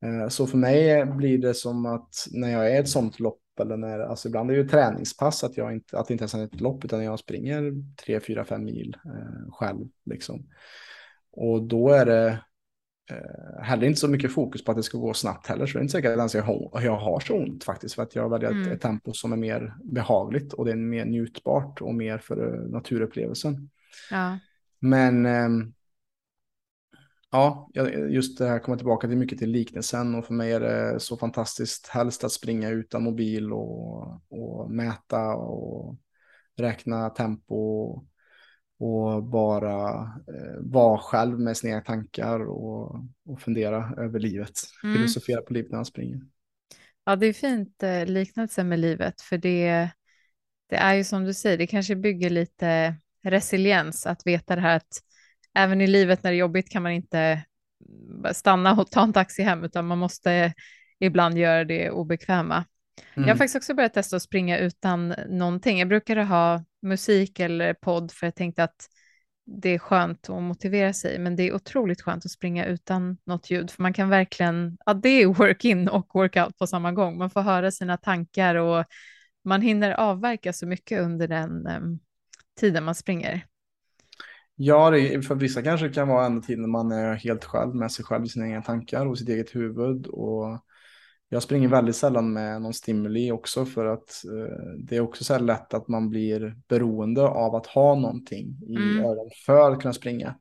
Eh, 0.06 0.28
så 0.28 0.48
för 0.48 0.58
mig 0.58 1.06
blir 1.06 1.38
det 1.38 1.54
som 1.54 1.86
att 1.86 2.16
när 2.32 2.52
jag 2.52 2.76
är 2.76 2.80
ett 2.80 2.90
sånt 2.90 3.20
lopp 3.20 3.42
eller 3.62 3.78
när, 3.78 4.00
alltså 4.00 4.28
ibland 4.28 4.50
är 4.52 4.56
det 4.56 4.62
ju 4.62 4.68
träningspass 4.68 5.44
att 5.44 5.58
jag 5.58 5.74
inte, 5.74 5.98
att 5.98 6.08
det 6.08 6.14
inte 6.14 6.24
ens 6.24 6.34
är 6.34 6.44
ett 6.44 6.62
lopp 6.62 6.86
utan 6.86 7.04
jag 7.04 7.20
springer 7.20 7.74
3, 8.06 8.20
4, 8.20 8.46
5 8.46 8.64
mil 8.64 8.98
eh, 9.06 9.52
själv 9.52 9.88
liksom. 10.06 10.48
Och 11.32 11.64
då 11.64 11.90
är 11.90 12.06
det 12.06 12.40
eh, 13.10 13.64
heller 13.64 13.88
inte 13.88 14.00
så 14.00 14.08
mycket 14.08 14.34
fokus 14.34 14.64
på 14.64 14.72
att 14.72 14.78
det 14.78 14.84
ska 14.84 14.98
gå 14.98 15.14
snabbt 15.14 15.48
heller 15.48 15.66
så 15.66 15.74
det 15.74 15.80
är 15.80 15.82
inte 15.82 15.92
säkert 15.92 16.20
att 16.20 16.34
jag 16.34 16.44
har, 16.44 16.82
jag 16.82 16.98
har 16.98 17.20
så 17.20 17.38
ont 17.38 17.64
faktiskt 17.64 17.96
för 17.96 18.04
att 18.04 18.16
jag 18.16 18.30
väljer 18.30 18.52
mm. 18.52 18.72
ett 18.72 18.82
tempo 18.82 19.14
som 19.14 19.34
är 19.34 19.38
mer 19.38 19.76
behagligt 19.84 20.54
och 20.54 20.66
det 20.66 20.72
är 20.72 20.76
mer 20.76 21.06
njutbart 21.06 21.82
och 21.82 21.96
mer 21.96 22.18
för 22.18 22.54
eh, 22.54 22.62
naturupplevelsen. 22.62 23.70
Ja. 24.12 24.40
Men 24.80 25.26
eh, 25.26 25.50
Ja, 27.34 27.70
just 28.10 28.38
det 28.38 28.48
här 28.48 28.60
kommer 28.60 28.78
tillbaka 28.78 29.08
till 29.08 29.18
mycket 29.18 29.40
till 29.40 29.52
liknelsen 29.52 30.16
och 30.16 30.26
för 30.26 30.34
mig 30.34 30.52
är 30.52 30.60
det 30.60 31.00
så 31.00 31.18
fantastiskt 31.18 31.88
helst 31.88 32.24
att 32.24 32.32
springa 32.32 32.70
utan 32.70 33.04
mobil 33.04 33.54
och, 33.54 34.22
och 34.30 34.72
mäta 34.72 35.36
och 35.36 35.98
räkna 36.58 37.10
tempo 37.10 38.04
och 38.82 39.24
bara 39.24 40.00
eh, 40.28 40.60
vara 40.60 40.98
själv 40.98 41.40
med 41.40 41.58
sina 41.58 41.70
egna 41.70 41.82
tankar 41.82 42.40
och, 42.40 42.96
och 43.26 43.42
fundera 43.42 43.94
över 43.98 44.20
livet. 44.20 44.60
Mm. 44.84 44.96
Filosofera 44.96 45.42
på 45.42 45.54
livet 45.54 45.72
när 45.72 45.78
man 45.78 45.86
springer. 45.86 46.22
Ja, 47.06 47.16
det 47.16 47.26
är 47.26 47.34
fint 47.34 47.84
eh, 47.84 48.06
liknelse 48.06 48.64
med 48.64 48.80
livet, 48.80 49.22
för 49.22 49.38
det, 49.38 49.90
det 50.70 50.76
är 50.76 50.94
ju 50.94 51.04
som 51.04 51.24
du 51.24 51.34
säger, 51.34 51.58
det 51.58 51.68
kanske 51.68 51.96
bygger 51.96 52.30
lite 52.30 52.96
resiliens 53.24 54.06
att 54.06 54.28
veta 54.28 54.56
det 54.56 54.62
här 54.62 54.78
att 54.78 55.02
även 55.54 55.82
i 55.82 55.88
livet 55.88 56.24
när 56.24 56.32
det 56.32 56.38
är 56.38 56.40
jobbigt 56.40 56.70
kan 56.70 56.84
man 56.84 56.92
inte 56.92 57.44
stanna 58.34 58.72
och 58.72 58.92
ta 58.92 59.04
en 59.04 59.14
taxi 59.14 59.44
hem, 59.44 59.64
utan 59.64 59.88
man 59.88 59.98
måste 59.98 60.54
ibland 61.00 61.38
göra 61.38 61.64
det 61.66 61.92
obekväma. 61.92 62.56
Mm. 62.56 62.66
Jag 63.16 63.22
har 63.22 63.28
mm. 63.28 63.38
faktiskt 63.38 63.56
också 63.56 63.74
börjat 63.74 63.94
testa 63.94 64.16
att 64.16 64.22
springa 64.22 64.58
utan 64.58 65.16
någonting. 65.30 65.80
Jag 65.80 65.88
brukade 65.88 66.24
ha 66.24 66.64
musik 66.82 67.40
eller 67.40 67.74
podd 67.74 68.12
för 68.12 68.28
jag 68.28 68.36
tänkte 68.36 68.64
att 68.64 68.88
det 69.46 69.70
är 69.70 69.80
skönt 69.80 70.30
att 70.30 70.44
motivera 70.44 70.94
sig, 70.94 71.20
men 71.20 71.36
det 71.36 71.44
är 71.44 71.54
otroligt 71.54 72.02
skönt 72.02 72.26
att 72.26 72.32
springa 72.32 72.66
utan 72.66 73.18
något 73.26 73.50
ljud, 73.50 73.72
för 73.72 73.82
man 73.84 73.94
kan 73.94 74.10
verkligen, 74.10 74.78
ja 74.86 74.94
det 74.94 75.10
är 75.10 75.28
work-in 75.28 75.88
och 75.90 76.08
workout 76.14 76.58
på 76.58 76.68
samma 76.68 76.92
gång. 76.92 77.18
Man 77.18 77.30
får 77.30 77.42
höra 77.42 77.72
sina 77.72 77.98
tankar 77.98 78.56
och 78.56 78.86
man 79.44 79.62
hinner 79.62 79.92
avverka 79.92 80.54
så 80.54 80.68
mycket 80.68 81.02
under 81.02 81.28
den 81.28 81.68
um, 81.68 82.00
tiden 82.60 82.84
man 82.84 82.96
springer. 82.96 83.46
Ja, 84.56 84.90
det, 84.90 85.22
för 85.22 85.36
vissa 85.36 85.62
kanske 85.62 85.88
det 85.88 85.94
kan 85.94 86.08
vara 86.08 86.26
enda 86.26 86.42
tiden 86.42 86.70
man 86.70 86.92
är 86.92 87.14
helt 87.14 87.46
själv 87.46 87.76
med 87.76 87.92
sig 87.92 88.06
själv 88.06 88.26
i 88.26 88.30
sina 88.30 88.48
egna 88.48 88.62
tankar 88.62 89.06
och 89.06 89.18
sitt 89.18 89.30
eget 89.30 89.56
huvud. 89.56 90.08
Och 90.08 90.66
jag 91.34 91.44
springer 91.44 91.68
väldigt 91.68 91.96
sällan 91.96 92.34
med 92.34 92.62
någon 92.62 92.74
stimuli 92.74 93.32
också 93.32 93.66
för 93.66 93.86
att 93.86 94.24
eh, 94.26 94.74
det 94.78 94.96
är 94.96 95.02
också 95.02 95.24
så 95.24 95.34
här 95.34 95.40
lätt 95.40 95.74
att 95.74 95.88
man 95.88 96.10
blir 96.10 96.56
beroende 96.68 97.22
av 97.22 97.56
att 97.56 97.68
ha 97.68 97.96
någonting 97.96 98.60
i 98.68 98.76
mm. 98.76 99.06
öronen 99.06 99.32
för 99.46 99.72
att 99.72 99.82
kunna 99.82 99.94
springa. 99.94 100.36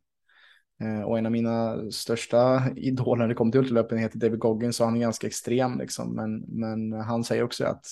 Eh, 0.81 1.03
och 1.03 1.19
en 1.19 1.27
av 1.27 1.33
mina 1.33 1.91
största 1.91 2.63
idoler 2.77 3.23
när 3.23 3.29
det 3.29 3.35
kommer 3.35 3.53
till 3.53 3.61
ultralöpning 3.61 4.01
heter 4.01 4.19
David 4.19 4.39
Goggins 4.39 4.81
och 4.81 4.87
han 4.87 4.97
är 4.97 5.01
ganska 5.01 5.27
extrem 5.27 5.79
liksom. 5.79 6.15
Men, 6.15 6.41
men 6.41 6.93
han 6.93 7.25
säger 7.25 7.43
också 7.43 7.65
att 7.65 7.87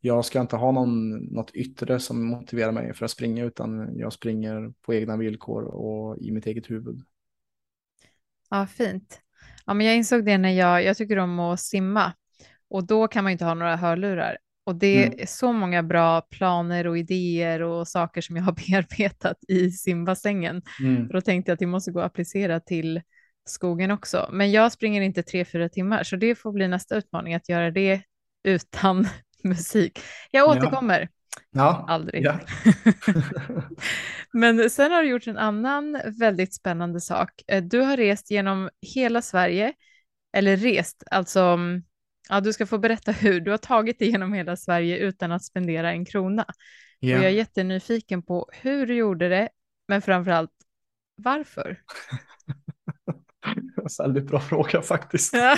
jag 0.00 0.24
ska 0.24 0.40
inte 0.40 0.56
ha 0.56 0.72
någon, 0.72 1.16
något 1.16 1.50
yttre 1.54 2.00
som 2.00 2.24
motiverar 2.24 2.72
mig 2.72 2.94
för 2.94 3.04
att 3.04 3.10
springa 3.10 3.44
utan 3.44 3.98
jag 3.98 4.12
springer 4.12 4.72
på 4.80 4.94
egna 4.94 5.16
villkor 5.16 5.62
och 5.62 6.18
i 6.18 6.30
mitt 6.30 6.46
eget 6.46 6.70
huvud. 6.70 7.02
Ja, 8.50 8.66
fint. 8.66 9.20
Ja, 9.70 9.74
men 9.74 9.86
jag 9.86 9.96
insåg 9.96 10.24
det 10.24 10.38
när 10.38 10.50
jag, 10.50 10.84
jag 10.84 10.96
tycker 10.96 11.18
om 11.18 11.38
att 11.38 11.60
simma 11.60 12.12
och 12.70 12.86
då 12.86 13.08
kan 13.08 13.24
man 13.24 13.32
inte 13.32 13.44
ha 13.44 13.54
några 13.54 13.76
hörlurar. 13.76 14.38
Och 14.64 14.74
det 14.74 15.04
mm. 15.04 15.18
är 15.18 15.26
så 15.26 15.52
många 15.52 15.82
bra 15.82 16.20
planer 16.20 16.86
och 16.86 16.98
idéer 16.98 17.62
och 17.62 17.88
saker 17.88 18.20
som 18.20 18.36
jag 18.36 18.42
har 18.42 18.52
bearbetat 18.68 19.36
i 19.48 19.70
simbassängen. 19.70 20.62
Mm. 20.80 21.08
Då 21.08 21.20
tänkte 21.20 21.50
jag 21.50 21.54
att 21.54 21.58
det 21.58 21.66
måste 21.66 21.92
gå 21.92 22.00
att 22.00 22.06
applicera 22.06 22.60
till 22.60 23.02
skogen 23.44 23.90
också. 23.90 24.28
Men 24.32 24.52
jag 24.52 24.72
springer 24.72 25.02
inte 25.02 25.22
tre, 25.22 25.44
fyra 25.44 25.68
timmar, 25.68 26.02
så 26.02 26.16
det 26.16 26.34
får 26.34 26.52
bli 26.52 26.68
nästa 26.68 26.96
utmaning 26.96 27.34
att 27.34 27.48
göra 27.48 27.70
det 27.70 28.02
utan 28.44 29.08
musik. 29.44 30.00
Jag 30.30 30.48
återkommer. 30.48 31.08
Ja. 31.50 31.84
Aldrig. 31.88 32.24
Ja. 32.24 32.40
Men 34.32 34.70
sen 34.70 34.92
har 34.92 35.02
du 35.02 35.08
gjort 35.08 35.26
en 35.26 35.38
annan 35.38 36.00
väldigt 36.18 36.54
spännande 36.54 37.00
sak. 37.00 37.42
Eh, 37.48 37.62
du 37.62 37.80
har 37.80 37.96
rest 37.96 38.30
genom 38.30 38.70
hela 38.94 39.22
Sverige, 39.22 39.72
eller 40.32 40.56
rest, 40.56 41.02
alltså, 41.10 41.40
mm, 41.40 41.82
ja, 42.28 42.40
du 42.40 42.52
ska 42.52 42.66
få 42.66 42.78
berätta 42.78 43.12
hur. 43.12 43.40
Du 43.40 43.50
har 43.50 43.58
tagit 43.58 43.98
dig 43.98 44.08
genom 44.08 44.32
hela 44.32 44.56
Sverige 44.56 44.98
utan 44.98 45.32
att 45.32 45.44
spendera 45.44 45.90
en 45.90 46.04
krona. 46.04 46.46
Ja. 46.98 47.16
Och 47.16 47.24
jag 47.24 47.30
är 47.30 47.34
jättenyfiken 47.34 48.22
på 48.22 48.48
hur 48.52 48.86
du 48.86 48.94
gjorde 48.94 49.28
det, 49.28 49.48
men 49.88 50.02
framför 50.02 50.30
allt 50.30 50.50
varför. 51.16 51.80
Väldigt 53.98 54.26
bra 54.26 54.40
fråga 54.40 54.82
faktiskt. 54.82 55.32
Ja. 55.32 55.56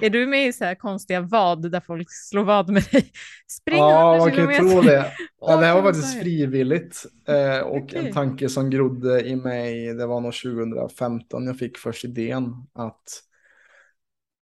Är 0.00 0.10
du 0.10 0.26
med 0.26 0.46
i 0.46 0.52
så 0.52 0.64
här 0.64 0.74
konstiga 0.74 1.20
vad 1.20 1.70
där 1.70 1.80
folk 1.80 2.08
slår 2.10 2.44
vad 2.44 2.70
med 2.70 2.82
dig? 2.92 3.12
Spring 3.48 3.78
ja, 3.78 4.18
man 4.18 4.32
kan 4.32 4.54
tro 4.54 4.80
det. 4.80 5.12
Ja, 5.40 5.56
det 5.56 5.66
här 5.66 5.74
var 5.74 5.82
faktiskt 5.82 6.20
frivilligt 6.20 7.04
eh, 7.28 7.60
och 7.60 7.76
okay. 7.76 8.06
en 8.06 8.12
tanke 8.12 8.48
som 8.48 8.70
grodde 8.70 9.28
i 9.28 9.36
mig. 9.36 9.94
Det 9.94 10.06
var 10.06 10.20
nog 10.20 10.32
2015 10.34 11.46
jag 11.46 11.58
fick 11.58 11.78
först 11.78 12.04
idén 12.04 12.54
att 12.74 13.02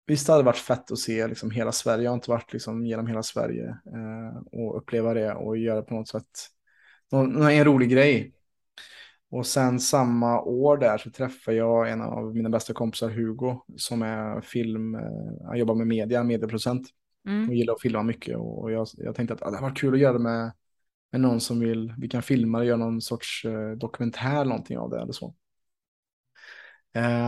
visst 0.08 0.28
hade 0.28 0.40
det 0.40 0.46
varit 0.46 0.58
fett 0.58 0.92
att 0.92 1.00
se 1.00 1.28
liksom 1.28 1.52
hela 1.52 1.72
Sverige. 1.72 2.04
Jag 2.04 2.12
har 2.12 2.16
inte 2.16 2.30
varit 2.30 2.54
liksom 2.54 2.86
genom 2.86 3.08
hela 3.08 3.24
Sverige 3.24 3.68
eh, 3.70 4.60
och 4.60 4.78
uppleva 4.78 5.14
det 5.14 5.34
och 5.34 5.58
göra 5.58 5.82
på 5.82 5.94
något 5.94 6.08
sätt 6.08 6.50
någon, 7.12 7.42
en 7.42 7.66
rolig 7.66 7.90
grej. 7.90 8.34
Och 9.34 9.46
sen 9.46 9.80
samma 9.80 10.42
år 10.42 10.78
där 10.78 10.98
så 10.98 11.12
träffade 11.12 11.58
jag 11.58 11.90
en 11.90 12.02
av 12.02 12.36
mina 12.36 12.50
bästa 12.50 12.74
kompisar, 12.74 13.10
Hugo, 13.10 13.62
som 13.78 14.02
är 14.02 14.42
film, 14.42 14.96
eh, 14.96 15.46
han 15.46 15.58
jobbar 15.58 15.76
med 15.76 15.88
media, 15.88 16.24
medieproducent. 16.24 16.88
Mm. 17.28 17.50
Och 17.50 17.56
gillar 17.56 17.74
att 17.74 17.82
filma 17.82 18.04
mycket 18.04 18.38
och 18.38 18.72
jag, 18.72 18.88
jag 18.98 19.16
tänkte 19.16 19.34
att 19.34 19.42
ah, 19.42 19.52
det 19.52 19.62
var 19.62 19.76
kul 19.76 19.94
att 19.94 20.00
göra 20.00 20.14
det 20.14 20.20
med, 20.20 20.52
med 21.12 21.22
någon 21.22 21.40
som 21.40 21.60
vill, 21.60 21.94
vi 21.98 22.08
kan 22.10 22.22
filma 22.22 22.58
och 22.58 22.66
göra 22.66 22.78
någon 22.78 23.02
sorts 23.02 23.46
eh, 23.46 23.72
dokumentär 23.72 24.46
någonting 24.46 24.78
av 24.78 24.90
det 24.90 25.02
eller 25.02 25.14
så. 25.14 25.36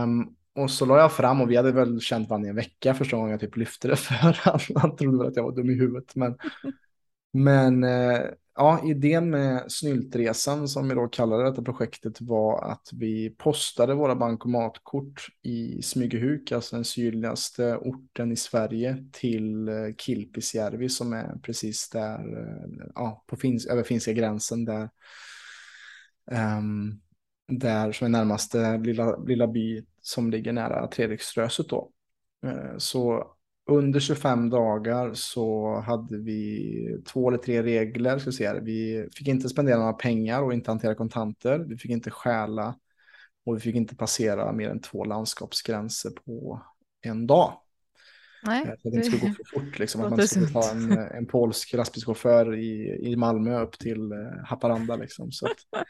Um, 0.02 0.36
och 0.54 0.70
så 0.70 0.86
la 0.86 0.98
jag 0.98 1.12
fram 1.12 1.40
och 1.40 1.50
vi 1.50 1.56
hade 1.56 1.72
väl 1.72 2.00
känt 2.00 2.28
varandra 2.28 2.46
i 2.46 2.50
en 2.50 2.56
vecka 2.56 2.94
första 2.94 3.16
gången 3.16 3.30
jag 3.30 3.40
typ 3.40 3.56
lyfte 3.56 3.88
det 3.88 3.96
för 3.96 4.14
han, 4.14 4.60
han 4.74 4.96
trodde 4.96 5.18
väl 5.18 5.26
att 5.26 5.36
jag 5.36 5.44
var 5.44 5.56
dum 5.56 5.70
i 5.70 5.74
huvudet. 5.74 6.16
Men, 6.16 6.36
men 7.32 7.84
eh, 7.84 8.20
ja, 8.56 8.82
idén 8.84 9.30
med 9.30 9.72
Snyltresan 9.72 10.68
som 10.68 10.88
vi 10.88 10.94
då 10.94 11.08
kallade 11.08 11.44
detta 11.44 11.62
projektet 11.62 12.20
var 12.20 12.72
att 12.72 12.88
vi 12.92 13.30
postade 13.30 13.94
våra 13.94 14.14
bankomatkort 14.16 15.26
i 15.42 15.82
Smygehuk, 15.82 16.52
alltså 16.52 16.76
den 16.76 16.84
sydligaste 16.84 17.76
orten 17.76 18.32
i 18.32 18.36
Sverige, 18.36 19.04
till 19.12 19.68
eh, 19.68 19.74
Kilpisjärvi 19.98 20.88
som 20.88 21.12
är 21.12 21.38
precis 21.42 21.90
där, 21.90 22.38
eh, 22.38 22.86
ja, 22.94 23.24
på 23.26 23.36
Fins 23.36 23.66
över 23.66 23.82
finska 23.82 24.12
gränsen 24.12 24.64
där. 24.64 24.90
Um, 26.58 27.00
där 27.48 27.92
som 27.92 28.04
är 28.04 28.08
närmaste 28.08 28.78
lilla, 28.78 29.16
lilla 29.16 29.46
by 29.46 29.84
som 30.00 30.30
ligger 30.30 30.52
nära 30.52 30.86
Treriksröset 30.86 31.68
då. 31.68 31.90
Eh, 32.46 32.78
så 32.78 33.35
under 33.68 34.00
25 34.00 34.50
dagar 34.50 35.14
så 35.14 35.76
hade 35.80 36.18
vi 36.18 36.98
två 37.06 37.28
eller 37.28 37.38
tre 37.38 37.62
regler. 37.62 38.18
Ska 38.18 38.32
säga. 38.32 38.60
Vi 38.60 39.08
fick 39.14 39.28
inte 39.28 39.48
spendera 39.48 39.78
några 39.78 39.92
pengar 39.92 40.42
och 40.42 40.52
inte 40.52 40.70
hantera 40.70 40.94
kontanter. 40.94 41.58
Vi 41.58 41.76
fick 41.76 41.90
inte 41.90 42.10
stjäla 42.10 42.74
och 43.44 43.56
vi 43.56 43.60
fick 43.60 43.74
inte 43.74 43.96
passera 43.96 44.52
mer 44.52 44.70
än 44.70 44.80
två 44.80 45.04
landskapsgränser 45.04 46.10
på 46.10 46.62
en 47.02 47.26
dag. 47.26 47.52
Nej, 48.42 48.64
eh, 48.64 48.72
att 48.72 48.78
det 48.82 48.88
inte 48.88 49.02
skulle 49.02 49.28
gå 49.28 49.34
för 49.34 49.60
fort. 49.60 49.78
Liksom, 49.78 50.00
att 50.00 50.10
man 50.10 50.28
skulle 50.28 50.46
ta 50.46 50.70
en, 50.70 50.92
en 50.92 51.26
polsk 51.26 51.72
lastbilschaufför 51.72 52.56
i, 52.56 52.98
i 53.10 53.16
Malmö 53.16 53.60
upp 53.60 53.78
till 53.78 54.12
eh, 54.12 54.44
Haparanda. 54.44 54.96
Liksom. 54.96 55.32
Så, 55.32 55.46
att, 55.46 55.56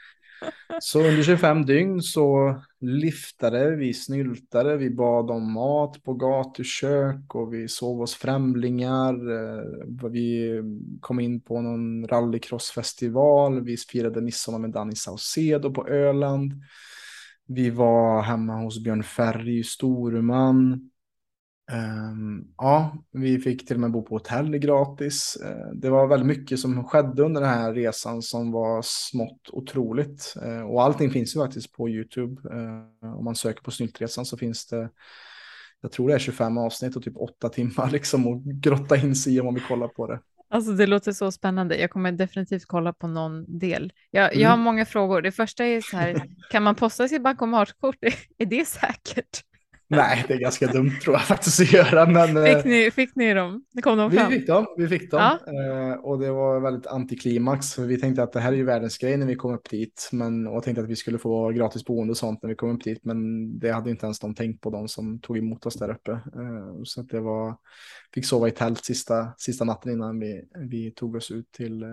så 0.80 0.99
under 0.99 1.22
25 1.22 1.66
dygn 1.66 2.03
så 2.03 2.61
liftade 2.80 3.76
vi, 3.76 3.95
snyltade, 3.95 4.76
vi 4.76 4.91
bad 4.91 5.30
om 5.30 5.53
mat 5.53 6.03
på 6.03 6.14
gatukök 6.14 7.34
och 7.34 7.55
vi 7.55 7.68
sov 7.68 7.99
hos 7.99 8.14
främlingar. 8.14 9.12
Eh, 9.12 10.11
vi 10.11 10.61
kom 11.01 11.20
in 11.20 11.41
på 11.41 11.61
någon 11.61 12.09
rallycrossfestival, 12.09 13.64
vi 13.64 13.76
firade 13.76 14.20
midsommar 14.20 14.59
med 14.59 14.70
Danny 14.70 14.95
Saucedo 14.95 15.74
på 15.74 15.89
Öland. 15.89 16.53
Vi 17.49 17.70
var 17.70 18.22
hemma 18.22 18.57
hos 18.57 18.82
Björn 18.84 19.03
Ferry 19.03 19.59
i 19.59 19.64
Storuman. 19.64 20.91
Um, 21.73 22.49
ja, 22.57 22.97
vi 23.12 23.39
fick 23.39 23.67
till 23.67 23.77
och 23.77 23.81
med 23.81 23.91
bo 23.91 24.03
på 24.03 24.14
hotell 24.14 24.59
gratis. 24.59 25.39
Uh, 25.45 25.73
det 25.75 25.91
var 25.91 26.07
väldigt 26.07 26.27
mycket 26.27 26.61
som 26.61 26.85
skedde 26.85 27.23
under 27.23 27.41
den 27.41 27.51
här 27.51 27.75
resan 27.75 28.23
som 28.23 28.53
var 28.53 28.83
smått 28.85 29.51
otroligt. 29.53 30.35
Uh, 30.45 30.61
och 30.61 30.83
allting 30.83 31.11
finns 31.11 31.37
ju 31.37 31.41
faktiskt 31.41 31.73
på 31.73 31.89
YouTube. 31.89 32.41
Uh, 32.55 33.17
om 33.19 33.25
man 33.25 33.35
söker 33.35 33.62
på 33.62 33.71
Snyltresan 33.71 34.27
så 34.27 34.37
finns 34.37 34.67
det, 34.67 34.91
jag 35.81 35.93
tror 35.93 36.09
det 36.09 36.14
är 36.14 36.19
25 36.19 36.59
avsnitt 36.59 36.97
och 36.97 37.03
typ 37.03 37.17
8 37.17 37.49
timmar 37.49 37.91
liksom 37.93 38.27
och 38.27 38.43
grotta 38.45 38.97
in 38.97 39.14
sig 39.17 39.35
i 39.35 39.41
om 39.41 39.47
man 39.47 39.55
vill 39.55 39.64
kolla 39.69 39.89
på 39.89 40.07
det. 40.07 40.21
Alltså 40.49 40.73
det 40.73 40.87
låter 40.87 41.12
så 41.12 41.33
spännande. 41.33 41.77
Jag 41.77 41.91
kommer 41.91 42.12
definitivt 42.12 42.67
kolla 42.67 42.93
på 42.93 43.07
någon 43.07 43.59
del. 43.59 43.93
Jag, 44.11 44.33
mm. 44.33 44.43
jag 44.43 44.51
har 44.51 44.57
många 44.57 44.87
frågor. 44.87 45.23
Det 45.23 45.33
första 45.33 45.64
är 45.64 45.81
så 45.81 45.97
här, 45.97 46.23
kan 46.51 46.62
man 46.62 46.75
posta 46.75 47.09
sitt 47.09 47.23
bankomatkort? 47.23 47.97
Är 48.39 48.47
det 48.47 48.64
säkert? 48.64 49.43
Nej, 49.89 50.24
det 50.28 50.34
är 50.34 50.39
ganska 50.39 50.66
dumt 50.66 50.93
tror 51.03 51.14
jag 51.14 51.24
faktiskt 51.24 51.61
att 51.61 51.72
göra. 51.72 52.07
Men, 52.07 52.57
fick, 52.57 52.64
ni, 52.64 52.91
fick 52.91 53.16
ni 53.16 53.34
dem? 53.34 53.64
Kom 53.82 53.99
de 53.99 54.11
fram? 54.11 54.30
Vi 54.30 54.39
fick 54.39 54.47
dem, 54.47 54.66
vi 54.76 54.89
fick 54.89 55.11
dem. 55.11 55.20
Ja. 55.20 55.53
Eh, 55.53 55.93
och 55.93 56.18
det 56.18 56.30
var 56.30 56.61
väldigt 56.61 56.87
antiklimax. 56.87 57.74
För 57.74 57.82
vi 57.82 58.01
tänkte 58.01 58.22
att 58.22 58.32
det 58.32 58.41
här 58.41 58.53
är 58.53 58.57
ju 58.57 58.64
världens 58.64 58.99
grej 58.99 59.16
när 59.16 59.26
vi 59.26 59.34
kom 59.34 59.55
upp 59.55 59.70
dit. 59.70 60.09
Men, 60.12 60.47
och 60.47 60.62
tänkte 60.62 60.82
att 60.82 60.89
vi 60.89 60.97
skulle 60.97 61.18
få 61.18 61.51
gratis 61.51 61.84
boende 61.84 62.11
och 62.11 62.16
sånt 62.16 62.43
när 62.43 62.49
vi 62.49 62.55
kom 62.55 62.70
upp 62.70 62.84
dit. 62.84 63.05
Men 63.05 63.59
det 63.59 63.70
hade 63.70 63.91
inte 63.91 64.07
ens 64.07 64.18
de 64.18 64.34
tänkt 64.34 64.61
på, 64.61 64.70
de 64.70 64.89
som 64.89 65.20
tog 65.20 65.39
emot 65.39 65.66
oss 65.66 65.74
där 65.74 65.91
uppe. 65.91 66.12
Eh, 66.12 66.82
så 66.84 67.01
att 67.01 67.09
det 67.09 67.20
var, 67.20 67.57
fick 68.14 68.26
sova 68.26 68.49
i 68.49 68.51
tält 68.51 68.84
sista, 68.84 69.34
sista 69.39 69.64
natten 69.64 69.93
innan 69.93 70.20
vi, 70.20 70.43
vi 70.70 70.91
tog 70.91 71.16
oss 71.16 71.30
ut 71.30 71.53
till, 71.53 71.84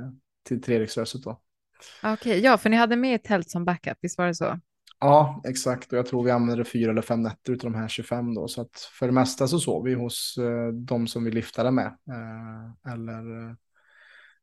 till 0.47 0.61
Treriksröset. 0.61 1.21
Okej, 1.25 2.13
okay, 2.13 2.39
ja, 2.39 2.57
för 2.57 2.69
ni 2.69 2.75
hade 2.75 2.95
med 2.95 3.15
ett 3.15 3.23
tält 3.23 3.49
som 3.49 3.65
backup, 3.65 3.97
visst 4.01 4.17
var 4.17 4.27
det 4.27 4.35
så? 4.35 4.59
Ja, 5.03 5.41
exakt. 5.47 5.91
Och 5.91 5.97
jag 5.97 6.05
tror 6.05 6.23
vi 6.23 6.31
använde 6.31 6.65
fyra 6.65 6.91
eller 6.91 7.01
fem 7.01 7.21
nätter 7.21 7.53
av 7.53 7.57
de 7.57 7.75
här 7.75 7.87
25 7.87 8.35
då. 8.35 8.47
Så 8.47 8.61
att 8.61 8.79
för 8.99 9.05
det 9.05 9.11
mesta 9.13 9.47
så 9.47 9.59
sov 9.59 9.83
vi 9.83 9.93
hos 9.93 10.37
eh, 10.37 10.67
de 10.67 11.07
som 11.07 11.23
vi 11.23 11.31
liftade 11.31 11.71
med. 11.71 11.85
Eh, 11.87 12.93
eller 12.93 13.49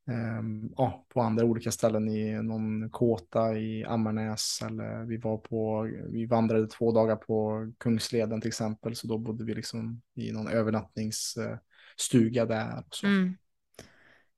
eh, 0.09 0.41
ja, 0.77 1.05
på 1.13 1.21
andra 1.21 1.45
olika 1.45 1.71
ställen 1.71 2.07
i 2.07 2.43
någon 2.43 2.89
kåta 2.89 3.57
i 3.57 3.85
Ammarnäs. 3.85 4.61
Eller 4.65 5.05
vi 5.05 5.17
var 5.17 5.37
på, 5.37 5.89
vi 6.09 6.25
vandrade 6.25 6.67
två 6.67 6.91
dagar 6.91 7.15
på 7.15 7.71
Kungsleden 7.77 8.41
till 8.41 8.47
exempel. 8.47 8.95
Så 8.95 9.07
då 9.07 9.17
bodde 9.17 9.43
vi 9.43 9.53
liksom 9.53 10.01
i 10.15 10.31
någon 10.31 10.47
övernattningsstuga 10.47 12.41
eh, 12.41 12.47
där. 12.47 12.83
Och 12.87 12.95
så. 12.95 13.07
Mm. 13.07 13.37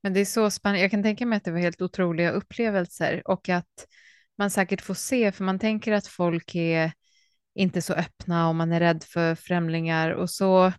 Men 0.01 0.13
det 0.13 0.19
är 0.19 0.26
så 0.26 0.49
spännande. 0.49 0.82
Jag 0.82 0.91
kan 0.91 1.03
tänka 1.03 1.26
mig 1.26 1.38
att 1.38 1.43
det 1.43 1.51
var 1.51 1.59
helt 1.59 1.82
otroliga 1.82 2.32
upplevelser 2.32 3.21
och 3.26 3.49
att 3.49 3.88
man 4.38 4.49
säkert 4.49 4.81
får 4.81 4.93
se, 4.93 5.31
för 5.31 5.43
man 5.43 5.59
tänker 5.59 5.91
att 5.91 6.07
folk 6.07 6.55
är 6.55 6.91
inte 7.55 7.81
så 7.81 7.93
öppna 7.93 8.49
och 8.49 8.55
man 8.55 8.71
är 8.71 8.79
rädd 8.79 9.03
för 9.03 9.36
främlingar 9.36 10.11
och 10.11 10.29
så. 10.29 10.73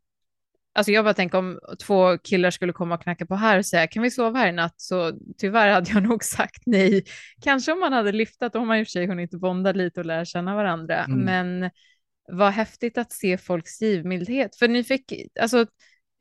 Alltså 0.74 0.92
jag 0.92 1.04
bara 1.04 1.14
tänker 1.14 1.38
om 1.38 1.60
två 1.82 2.18
killar 2.18 2.50
skulle 2.50 2.72
komma 2.72 2.94
och 2.94 3.02
knacka 3.02 3.26
på 3.26 3.34
här 3.34 3.58
och 3.58 3.66
säga 3.66 3.86
kan 3.86 4.02
vi 4.02 4.10
sova 4.10 4.38
här 4.38 4.48
i 4.48 4.52
natt 4.52 4.80
så 4.80 5.12
tyvärr 5.38 5.72
hade 5.72 5.90
jag 5.90 6.02
nog 6.08 6.24
sagt 6.24 6.62
nej. 6.66 7.04
Kanske 7.42 7.72
om 7.72 7.80
man 7.80 7.92
hade 7.92 8.12
lyftat, 8.12 8.54
har 8.54 8.64
man 8.64 8.78
i 8.78 8.82
och 8.82 8.86
för 8.86 8.90
sig 8.90 9.06
hunnit 9.06 9.30
bonda 9.30 9.72
lite 9.72 10.00
och 10.00 10.06
lära 10.06 10.24
känna 10.24 10.54
varandra. 10.54 11.04
Mm. 11.04 11.20
Men 11.20 11.70
vad 12.32 12.52
häftigt 12.52 12.98
att 12.98 13.12
se 13.12 13.38
folks 13.38 13.82
givmildhet. 13.82 14.56
För 14.56 14.68
ni 14.68 14.84
fick, 14.84 15.12
alltså 15.40 15.66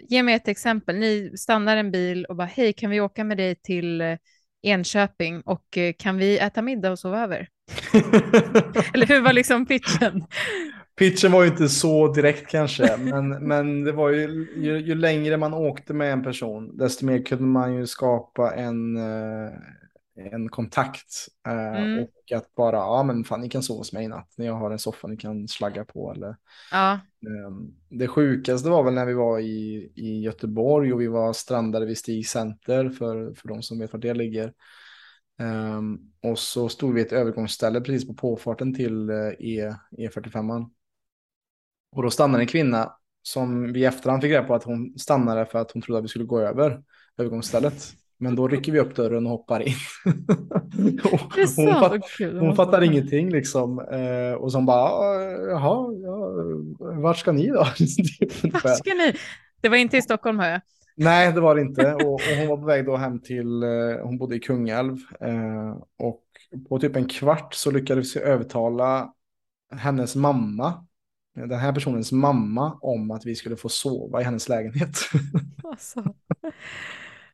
ge 0.10 0.24
mig 0.24 0.36
ett 0.36 0.48
exempel, 0.48 0.96
ni 0.96 1.38
stannar 1.38 1.78
en 1.78 1.92
bil 1.92 2.26
och 2.26 2.36
bara 2.36 2.48
hej 2.48 2.74
kan 2.74 2.90
vi 2.90 3.02
åka 3.02 3.24
med 3.24 3.38
dig 3.38 3.56
till 3.56 4.18
Enköping 4.64 5.42
och 5.42 5.78
eh, 5.78 5.94
kan 6.00 6.18
vi 6.18 6.40
äta 6.40 6.62
middag 6.62 6.92
och 6.92 7.00
sova 7.00 7.24
över? 7.24 7.48
Eller 8.94 9.06
hur 9.06 9.22
var 9.22 9.34
liksom 9.34 9.66
pitchen? 9.66 10.26
Pitchen 10.96 11.32
var 11.32 11.44
ju 11.44 11.50
inte 11.50 11.70
så 11.70 12.14
direkt 12.14 12.52
kanske, 12.52 12.98
men, 12.98 13.30
men 13.30 13.84
det 13.84 13.92
var 13.92 14.10
ju, 14.10 14.48
ju, 14.58 14.78
ju 14.78 14.96
längre 14.96 15.38
man 15.38 15.54
åkte 15.54 15.94
med 15.94 16.14
en 16.14 16.24
person, 16.24 16.78
desto 16.78 17.06
mer 17.06 17.26
kunde 17.26 17.44
man 17.44 17.76
ju 17.76 17.88
skapa 17.88 18.54
en, 18.56 18.98
eh, 18.98 19.52
en 20.16 20.50
kontakt. 20.50 21.28
Eh, 21.48 21.82
mm. 21.82 22.04
Och 22.04 22.32
att 22.38 22.56
bara, 22.56 22.78
ja 22.78 23.04
men 23.04 23.24
fan 23.24 23.42
ni 23.42 23.50
kan 23.50 23.64
sova 23.64 23.78
hos 23.78 23.94
mig 23.94 24.06
i 24.06 24.08
natt, 24.08 24.34
när 24.38 24.46
jag 24.46 24.54
har 24.54 24.72
en 24.72 24.80
soffa 24.80 25.08
ni 25.08 25.18
kan 25.18 25.48
slagga 25.48 25.86
på. 25.86 26.12
Eller, 26.12 26.36
ja. 26.72 26.92
Ehm, 26.94 27.74
det 27.90 28.08
sjukaste 28.08 28.70
var 28.70 28.84
väl 28.84 28.94
när 28.94 29.06
vi 29.06 29.14
var 29.14 29.40
i, 29.40 29.92
i 29.96 30.22
Göteborg 30.22 30.94
och 30.94 31.02
vi 31.02 31.08
var 31.08 31.34
strandade 31.34 31.86
vid 31.86 31.98
Stig 31.98 32.28
Center, 32.28 32.90
för, 32.90 33.34
för 33.34 33.48
de 33.48 33.62
som 33.62 33.80
vet 33.80 33.94
var 33.94 34.00
det 34.00 34.14
ligger. 34.14 34.54
Um, 35.40 36.12
och 36.22 36.40
så 36.40 36.70
stod 36.70 36.94
vi 36.94 37.02
i 37.02 37.06
ett 37.06 37.12
övergångsställe 37.12 37.82
precis 37.82 38.08
på 38.08 38.14
påfarten 38.14 38.74
till 38.74 39.10
E, 39.40 39.74
E45. 39.98 40.70
Och 41.92 42.04
då 42.04 42.10
stannade 42.10 42.44
en 42.44 42.48
kvinna 42.48 42.94
som 43.22 43.74
vi 43.74 43.80
i 43.80 43.86
efterhand 43.86 44.22
fick 44.22 44.32
reda 44.32 44.44
på 44.44 44.56
att 44.56 44.64
hon 44.64 45.00
stannade 45.00 45.46
för 45.46 45.60
att 45.60 45.72
hon 45.72 45.82
trodde 45.82 45.98
att 45.98 46.04
vi 46.04 46.08
skulle 46.08 46.26
gå 46.26 46.40
över 46.40 46.84
övergångsstället. 47.18 47.94
Men 48.24 48.36
då 48.36 48.48
rycker 48.48 48.72
vi 48.72 48.80
upp 48.80 48.96
dörren 48.96 49.26
och 49.26 49.32
hoppar 49.32 49.60
in. 49.60 49.76
hon, 51.56 51.74
fatt, 51.80 52.02
hon 52.40 52.56
fattar 52.56 52.82
ingenting 52.82 53.30
liksom. 53.30 53.80
Eh, 53.80 54.34
och 54.34 54.52
som 54.52 54.66
bara, 54.66 55.22
jaha, 55.50 55.94
ja, 55.94 56.32
vart 56.80 57.18
ska 57.18 57.32
ni 57.32 57.48
då? 57.48 57.56
vart 58.64 58.78
ska 58.78 58.94
ni? 58.94 59.14
Det 59.62 59.70
var 59.70 59.78
inte 59.78 59.98
i 59.98 60.02
Stockholm 60.02 60.40
hör 60.40 60.50
jag. 60.50 60.62
Nej, 60.96 61.34
det 61.34 61.42
var 61.42 61.56
det 61.56 61.62
inte. 61.62 61.94
Och, 61.94 62.14
och, 62.14 62.22
hon 62.38 62.48
var 62.48 62.58
på 62.58 62.66
väg 62.66 62.86
då 62.86 62.98
hem 62.98 63.20
till, 63.20 63.64
eh, 63.64 63.70
hon 64.04 64.18
bodde 64.18 64.36
i 64.36 64.40
Kungälv. 64.40 64.98
Eh, 65.22 65.78
och 66.00 66.24
på 66.70 66.80
typ 66.80 66.96
en 66.96 67.08
kvart 67.08 67.54
så 67.54 67.72
lyckades 67.72 68.16
vi 68.16 68.20
övertala 68.20 69.14
hennes 69.76 70.16
mamma, 70.16 70.86
den 71.36 71.60
här 71.60 71.74
personens 71.74 72.12
mamma, 72.12 72.78
om 72.82 73.12
att 73.12 73.26
vi 73.26 73.36
skulle 73.36 73.56
få 73.56 73.70
sova 73.70 74.22
i 74.22 74.24
hennes 74.24 74.50
lägenhet. 74.50 74.98
Alltså. 75.64 76.04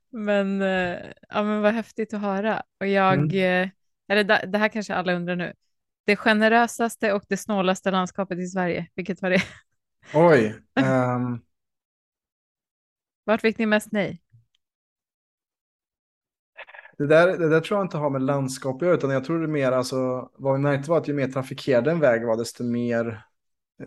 Men, 0.09 0.61
eh, 0.61 0.97
ja, 1.29 1.43
men 1.43 1.61
vad 1.61 1.73
häftigt 1.73 2.13
att 2.13 2.21
höra. 2.21 2.63
Och 2.79 2.87
jag, 2.87 3.13
mm. 3.13 3.63
Eh, 3.63 3.69
eller 4.07 4.47
det 4.47 4.57
här 4.57 4.69
kanske 4.69 4.95
alla 4.95 5.13
undrar 5.13 5.35
nu. 5.35 5.53
Det 6.05 6.15
generösaste 6.15 7.13
och 7.13 7.23
det 7.27 7.37
snålaste 7.37 7.91
landskapet 7.91 8.39
i 8.39 8.47
Sverige, 8.47 8.87
vilket 8.95 9.21
var 9.21 9.29
det? 9.29 9.41
Oj. 10.13 10.55
Um... 10.75 11.41
Vart 13.23 13.41
fick 13.41 13.57
ni 13.57 13.65
mest 13.65 13.91
nej? 13.91 14.21
Det 16.97 17.07
där, 17.07 17.37
det 17.37 17.49
där 17.49 17.59
tror 17.61 17.79
jag 17.79 17.85
inte 17.85 17.97
har 17.97 18.09
med 18.09 18.21
landskap 18.21 18.75
att 18.75 18.81
göra, 18.81 18.95
utan 18.95 19.09
jag 19.09 19.23
tror 19.23 19.41
det 19.41 19.47
mer, 19.47 19.71
alltså, 19.71 20.29
vad 20.33 20.53
vi 20.53 20.59
märkte 20.59 20.89
var 20.89 20.97
att 20.97 21.07
ju 21.07 21.13
mer 21.13 21.27
trafikerad 21.27 21.87
en 21.87 21.99
väg 21.99 22.25
var, 22.25 22.37
desto 22.37 22.63
mer 22.63 23.28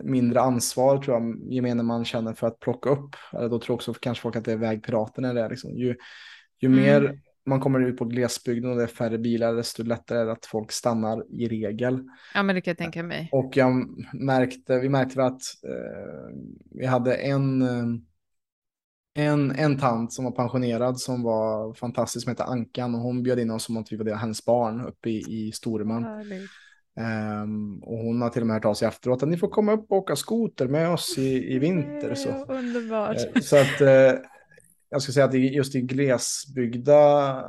mindre 0.01 0.41
ansvar 0.41 0.97
tror 0.97 1.17
jag 1.17 1.53
gemene 1.53 1.83
man 1.83 2.05
känner 2.05 2.33
för 2.33 2.47
att 2.47 2.59
plocka 2.59 2.89
upp. 2.89 3.15
Eller 3.33 3.49
då 3.49 3.59
tror 3.59 3.75
också 3.75 3.93
kanske 3.93 4.21
folk 4.21 4.35
att 4.35 4.45
det 4.45 4.51
är 4.51 4.57
vägpiraterna. 4.57 5.33
Det 5.33 5.49
liksom. 5.49 5.71
Ju, 5.71 5.95
ju 6.61 6.67
mm. 6.67 6.79
mer 6.79 7.19
man 7.45 7.59
kommer 7.59 7.79
ut 7.79 7.97
på 7.97 8.05
glesbygden 8.05 8.71
och 8.71 8.77
det 8.77 8.83
är 8.83 8.87
färre 8.87 9.17
bilar, 9.17 9.53
desto 9.53 9.83
lättare 9.83 10.19
är 10.19 10.25
det 10.25 10.31
att 10.31 10.45
folk 10.45 10.71
stannar 10.71 11.25
i 11.29 11.47
regel. 11.47 12.09
Ja, 12.33 12.43
men 12.43 12.55
det 12.55 12.61
kan 12.61 12.71
jag 12.71 12.77
tänka 12.77 13.03
mig. 13.03 13.29
Och 13.31 13.57
jag 13.57 13.87
märkte, 14.13 14.79
vi 14.79 14.89
märkte 14.89 15.23
att 15.23 15.41
eh, 15.63 16.37
vi 16.71 16.85
hade 16.85 17.15
en, 17.15 17.61
eh, 17.61 17.85
en, 19.15 19.51
en 19.51 19.79
tant 19.79 20.13
som 20.13 20.25
var 20.25 20.31
pensionerad 20.31 20.99
som 20.99 21.23
var 21.23 21.73
fantastisk, 21.73 22.23
som 22.23 22.31
hette 22.31 22.43
Ankan 22.43 22.95
och 22.95 23.01
hon 23.01 23.23
bjöd 23.23 23.39
in 23.39 23.51
oss 23.51 23.63
som 23.63 23.77
att 23.77 23.91
vi 23.91 23.97
var 23.97 24.15
hennes 24.15 24.45
barn 24.45 24.85
uppe 24.85 25.09
i, 25.09 25.47
i 25.47 25.51
Storuman. 25.51 26.03
Härligt. 26.03 26.49
Um, 27.43 27.83
och 27.83 27.97
hon 27.97 28.21
har 28.21 28.29
till 28.29 28.41
och 28.41 28.47
med 28.47 28.53
hört 28.53 28.65
av 28.65 28.73
sig 28.73 28.87
efteråt 28.87 29.23
att 29.23 29.29
ni 29.29 29.37
får 29.37 29.47
komma 29.47 29.73
upp 29.73 29.85
och 29.91 29.97
åka 29.97 30.15
skoter 30.15 30.67
med 30.67 30.89
oss 30.89 31.17
i, 31.17 31.53
i 31.55 31.59
vinter. 31.59 32.15
Så. 32.15 32.29
Underbart. 32.47 33.17
Uh, 33.35 33.41
så 33.41 33.57
att 33.57 33.81
uh, 33.81 34.19
jag 34.89 35.01
ska 35.01 35.11
säga 35.11 35.25
att 35.25 35.33
just 35.33 35.75
i 35.75 35.81
glesbygda 35.81 37.43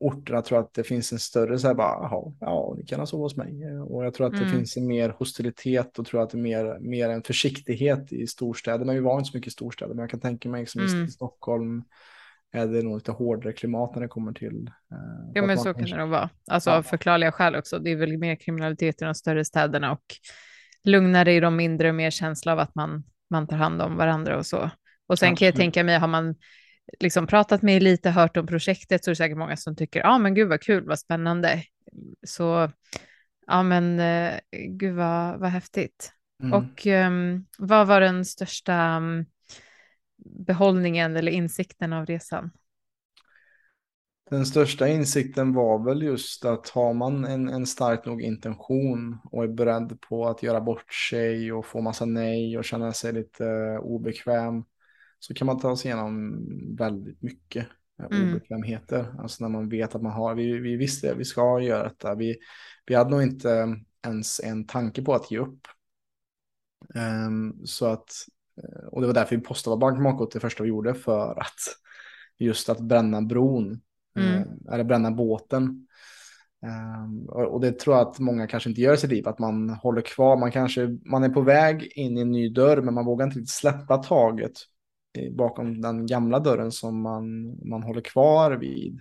orterna 0.00 0.42
tror 0.42 0.58
jag 0.58 0.64
att 0.64 0.74
det 0.74 0.84
finns 0.84 1.12
en 1.12 1.18
större 1.18 1.58
så 1.58 1.66
här 1.66 1.74
bara, 1.74 1.98
jaha, 2.02 2.32
ja, 2.40 2.74
ni 2.78 2.84
kan 2.86 3.06
sova 3.06 3.22
hos 3.22 3.36
mig. 3.36 3.80
Och 3.88 4.04
jag 4.04 4.14
tror 4.14 4.26
att 4.26 4.32
det 4.32 4.38
Mm. 4.38 4.50
finns 4.50 4.76
en 4.76 4.86
mer 4.86 5.08
hostilitet 5.18 5.98
och 5.98 6.06
tror 6.06 6.22
att 6.22 6.30
det 6.30 6.38
är 6.38 6.42
mer, 6.42 6.78
mer 6.80 7.08
en 7.08 7.22
försiktighet 7.22 8.12
i 8.12 8.26
storstäder. 8.26 8.84
Men 8.84 8.94
vi 8.94 9.00
var 9.00 9.18
inte 9.18 9.30
så 9.30 9.36
mycket 9.36 9.48
i 9.48 9.52
storstäder, 9.52 9.94
men 9.94 10.00
jag 10.02 10.10
kan 10.10 10.20
tänka 10.20 10.48
mig 10.48 10.66
som 10.66 10.80
Mm. 10.80 11.04
i 11.04 11.10
Stockholm 11.10 11.82
är 12.52 12.66
det 12.66 12.82
nog 12.82 12.94
lite 12.94 13.12
hårdare 13.12 13.52
klimat 13.52 13.94
när 13.94 14.02
det 14.02 14.08
kommer 14.08 14.32
till. 14.32 14.66
eh, 14.92 15.30
Ja, 15.34 15.42
men 15.42 15.58
så 15.58 15.74
kan 15.74 15.84
det 15.84 15.96
nog 15.96 16.08
vara. 16.08 16.30
Alltså 16.50 16.70
Ja. 16.70 16.76
av 16.76 16.82
förklarliga 16.82 17.32
skäl 17.32 17.56
också. 17.56 17.78
Det 17.78 17.90
är 17.90 17.96
väl 17.96 18.18
mer 18.18 18.34
kriminalitet 18.36 19.02
i 19.02 19.04
de 19.04 19.14
större 19.14 19.44
städerna 19.44 19.92
och 19.92 20.04
lugnare 20.84 21.32
i 21.32 21.40
de 21.40 21.56
mindre 21.56 21.88
och 21.88 21.94
mer 21.94 22.10
känsla 22.10 22.52
av 22.52 22.58
att 22.58 22.74
man, 22.74 23.04
man 23.30 23.46
tar 23.46 23.56
hand 23.56 23.82
om 23.82 23.96
varandra 23.96 24.36
och 24.38 24.46
så. 24.46 24.70
Och 25.06 25.18
sen 25.18 25.36
kan 25.36 25.46
jag 25.46 25.52
Absolut. 25.52 25.56
tänka 25.56 25.84
mig, 25.84 25.98
har 25.98 26.08
man 26.08 26.34
liksom 27.00 27.26
pratat 27.26 27.62
med 27.62 27.82
lite, 27.82 28.10
hört 28.10 28.36
om 28.36 28.46
projektet, 28.46 29.04
så 29.04 29.10
är 29.10 29.12
det 29.12 29.16
säkert 29.16 29.38
många 29.38 29.56
som 29.56 29.76
tycker, 29.76 30.00
ja 30.00 30.08
ah, 30.08 30.18
men 30.18 30.34
gud 30.34 30.48
vad 30.48 30.60
kul, 30.62 30.84
vad 30.86 30.98
spännande. 30.98 31.62
Så, 32.26 32.70
ja 33.46 33.62
men 33.62 34.00
eh, 34.00 34.40
gud 34.68 34.94
vad, 34.94 35.40
vad 35.40 35.50
häftigt. 35.50 36.12
Mm. 36.42 36.52
Och 36.52 36.86
ehm, 36.86 37.44
vad 37.58 37.86
var 37.86 38.00
den 38.00 38.24
största 38.24 38.74
mm, 38.74 39.26
behållningen 40.24 41.16
eller 41.16 41.32
insikten 41.32 41.92
av 41.92 42.06
resan? 42.06 42.50
Den 44.30 44.46
största 44.46 44.88
insikten 44.88 45.54
var 45.54 45.84
väl 45.84 46.02
just 46.02 46.44
att 46.44 46.68
har 46.68 46.94
man 46.94 47.24
en, 47.24 47.48
en 47.48 47.66
stark 47.66 48.06
nog 48.06 48.22
intention 48.22 49.18
och 49.24 49.44
är 49.44 49.48
beredd 49.48 50.00
på 50.00 50.26
att 50.28 50.42
göra 50.42 50.60
bort 50.60 50.94
sig 50.94 51.52
och 51.52 51.66
få 51.66 51.80
massa 51.80 52.04
nej 52.04 52.58
och 52.58 52.64
känna 52.64 52.92
sig 52.92 53.12
lite 53.12 53.46
eh, 53.46 53.80
obekväm 53.80 54.64
så 55.18 55.34
kan 55.34 55.46
man 55.46 55.60
ta 55.60 55.76
sig 55.76 55.90
igenom 55.90 56.36
väldigt 56.76 57.22
mycket 57.22 57.66
eh, 57.98 58.16
Mm. 58.16 58.34
obekvämheter. 58.34 59.14
Alltså 59.18 59.44
när 59.44 59.48
man 59.48 59.68
vet 59.68 59.94
att 59.94 60.02
man 60.02 60.12
har, 60.12 60.34
vi, 60.34 60.58
vi 60.58 60.76
visste 60.76 61.12
att 61.12 61.18
vi 61.18 61.24
ska 61.24 61.60
göra 61.60 61.82
detta. 61.88 62.14
Vi, 62.14 62.36
vi 62.86 62.94
hade 62.94 63.10
nog 63.10 63.22
inte 63.22 63.76
ens 64.06 64.40
en 64.40 64.66
tanke 64.66 65.02
på 65.02 65.14
att 65.14 65.30
ge 65.30 65.38
upp. 65.38 65.66
Ehm, 66.94 67.66
så 67.66 67.86
att, 67.86 68.12
och 68.92 69.00
det 69.00 69.06
var 69.06 69.14
därför 69.14 69.36
vi 69.36 69.42
postade 69.42 69.76
bankmakot 69.76 70.32
det 70.32 70.40
första 70.40 70.62
vi 70.62 70.68
gjorde 70.68 70.94
för 70.94 71.40
att 71.40 71.60
just 72.38 72.68
att 72.68 72.80
bränna 72.80 73.22
bron 73.22 73.80
Mm. 74.16 74.34
Eh, 74.34 74.74
eller 74.74 74.84
bränna 74.84 75.10
båten. 75.10 75.86
Um, 77.02 77.28
och, 77.28 77.60
det 77.60 77.78
tror 77.78 77.96
jag 77.96 78.08
att 78.08 78.18
många 78.18 78.46
kanske 78.46 78.68
inte 78.68 78.80
gör 78.80 78.94
i 78.94 78.96
sitt 78.96 79.10
liv, 79.10 79.28
att 79.28 79.38
man 79.38 79.70
håller 79.70 80.02
kvar, 80.02 80.36
man 80.36 80.50
kanske, 80.50 80.98
man 81.04 81.24
är 81.24 81.28
på 81.28 81.40
väg 81.40 81.92
in 81.94 82.18
i 82.18 82.20
en 82.20 82.30
ny 82.32 82.48
dörr, 82.48 82.82
men 82.82 82.94
man 82.94 83.04
vågar 83.04 83.26
inte 83.26 83.46
släppa 83.46 83.96
taget 83.98 84.52
bakom 85.32 85.80
den 85.80 86.06
gamla 86.06 86.40
dörren 86.40 86.72
som 86.72 87.02
man, 87.02 87.56
man 87.68 87.82
håller 87.82 88.00
kvar 88.00 88.52
vid. 88.52 89.00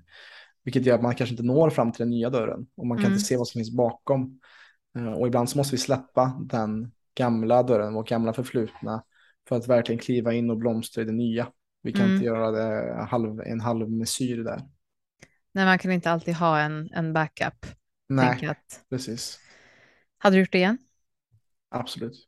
Vilket 0.63 0.85
gör 0.85 0.95
att 0.95 1.01
man 1.01 1.15
kanske 1.15 1.33
inte 1.33 1.43
når 1.43 1.69
fram 1.69 1.91
till 1.91 1.99
den 1.99 2.09
nya 2.09 2.29
dörren 2.29 2.67
och 2.77 2.87
man 2.87 2.97
kan 2.97 3.05
Mm. 3.05 3.13
inte 3.13 3.25
se 3.25 3.37
vad 3.37 3.47
som 3.47 3.59
finns 3.59 3.75
bakom. 3.75 4.39
Eh, 4.97 5.11
och 5.11 5.27
ibland 5.27 5.49
så 5.49 5.57
måste 5.57 5.75
vi 5.75 5.79
släppa 5.79 6.39
den 6.41 6.91
gamla 7.15 7.63
dörren, 7.63 7.93
vårt 7.93 8.09
gamla 8.09 8.33
förflutna, 8.33 9.03
för 9.49 9.55
att 9.55 9.67
verkligen 9.67 9.99
kliva 9.99 10.33
in 10.33 10.49
och 10.49 10.57
blomstra 10.57 11.01
i 11.01 11.05
det 11.05 11.11
nya. 11.11 11.47
Vi 11.81 11.93
kan 11.93 12.01
Mm. 12.01 12.13
inte 12.13 12.25
göra 12.25 12.51
det 12.51 12.93
halv, 13.09 13.41
en 13.41 13.61
halv 13.61 13.91
mesyr 13.91 14.43
där. 14.43 14.61
Nej, 15.51 15.65
man 15.65 15.79
kan 15.79 15.91
inte 15.91 16.11
alltid 16.11 16.35
ha 16.35 16.59
en, 16.59 16.89
en 16.93 17.13
backup. 17.13 17.65
Nej, 18.09 18.45
att, 18.47 18.85
precis. 18.89 19.39
hade 20.17 20.35
du 20.35 20.39
gjort 20.39 20.51
det 20.51 20.57
igen? 20.57 20.77
Absolut. 21.69 22.25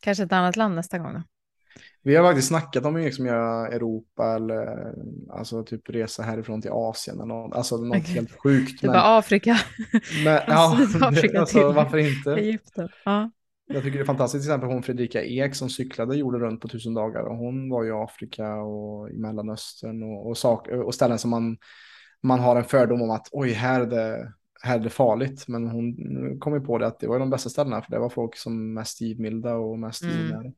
Kanske 0.00 0.24
ett 0.24 0.32
annat 0.32 0.56
land 0.56 0.74
nästa 0.74 0.98
gång 0.98 1.14
då? 1.14 1.22
Vi 2.02 2.16
har 2.16 2.24
faktiskt 2.24 2.48
snackat 2.48 2.84
om 2.84 2.96
att 2.96 3.02
liksom 3.02 3.26
göra 3.26 3.68
Europa 3.68 4.34
eller 4.34 4.94
alltså 5.30 5.64
typ 5.64 5.90
resa 5.90 6.22
härifrån 6.22 6.62
till 6.62 6.70
Asien 6.74 7.16
eller 7.16 7.26
något, 7.26 7.54
alltså 7.54 7.76
något 7.76 7.96
Okej. 7.98 8.14
helt 8.14 8.32
sjukt. 8.42 8.80
Det 8.80 8.86
men, 8.86 8.96
var 8.96 9.18
Afrika, 9.18 9.58
men, 10.24 10.40
ja, 10.46 10.78
Sydafrika 10.92 11.40
alltså, 11.40 11.72
varför 11.72 11.98
inte? 11.98 12.32
Egypten. 12.34 12.88
Ja. 13.04 13.30
Jag 13.66 13.82
tycker 13.82 13.98
det 13.98 14.02
är 14.02 14.06
fantastiskt, 14.06 14.44
till 14.44 14.50
exempel 14.50 14.68
hon 14.70 14.82
Fredrika 14.82 15.22
Ek 15.22 15.54
som 15.54 15.70
cyklade 15.70 16.16
jorden 16.16 16.40
runt 16.40 16.60
på 16.60 16.68
tusen 16.68 16.94
dagar 16.94 17.22
och 17.22 17.36
hon 17.36 17.70
var 17.70 17.84
i 17.84 17.90
Afrika 17.90 18.54
och 18.54 19.10
i 19.10 19.18
Mellanöstern 19.18 20.02
och, 20.02 20.28
och, 20.28 20.38
sak, 20.38 20.68
och 20.68 20.94
ställen 20.94 21.18
som 21.18 21.30
man, 21.30 21.58
man 22.22 22.40
har 22.40 22.56
en 22.56 22.64
fördom 22.64 23.02
om 23.02 23.10
att 23.10 23.28
oj, 23.32 23.50
här 23.52 23.80
är 23.80 23.86
det, 23.86 24.32
här 24.62 24.78
är 24.78 24.82
det 24.82 24.90
farligt. 24.90 25.48
Men 25.48 25.68
hon 25.68 25.96
kom 26.40 26.54
ju 26.54 26.60
på 26.60 26.78
det 26.78 26.86
att 26.86 27.00
det 27.00 27.06
var 27.06 27.18
de 27.18 27.30
bästa 27.30 27.50
ställena 27.50 27.82
för 27.82 27.90
det 27.90 27.98
var 27.98 28.08
folk 28.08 28.36
som 28.36 28.74
mest 28.74 29.00
givmilda 29.00 29.54
och 29.54 29.78
mest 29.78 30.02
Mm. 30.02 30.16
jordnära. 30.18 30.52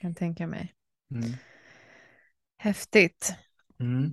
Kan 0.00 0.14
tänka 0.14 0.46
mig. 0.46 0.72
Mm. 1.14 1.30
Häftigt. 2.58 3.34
Mm. 3.80 4.10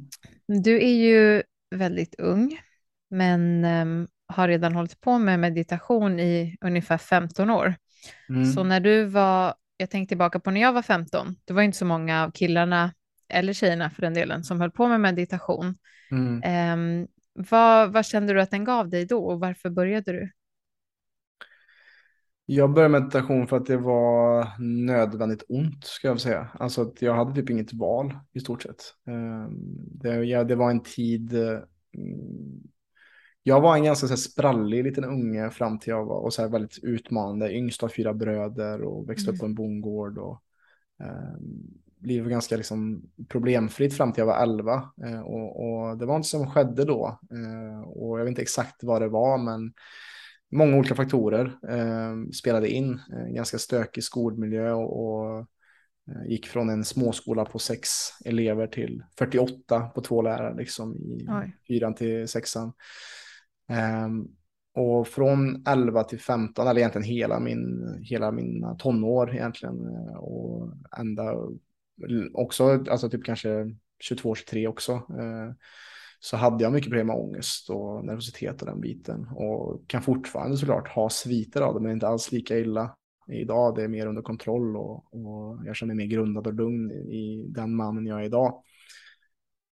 Du 0.64 0.84
är 0.84 0.94
ju 0.94 1.44
väldigt 1.76 2.16
ung, 2.20 2.60
men 3.10 3.66
ehm, 3.66 4.08
har 4.28 4.48
redan 4.48 4.76
hållit 4.76 5.02
på 5.02 5.18
med 5.18 5.40
meditation 5.40 6.20
i 6.20 6.58
ungefär 6.62 6.98
15 6.98 7.50
år. 7.50 7.76
Mm. 8.30 8.46
Så 8.46 8.64
när 8.64 8.80
du 8.80 9.06
var, 9.06 9.54
jag 9.78 9.90
tänkte 9.90 10.12
tillbaka 10.12 10.40
på 10.40 10.52
när 10.52 10.62
jag 10.62 10.74
var 10.74 10.82
15, 10.82 11.36
det 11.46 11.54
var 11.54 11.62
inte 11.62 11.78
så 11.78 11.86
många 11.86 12.24
av 12.24 12.32
killarna, 12.32 12.94
eller 13.30 13.54
tjejerna 13.54 13.90
för 13.90 14.02
den 14.02 14.14
delen, 14.14 14.44
som 14.44 14.62
höll 14.62 14.72
på 14.72 14.88
med 14.88 15.02
meditation. 15.02 15.76
Mm. 16.12 16.42
Ehm, 16.44 17.08
vad, 17.34 17.94
vad 17.94 18.06
kände 18.06 18.34
du 18.34 18.42
att 18.42 18.52
den 18.52 18.64
gav 18.64 18.90
dig 18.90 19.06
då 19.06 19.26
och 19.26 19.40
varför 19.40 19.70
började 19.70 20.12
du? 20.12 20.32
Jag 22.46 22.74
började 22.74 23.00
meditation 23.00 23.48
för 23.48 23.58
att 23.58 23.66
det 23.66 23.78
var 23.78 24.48
nödvändigt 24.60 25.44
ont, 25.50 25.86
ska 25.86 26.08
jag 26.08 26.22
säga. 26.22 26.50
Alltså 26.54 26.82
att 26.82 27.02
jag 27.02 27.16
hade 27.16 27.36
typ 27.36 27.50
inget 27.50 27.74
val 27.74 28.18
i 28.34 28.40
stort 28.40 28.62
sett. 28.62 28.84
Ehm, 29.08 29.50
Det, 30.02 30.24
ja, 30.24 30.44
det 30.44 30.56
var 30.56 30.72
en 30.72 30.84
tid... 30.84 31.34
eh, 33.46 33.52
Jag 33.54 33.62
var 33.62 33.76
en 33.76 33.84
ganska 33.84 34.08
så 34.08 34.12
här, 34.14 34.18
sprallig 34.18 34.84
liten 34.84 35.04
unge 35.04 35.50
fram 35.50 35.80
till 35.80 35.90
jag 35.92 36.06
var 36.06 36.20
och 36.20 36.34
så 36.34 36.42
här, 36.42 36.50
väldigt 36.50 36.80
utmanande. 36.84 37.54
Yngst 37.54 37.84
av 37.84 37.88
fyra 37.90 38.14
bröder 38.14 38.82
och 38.82 39.10
växte 39.10 39.30
Mm. 39.30 39.36
upp 39.36 39.40
på 39.40 39.46
en 39.46 39.56
bondgård. 39.56 40.18
Och, 40.18 40.44
um, 41.00 41.68
livet 42.02 42.24
var 42.26 42.32
ganska 42.32 42.58
liksom, 42.58 43.02
problemfritt 43.30 43.94
fram 43.94 44.14
till 44.14 44.22
jag 44.22 44.26
var 44.26 44.44
11. 44.44 44.90
Eh, 45.06 45.20
och, 45.22 45.66
och 45.90 45.98
det 45.98 46.06
var 46.06 46.16
inte 46.16 46.28
som 46.28 46.52
skedde 46.52 46.86
då. 46.86 47.20
Eh, 47.32 47.82
och 47.82 48.20
jag 48.20 48.26
vet 48.26 48.30
inte 48.30 48.42
exakt 48.42 48.84
vad 48.84 49.02
det 49.02 49.08
var, 49.10 49.38
men 49.38 49.74
många 50.52 50.78
olika 50.78 50.96
faktorer 50.96 51.58
eh, 51.70 52.30
spelade 52.34 52.70
in. 52.70 53.00
Eh, 53.14 53.34
ganska 53.34 53.58
stökig 53.58 54.04
skolmiljö 54.04 54.72
och, 54.72 55.06
och 55.06 55.40
eh, 56.12 56.26
gick 56.28 56.48
från 56.48 56.70
en 56.70 56.86
småskola 56.86 57.46
på 57.46 57.60
sex 57.60 57.90
elever 58.26 58.68
till 58.68 59.04
48 59.18 59.82
på 59.82 60.02
två 60.02 60.22
lärare 60.22 60.56
liksom 60.58 60.96
i 60.96 61.28
Oj. 61.30 61.56
fyran 61.68 61.96
till 61.96 62.28
sexan. 62.28 62.74
Ehm, 63.70 64.28
och 64.76 65.08
från 65.08 65.64
11 65.68 66.04
till 66.04 66.20
15, 66.20 66.68
eller 66.68 66.80
egentligen 66.80 67.08
hela, 67.08 67.40
min, 67.40 67.98
hela 68.02 68.32
mina 68.32 68.76
tonår 68.76 69.34
egentligen. 69.34 69.88
Eh, 69.88 70.16
och 70.16 70.74
ända 70.98 71.36
också, 72.34 72.86
alltså 72.90 73.10
typ 73.10 73.26
kanske 73.26 73.76
22-23 74.10 74.68
också. 74.68 74.94
eh, 74.94 75.54
så 76.20 76.38
hade 76.38 76.64
jag 76.64 76.74
mycket 76.74 76.90
problem 76.90 77.08
med 77.08 77.16
ångest 77.16 77.70
och 77.70 78.06
nervositet 78.06 78.62
och 78.62 78.68
den 78.68 78.82
biten. 78.82 79.28
Och 79.28 79.88
kan 79.88 80.02
fortfarande 80.02 80.58
såklart 80.58 80.88
ha 80.88 81.10
sviter 81.10 81.62
av 81.62 81.74
det, 81.74 81.80
men 81.80 81.92
inte 81.92 82.08
alls 82.08 82.32
lika 82.32 82.60
illa 82.60 82.96
idag. 83.28 83.76
Det 83.76 83.84
är 83.84 83.88
mer 83.88 84.08
under 84.08 84.22
kontroll 84.22 84.78
och, 84.78 85.14
och 85.14 85.66
jag 85.66 85.76
känner 85.76 85.96
mig 85.96 86.08
mer 86.08 86.16
grundad 86.16 86.48
och 86.48 86.54
lugn 86.54 86.92
i 86.92 87.46
den 87.50 87.76
mannen 87.76 88.06
jag 88.06 88.20
är 88.20 88.26
idag. 88.26 88.64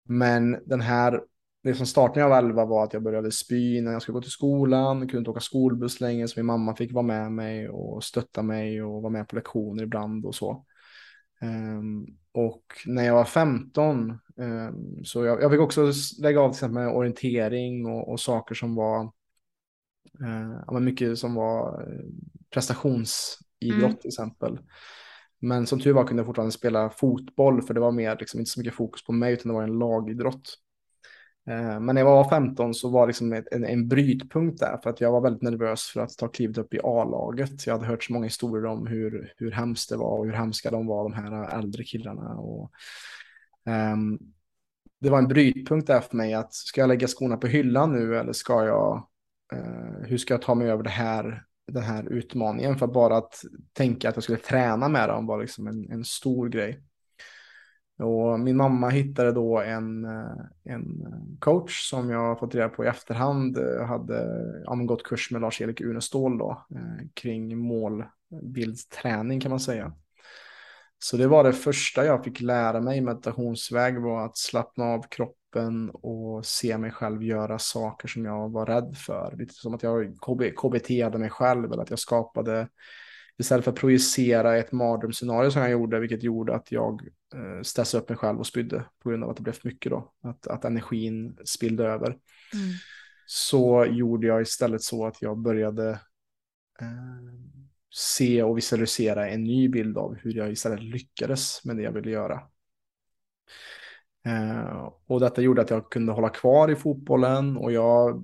Men 0.03 0.57
den 0.65 0.81
här, 0.81 1.21
det 1.68 1.76
som 1.76 1.86
startade 1.86 2.20
när 2.20 2.22
jag 2.22 2.30
var 2.30 2.38
11 2.38 2.65
var 2.65 2.84
att 2.84 2.93
jag 2.93 3.03
började 3.03 3.32
spy 3.32 3.82
när 3.82 3.91
jag 3.91 4.01
skulle 4.01 4.13
gå 4.13 4.22
till 4.22 4.32
skolan. 4.32 4.99
Jag 4.99 5.09
kunde 5.09 5.18
inte 5.18 5.32
åka 5.32 5.39
skolbuss 5.39 6.01
längre 6.01 6.28
så 6.28 6.39
min 6.39 6.45
mamma 6.45 6.76
fick 6.76 6.93
vara 6.93 7.05
med 7.05 7.32
mig 7.32 7.70
och 7.70 8.03
stötta 8.03 8.41
mig 8.41 8.84
och 8.84 9.01
vara 9.01 9.11
med 9.11 9.28
på 9.28 9.36
lektioner 9.36 9.84
ibland 9.84 10.26
och 10.26 10.36
så. 10.36 10.65
Ehm, 11.41 12.05
och 12.32 12.63
när 12.86 13.03
jag 13.03 13.13
var 13.13 13.26
15 13.26 14.20
ehm, 14.38 15.03
så 15.03 15.26
jag, 15.26 15.41
jag 15.41 15.51
fick 15.51 15.59
också 15.59 15.91
lägga 16.22 16.39
av 16.39 16.49
till 16.49 16.55
exempel 16.55 16.84
med 16.84 16.95
orientering 16.95 17.86
och, 17.86 18.11
och 18.11 18.20
saker 18.20 18.55
som 18.55 18.76
var 18.76 19.03
eh, 20.24 20.61
ja, 20.68 20.80
mycket 20.80 21.18
som 21.18 21.34
var 21.34 21.82
eh, 21.82 22.05
prestationsidrott 22.49 23.84
Mm. 23.84 23.97
till 23.97 24.07
exempel. 24.07 24.59
Men 25.39 25.68
som 25.68 25.80
tur 25.80 25.93
var 25.93 26.07
kunde 26.07 26.22
jag 26.22 26.26
fortfarande 26.28 26.51
spela 26.51 26.89
fotboll 26.89 27.61
för 27.61 27.74
det 27.74 27.80
var 27.80 27.91
mer 27.91 28.18
liksom 28.20 28.39
inte 28.39 28.51
så 28.51 28.59
mycket 28.59 28.74
fokus 28.74 29.03
på 29.03 29.11
mig 29.11 29.34
utan 29.34 29.47
det 29.47 29.53
var 29.53 29.63
en 29.63 29.80
lagidrott. 29.80 30.57
Eh, 31.47 31.79
men 31.79 31.95
när 31.95 32.01
jag 32.01 32.05
var 32.05 32.29
15 32.29 32.73
så 32.73 32.89
var 32.89 33.01
det 33.01 33.07
liksom 33.07 33.33
en, 33.51 33.65
en 33.65 33.87
brytpunkt 33.87 34.59
där 34.59 34.79
för 34.83 34.89
att 34.89 35.01
jag 35.01 35.11
var 35.11 35.21
väldigt 35.21 35.41
nervös 35.41 35.81
för 35.93 36.01
att 36.01 36.17
ta 36.17 36.27
klivet 36.27 36.57
upp 36.57 36.73
i 36.73 36.79
A-laget. 36.83 37.67
Jag 37.67 37.73
hade 37.73 37.85
hört 37.85 38.03
så 38.03 38.13
många 38.13 38.25
historier 38.25 38.65
om 38.65 38.87
hur, 38.87 39.33
hur 39.37 39.51
hemskt 39.51 39.89
det 39.89 39.97
var 39.97 40.17
och 40.19 40.25
hur 40.25 40.33
hemska 40.33 40.71
de 40.71 40.87
var, 40.87 41.03
de 41.03 41.13
här 41.13 41.59
äldre 41.59 41.83
killarna. 41.83 42.35
Och, 42.35 42.71
um, 43.93 44.19
det 44.99 45.09
var 45.09 45.17
en 45.17 45.27
brytpunkt 45.27 45.87
där 45.87 45.99
för 45.99 46.17
mig 46.17 46.33
att 46.33 46.53
ska 46.53 46.81
jag 46.81 46.87
lägga 46.87 47.07
skorna 47.07 47.37
på 47.37 47.47
hyllan 47.47 47.91
nu 47.91 48.17
eller 48.17 48.33
ska 48.33 48.65
jag, 48.65 49.07
uh, 49.53 50.07
hur 50.07 50.17
ska 50.17 50.33
jag 50.33 50.41
ta 50.41 50.55
mig 50.55 50.69
över 50.69 50.83
det 50.83 50.89
här, 50.89 51.43
den 51.67 51.83
här 51.83 52.13
utmaningen? 52.13 52.77
För 52.77 52.87
bara 52.87 53.17
att 53.17 53.43
tänka 53.73 54.09
att 54.09 54.15
jag 54.15 54.23
skulle 54.23 54.37
träna 54.37 54.89
med 54.89 55.09
dem 55.09 55.25
var 55.27 55.41
liksom 55.41 55.67
en, 55.67 55.91
en 55.91 56.05
stor 56.05 56.49
grej. 56.49 56.83
Och 57.99 58.39
min 58.39 58.57
mamma 58.57 58.89
hittade 58.89 59.31
då 59.31 59.61
en, 59.61 60.05
eh, 60.05 60.45
en 60.63 61.07
coach 61.39 61.89
som 61.89 62.09
jag 62.09 62.39
fått 62.39 62.55
reda 62.55 62.69
på 62.69 62.85
i 62.85 62.87
efterhand 62.87 63.57
Jag 63.57 63.85
hade 63.85 64.85
gått 64.85 65.03
kurs 65.03 65.31
med 65.31 65.41
Lars-Erik 65.41 65.81
Unestål 65.81 66.37
då, 66.37 66.65
eh, 66.75 67.07
kring 67.13 67.57
målbildsträning 67.57 69.39
kan 69.39 69.49
man 69.51 69.59
säga. 69.59 69.93
Så 70.99 71.17
det 71.17 71.27
var 71.27 71.43
det 71.43 71.53
första 71.53 72.05
jag 72.05 72.23
fick 72.23 72.41
lära 72.41 72.81
mig 72.81 72.97
i 72.97 73.01
meditationsväg 73.01 74.01
var 74.01 74.25
att 74.25 74.37
slappna 74.37 74.85
av 74.85 75.05
kroppen 75.09 75.89
och 75.89 76.45
se 76.45 76.77
mig 76.77 76.91
själv 76.91 77.23
göra 77.23 77.59
saker 77.59 78.07
som 78.07 78.25
jag 78.25 78.51
var 78.51 78.65
rädd 78.65 78.97
för. 78.97 79.35
Lite 79.37 79.53
som 79.53 79.73
att 79.73 79.83
jag 79.83 80.17
KBT-ade 80.55 81.17
mig 81.17 81.29
själv 81.29 81.71
eller 81.71 81.83
att 81.83 81.89
jag 81.89 81.99
skapade 81.99 82.67
istället 83.39 83.65
för 83.65 83.71
att 83.71 83.79
projicera 83.79 84.57
ett 84.57 84.71
mardrömsscenario 84.71 85.51
som 85.51 85.61
jag 85.61 85.71
gjorde, 85.71 85.99
vilket 85.99 86.23
gjorde 86.23 86.55
att 86.55 86.71
jag 86.71 87.01
eh, 87.35 87.61
stressade 87.61 88.03
upp 88.03 88.09
mig 88.09 88.17
själv 88.17 88.39
och 88.39 88.47
spydde 88.47 88.83
på 89.03 89.09
grund 89.09 89.23
av 89.23 89.29
att 89.29 89.38
det 89.38 89.43
blev 89.43 89.53
för 89.53 89.67
mycket 89.67 89.89
då, 89.89 90.13
att, 90.23 90.47
att 90.47 90.65
energin 90.65 91.38
spillde 91.45 91.83
över. 91.83 92.07
Mm. 92.07 92.73
Så 93.25 93.85
gjorde 93.85 94.27
jag 94.27 94.41
istället 94.41 94.81
så 94.81 95.05
att 95.05 95.21
jag 95.21 95.38
började 95.38 95.89
eh, 96.81 96.88
se 97.95 98.43
och 98.43 98.57
visualisera 98.57 99.29
en 99.29 99.43
ny 99.43 99.69
bild 99.69 99.97
av 99.97 100.15
hur 100.15 100.33
jag 100.33 100.51
istället 100.51 100.83
lyckades 100.83 101.65
med 101.65 101.77
det 101.77 101.83
jag 101.83 101.91
ville 101.91 102.11
göra. 102.11 102.41
Eh, 104.28 104.89
och 105.07 105.19
detta 105.19 105.41
gjorde 105.41 105.61
att 105.61 105.69
jag 105.69 105.89
kunde 105.89 106.11
hålla 106.11 106.30
kvar 106.30 106.71
i 106.71 106.75
fotbollen 106.75 107.57
och 107.57 107.71
jag 107.71 108.23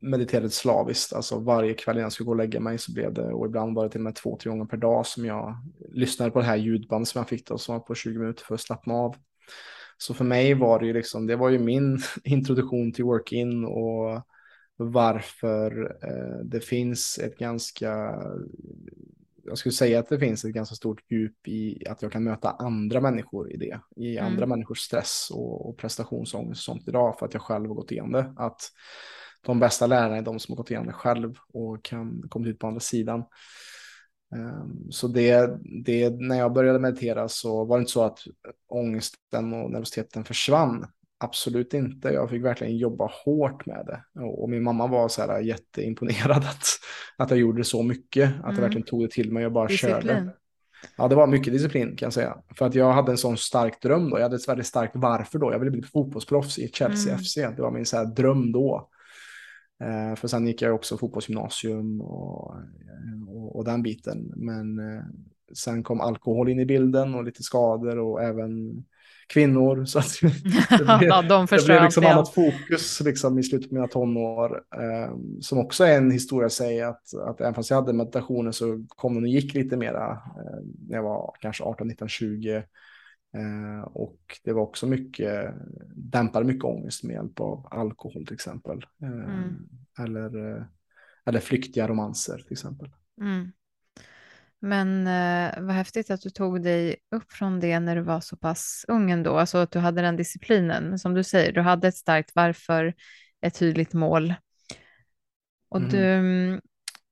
mediterade 0.00 0.50
slaviskt. 0.50 1.12
Alltså 1.12 1.38
varje 1.38 1.74
kväll 1.74 1.96
innan 1.96 2.02
jag 2.02 2.12
skulle 2.12 2.24
gå 2.24 2.30
och 2.30 2.36
lägga 2.36 2.60
mig 2.60 2.78
så 2.78 2.92
blev 2.92 3.14
det, 3.14 3.32
och 3.32 3.46
ibland 3.46 3.76
var 3.76 3.84
det 3.84 3.90
till 3.90 4.00
och 4.00 4.04
med 4.04 4.14
två, 4.14 4.36
tre 4.36 4.50
gånger 4.50 4.64
per 4.64 4.76
dag 4.76 5.06
som 5.06 5.24
jag 5.24 5.56
lyssnade 5.92 6.30
på 6.30 6.38
det 6.38 6.44
här 6.44 6.56
ljudbandet 6.56 7.08
som 7.08 7.18
jag 7.18 7.28
fick 7.28 7.46
då, 7.46 7.58
som 7.58 7.74
var 7.74 7.80
på 7.80 7.94
20 7.94 8.18
minuter 8.18 8.44
för 8.44 8.54
att 8.54 8.60
slappna 8.60 8.94
av. 8.94 9.16
Så 9.98 10.14
för 10.14 10.24
mig 10.24 10.54
var 10.54 10.80
det 10.80 10.86
ju 10.86 10.92
liksom, 10.92 11.26
det 11.26 11.36
var 11.36 11.50
ju 11.50 11.58
min 11.58 11.98
introduktion 12.24 12.92
till 12.92 13.04
work-in 13.04 13.64
och 13.64 14.22
varför 14.76 15.96
eh, 16.02 16.44
det 16.44 16.60
finns 16.60 17.18
ett 17.18 17.38
ganska 17.38 18.22
jag 19.46 19.58
skulle 19.58 19.72
säga 19.72 19.98
att 19.98 20.08
det 20.08 20.18
finns 20.18 20.44
ett 20.44 20.54
ganska 20.54 20.74
stort 20.74 21.10
djup 21.10 21.48
i 21.48 21.86
att 21.88 22.02
jag 22.02 22.12
kan 22.12 22.24
möta 22.24 22.50
andra 22.50 23.00
människor 23.00 23.52
i 23.52 23.56
det, 23.56 23.80
i 23.96 24.18
mm. 24.18 24.32
andra 24.32 24.46
människors 24.46 24.78
stress 24.78 25.28
och, 25.32 25.68
och 25.68 25.76
prestationsångest 25.76 26.60
och 26.60 26.64
sånt 26.64 26.88
idag 26.88 27.18
för 27.18 27.26
att 27.26 27.34
jag 27.34 27.42
själv 27.42 27.68
har 27.68 27.74
gått 27.74 27.92
igenom 27.92 28.12
det. 28.12 28.34
Att 28.36 28.60
de 29.46 29.60
bästa 29.60 29.86
lärarna 29.86 30.16
är 30.16 30.22
de 30.22 30.38
som 30.38 30.52
har 30.52 30.56
gått 30.56 30.70
igenom 30.70 30.86
det 30.86 30.92
själv 30.92 31.34
och 31.52 31.84
kan 31.84 32.22
komma 32.28 32.46
ut 32.46 32.58
på 32.58 32.66
andra 32.66 32.80
sidan. 32.80 33.24
Um, 34.34 34.86
så 34.90 35.08
det, 35.08 35.58
det, 35.84 36.10
när 36.10 36.38
jag 36.38 36.52
började 36.52 36.78
meditera 36.78 37.28
så 37.28 37.64
var 37.64 37.78
det 37.78 37.80
inte 37.80 37.92
så 37.92 38.02
att 38.02 38.18
ångesten 38.68 39.52
och 39.52 39.70
nervositeten 39.70 40.24
försvann. 40.24 40.86
Absolut 41.24 41.74
inte. 41.74 42.08
Jag 42.08 42.30
fick 42.30 42.44
verkligen 42.44 42.76
jobba 42.76 43.10
hårt 43.24 43.66
med 43.66 43.86
det. 43.86 44.20
Och 44.24 44.50
min 44.50 44.62
mamma 44.62 44.86
var 44.86 45.08
så 45.08 45.22
här 45.22 45.40
jätteimponerad 45.40 46.36
att, 46.44 46.66
att 47.16 47.30
jag 47.30 47.38
gjorde 47.38 47.64
så 47.64 47.82
mycket. 47.82 48.30
Att 48.30 48.44
mm. 48.44 48.54
jag 48.54 48.62
verkligen 48.62 48.86
tog 48.86 49.02
det 49.02 49.10
till 49.10 49.32
mig 49.32 49.46
och 49.46 49.52
bara 49.52 49.68
disciplin. 49.68 50.00
körde. 50.00 50.32
Ja, 50.96 51.08
det 51.08 51.14
var 51.14 51.26
mycket 51.26 51.52
disciplin 51.52 51.96
kan 51.96 52.06
jag 52.06 52.12
säga. 52.12 52.38
För 52.58 52.66
att 52.66 52.74
jag 52.74 52.92
hade 52.92 53.12
en 53.12 53.18
sån 53.18 53.36
stark 53.36 53.82
dröm 53.82 54.10
då. 54.10 54.18
Jag 54.18 54.22
hade 54.22 54.36
ett 54.36 54.48
väldigt 54.48 54.66
starkt 54.66 54.96
varför 54.96 55.38
då. 55.38 55.52
Jag 55.52 55.58
ville 55.58 55.70
bli 55.70 55.82
fotbollsproffs 55.82 56.58
i 56.58 56.68
Chelsea 56.68 57.12
mm. 57.12 57.24
FC. 57.24 57.34
Det 57.34 57.62
var 57.62 57.70
min 57.70 57.86
så 57.86 58.04
dröm 58.04 58.52
då. 58.52 58.88
Eh, 59.82 60.16
för 60.16 60.28
sen 60.28 60.46
gick 60.46 60.62
jag 60.62 60.74
också 60.74 60.98
fotbollsgymnasium 60.98 62.00
och, 62.00 62.54
och, 63.28 63.56
och 63.56 63.64
den 63.64 63.82
biten. 63.82 64.32
Men 64.36 64.78
eh, 64.78 65.04
sen 65.54 65.82
kom 65.82 66.00
alkohol 66.00 66.48
in 66.48 66.60
i 66.60 66.66
bilden 66.66 67.14
och 67.14 67.24
lite 67.24 67.42
skador 67.42 67.98
och 67.98 68.22
även 68.22 68.84
kvinnor. 69.26 69.84
Så 69.84 69.98
att 69.98 70.12
det 70.22 70.98
blev, 70.98 71.02
ja, 71.02 71.22
de 71.22 71.46
det 71.50 71.64
blev 71.64 71.82
liksom 71.82 72.06
annat 72.06 72.34
fokus 72.34 73.00
liksom, 73.00 73.38
i 73.38 73.42
slutet 73.42 73.68
på 73.68 73.74
mina 73.74 73.88
tonår. 73.88 74.62
Eh, 74.74 75.16
som 75.40 75.58
också 75.58 75.84
är 75.84 75.96
en 75.96 76.10
historia 76.10 76.46
att 76.46 76.52
säga 76.52 76.88
att, 76.88 77.14
att 77.14 77.40
även 77.40 77.54
fast 77.54 77.70
jag 77.70 77.76
hade 77.76 77.92
meditationen 77.92 78.52
så 78.52 78.84
kom 78.88 79.14
den 79.14 79.22
och 79.22 79.28
gick 79.28 79.54
lite 79.54 79.76
mera 79.76 80.10
eh, 80.10 80.60
när 80.88 80.96
jag 80.96 81.02
var 81.02 81.34
kanske 81.40 81.64
18, 81.64 81.88
19, 81.88 82.08
20. 82.08 82.62
Eh, 83.34 83.82
och 83.84 84.20
det 84.44 84.52
var 84.52 84.62
också 84.62 84.86
mycket, 84.86 85.54
dämpade 85.94 86.46
mycket 86.46 86.64
ångest 86.64 87.04
med 87.04 87.14
hjälp 87.14 87.40
av 87.40 87.68
alkohol 87.70 88.26
till 88.26 88.34
exempel. 88.34 88.84
Eh, 89.02 89.08
mm. 89.08 89.68
Eller, 89.98 90.56
eh, 90.56 90.62
eller 91.24 91.40
flyktiga 91.40 91.88
romanser 91.88 92.38
till 92.38 92.52
exempel. 92.52 92.90
Mm. 93.20 93.52
Men 94.64 95.06
eh, 95.06 95.62
vad 95.62 95.74
häftigt 95.76 96.10
att 96.10 96.20
du 96.20 96.30
tog 96.30 96.62
dig 96.62 96.96
upp 97.10 97.32
från 97.32 97.60
det 97.60 97.80
när 97.80 97.96
du 97.96 98.02
var 98.02 98.20
så 98.20 98.36
pass 98.36 98.84
ung 98.88 99.10
ändå, 99.10 99.38
alltså 99.38 99.58
att 99.58 99.70
du 99.70 99.78
hade 99.78 100.02
den 100.02 100.16
disciplinen. 100.16 100.98
Som 100.98 101.14
du 101.14 101.24
säger, 101.24 101.52
du 101.52 101.60
hade 101.60 101.88
ett 101.88 101.96
starkt 101.96 102.30
varför, 102.34 102.94
ett 103.40 103.58
tydligt 103.58 103.92
mål. 103.92 104.34
Och 105.68 105.80
mm. 105.80 105.90
du, 105.90 106.60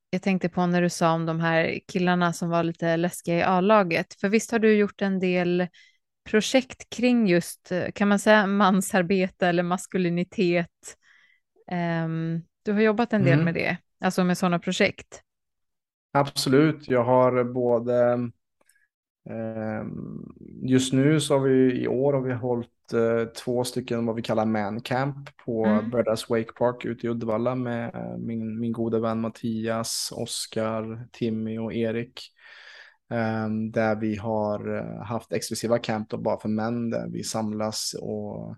jag 0.09 0.21
tänkte 0.21 0.49
på 0.49 0.65
när 0.65 0.81
du 0.81 0.89
sa 0.89 1.11
om 1.11 1.25
de 1.25 1.39
här 1.39 1.79
killarna 1.87 2.33
som 2.33 2.49
var 2.49 2.63
lite 2.63 2.97
läskiga 2.97 3.37
i 3.37 3.43
A-laget, 3.43 4.19
för 4.21 4.29
visst 4.29 4.51
har 4.51 4.59
du 4.59 4.75
gjort 4.75 5.01
en 5.01 5.19
del 5.19 5.67
projekt 6.29 6.89
kring 6.89 7.27
just, 7.27 7.71
eh, 7.71 7.91
kan 7.91 8.07
man 8.07 8.19
säga 8.19 8.47
mansarbete 8.47 9.47
eller 9.47 9.63
maskulinitet? 9.63 10.97
Um, 12.05 12.43
du 12.63 12.71
har 12.71 12.81
jobbat 12.81 13.13
en 13.13 13.23
del 13.23 13.33
mm. 13.33 13.45
med 13.45 13.53
det, 13.53 13.77
alltså 13.99 14.23
med 14.23 14.37
sådana 14.37 14.59
projekt. 14.59 15.23
Absolut, 16.15 16.87
jag 16.87 17.03
har 17.03 17.43
både 17.43 18.13
eh, 19.29 19.85
Just 20.61 20.93
nu 20.93 21.19
så 21.19 21.33
har 21.33 21.47
vi 21.47 21.81
i 21.81 21.87
år 21.87 22.13
har 22.13 22.21
vi 22.21 22.33
hållit 22.33 22.93
eh, 22.93 23.25
två 23.25 23.63
stycken 23.63 24.05
vad 24.05 24.15
vi 24.15 24.21
kallar 24.21 24.45
man 24.45 24.81
camp 24.81 25.37
på 25.45 25.65
mm. 25.65 25.89
Brothers 25.89 26.29
Wake 26.29 26.53
Park 26.53 26.85
ute 26.85 27.07
i 27.07 27.09
Uddevalla 27.09 27.55
med 27.55 27.95
eh, 27.95 28.17
min, 28.17 28.59
min 28.59 28.71
goda 28.71 28.99
vän 28.99 29.21
Mattias, 29.21 30.13
Oskar, 30.15 31.07
Timmy 31.11 31.57
och 31.57 31.73
Erik. 31.73 32.21
Ehm, 33.09 33.71
där 33.71 33.95
vi 33.95 34.15
har 34.15 34.77
eh, 34.77 35.05
haft 35.05 35.33
exklusiva 35.33 35.79
camp 35.79 36.09
då 36.09 36.17
bara 36.17 36.39
för 36.39 36.49
män 36.49 36.89
där 36.89 37.09
vi 37.09 37.23
samlas 37.23 37.95
och 38.01 38.57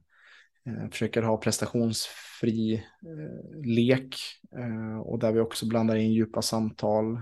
försöker 0.91 1.21
ha 1.21 1.37
prestationsfri 1.37 2.73
eh, 2.73 3.61
lek 3.65 4.15
eh, 4.57 4.97
och 4.99 5.19
där 5.19 5.31
vi 5.31 5.39
också 5.39 5.65
blandar 5.65 5.95
in 5.95 6.13
djupa 6.13 6.41
samtal 6.41 7.19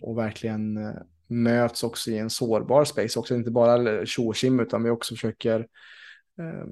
och 0.00 0.18
verkligen 0.18 0.78
möts 1.26 1.82
också 1.82 2.10
i 2.10 2.18
en 2.18 2.30
sårbar 2.30 2.84
space 2.84 3.18
också, 3.18 3.34
inte 3.34 3.50
bara 3.50 4.06
tjosim 4.06 4.60
utan 4.60 4.82
vi 4.82 4.90
också 4.90 5.14
försöker 5.14 5.66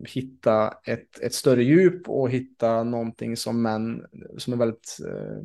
hitta 0.07 0.75
ett, 0.85 1.21
ett 1.21 1.35
större 1.35 1.65
djup 1.65 2.09
och 2.09 2.31
hitta 2.31 2.83
någonting 2.83 3.37
som 3.37 3.63
män, 3.63 4.07
som 4.39 4.53
är 4.53 4.57
väldigt 4.57 4.97
eh, 5.09 5.43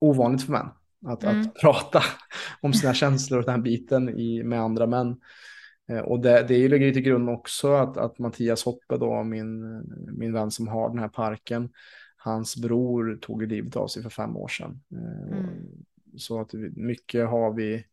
ovanligt 0.00 0.42
för 0.42 0.52
män. 0.52 0.68
Att, 1.06 1.24
mm. 1.24 1.40
att 1.40 1.54
prata 1.60 2.02
om 2.60 2.72
sina 2.72 2.94
känslor 2.94 3.38
och 3.38 3.44
den 3.44 3.54
här 3.54 3.62
biten 3.62 4.08
i, 4.08 4.42
med 4.42 4.60
andra 4.60 4.86
män. 4.86 5.16
Eh, 5.88 5.98
och 5.98 6.20
det, 6.20 6.42
det 6.48 6.68
ligger 6.68 6.92
till 6.92 7.02
grund 7.02 7.30
också 7.30 7.72
att, 7.72 7.96
att 7.96 8.18
Mattias 8.18 8.64
Hoppe, 8.64 8.96
då, 8.96 9.22
min, 9.22 9.82
min 10.18 10.32
vän 10.32 10.50
som 10.50 10.68
har 10.68 10.88
den 10.88 10.98
här 10.98 11.08
parken, 11.08 11.68
hans 12.16 12.56
bror 12.56 13.18
tog 13.22 13.42
livet 13.42 13.76
av 13.76 13.86
sig 13.86 14.02
för 14.02 14.10
fem 14.10 14.36
år 14.36 14.48
sedan. 14.48 14.80
Eh, 14.92 15.38
mm. 15.38 15.50
Så 16.16 16.40
att 16.40 16.52
mycket 16.76 17.28
har 17.28 17.52
vi, 17.52 17.84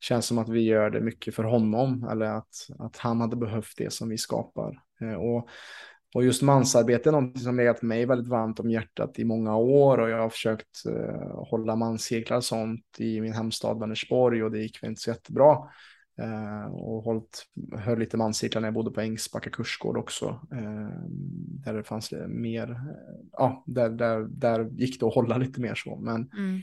känns 0.00 0.26
som 0.26 0.38
att 0.38 0.48
vi 0.48 0.60
gör 0.60 0.90
det 0.90 1.00
mycket 1.00 1.34
för 1.34 1.44
honom, 1.44 2.08
eller 2.10 2.26
att, 2.26 2.68
att 2.78 2.96
han 2.96 3.20
hade 3.20 3.36
behövt 3.36 3.74
det 3.76 3.92
som 3.92 4.08
vi 4.08 4.18
skapar. 4.18 4.82
Eh, 5.00 5.14
och, 5.14 5.48
och 6.14 6.24
just 6.24 6.42
mansarbete 6.42 7.10
är 7.10 7.12
något 7.12 7.42
som 7.42 7.56
legat 7.56 7.82
mig 7.82 8.06
väldigt 8.06 8.28
varmt 8.28 8.60
om 8.60 8.70
hjärtat 8.70 9.18
i 9.18 9.24
många 9.24 9.56
år 9.56 9.98
och 9.98 10.10
jag 10.10 10.18
har 10.18 10.28
försökt 10.28 10.82
hålla 11.36 11.76
manscirklar 11.76 12.36
och 12.36 12.44
sånt 12.44 12.84
i 12.98 13.20
min 13.20 13.32
hemstad 13.32 13.80
Vänersborg 13.80 14.44
och 14.44 14.50
det 14.50 14.58
gick 14.58 14.82
inte 14.82 15.00
så 15.00 15.10
jättebra. 15.10 15.56
Eh, 16.20 16.72
och 16.72 17.02
hållit, 17.02 17.46
höll 17.78 17.98
lite 17.98 18.16
manscirklar 18.16 18.60
när 18.60 18.68
jag 18.68 18.74
bodde 18.74 18.90
på 18.90 19.00
Ängsbacka 19.00 19.50
kursgård 19.50 19.96
också. 19.96 20.40
Eh, 20.52 21.02
där 21.64 21.74
det 21.74 21.84
fanns 21.84 22.12
mer, 22.28 22.70
eh, 22.70 22.76
ja, 23.32 23.64
där, 23.66 23.90
där, 23.90 24.20
där 24.30 24.70
gick 24.70 25.00
det 25.00 25.06
att 25.06 25.14
hålla 25.14 25.36
lite 25.36 25.60
mer 25.60 25.74
så. 25.74 25.96
Men, 25.96 26.30
mm. 26.36 26.60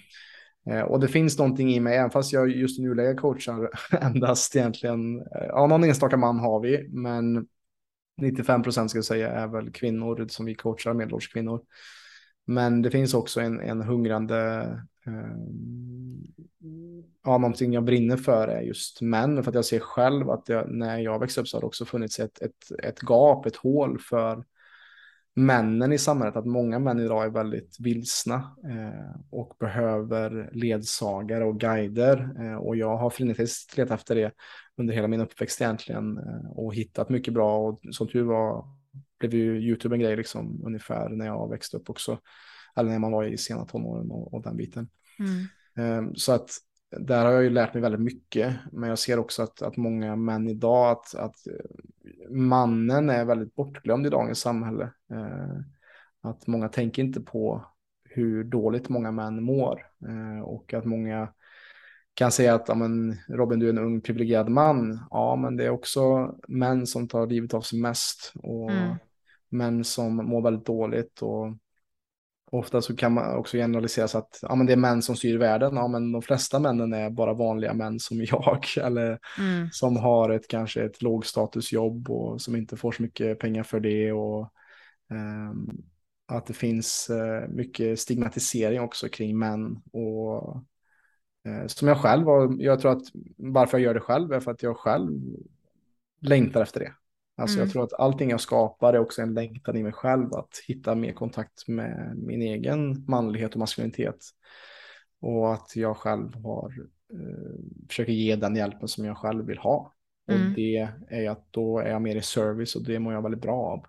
Och 0.88 1.00
det 1.00 1.08
finns 1.08 1.38
någonting 1.38 1.74
i 1.74 1.80
mig, 1.80 1.98
även 1.98 2.12
fast 2.12 2.34
jag 2.34 2.50
just 2.50 2.80
i 2.80 2.82
nuläget 2.82 3.20
coachar 3.20 3.70
endast 4.02 4.56
egentligen, 4.56 5.24
ja 5.32 5.68
någon 5.68 5.84
enstaka 5.84 6.18
man 6.18 6.40
har 6.40 6.60
vi, 6.60 6.88
men 6.90 7.48
95 8.22 8.64
procent 8.64 8.90
ska 8.90 8.98
jag 8.98 9.06
säga 9.06 9.32
är 9.32 9.48
väl 9.48 9.72
kvinnor 9.72 10.28
som 10.30 10.46
vi 10.46 10.56
coachar, 10.56 10.94
medelålders 10.94 11.34
kvinnor. 11.34 11.62
Men 12.48 12.82
det 12.82 12.92
finns 12.92 13.14
också 13.14 13.42
en, 13.42 13.60
en 13.60 13.82
hungrande 13.82 14.62
eh, 15.06 15.38
ja, 17.24 17.38
någonting 17.38 17.74
jag 17.74 17.84
brinner 17.84 18.18
för 18.18 18.48
är 18.48 18.62
just 18.62 19.02
män. 19.02 19.44
För 19.44 19.52
att 19.52 19.56
jag 19.56 19.66
ser 19.66 19.80
själv 19.80 20.30
att 20.30 20.50
jag, 20.50 20.72
när 20.72 21.00
jag 21.00 21.20
växte 21.20 21.42
upp 21.42 21.48
så 21.48 21.58
har 21.58 21.62
det 21.62 21.68
också 21.68 21.86
funnits 21.86 22.20
ett, 22.20 22.42
ett, 22.42 22.82
ett 22.84 23.00
gap, 23.02 23.46
ett 23.46 23.56
hål 23.56 24.00
för 24.00 24.44
männen 25.36 25.94
i 25.94 25.98
samhället, 25.98 26.36
att 26.36 26.46
många 26.46 26.80
män 26.80 27.00
idag 27.00 27.26
är 27.26 27.30
väldigt 27.30 27.78
vilsna 27.80 28.36
eh, 28.64 29.22
och 29.30 29.56
behöver 29.60 30.50
ledsagare 30.54 31.46
och 31.46 31.60
guider. 31.60 32.30
Eh, 32.40 32.56
och 32.56 32.76
jag 32.76 32.98
har 32.98 33.10
frenetiskt 33.10 33.78
letat 33.78 34.00
efter 34.00 34.16
det 34.16 34.32
under 34.78 34.94
hela 34.94 35.08
min 35.08 35.22
uppväxt 35.22 35.62
egentligen 35.62 36.18
eh, 36.18 36.52
och 36.52 36.76
hittat 36.76 37.10
mycket 37.10 37.34
bra. 37.34 37.58
Och 37.58 37.80
som 37.92 38.08
tur 38.08 38.24
var 38.24 38.77
blev 39.20 39.34
ju 39.34 39.60
YouTube 39.60 39.96
en 39.96 40.00
grej 40.00 40.16
liksom 40.16 40.62
ungefär 40.66 41.10
när 41.10 41.26
jag 41.26 41.50
växte 41.50 41.78
upp 41.78 41.90
också. 41.90 42.20
Eller 42.76 42.90
när 42.90 43.00
man 43.00 43.12
var 43.12 43.24
i 43.24 43.38
sena 43.38 43.66
tonåren 43.66 44.12
och, 44.12 44.34
och 44.34 44.44
den 44.44 44.58
biten. 44.58 44.90
Mm. 45.20 46.08
Eh, 46.08 46.12
så 46.16 46.32
att 46.32 46.50
där 46.92 47.26
har 47.26 47.32
jag 47.32 47.44
ju 47.44 47.50
lärt 47.50 47.74
mig 47.74 47.82
väldigt 47.82 48.02
mycket. 48.02 48.56
Men 48.72 48.90
jag 48.90 49.00
ser 49.00 49.20
också 49.20 49.44
att, 49.44 49.62
att 49.62 49.78
många 49.78 50.16
män 50.16 50.50
idag, 50.50 50.92
att, 50.92 51.16
att 51.16 51.36
mannen 52.30 53.10
är 53.10 53.26
väldigt 53.26 53.56
bortglömd 53.56 54.08
i 54.08 54.10
dagens 54.10 54.40
samhälle. 54.40 54.92
Eh, 55.12 55.60
att 56.22 56.48
många 56.48 56.70
tänker 56.70 57.04
inte 57.04 57.22
på 57.22 57.66
hur 58.04 58.44
dåligt 58.44 58.90
många 58.90 59.12
män 59.12 59.44
mår. 59.44 59.82
Eh, 60.08 60.42
och 60.42 60.74
att 60.74 60.86
många 60.86 61.34
kan 62.14 62.32
säga 62.32 62.56
att 62.56 62.78
men 62.78 63.16
Robin, 63.28 63.60
du 63.60 63.66
är 63.66 63.70
en 63.70 63.78
ung 63.78 64.02
privilegierad 64.02 64.50
man. 64.50 65.00
Ja, 65.12 65.36
men 65.36 65.58
det 65.58 65.66
är 65.66 65.70
också 65.70 66.36
män 66.48 66.88
som 66.88 67.08
tar 67.08 67.28
livet 67.28 67.54
av 67.54 67.62
sig 67.62 67.82
mest. 67.82 68.34
Och 68.36 68.72
mm. 68.72 68.96
Män 69.50 69.84
som 69.84 70.16
mår 70.16 70.42
väldigt 70.42 70.66
dåligt. 70.66 71.22
Och 71.22 71.58
Ofta 72.52 72.82
så 72.82 72.96
kan 72.96 73.14
man 73.14 73.36
också 73.36 73.58
generalisera 73.58 74.08
så 74.08 74.18
att 74.18 74.40
ja, 74.42 74.56
men 74.56 74.68
det 74.68 74.74
är 74.74 74.78
män 74.78 75.02
som 75.02 75.16
styr 75.16 75.38
världen. 75.38 75.76
Ja, 75.76 75.88
men 75.88 76.12
de 76.12 76.22
flesta 76.22 76.60
männen 76.60 76.94
är 76.94 77.10
bara 77.10 77.34
vanliga 77.34 77.74
män 77.74 78.00
som 78.00 78.22
jag. 78.26 78.66
Eller 78.78 79.20
mm. 79.40 79.70
som 79.72 79.98
har 79.98 80.30
ett 80.30 80.48
kanske 80.48 80.84
ett 80.84 81.02
lågstatusjobb 81.02 82.10
och 82.10 82.42
som 82.42 82.56
inte 82.56 82.78
får 82.78 82.92
så 82.92 83.02
mycket 83.02 83.40
pengar 83.40 83.64
för 83.64 83.80
det. 83.80 84.12
Och 84.12 84.54
um, 85.10 85.84
att 86.26 86.46
det 86.46 86.54
finns 86.54 87.10
uh, 87.12 87.50
mycket 87.50 88.00
stigmatisering 88.00 88.82
också 88.82 89.10
kring 89.10 89.40
män. 89.40 89.82
Och 89.92 90.56
uh, 91.48 91.68
som 91.68 91.88
jag 91.88 91.98
själv 91.98 92.26
har, 92.26 92.56
jag 92.60 92.80
tror 92.80 92.92
att 92.92 93.04
varför 93.38 93.78
jag 93.78 93.86
gör 93.86 93.94
det 93.94 94.00
själv 94.00 94.32
är 94.32 94.40
för 94.40 94.52
att 94.52 94.64
jag 94.64 94.78
själv 94.78 95.20
längtar 96.22 96.62
efter 96.62 96.80
det. 96.80 96.94
Alltså 97.38 97.58
mm. 97.58 97.66
jag 97.66 97.74
tror 97.74 97.84
att 97.84 97.94
allting 97.94 98.30
jag 98.30 98.42
skapar 98.42 98.94
är 98.94 99.00
också 99.00 99.22
en 99.22 99.34
längtan 99.34 99.78
i 99.78 99.84
mig 99.84 99.92
själv 99.92 100.34
att 100.34 100.50
hitta 100.68 100.96
mer 100.96 101.14
kontakt 101.14 101.68
med 101.68 102.14
min 102.18 102.42
egen 102.42 103.06
manlighet 103.08 103.54
och 103.54 103.60
maskulinitet. 103.60 104.26
Och 105.22 105.54
att 105.54 105.76
jag 105.76 105.98
själv 105.98 106.36
har, 106.36 106.74
eh, 107.14 107.88
försöker 107.88 108.14
ge 108.14 108.36
den 108.36 108.56
hjälpen 108.56 108.88
som 108.88 109.06
jag 109.06 109.18
själv 109.18 109.46
vill 109.46 109.58
ha. 109.58 109.94
Mm. 110.32 110.48
Och 110.48 110.56
det 110.56 110.90
är 111.10 111.30
att 111.30 111.48
då 111.52 111.80
är 111.80 111.90
jag 111.90 112.02
mer 112.02 112.16
i 112.16 112.22
service 112.22 112.76
och 112.76 112.84
det 112.84 113.00
mår 113.00 113.14
jag 113.14 113.22
väldigt 113.22 113.42
bra 113.42 113.62
av. 113.62 113.86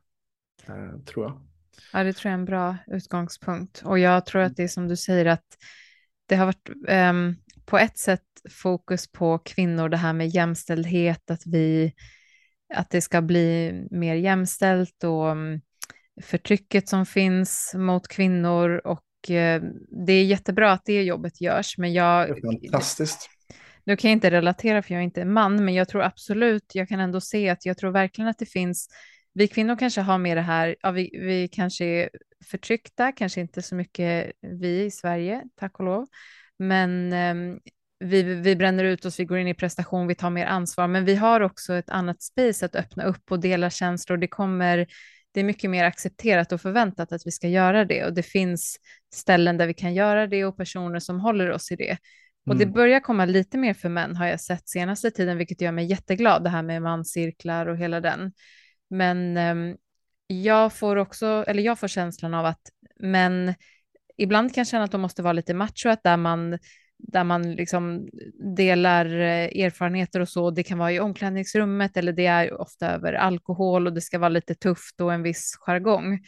Eh, 0.66 1.01
tror 1.01 1.24
jag. 1.24 1.42
Ja, 1.92 2.05
det 2.05 2.12
tror 2.12 2.30
jag 2.30 2.34
är 2.34 2.38
en 2.38 2.44
bra 2.44 2.76
utgångspunkt. 2.86 3.82
Och 3.84 3.99
jag 3.99 4.26
tror 4.26 4.42
att 4.42 4.57
det 4.57 4.62
är 4.62 4.68
som 4.68 4.88
du 4.88 4.96
säger 4.96 5.26
att 5.26 5.46
det 6.26 6.36
har 6.36 6.46
varit 6.46 6.70
um, 6.88 7.36
på 7.64 7.78
ett 7.78 7.99
sätt 7.99 8.22
fokus 8.51 9.12
på 9.12 9.38
kvinnor, 9.38 9.88
det 9.88 9.96
här 9.96 10.12
med 10.12 10.28
jämställdhet, 10.28 11.30
att 11.30 11.46
vi 11.46 11.92
att 12.75 12.91
det 12.91 13.01
ska 13.01 13.23
bli 13.23 13.73
mer 13.91 14.14
jämställt 14.14 15.05
och 15.05 15.31
mm, 15.31 15.61
förtrycket 16.23 16.89
som 16.89 17.07
finns 17.07 17.75
mot 17.77 18.09
kvinnor 18.09 18.81
och 18.85 19.31
eh, 19.31 19.62
det 20.07 20.12
är 20.12 20.25
jättebra 20.25 20.73
att 20.73 20.85
det 20.85 21.03
jobbet 21.03 21.41
görs, 21.41 21.79
men 21.79 21.93
jag... 21.93 22.29
Fantastiskt. 22.29 23.31
Nu 23.85 23.97
kan 23.97 24.11
jag 24.11 24.16
inte 24.16 24.31
relatera 24.31 24.83
för 24.83 24.95
jag 24.95 25.01
är 25.01 25.05
inte 25.05 25.25
man, 25.25 25.64
men 25.64 25.75
jag 25.75 25.89
tror 25.89 26.03
absolut, 26.03 26.75
jag 26.75 26.89
kan 26.89 27.01
ändå 27.01 27.21
se 27.21 27.49
att 27.49 27.66
jag 27.66 27.79
tror 27.79 27.91
verkligen 27.91 28.29
att 28.29 28.39
det 28.39 28.47
finns, 28.47 28.89
vi 29.33 29.49
kvinnor 29.49 29.77
kanske 29.77 30.01
har 30.01 30.19
med 30.19 30.37
det 30.37 30.43
här, 30.43 30.77
ja, 30.81 30.91
vi, 30.91 31.11
vi 31.12 31.49
kanske 31.49 31.85
är 31.85 32.11
förtryckta, 32.45 33.12
kanske 33.12 33.41
inte 33.41 33.62
så 33.62 33.75
mycket 33.75 34.33
vi 34.41 34.85
i 34.85 34.91
Sverige, 34.91 35.45
tack 35.57 35.79
och 35.79 35.85
lov, 35.85 36.07
men 36.59 37.12
um, 37.12 37.61
vi, 37.99 38.22
vi 38.22 38.57
bränner 38.57 38.84
ut 38.84 39.05
oss, 39.05 39.20
vi 39.20 39.24
går 39.24 39.38
in 39.38 39.49
i 39.49 39.55
prestation, 39.55 40.07
vi 40.07 40.14
tar 40.14 40.30
mer 40.30 40.46
ansvar, 40.46 40.88
men 40.88 41.05
vi 41.05 41.14
har 41.14 41.40
också 41.40 41.74
ett 41.74 41.90
annat 41.90 42.22
space 42.22 42.66
att 42.66 42.76
öppna 42.76 43.05
upp 43.05 43.32
och 43.32 43.40
dela 43.40 43.70
känslor. 43.70 44.16
Det 44.16 44.28
kommer, 44.28 44.86
det 45.32 45.40
är 45.40 45.44
mycket 45.44 45.70
mer 45.70 45.84
accepterat 45.84 46.53
och 46.53 46.61
förväntat 46.61 47.12
att 47.12 47.26
vi 47.26 47.30
ska 47.30 47.49
göra 47.49 47.84
det 47.84 48.05
och 48.05 48.14
det 48.14 48.22
finns 48.22 48.76
ställen 49.14 49.57
där 49.57 49.66
vi 49.66 49.74
kan 49.74 49.94
göra 49.94 50.26
det 50.26 50.44
och 50.44 50.57
personer 50.57 50.99
som 50.99 51.20
håller 51.20 51.51
oss 51.51 51.70
i 51.70 51.76
det. 51.76 51.99
Och 52.46 52.57
det 52.57 52.64
mm. 52.64 52.74
börjar 52.74 53.01
komma 53.01 53.24
lite 53.24 53.59
mer 53.59 53.74
för 53.74 53.88
män 53.88 54.16
har 54.16 54.26
jag 54.26 54.40
sett 54.40 54.68
senaste 54.68 55.11
tiden, 55.11 55.38
vilket 55.38 55.61
gör 55.61 55.72
mig 55.72 55.84
jätteglad, 55.86 56.44
det 56.44 56.51
här 56.51 56.62
med 56.62 56.82
manscirklar 56.82 57.66
och 57.66 57.76
hela 57.76 58.01
den. 58.01 58.32
Men 58.90 59.36
um, 59.36 59.76
jag 60.26 60.72
får 60.72 60.96
också, 60.96 61.44
eller 61.46 61.62
jag 61.62 61.78
får 61.78 61.88
känslan 61.88 62.34
av 62.34 62.46
att 62.46 62.61
män 63.01 63.55
ibland 64.16 64.55
kan 64.55 64.64
känna 64.64 64.84
att 64.84 64.90
de 64.90 65.01
måste 65.01 65.22
vara 65.22 65.32
lite 65.32 65.55
macho, 65.55 65.88
att 65.88 66.03
där 66.03 66.16
man 66.16 66.59
där 66.99 67.24
man 67.24 67.53
liksom 67.53 68.09
delar 68.57 69.07
eh, 69.07 69.64
erfarenheter 69.64 70.20
och 70.20 70.28
så. 70.28 70.51
Det 70.51 70.62
kan 70.62 70.78
vara 70.78 70.92
i 70.92 71.01
omklädningsrummet 71.01 71.96
eller 71.96 72.12
det 72.12 72.26
är 72.26 72.61
ofta 72.61 72.90
över 72.90 73.12
alkohol 73.12 73.86
och 73.86 73.92
det 73.92 74.01
ska 74.01 74.18
vara 74.18 74.28
lite 74.28 74.55
tufft 74.55 75.01
och 75.01 75.12
en 75.12 75.22
viss 75.22 75.57
jargong. 75.61 76.20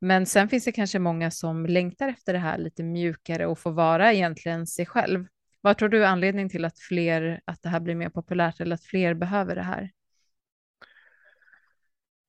Men 0.00 0.26
sen 0.26 0.48
finns 0.48 0.64
det 0.64 0.72
kanske 0.72 0.98
många 0.98 1.30
som 1.30 1.66
längtar 1.66 2.08
efter 2.08 2.32
det 2.32 2.38
här 2.38 2.58
lite 2.58 2.82
mjukare 2.82 3.46
och 3.46 3.58
få 3.58 3.70
vara 3.70 4.12
egentligen 4.12 4.66
sig 4.66 4.86
själv. 4.86 5.26
Vad 5.60 5.78
tror 5.78 5.88
du 5.88 6.04
är 6.04 6.08
anledningen 6.08 6.48
till 6.48 6.64
att 6.64 6.78
fler, 6.78 7.40
att 7.44 7.62
det 7.62 7.68
här 7.68 7.80
blir 7.80 7.94
mer 7.94 8.08
populärt 8.08 8.60
eller 8.60 8.74
att 8.74 8.84
fler 8.84 9.14
behöver 9.14 9.54
det 9.54 9.62
här? 9.62 9.90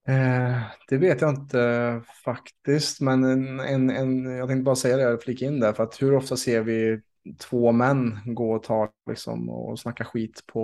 Eh, 0.08 0.62
det 0.88 0.98
vet 0.98 1.22
jag 1.22 1.30
inte 1.30 1.62
eh, 1.62 2.02
faktiskt, 2.26 3.02
men 3.02 3.24
en, 3.24 3.60
en, 3.60 3.90
en, 3.90 4.26
jag 4.26 4.48
tänkte 4.48 4.64
bara 4.64 4.76
säga 4.76 4.98
det, 4.98 5.18
flika 5.18 5.46
in 5.46 5.60
där, 5.60 5.74
för 5.74 5.84
att 5.84 6.02
hur 6.02 6.16
ofta 6.16 6.38
ser 6.38 6.62
vi 6.62 7.02
två 7.38 7.72
män 7.72 8.20
gå 8.26 8.52
och 8.52 8.64
ta 8.64 8.92
liksom, 9.10 9.50
och 9.50 9.80
snacka 9.80 10.06
skit 10.06 10.44
på, 10.48 10.62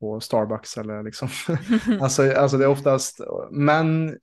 på 0.00 0.20
Starbucks 0.20 0.76
eller 0.76 1.02
liksom. 1.02 1.28
alltså, 2.00 2.32
alltså 2.32 2.56
det 2.58 2.64
är 2.64 2.68
oftast, 2.68 3.20
män 3.50 4.18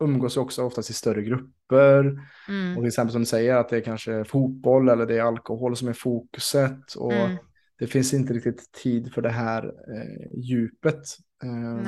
umgås 0.00 0.36
också 0.36 0.64
oftast 0.64 0.90
i 0.90 0.92
större 0.92 1.22
grupper. 1.22 2.18
Mm. 2.48 2.76
Och 2.76 2.82
till 2.82 2.88
exempel 2.88 3.12
som 3.12 3.20
du 3.20 3.26
säger 3.26 3.56
att 3.56 3.68
det 3.68 3.76
är 3.76 3.80
kanske 3.80 4.24
fotboll 4.24 4.88
eller 4.88 5.06
det 5.06 5.18
är 5.18 5.22
alkohol 5.22 5.76
som 5.76 5.88
är 5.88 5.92
fokuset. 5.92 6.94
Och 6.96 7.12
mm. 7.12 7.36
det 7.78 7.86
finns 7.86 8.14
inte 8.14 8.32
riktigt 8.32 8.72
tid 8.72 9.12
för 9.12 9.22
det 9.22 9.30
här 9.30 9.64
eh, 9.64 10.38
djupet. 10.38 11.02
Um, 11.42 11.86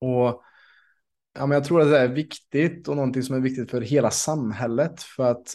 och 0.00 0.42
ja, 1.34 1.46
men 1.46 1.50
jag 1.50 1.64
tror 1.64 1.80
att 1.80 1.90
det 1.90 1.98
är 1.98 2.08
viktigt 2.08 2.88
och 2.88 2.96
någonting 2.96 3.22
som 3.22 3.36
är 3.36 3.40
viktigt 3.40 3.70
för 3.70 3.80
hela 3.80 4.10
samhället. 4.10 5.02
För 5.02 5.30
att 5.30 5.54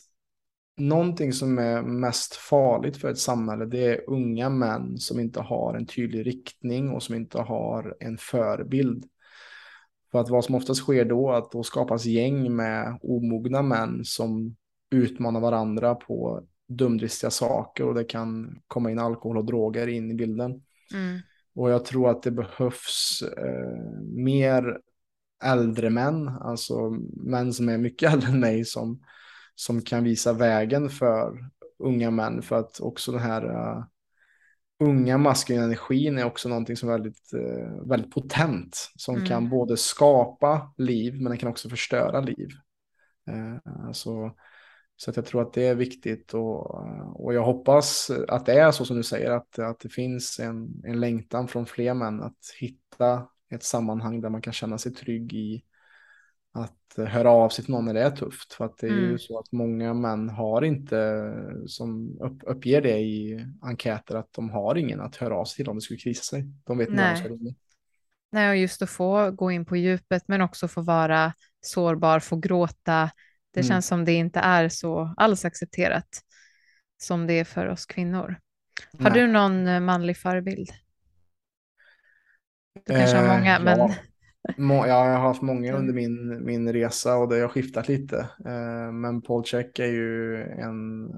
någonting 0.78 1.34
som 1.34 1.58
är 1.58 1.82
mest 1.82 2.36
farligt 2.36 2.98
för 2.98 3.10
ett 3.10 3.18
samhälle 3.18 3.66
det 3.66 3.86
är 3.86 4.10
unga 4.10 4.50
män 4.50 4.98
som 4.98 5.20
inte 5.20 5.40
har 5.40 5.74
en 5.74 5.86
tydlig 5.86 6.28
riktning 6.28 6.92
och 6.92 7.04
som 7.04 7.16
inte 7.16 7.42
har 7.42 7.98
en 8.00 8.18
förebild. 8.18 9.06
För 10.12 10.20
att 10.20 10.30
vad 10.30 10.46
som 10.46 10.56
oftast 10.56 10.80
sker 10.80 11.06
då 11.06 11.32
är 11.32 11.38
att 11.38 11.52
då 11.52 11.64
skapas 11.64 12.06
gäng 12.06 12.56
med 12.56 13.00
omogna 13.02 13.62
män 13.62 14.06
som 14.06 14.56
utmanar 14.92 15.40
varandra 15.40 15.96
på 15.96 16.44
dumdristiga 16.68 17.32
saker 17.32 17.88
och 17.88 17.94
det 17.94 18.04
kan 18.04 18.60
komma 18.68 18.92
in 18.92 19.00
alkohol 19.00 19.38
och 19.38 19.46
droger 19.46 19.88
in 19.88 20.12
i 20.12 20.14
bilden. 20.14 20.52
Mm. 20.94 21.20
Och 21.56 21.70
jag 21.70 21.86
tror 21.86 22.10
att 22.10 22.24
det 22.24 22.32
behövs 22.32 23.24
eh, 23.38 24.02
mer 24.02 24.80
äldre 25.44 25.90
män, 25.90 26.28
alltså 26.28 26.90
män 27.14 27.54
som 27.54 27.70
är 27.70 27.78
mycket 27.78 28.14
äldre 28.14 28.30
än 28.30 28.40
mig 28.40 28.66
som 28.66 29.02
som 29.60 29.82
kan 29.82 30.04
visa 30.04 30.34
vägen 30.34 30.90
för 30.90 31.50
unga 31.80 32.12
män. 32.12 32.42
För 32.42 32.56
att 32.56 32.80
också 32.80 33.12
den 33.12 33.22
här 33.22 33.46
uh, 33.46 33.84
unga 34.80 35.18
maskulina 35.18 35.66
energin 35.66 36.18
är 36.18 36.26
också 36.26 36.50
någonting 36.50 36.78
som 36.78 36.90
är 36.90 36.94
väldigt, 36.94 37.34
uh, 37.34 37.88
väldigt 37.90 38.14
potent. 38.14 38.92
Som 38.96 39.16
mm. 39.16 39.28
kan 39.28 39.50
både 39.50 39.78
skapa 39.78 40.74
liv 40.78 41.22
men 41.22 41.30
den 41.30 41.38
kan 41.38 41.50
också 41.50 41.70
förstöra 41.70 42.22
liv. 42.22 42.50
Uh, 43.30 43.88
alltså, 43.88 44.32
så 44.96 45.10
att 45.10 45.16
jag 45.16 45.26
tror 45.26 45.42
att 45.42 45.54
det 45.54 45.68
är 45.68 45.76
viktigt 45.76 46.34
och, 46.34 46.76
och 47.26 47.34
jag 47.34 47.44
hoppas 47.44 48.12
att 48.28 48.46
det 48.46 48.60
är 48.60 48.72
så 48.72 48.86
som 48.86 48.98
du 48.98 49.04
säger, 49.04 49.32
att, 49.32 49.60
att 49.60 49.80
det 49.80 49.90
finns 49.90 50.40
en, 50.40 50.82
en 50.84 51.00
längtan 51.00 51.48
från 51.48 51.66
fler 51.66 51.94
män 51.94 52.24
att 52.24 52.38
hitta 52.60 53.28
ett 53.50 53.64
sammanhang 53.64 54.22
där 54.22 54.30
man 54.30 54.42
kan 54.42 54.54
känna 54.54 54.78
sig 54.78 54.94
trygg 54.94 55.34
i, 55.34 55.64
att 56.58 57.08
höra 57.08 57.30
av 57.30 57.50
sig 57.50 57.66
till 57.66 57.74
någon 57.74 57.86
när 57.86 57.94
det 57.94 58.02
är 58.02 58.12
tufft. 58.12 58.54
För 58.54 58.66
att 58.66 58.78
det 58.78 58.88
är 58.88 58.92
mm. 58.92 59.12
ju 59.12 59.20
så 59.20 59.40
att 59.40 59.52
många 59.52 59.94
män 59.94 60.30
har 60.30 60.62
inte, 60.62 61.34
som 61.68 62.20
upp, 62.22 62.44
uppger 62.44 62.82
det 62.82 63.00
i 63.00 63.46
enkäter, 63.62 64.16
att 64.16 64.34
de 64.34 64.50
har 64.50 64.76
ingen 64.76 65.02
att 65.02 65.16
höra 65.16 65.36
av 65.36 65.46
sig 65.46 65.56
till 65.56 65.70
om 65.70 65.76
det 65.76 65.82
skulle 65.82 66.00
krisa 66.00 66.24
sig. 66.24 66.46
De 66.64 66.78
vet 66.78 66.90
inte 66.90 67.02
vad 67.02 67.12
de 67.12 67.18
ska 67.18 67.30
ringa. 67.30 67.54
Nej, 68.32 68.50
och 68.50 68.58
just 68.58 68.82
att 68.82 68.90
få 68.90 69.32
gå 69.32 69.52
in 69.52 69.66
på 69.66 69.78
djupet, 69.78 70.24
men 70.28 70.42
också 70.42 70.68
få 70.68 70.82
vara 70.82 71.34
sårbar, 71.62 72.20
få 72.20 72.36
gråta. 72.36 73.10
Det 73.54 73.60
mm. 73.60 73.68
känns 73.70 73.88
som 73.88 74.06
det 74.06 74.14
inte 74.14 74.40
är 74.40 74.70
så 74.70 75.14
alls 75.18 75.46
accepterat 75.46 76.22
som 76.98 77.28
det 77.28 77.34
är 77.34 77.44
för 77.44 77.68
oss 77.68 77.86
kvinnor. 77.86 78.40
Har 79.00 79.10
Nej. 79.10 79.22
du 79.22 79.28
någon 79.28 79.86
manlig 79.86 80.18
förebild? 80.18 80.70
Du 82.86 82.94
kanske 82.94 83.18
har 83.18 83.38
många, 83.38 83.58
eh, 83.58 83.64
men... 83.64 83.80
Ja, 83.80 83.96
jag 84.58 84.96
har 84.96 85.20
haft 85.20 85.42
många 85.42 85.76
under 85.76 85.94
min, 85.94 86.46
min 86.46 86.74
resa 86.74 87.18
och 87.18 87.30
det 87.30 87.40
har 87.40 87.48
skiftat 87.48 87.88
lite. 87.88 88.18
Eh, 88.46 88.92
men 88.92 89.22
Paul 89.22 89.44
Check 89.44 89.80
är 89.80 89.86
ju 89.86 90.42
en 90.44 91.12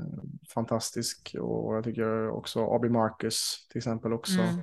fantastisk 0.53 1.35
och 1.39 1.75
jag 1.75 1.83
tycker 1.83 2.29
också 2.29 2.59
Aubrey 2.59 2.91
Marcus 2.91 3.67
till 3.69 3.77
exempel 3.77 4.13
också. 4.13 4.39
Mm. 4.41 4.59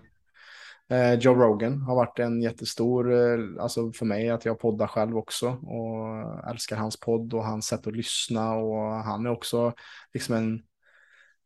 Eh, 0.89 1.19
Joe 1.19 1.35
Rogan 1.35 1.83
har 1.83 1.95
varit 1.95 2.19
en 2.19 2.43
jättestor, 2.43 3.13
alltså 3.61 3.93
för 3.93 4.07
mig 4.07 4.31
att 4.31 4.45
jag 4.45 4.59
poddar 4.59 4.87
själv 4.87 5.17
också 5.17 5.49
och 5.49 6.51
älskar 6.51 6.77
hans 6.77 7.01
podd 7.01 7.35
och 7.35 7.45
hans 7.45 7.67
sätt 7.67 7.87
att 7.87 7.97
lyssna 7.97 8.55
och 8.55 8.93
han 8.93 9.27
är 9.27 9.31
också 9.31 9.73
liksom 10.15 10.35
en 10.35 10.63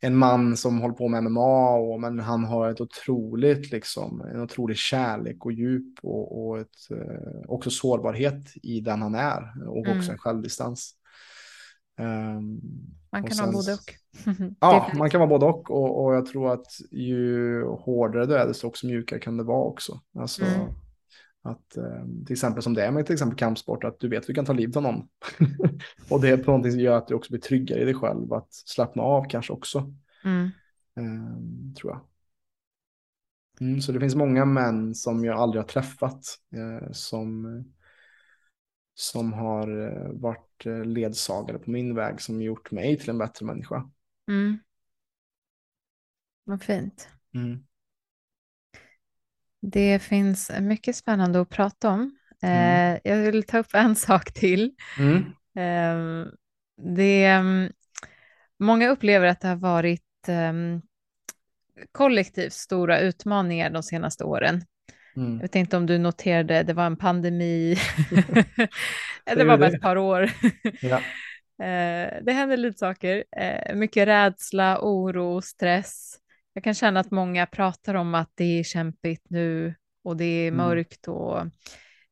en 0.01 0.16
man 0.16 0.57
som 0.57 0.80
håller 0.80 0.94
på 0.94 1.09
med 1.09 1.22
MMA, 1.24 1.70
och, 1.70 2.01
men 2.01 2.18
han 2.18 2.44
har 2.44 2.70
ett 2.70 2.80
otroligt, 2.80 3.72
liksom, 3.72 4.20
en 4.20 4.40
otrolig 4.40 4.76
kärlek 4.76 5.44
och 5.44 5.53
djup 5.53 5.98
och, 6.03 6.46
och 6.46 6.59
ett, 6.59 6.90
eh, 6.90 7.40
också 7.48 7.70
sårbarhet 7.70 8.53
i 8.62 8.80
den 8.80 9.03
han 9.03 9.14
är 9.14 9.68
och 9.68 9.86
mm. 9.86 9.98
också 9.98 10.12
en 10.12 10.18
självdistans. 10.18 10.94
Um, 12.01 12.61
man 13.12 13.22
kan 13.22 13.36
sen, 13.36 13.44
ha 13.46 13.53
både 13.53 13.72
och. 13.72 13.94
ja, 14.61 14.90
man 14.94 15.11
kan 15.11 15.20
vara 15.20 15.30
både 15.30 15.46
och, 15.46 15.70
och 15.70 16.05
och 16.05 16.14
jag 16.14 16.26
tror 16.26 16.53
att 16.53 16.66
ju 16.90 17.64
hårdare 17.64 18.26
du 18.26 18.36
är 18.36 18.46
desto 18.46 18.66
också 18.66 18.86
mjukare 18.86 19.20
kan 19.20 19.36
det 19.36 19.44
vara 19.44 19.64
också. 19.64 20.01
Alltså, 20.18 20.44
mm. 20.44 20.66
Att 21.43 21.76
eh, 21.76 22.05
till 22.26 22.32
exempel 22.32 22.62
som 22.62 22.74
det 22.74 22.84
är 22.84 22.91
med 22.91 23.07
till 23.07 23.12
exempel 23.12 23.38
kampsport, 23.38 23.84
att 23.84 24.01
du 24.01 24.09
vet 24.09 24.20
att 24.20 24.26
du 24.26 24.34
kan 24.34 24.45
ta 24.45 24.53
livet 24.53 24.76
av 24.76 24.82
någon. 24.82 25.09
och 26.11 26.20
det 26.20 26.28
är 26.28 26.36
på 26.36 26.51
någonting 26.51 26.72
som 26.72 26.80
gör 26.80 26.97
att 26.97 27.09
du 27.09 27.14
också 27.14 27.32
blir 27.32 27.41
tryggare 27.41 27.80
i 27.80 27.84
dig 27.84 27.95
själv, 27.95 28.32
att 28.32 28.53
slappna 28.53 29.03
av 29.03 29.24
kanske 29.28 29.53
också. 29.53 29.95
Mm. 30.24 30.51
Eh, 30.97 31.74
tror 31.74 31.93
jag. 31.93 32.01
Mm, 33.61 33.80
så 33.80 33.93
det 33.93 34.01
finns 34.01 34.14
många 34.14 34.45
män 34.45 34.95
som 34.95 35.24
jag 35.24 35.38
aldrig 35.38 35.62
har 35.62 35.68
träffat 35.68 36.24
eh, 36.55 36.93
som, 36.93 37.64
som 38.95 39.32
har 39.32 39.86
eh, 39.86 40.12
varit 40.12 40.66
eh, 40.66 40.84
ledsagare 40.84 41.59
på 41.59 41.70
min 41.70 41.95
väg 41.95 42.20
som 42.20 42.43
gjort 42.43 42.70
mig 42.70 42.99
till 42.99 43.11
en 43.11 43.18
bättre 43.18 43.47
människa. 43.47 43.91
Mm. 44.28 44.59
Vad 46.45 46.62
fint. 46.62 47.09
Mm. 47.34 47.64
Det 49.62 49.98
finns 49.98 50.50
mycket 50.61 50.96
spännande 50.96 51.40
att 51.40 51.48
prata 51.48 51.90
om. 51.90 52.16
Mm. 52.42 52.94
Eh, 52.94 53.00
jag 53.04 53.16
vill 53.16 53.42
ta 53.42 53.58
upp 53.58 53.74
en 53.74 53.96
sak 53.96 54.32
till. 54.32 54.72
Mm. 54.98 55.16
Eh, 55.56 56.26
det, 56.96 57.24
mm, 57.24 57.72
många 58.58 58.88
upplever 58.88 59.26
att 59.26 59.40
det 59.40 59.48
har 59.48 59.56
varit 59.56 60.28
eh, 60.28 60.52
kollektivt 61.92 62.52
stora 62.52 63.00
utmaningar 63.00 63.70
de 63.70 63.82
senaste 63.82 64.24
åren. 64.24 64.62
Mm. 65.16 65.32
Jag 65.32 65.40
vet 65.40 65.54
inte 65.54 65.76
om 65.76 65.86
du 65.86 65.98
noterade, 65.98 66.62
det 66.62 66.72
var 66.72 66.86
en 66.86 66.96
pandemi. 66.96 67.76
det 69.24 69.44
var 69.44 69.58
bara 69.58 69.68
ett 69.68 69.82
par 69.82 69.96
år. 69.96 70.30
ja. 70.80 71.00
Eh, 71.61 72.22
det 72.22 72.32
händer 72.32 72.56
lite 72.56 72.78
saker, 72.78 73.24
eh, 73.36 73.74
mycket 73.74 74.08
rädsla, 74.08 74.78
oro, 74.82 75.42
stress 75.42 76.20
jag 76.61 76.64
kan 76.64 76.74
känna 76.74 77.00
att 77.00 77.11
många 77.11 77.46
pratar 77.46 77.94
om 77.94 78.14
att 78.14 78.30
det 78.34 78.58
är 78.58 78.62
kämpigt 78.62 79.26
nu 79.28 79.74
och 80.04 80.16
det 80.16 80.24
är 80.24 80.48
mm. 80.48 80.56
mörkt 80.56 81.08
och 81.08 81.38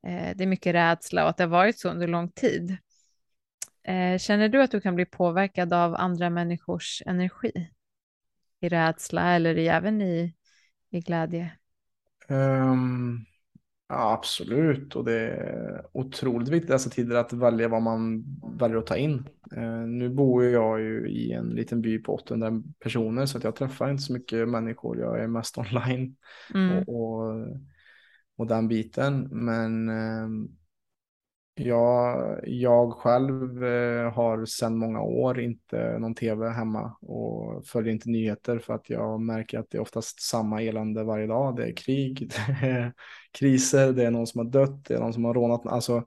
eh, 0.07 0.37
det 0.37 0.41
är 0.41 0.47
mycket 0.47 0.75
rädsla 0.75 1.23
och 1.23 1.31
att 1.31 1.37
det 1.37 1.45
har 1.45 1.49
varit 1.49 1.79
så 1.79 1.91
under 1.91 2.09
lång 2.09 2.31
tid. 2.31 2.77
Eh, 3.83 4.19
känner 4.19 4.49
du 4.49 4.63
att 4.63 4.71
du 4.71 4.81
kan 4.81 4.95
bli 4.95 5.05
påverkad 5.05 5.73
av 5.73 5.95
andra 5.95 6.31
människors 6.31 7.03
energi? 7.07 7.71
I 8.61 8.69
rädsla 8.69 9.35
eller 9.35 9.59
i, 9.59 9.69
även 9.69 10.03
i, 10.03 10.35
i 10.91 11.01
glädje? 11.01 11.53
Um, 12.29 13.25
ja, 13.89 14.13
absolut, 14.13 14.97
och 14.97 15.05
det 15.05 15.21
är 15.21 15.87
otroligt 15.93 16.49
viktigt 16.49 16.71
i 16.71 16.73
dessa 16.73 16.91
tider 16.91 17.17
att 17.17 17.33
välja 17.33 17.69
vad 17.69 17.83
man 17.83 18.25
väljer 18.59 18.79
att 18.79 18.87
ta 18.87 18.97
in. 18.97 19.29
Eh, 19.57 19.87
nu 19.87 20.09
bor 20.09 20.45
jag 20.45 20.81
ju 20.81 21.09
i 21.09 21.33
en 21.33 21.49
liten 21.49 21.81
by 21.83 21.99
på 21.99 22.15
800 22.15 22.63
personer 22.79 23.27
så 23.27 23.39
att 23.39 23.45
jag 23.45 23.57
träffar 23.57 23.91
inte 23.91 24.03
så 24.03 24.13
mycket 24.13 24.49
människor. 24.49 24.99
Jag 24.99 25.21
är 25.21 25.27
mest 25.27 25.59
online 25.59 26.17
mm. 26.55 26.79
och, 26.79 27.19
och, 27.19 27.47
och, 28.37 28.47
den 28.47 28.69
biten. 28.69 29.29
Men 29.31 29.89
eh, 29.89 30.29
jag, 31.55 32.41
jag 32.47 32.93
själv 32.93 33.65
eh, 33.65 34.13
har 34.13 34.45
sedan 34.45 34.79
många 34.79 35.01
år 35.01 35.41
inte 35.41 35.99
någon 35.99 36.15
tv 36.15 36.49
hemma 36.49 36.97
och 37.01 37.67
följer 37.67 37.93
inte 37.93 38.11
nyheter 38.11 38.59
för 38.59 38.75
att 38.75 38.91
jag 38.91 39.21
märker 39.21 39.59
att 39.59 39.71
det 39.71 39.79
är 39.79 39.83
oftast 39.83 40.23
samma 40.23 40.63
elände 40.63 41.05
varje 41.05 41.27
dag. 41.27 41.57
Det 41.57 41.65
är 41.65 41.73
krig, 41.73 42.31
det 42.61 42.67
är 42.67 42.93
kriser, 43.33 43.93
det 43.93 44.07
är 44.07 44.11
någon 44.11 44.27
som 44.27 44.39
har 44.39 44.53
dött, 44.53 44.85
det 44.85 44.95
är 44.95 45.01
någon 45.01 45.13
som 45.13 45.25
har 45.25 45.35
rånat. 45.35 45.67
Alltså, 45.67 46.05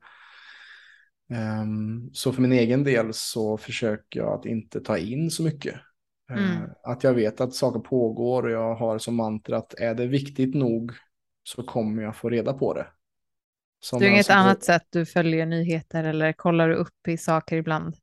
så 2.13 2.31
för 2.31 2.41
min 2.41 2.51
egen 2.51 2.83
del 2.83 3.13
så 3.13 3.57
försöker 3.57 4.19
jag 4.19 4.39
att 4.39 4.45
inte 4.45 4.81
ta 4.81 4.97
in 4.97 5.31
så 5.31 5.43
mycket. 5.43 5.75
Mm. 6.31 6.43
Uh, 6.43 6.69
att 6.83 7.03
jag 7.03 7.13
vet 7.13 7.41
att 7.41 7.53
saker 7.53 7.79
pågår 7.79 8.43
och 8.43 8.51
jag 8.51 8.75
har 8.75 8.97
som 8.97 9.15
mantra 9.15 9.57
att 9.57 9.73
är 9.73 9.95
det 9.95 10.07
viktigt 10.07 10.55
nog 10.55 10.91
så 11.43 11.63
kommer 11.63 12.03
jag 12.03 12.15
få 12.15 12.29
reda 12.29 12.53
på 12.53 12.73
det. 12.73 12.87
Som 13.79 13.99
det 13.99 14.05
är 14.05 14.09
inget 14.09 14.29
annat 14.29 14.63
sätt 14.63 14.83
du 14.89 15.05
följer 15.05 15.45
nyheter 15.45 16.03
eller 16.03 16.33
kollar 16.33 16.69
du 16.69 16.75
upp 16.75 17.07
i 17.07 17.17
saker 17.17 17.57
ibland? 17.57 17.95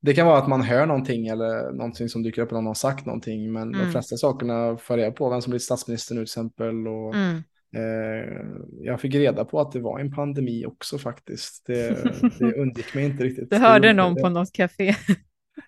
Det 0.00 0.14
kan 0.14 0.26
vara 0.26 0.38
att 0.38 0.48
man 0.48 0.62
hör 0.62 0.86
någonting 0.86 1.26
eller 1.26 1.72
någonting 1.72 2.08
som 2.08 2.22
dyker 2.22 2.42
upp 2.42 2.48
eller 2.48 2.60
någon 2.60 2.66
har 2.66 2.74
sagt 2.74 3.06
någonting. 3.06 3.52
Men 3.52 3.62
mm. 3.62 3.86
de 3.86 3.92
flesta 3.92 4.16
sakerna 4.16 4.76
får 4.76 4.98
jag 4.98 5.16
på 5.16 5.30
vem 5.30 5.42
som 5.42 5.50
blir 5.50 5.60
statsminister 5.60 6.14
nu 6.14 6.18
till 6.18 6.22
exempel. 6.22 6.88
Och 6.88 7.14
mm. 7.14 7.42
Eh, 7.76 8.46
jag 8.80 9.00
fick 9.00 9.14
reda 9.14 9.44
på 9.44 9.60
att 9.60 9.72
det 9.72 9.80
var 9.80 9.98
en 9.98 10.12
pandemi 10.12 10.66
också 10.66 10.98
faktiskt. 10.98 11.66
Det, 11.66 12.04
det 12.38 12.54
undgick 12.60 12.94
mig 12.94 13.04
inte 13.04 13.24
riktigt. 13.24 13.50
Du 13.50 13.56
hörde 13.56 13.92
någon 13.92 14.16
på 14.16 14.28
något 14.28 14.52
café. 14.52 14.94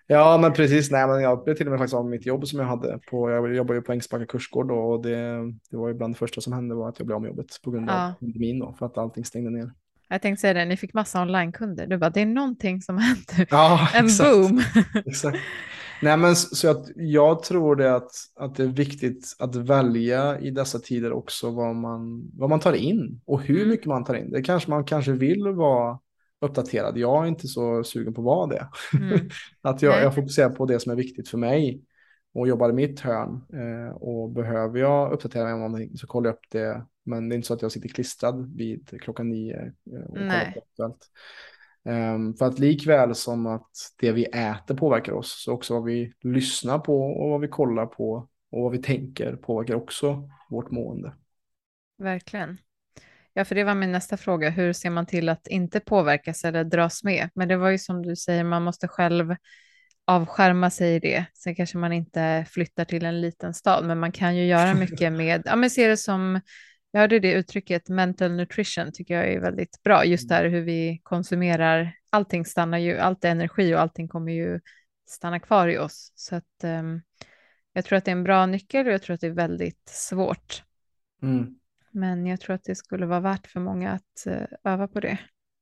Ja, 0.07 0.38
men 0.38 0.53
precis. 0.53 0.90
Nej, 0.90 1.07
men 1.07 1.22
jag 1.22 1.44
blev 1.44 1.55
till 1.55 1.66
och 1.66 1.70
med 1.70 1.78
faktiskt 1.80 1.94
av 1.94 2.07
mitt 2.07 2.26
jobb 2.26 2.48
som 2.48 2.59
jag 2.59 2.66
hade. 2.66 2.98
På, 3.11 3.30
jag 3.30 3.55
jobbar 3.55 3.74
ju 3.74 3.82
på 3.82 3.92
Ängsbacka 3.92 4.26
kursgård 4.26 4.68
då, 4.68 4.74
och 4.74 5.03
det, 5.03 5.16
det 5.70 5.76
var 5.76 5.88
ju 5.88 5.94
bland 5.94 6.14
det 6.14 6.18
första 6.18 6.40
som 6.40 6.53
hände 6.53 6.74
var 6.74 6.88
att 6.88 6.98
jag 6.98 7.07
blev 7.07 7.16
av 7.16 7.22
med 7.22 7.28
jobbet 7.28 7.46
på 7.62 7.70
grund 7.70 7.90
ja. 7.90 8.09
av 8.09 8.12
pandemin 8.12 8.59
då, 8.59 8.74
för 8.78 8.86
att 8.86 8.98
allting 8.98 9.24
stängde 9.24 9.51
ner. 9.51 9.72
Jag 10.09 10.22
tänkte 10.22 10.40
säga 10.40 10.55
det, 10.55 10.64
ni 10.64 10.76
fick 10.76 10.94
massa 10.94 11.22
onlinekunder. 11.22 11.86
Du 11.86 11.96
bara, 11.96 12.11
det 12.11 12.20
är 12.20 12.26
någonting 12.26 12.82
som 12.82 12.98
händer. 12.98 13.46
Ja, 13.51 13.88
en 13.94 14.05
exakt. 14.05 14.30
boom. 14.30 14.62
exakt. 15.07 15.38
Nej, 16.03 16.16
men 16.16 16.36
så 16.36 16.70
att 16.70 16.86
jag 16.96 17.42
tror 17.42 17.76
det 17.76 17.94
att, 17.94 18.11
att 18.36 18.55
det 18.55 18.62
är 18.62 18.68
viktigt 18.68 19.36
att 19.38 19.57
välja 19.57 20.40
i 20.40 20.51
dessa 20.51 20.78
tider 20.78 21.12
också 21.12 21.51
vad 21.51 21.74
man, 21.74 22.30
vad 22.34 22.51
man 22.51 22.61
tar 22.61 22.72
in 22.72 23.20
och 23.24 23.42
hur 23.42 23.66
mycket 23.66 23.86
man 23.86 24.05
tar 24.05 24.14
in. 24.14 24.30
Det 24.30 24.42
kanske 24.42 24.70
man 24.70 24.84
kanske 24.84 25.12
vill 25.12 25.48
vara 25.48 25.98
uppdaterad. 26.40 26.98
Jag 26.98 27.24
är 27.24 27.28
inte 27.28 27.48
så 27.48 27.84
sugen 27.84 28.14
på 28.14 28.20
att 28.20 28.24
vara 28.24 28.46
det. 28.46 28.68
Mm. 28.98 29.28
att 29.62 29.82
jag, 29.82 30.03
jag 30.03 30.14
fokuserar 30.14 30.51
på 30.51 30.66
det 30.66 30.80
som 30.80 30.92
är 30.92 30.96
viktigt 30.96 31.28
för 31.28 31.38
mig 31.38 31.82
och 32.34 32.48
jobbar 32.48 32.70
i 32.70 32.72
mitt 32.72 33.01
hörn. 33.01 33.40
Eh, 33.53 33.96
och 33.96 34.30
behöver 34.30 34.78
jag 34.78 35.12
uppdatera 35.12 35.44
mig 35.44 35.53
om 35.53 35.61
någonting 35.61 35.96
så 35.96 36.07
kollar 36.07 36.28
jag 36.28 36.34
upp 36.34 36.51
det. 36.51 36.86
Men 37.05 37.28
det 37.28 37.34
är 37.34 37.36
inte 37.36 37.48
så 37.48 37.55
att 37.55 37.62
jag 37.62 37.72
sitter 37.72 37.88
klistrad 37.88 38.57
vid 38.57 39.01
klockan 39.01 39.28
nio 39.28 39.57
eh, 39.92 40.01
och 40.09 40.16
kollar 40.16 40.55
på 40.76 40.84
allt. 40.84 41.11
Um, 41.85 42.35
för 42.35 42.47
att 42.47 42.59
likväl 42.59 43.14
som 43.14 43.47
att 43.47 43.70
det 43.99 44.12
vi 44.12 44.24
äter 44.24 44.74
påverkar 44.74 45.12
oss, 45.12 45.43
så 45.45 45.53
också 45.53 45.74
vad 45.74 45.85
vi 45.85 46.12
lyssnar 46.20 46.78
på 46.78 47.03
och 47.03 47.31
vad 47.31 47.41
vi 47.41 47.49
kollar 47.49 47.87
på 47.87 48.28
och 48.51 48.62
vad 48.62 48.72
vi 48.72 48.78
tänker 48.78 49.37
påverkar 49.37 49.74
också 49.74 50.28
vårt 50.51 50.70
mående. 50.70 51.14
Verkligen. 51.99 52.59
Ja, 53.33 53.45
för 53.45 53.55
det 53.55 53.64
var 53.64 53.74
min 53.74 53.93
nästa 53.93 54.16
fråga. 54.16 54.51
Hur 54.51 54.72
ser 54.72 54.91
man 54.91 55.07
till 55.07 55.28
att 55.28 55.47
inte 55.47 55.81
påverkas 55.81 56.45
eller 56.45 56.64
dras 56.64 57.05
med? 57.05 57.28
Men 57.35 57.49
det 57.49 57.57
var 57.57 57.70
ju 57.70 57.78
som 57.78 58.03
du 58.03 58.16
säger, 58.16 58.45
man 58.45 58.62
måste 58.62 58.89
själv 58.89 59.35
avskärma 60.05 60.70
sig 60.70 60.95
i 60.95 60.99
det. 60.99 61.24
Sen 61.35 61.55
kanske 61.55 61.78
man 61.78 61.93
inte 61.93 62.47
flyttar 62.51 62.85
till 62.85 63.05
en 63.05 63.20
liten 63.20 63.55
stad, 63.55 63.87
men 63.87 63.99
man 63.99 64.12
kan 64.12 64.37
ju 64.37 64.47
göra 64.47 64.74
mycket 64.81 65.12
med, 65.12 65.43
ja 65.45 65.57
men 65.57 65.70
se 65.70 65.89
det 65.89 65.97
som 65.97 66.41
jag 66.91 67.01
hörde 67.01 67.18
det 67.18 67.32
uttrycket, 67.32 67.88
mental 67.88 68.32
nutrition, 68.32 68.93
tycker 68.93 69.14
jag 69.14 69.32
är 69.32 69.41
väldigt 69.41 69.82
bra. 69.82 70.05
Just 70.05 70.30
mm. 70.30 70.43
där 70.43 70.51
hur 70.51 70.61
vi 70.61 71.01
konsumerar, 71.03 71.93
allting 72.11 72.45
stannar 72.45 72.78
ju, 72.78 72.99
allt 72.99 73.24
är 73.24 73.30
energi 73.30 73.74
och 73.74 73.80
allting 73.80 74.09
kommer 74.09 74.32
ju 74.32 74.61
stanna 75.09 75.41
kvar 75.41 75.68
i 75.68 75.78
oss. 75.78 76.12
Så 76.14 76.36
att 76.36 76.64
um, 76.64 77.03
jag 77.72 77.84
tror 77.84 77.99
att 77.99 78.05
det 78.05 78.11
är 78.11 78.16
en 78.16 78.24
bra 78.24 78.47
nyckel 78.47 78.86
och 78.86 78.93
jag 78.93 79.03
tror 79.03 79.14
att 79.14 79.20
det 79.20 79.26
är 79.26 79.30
väldigt 79.30 79.88
svårt. 79.88 80.62
Mm. 81.22 81.59
Men 81.91 82.26
jag 82.26 82.41
tror 82.41 82.55
att 82.55 82.64
det 82.64 82.74
skulle 82.74 83.07
vara 83.07 83.20
värt 83.20 83.47
för 83.47 83.61
många 83.61 83.91
att 83.91 84.26
uh, 84.26 84.43
öva 84.64 84.88
på 84.88 85.01
det. 85.01 85.18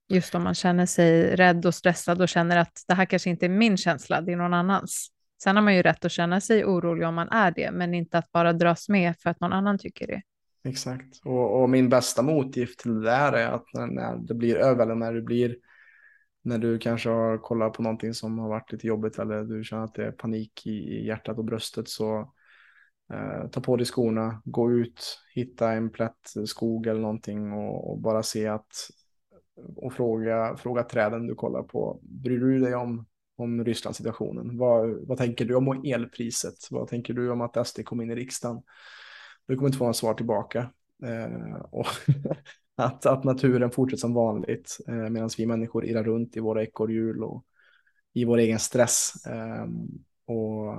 Just 0.07 0.35
om 0.35 0.43
man 0.43 0.55
känner 0.55 0.85
sig 0.85 1.35
rädd 1.35 1.65
och 1.65 1.75
stressad 1.75 2.21
och 2.21 2.29
känner 2.29 2.57
att 2.57 2.83
det 2.87 2.93
här 2.93 3.05
kanske 3.05 3.29
inte 3.29 3.45
är 3.45 3.49
min 3.49 3.77
känsla, 3.77 4.21
det 4.21 4.31
är 4.31 4.37
någon 4.37 4.53
annans. 4.53 5.11
Sen 5.43 5.55
har 5.55 5.63
man 5.63 5.75
ju 5.75 5.81
rätt 5.81 6.05
att 6.05 6.11
känna 6.11 6.41
sig 6.41 6.65
orolig 6.65 7.07
om 7.07 7.15
man 7.15 7.29
är 7.29 7.51
det, 7.51 7.71
men 7.71 7.93
inte 7.93 8.17
att 8.17 8.31
bara 8.31 8.53
dras 8.53 8.89
med 8.89 9.17
för 9.19 9.29
att 9.29 9.39
någon 9.39 9.53
annan 9.53 9.77
tycker 9.77 10.07
det. 10.07 10.21
Exakt. 10.63 11.21
Och, 11.25 11.61
och, 11.61 11.69
min 11.69 11.89
bästa 11.89 12.21
motgift 12.21 12.79
till 12.79 12.95
det 12.95 13.01
där 13.01 13.33
är 13.33 13.47
att 13.51 13.65
när, 13.73 13.87
när 13.87 14.17
det 14.17 14.33
blir 14.33 14.55
över, 14.55 14.83
eller 14.83 14.95
när 14.95 15.13
du 15.13 15.21
blir 15.21 15.57
när 16.41 16.57
du 16.57 16.79
kanske 16.79 17.09
har 17.09 17.37
kollat 17.37 17.73
på 17.73 17.81
någonting 17.81 18.13
som 18.13 18.39
har 18.39 18.49
varit 18.49 18.71
lite 18.71 18.87
jobbigt 18.87 19.19
eller 19.19 19.43
du 19.43 19.63
känner 19.63 19.83
att 19.83 19.93
det 19.93 20.05
är 20.05 20.11
panik 20.11 20.65
i, 20.65 20.69
i 20.69 21.05
hjärtat 21.05 21.37
och 21.37 21.45
bröstet 21.45 21.89
så 21.89 22.33
Eh, 23.13 23.47
ta 23.49 23.61
på 23.61 23.75
dig 23.75 23.85
skorna, 23.85 24.41
gå 24.45 24.71
ut, 24.71 25.19
hitta 25.33 25.71
en 25.71 25.89
plätt 25.89 26.33
skog 26.45 26.87
eller 26.87 27.01
någonting 27.01 27.53
och, 27.53 27.91
och 27.91 27.99
bara 27.99 28.23
se 28.23 28.47
att 28.47 28.71
och 29.75 29.93
fråga, 29.93 30.57
fråga 30.57 30.83
träden 30.83 31.27
du 31.27 31.35
kollar 31.35 31.63
på. 31.63 31.99
Bryr 32.01 32.39
du 32.39 32.59
dig 32.59 32.75
om, 32.75 33.05
om 33.35 33.65
Rysslands 33.65 33.97
situationen? 33.97 34.57
Vad, 34.57 35.07
vad 35.07 35.17
tänker 35.17 35.45
du 35.45 35.55
om 35.55 35.83
elpriset? 35.85 36.53
Vad 36.71 36.87
tänker 36.87 37.13
du 37.13 37.31
om 37.31 37.41
att 37.41 37.67
SD 37.67 37.85
kom 37.85 38.01
in 38.01 38.11
i 38.11 38.15
riksdagen? 38.15 38.61
Du 39.49 39.55
kommer 39.55 39.67
inte 39.67 39.77
få 39.77 39.83
några 39.83 39.93
svar 39.93 40.13
tillbaka. 40.13 40.69
Eh, 41.03 41.55
och 41.71 41.87
att, 42.75 43.05
att 43.05 43.23
naturen 43.23 43.71
fortsätter 43.71 43.99
som 43.99 44.13
vanligt 44.13 44.77
eh, 44.87 45.09
medan 45.09 45.29
vi 45.37 45.45
människor 45.45 45.85
irrar 45.85 46.03
runt 46.03 46.37
i 46.37 46.39
våra 46.39 46.63
ekorrhjul 46.63 47.23
och 47.23 47.45
i 48.13 48.25
vår 48.25 48.37
egen 48.37 48.59
stress. 48.59 49.25
Eh, 49.25 49.67
och, 50.25 50.73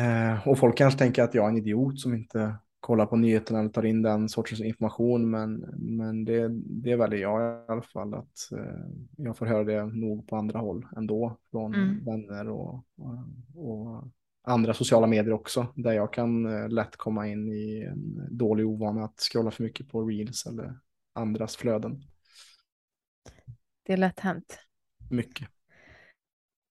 eh, 0.00 0.48
och 0.48 0.58
folk 0.58 0.78
kanske 0.78 0.98
tänker 0.98 1.22
att 1.22 1.34
jag 1.34 1.44
är 1.44 1.48
en 1.48 1.56
idiot 1.56 2.00
som 2.00 2.14
inte 2.14 2.54
kollar 2.80 3.06
på 3.06 3.16
nyheterna 3.16 3.60
eller 3.60 3.70
tar 3.70 3.86
in 3.86 4.02
den 4.02 4.28
sortens 4.28 4.60
information. 4.60 5.30
Men, 5.30 5.52
men 5.78 6.24
det, 6.24 6.48
det 6.64 6.96
väljer 6.96 7.20
jag 7.20 7.40
i 7.40 7.72
alla 7.72 7.82
fall 7.82 8.14
att 8.14 8.52
eh, 8.52 8.86
jag 9.16 9.36
får 9.36 9.46
höra 9.46 9.64
det 9.64 9.86
nog 9.86 10.28
på 10.28 10.36
andra 10.36 10.58
håll 10.58 10.86
ändå 10.96 11.38
från 11.50 11.74
mm. 11.74 12.04
vänner 12.04 12.48
och, 12.48 12.84
och, 12.96 13.18
och, 13.54 14.04
andra 14.44 14.74
sociala 14.74 15.06
medier 15.06 15.32
också. 15.32 15.66
Där 15.76 15.92
jag 15.92 16.12
kan 16.12 16.46
eh, 16.46 16.68
lätt 16.68 16.96
komma 16.96 17.28
in 17.28 17.48
i 17.48 17.82
en 17.82 18.28
dålig 18.36 18.66
ovana 18.66 19.04
att 19.04 19.20
scrolla 19.20 19.50
för 19.50 19.62
mycket 19.62 19.88
på 19.88 20.02
reels 20.02 20.46
eller 20.46 20.78
andras 21.14 21.56
flöden. 21.56 22.02
Det 23.82 23.92
är 23.92 23.96
lätt 23.96 24.20
hänt. 24.20 24.58
Mycket. 25.10 25.48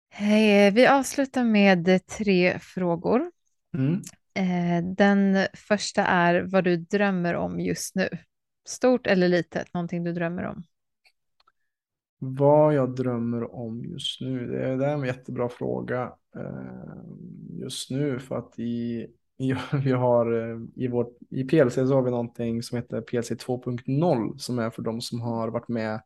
Hej, 0.09 0.71
vi 0.71 0.87
avslutar 0.87 1.43
med 1.43 2.05
tre 2.07 2.59
frågor. 2.59 3.31
Mm. 3.73 4.01
Eh, 4.33 4.83
den 4.95 5.47
första 5.53 6.05
är 6.05 6.41
vad 6.41 6.63
du 6.63 6.77
drömmer 6.77 7.33
om 7.33 7.59
just 7.59 7.95
nu. 7.95 8.09
Stort 8.67 9.07
eller 9.07 9.27
litet, 9.27 9.73
någonting 9.73 10.03
du 10.03 10.13
drömmer 10.13 10.43
om. 10.43 10.63
Vad 12.19 12.73
jag 12.73 12.95
drömmer 12.95 13.55
om 13.55 13.85
just 13.85 14.21
nu, 14.21 14.47
det 14.47 14.63
är, 14.63 14.77
det 14.77 14.85
är 14.85 14.93
en 14.93 15.03
jättebra 15.03 15.49
fråga 15.49 16.13
eh, 16.35 17.01
just 17.59 17.91
nu 17.91 18.19
för 18.19 18.35
att 18.35 18.59
i, 18.59 19.07
i, 19.37 19.55
vi 19.83 19.91
har, 19.91 20.51
eh, 20.51 20.59
i, 20.75 20.87
vårt, 20.87 21.17
i 21.29 21.43
PLC 21.43 21.75
så 21.75 21.93
har 21.93 22.01
vi 22.01 22.11
någonting 22.11 22.63
som 22.63 22.77
heter 22.77 23.01
PLC 23.01 23.31
2.0 23.31 24.37
som 24.37 24.59
är 24.59 24.69
för 24.69 24.81
de 24.81 25.01
som 25.01 25.21
har 25.21 25.47
varit 25.47 25.67
med 25.67 26.01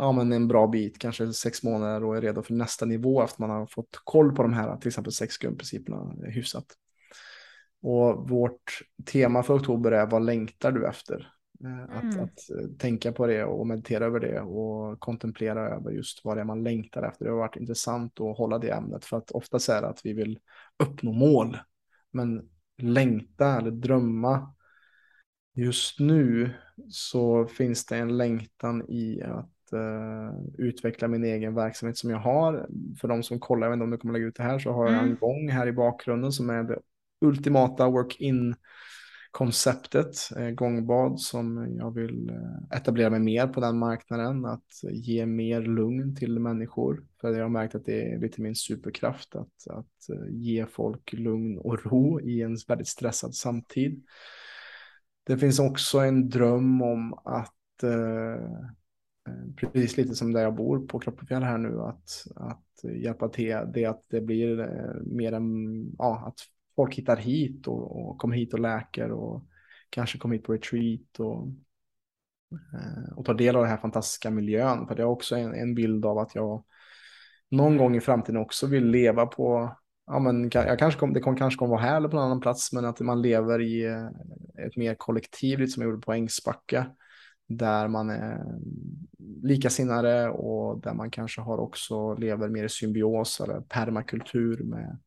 ja, 0.00 0.12
men 0.12 0.32
en 0.32 0.48
bra 0.48 0.66
bit, 0.66 0.98
kanske 0.98 1.32
sex 1.32 1.62
månader 1.62 2.04
och 2.04 2.16
är 2.16 2.20
redo 2.20 2.42
för 2.42 2.54
nästa 2.54 2.86
nivå 2.86 3.22
efter 3.22 3.40
man 3.40 3.50
har 3.50 3.66
fått 3.66 4.00
koll 4.04 4.34
på 4.34 4.42
de 4.42 4.52
här, 4.52 4.76
till 4.76 4.88
exempel 4.88 5.12
sex 5.12 5.38
grundprinciperna 5.38 6.14
eh, 6.26 6.32
hyfsat. 6.32 6.66
Och 7.82 8.28
vårt 8.28 8.82
tema 9.12 9.42
för 9.42 9.56
oktober 9.56 9.92
är 9.92 10.06
vad 10.06 10.24
längtar 10.24 10.72
du 10.72 10.88
efter? 10.88 11.32
Eh, 11.64 11.96
att, 11.96 12.02
mm. 12.02 12.24
att, 12.24 12.50
eh, 12.50 12.68
tänka 12.78 13.12
på 13.12 13.26
det 13.26 13.44
och 13.44 13.66
meditera 13.66 14.04
över 14.04 14.20
det 14.20 14.40
och 14.40 15.00
kontemplera 15.00 15.68
över 15.68 15.90
just 15.90 16.24
vad 16.24 16.36
det 16.36 16.40
är 16.40 16.44
man 16.44 16.62
längtar 16.62 17.02
efter. 17.02 17.24
Det 17.24 17.30
har 17.30 17.38
varit 17.38 17.56
intressant 17.56 18.20
att 18.20 18.38
hålla 18.38 18.58
det 18.58 18.70
ämnet 18.70 19.04
för 19.04 19.16
att 19.16 19.30
ofta 19.30 19.56
är 19.56 19.82
det 19.82 19.88
att 19.88 20.00
vi 20.04 20.12
vill 20.12 20.38
uppnå 20.78 21.12
mål. 21.12 21.58
Men 22.10 22.48
längta 22.78 23.58
eller 23.58 23.70
drömma. 23.70 24.54
Just 25.54 26.00
nu 26.00 26.50
så 26.88 27.46
finns 27.46 27.86
det 27.86 27.96
en 27.96 28.16
längtan 28.16 28.84
i 28.88 29.22
att 29.22 29.72
uh, 29.72 30.44
utveckla 30.58 31.08
min 31.08 31.24
egen 31.24 31.54
verksamhet 31.54 31.96
som 31.96 32.10
jag 32.10 32.18
har. 32.18 32.68
För 33.00 33.08
de 33.08 33.22
som 33.22 33.40
kollar, 33.40 33.66
jag 33.66 33.70
vet 33.70 33.76
inte 33.76 33.84
om 33.84 33.90
du 33.90 33.98
kommer 33.98 34.14
lägga 34.14 34.26
ut 34.26 34.36
det 34.36 34.42
här, 34.42 34.58
så 34.58 34.72
har 34.72 34.84
jag 34.84 34.94
en 34.94 35.04
mm. 35.04 35.18
gång 35.20 35.50
här 35.50 35.66
i 35.66 35.72
bakgrunden 35.72 36.32
som 36.32 36.50
är 36.50 36.62
det 36.62 36.78
ultimata 37.20 37.88
work-in 37.88 38.54
konceptet, 39.30 40.16
eh, 40.36 40.50
gångbad, 40.50 41.20
som 41.20 41.76
jag 41.76 41.94
vill 41.94 42.30
eh, 42.30 42.78
etablera 42.78 43.10
mig 43.10 43.20
mer 43.20 43.46
på 43.46 43.60
den 43.60 43.78
marknaden, 43.78 44.44
att 44.44 44.82
ge 44.90 45.26
mer 45.26 45.60
lugn 45.60 46.16
till 46.16 46.38
människor. 46.38 47.04
För 47.20 47.32
jag 47.32 47.42
har 47.42 47.48
märkt 47.48 47.74
att 47.74 47.84
det 47.84 48.12
är 48.12 48.18
lite 48.18 48.42
min 48.42 48.54
superkraft 48.54 49.36
att, 49.36 49.68
att 49.70 50.08
eh, 50.12 50.28
ge 50.30 50.66
folk 50.66 51.12
lugn 51.12 51.58
och 51.58 51.86
ro 51.86 52.20
i 52.20 52.42
en 52.42 52.56
väldigt 52.68 52.88
stressad 52.88 53.34
samtid. 53.34 54.02
Det 55.24 55.38
finns 55.38 55.58
också 55.58 55.98
en 55.98 56.28
dröm 56.28 56.82
om 56.82 57.14
att 57.14 57.82
eh, 57.82 58.60
precis 59.56 59.96
lite 59.96 60.14
som 60.14 60.32
där 60.32 60.42
jag 60.42 60.54
bor 60.54 60.86
på 60.86 60.98
Kroppefjäll 60.98 61.42
här 61.42 61.58
nu, 61.58 61.80
att, 61.80 62.26
att 62.36 62.92
hjälpa 62.94 63.28
till 63.28 63.56
det 63.74 63.84
att 63.84 64.04
det 64.08 64.20
blir 64.20 64.68
mer 65.04 65.32
än, 65.32 65.44
ja, 65.98 66.24
att 66.26 66.40
folk 66.76 66.94
hittar 66.94 67.16
hit 67.16 67.66
och, 67.66 68.00
och 68.00 68.18
kommer 68.18 68.36
hit 68.36 68.54
och 68.54 68.60
läker 68.60 69.12
och 69.12 69.46
kanske 69.90 70.18
kommer 70.18 70.34
hit 70.34 70.44
på 70.44 70.52
retreat 70.52 71.18
och, 71.18 71.48
eh, 72.52 73.12
och 73.16 73.24
tar 73.24 73.34
del 73.34 73.56
av 73.56 73.62
den 73.62 73.70
här 73.70 73.78
fantastiska 73.80 74.30
miljön. 74.30 74.86
För 74.86 74.94
det 74.94 75.02
är 75.02 75.06
också 75.06 75.36
en, 75.36 75.54
en 75.54 75.74
bild 75.74 76.06
av 76.06 76.18
att 76.18 76.34
jag 76.34 76.64
någon 77.50 77.76
gång 77.76 77.96
i 77.96 78.00
framtiden 78.00 78.40
också 78.40 78.66
vill 78.66 78.86
leva 78.86 79.26
på 79.26 79.76
ja, 80.06 80.18
men 80.18 80.50
jag 80.52 80.78
kanske 80.78 81.00
kom, 81.00 81.12
det 81.12 81.20
kom, 81.20 81.36
kanske 81.36 81.58
kommer 81.58 81.70
vara 81.70 81.82
här 81.82 81.96
eller 81.96 82.08
på 82.08 82.16
någon 82.16 82.24
annan 82.24 82.40
plats, 82.40 82.72
men 82.72 82.84
att 82.84 83.00
man 83.00 83.22
lever 83.22 83.60
i 83.60 83.84
eh, 83.84 84.06
ett 84.66 84.76
mer 84.76 84.94
kollektiv, 84.94 85.58
lite 85.58 85.72
som 85.72 85.82
jag 85.82 85.90
gjorde 85.90 86.02
på 86.02 86.12
Ängsbacka, 86.12 86.86
där 87.48 87.88
man 87.88 88.10
är 88.10 88.44
likasinnade 89.42 90.28
och 90.28 90.80
där 90.80 90.94
man 90.94 91.10
kanske 91.10 91.40
har 91.40 91.58
också 91.58 92.14
lever 92.14 92.48
mer 92.48 92.64
i 92.64 92.68
symbios 92.68 93.40
eller 93.40 93.60
permakultur 93.60 94.64
med, 94.64 94.98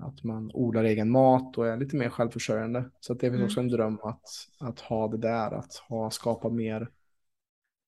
att 0.00 0.24
man 0.24 0.50
odlar 0.54 0.84
egen 0.84 1.10
mat 1.10 1.58
och 1.58 1.68
är 1.68 1.76
lite 1.76 1.96
mer 1.96 2.08
självförsörjande. 2.08 2.90
Så 3.00 3.14
det 3.14 3.20
finns 3.20 3.34
mm. 3.34 3.44
också 3.44 3.60
en 3.60 3.68
dröm 3.68 3.98
att, 4.02 4.24
att 4.58 4.80
ha 4.80 5.08
det 5.08 5.18
där, 5.18 5.50
att 5.50 5.74
ha, 5.74 6.10
skapa 6.10 6.50
mer 6.50 6.90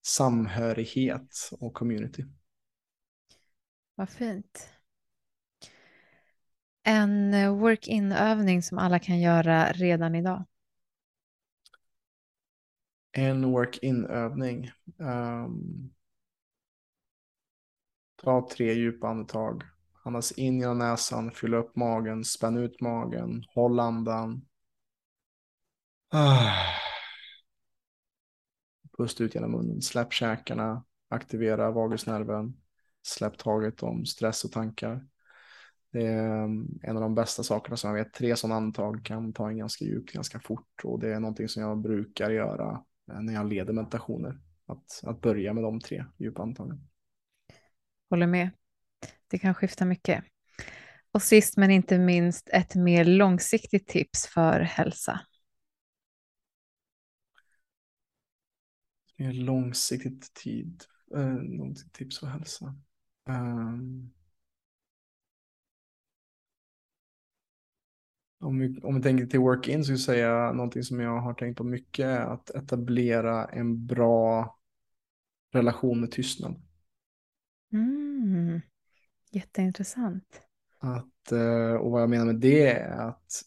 samhörighet 0.07 1.51
och 1.61 1.74
community. 1.74 2.24
Vad 3.95 4.11
fint. 4.11 4.68
En 6.82 7.34
eh, 7.34 7.59
work-in-övning 7.59 8.62
som 8.62 8.78
alla 8.78 8.99
kan 8.99 9.20
göra 9.20 9.72
redan 9.72 10.14
idag. 10.14 10.45
En 13.12 13.53
work-in-övning. 13.53 14.70
Um, 14.97 15.95
ta 18.16 18.49
tre 18.57 18.72
djupa 18.72 19.09
andetag. 19.09 19.62
Andas 20.05 20.33
in 20.33 20.61
genom 20.61 20.79
näsan, 20.79 21.31
fyll 21.31 21.55
upp 21.55 21.77
magen, 21.77 22.25
spänn 22.25 22.57
ut 22.57 22.81
magen, 22.81 23.45
håll 23.55 23.81
andan. 23.81 24.47
Ah. 26.11 26.53
Pust 28.97 29.21
ut 29.21 29.35
genom 29.35 29.51
munnen, 29.51 29.83
släpp 29.83 30.13
käkarna, 30.13 30.85
aktivera 31.09 31.71
vagusnerven, 31.71 32.57
släpp 33.03 33.39
taget 33.39 33.83
om 33.83 34.07
stress 34.07 34.45
och 34.45 34.53
tankar. 34.53 35.07
Det 35.93 36.07
är 36.07 36.45
mm, 36.45 36.79
en 36.83 36.97
av 36.97 37.03
de 37.03 37.15
bästa 37.15 37.43
sakerna 37.43 37.77
som 37.77 37.91
jag 37.91 38.05
vet. 38.05 38.13
Tre 38.13 38.37
sådana 38.37 38.55
andetag 38.55 39.05
kan 39.05 39.33
ta 39.33 39.49
en 39.49 39.59
ganska 39.59 39.85
djupt, 39.85 40.13
ganska 40.13 40.41
fort 40.41 40.81
och 40.85 41.01
det 41.01 41.15
är 41.15 41.21
någonting 41.21 41.49
som 41.49 41.63
jag 41.63 41.79
brukar 41.79 42.31
göra 42.31 42.85
eh, 43.13 43.21
när 43.21 43.33
jag 43.33 43.49
leder 43.49 43.73
meditationer. 43.73 44.41
Att, 44.67 45.01
att 45.03 45.21
börja 45.21 45.53
med 45.53 45.65
de 45.65 45.81
tre 45.81 46.05
djupa 46.19 46.43
andetagen. 46.43 46.89
Håller 48.11 48.27
med. 48.27 48.51
Det 49.29 49.39
kan 49.39 49.55
skifta 49.55 49.85
mycket. 49.85 50.24
Och 51.12 51.23
sist 51.23 51.57
men 51.57 51.70
inte 51.70 51.99
minst 51.99 52.49
ett 52.49 52.74
mer 52.74 53.05
långsiktigt 53.05 53.89
tips 53.89 54.27
för 54.27 54.61
hälsa. 54.61 55.20
Mer 59.16 59.33
långsiktigt 59.33 60.35
tid, 60.35 60.85
äh, 61.16 61.43
långsiktigt 61.43 61.93
tips 61.93 62.19
för 62.19 62.27
hälsa. 62.27 62.74
Um, 63.29 64.12
om, 68.41 68.59
vi, 68.59 68.81
om 68.81 68.95
vi 68.95 69.03
tänker 69.03 69.27
till 69.27 69.41
work-in 69.41 69.85
så 69.85 69.85
skulle 69.85 69.97
jag 69.97 70.01
säga 70.01 70.53
någonting 70.53 70.83
som 70.83 71.01
jag 71.01 71.20
har 71.20 71.35
tänkt 71.35 71.59
på 71.59 71.65
mycket 71.65 72.07
är 72.07 72.20
att 72.20 72.51
etablera 72.51 73.45
en 73.45 73.87
bra 73.87 74.59
relation 75.53 76.01
med 76.01 76.11
tystnad. 76.11 76.62
Mm. 77.73 78.61
Jätteintressant. 79.33 80.41
Att, 80.79 81.33
eh, 81.33 81.75
och 81.75 81.91
vad 81.91 82.03
jag 82.03 82.11
menar 82.11 82.27
med 82.27 82.37
det 82.37 82.67
är 82.67 83.09
att 83.09 83.43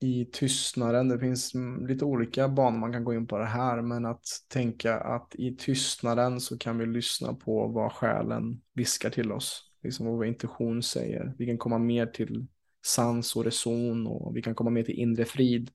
i 0.00 0.24
tystnaden, 0.24 1.08
det 1.08 1.18
finns 1.18 1.52
lite 1.88 2.04
olika 2.04 2.48
banor 2.48 2.78
man 2.78 2.92
kan 2.92 3.04
gå 3.04 3.14
in 3.14 3.26
på 3.26 3.38
det 3.38 3.44
här, 3.44 3.82
men 3.82 4.06
att 4.06 4.26
tänka 4.48 5.00
att 5.00 5.34
i 5.34 5.56
tystnaden 5.56 6.40
så 6.40 6.58
kan 6.58 6.78
vi 6.78 6.86
lyssna 6.86 7.34
på 7.34 7.68
vad 7.68 7.92
själen 7.92 8.60
viskar 8.72 9.10
till 9.10 9.32
oss, 9.32 9.72
liksom 9.82 10.06
vad 10.06 10.16
vår 10.16 10.26
intuition 10.26 10.82
säger. 10.82 11.34
Vi 11.38 11.46
kan 11.46 11.58
komma 11.58 11.78
mer 11.78 12.06
till 12.06 12.46
sans 12.86 13.36
och 13.36 13.44
reson 13.44 14.06
och 14.06 14.36
vi 14.36 14.42
kan 14.42 14.54
komma 14.54 14.70
mer 14.70 14.82
till 14.82 14.98
inre 14.98 15.24
frid. 15.24 15.70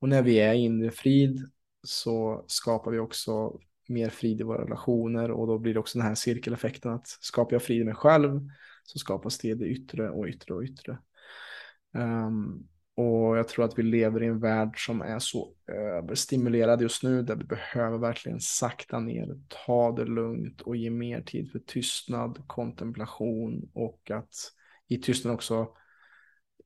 Och 0.00 0.08
när 0.08 0.22
vi 0.22 0.40
är 0.40 0.54
i 0.54 0.58
inre 0.58 0.90
frid 0.90 1.50
så 1.82 2.44
skapar 2.46 2.90
vi 2.90 2.98
också 2.98 3.58
mer 3.88 4.08
frid 4.08 4.40
i 4.40 4.44
våra 4.44 4.62
relationer 4.64 5.30
och 5.30 5.46
då 5.46 5.58
blir 5.58 5.74
det 5.74 5.80
också 5.80 5.98
den 5.98 6.06
här 6.06 6.14
cirkeleffekten 6.14 6.92
att 6.92 7.06
skapar 7.06 7.52
jag 7.52 7.62
frid 7.62 7.80
i 7.80 7.84
mig 7.84 7.94
själv 7.94 8.48
så 8.82 8.98
skapas 8.98 9.38
det 9.38 9.48
i 9.48 9.54
det 9.54 9.66
yttre 9.66 10.10
och 10.10 10.26
yttre 10.26 10.54
och 10.54 10.62
yttre. 10.62 10.98
Um, 11.94 12.68
och 12.94 13.38
jag 13.38 13.48
tror 13.48 13.64
att 13.64 13.78
vi 13.78 13.82
lever 13.82 14.22
i 14.22 14.26
en 14.26 14.40
värld 14.40 14.86
som 14.86 15.02
är 15.02 15.18
så 15.18 15.54
överstimulerad 15.66 16.82
just 16.82 17.02
nu 17.02 17.22
där 17.22 17.36
vi 17.36 17.44
behöver 17.44 17.98
verkligen 17.98 18.40
sakta 18.40 19.00
ner, 19.00 19.40
ta 19.48 19.92
det 19.92 20.04
lugnt 20.04 20.60
och 20.60 20.76
ge 20.76 20.90
mer 20.90 21.22
tid 21.22 21.52
för 21.52 21.58
tystnad, 21.58 22.42
kontemplation 22.46 23.70
och 23.74 24.10
att 24.10 24.34
i 24.88 24.98
tystnad 24.98 25.34
också 25.34 25.68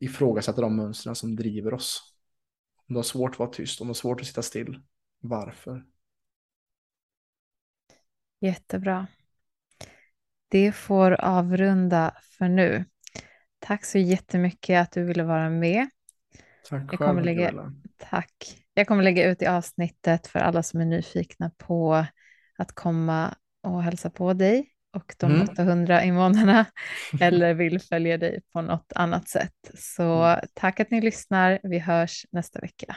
ifrågasätta 0.01 0.60
de 0.60 0.76
mönstren 0.76 1.14
som 1.14 1.36
driver 1.36 1.74
oss. 1.74 2.14
Om 2.88 2.94
du 2.94 2.98
har 2.98 3.02
svårt 3.02 3.32
att 3.32 3.38
vara 3.38 3.51
tyst, 3.51 3.80
om 3.80 3.86
du 3.86 3.88
har 3.88 3.94
svårt 3.94 4.20
att 4.20 4.26
sitta 4.26 4.43
still, 4.43 4.80
varför? 5.20 5.84
Jättebra. 8.40 9.06
Det 10.48 10.73
får 10.73 11.20
avrunda 11.20 12.14
för 12.39 12.48
nu. 12.48 12.85
Tack 13.59 13.85
så 13.85 13.98
jättemycket 13.98 14.82
att 14.82 14.93
du 14.93 15.05
ville 15.05 15.24
vara 15.24 15.51
med. 15.51 15.89
Tack 16.68 16.93
jag 16.93 16.98
kommer 16.98 17.14
själv, 17.14 17.24
lägga, 17.24 17.73
Tack. 17.98 18.64
Jag 18.74 18.86
kommer 18.86 19.02
lägga 19.02 19.31
ut 19.31 19.43
i 19.43 19.47
avsnittet 19.47 20.27
för 20.27 20.39
alla 20.39 20.62
som 20.62 20.81
är 20.81 20.85
nyfikna 20.85 21.51
på 21.59 22.06
att 22.59 22.73
komma 22.73 23.35
och 23.62 23.82
hälsa 23.82 24.10
på 24.10 24.32
dig 24.32 24.70
och 24.97 25.14
de 25.18 25.35
mm. 25.35 25.48
800 25.52 26.02
invånarna 26.02 26.64
eller 27.20 27.55
vill 27.55 27.81
följa 27.81 28.18
dig 28.18 28.43
på 28.52 28.60
något 28.60 28.93
annat 28.94 29.28
sätt. 29.28 29.70
Så 29.74 30.24
mm. 30.24 30.40
tack 30.55 30.81
att 30.81 30.90
ni 30.90 31.01
lyssnar. 31.01 31.60
Vi 31.62 31.78
hörs 31.78 32.27
nästa 32.32 32.60
vecka. 32.60 32.97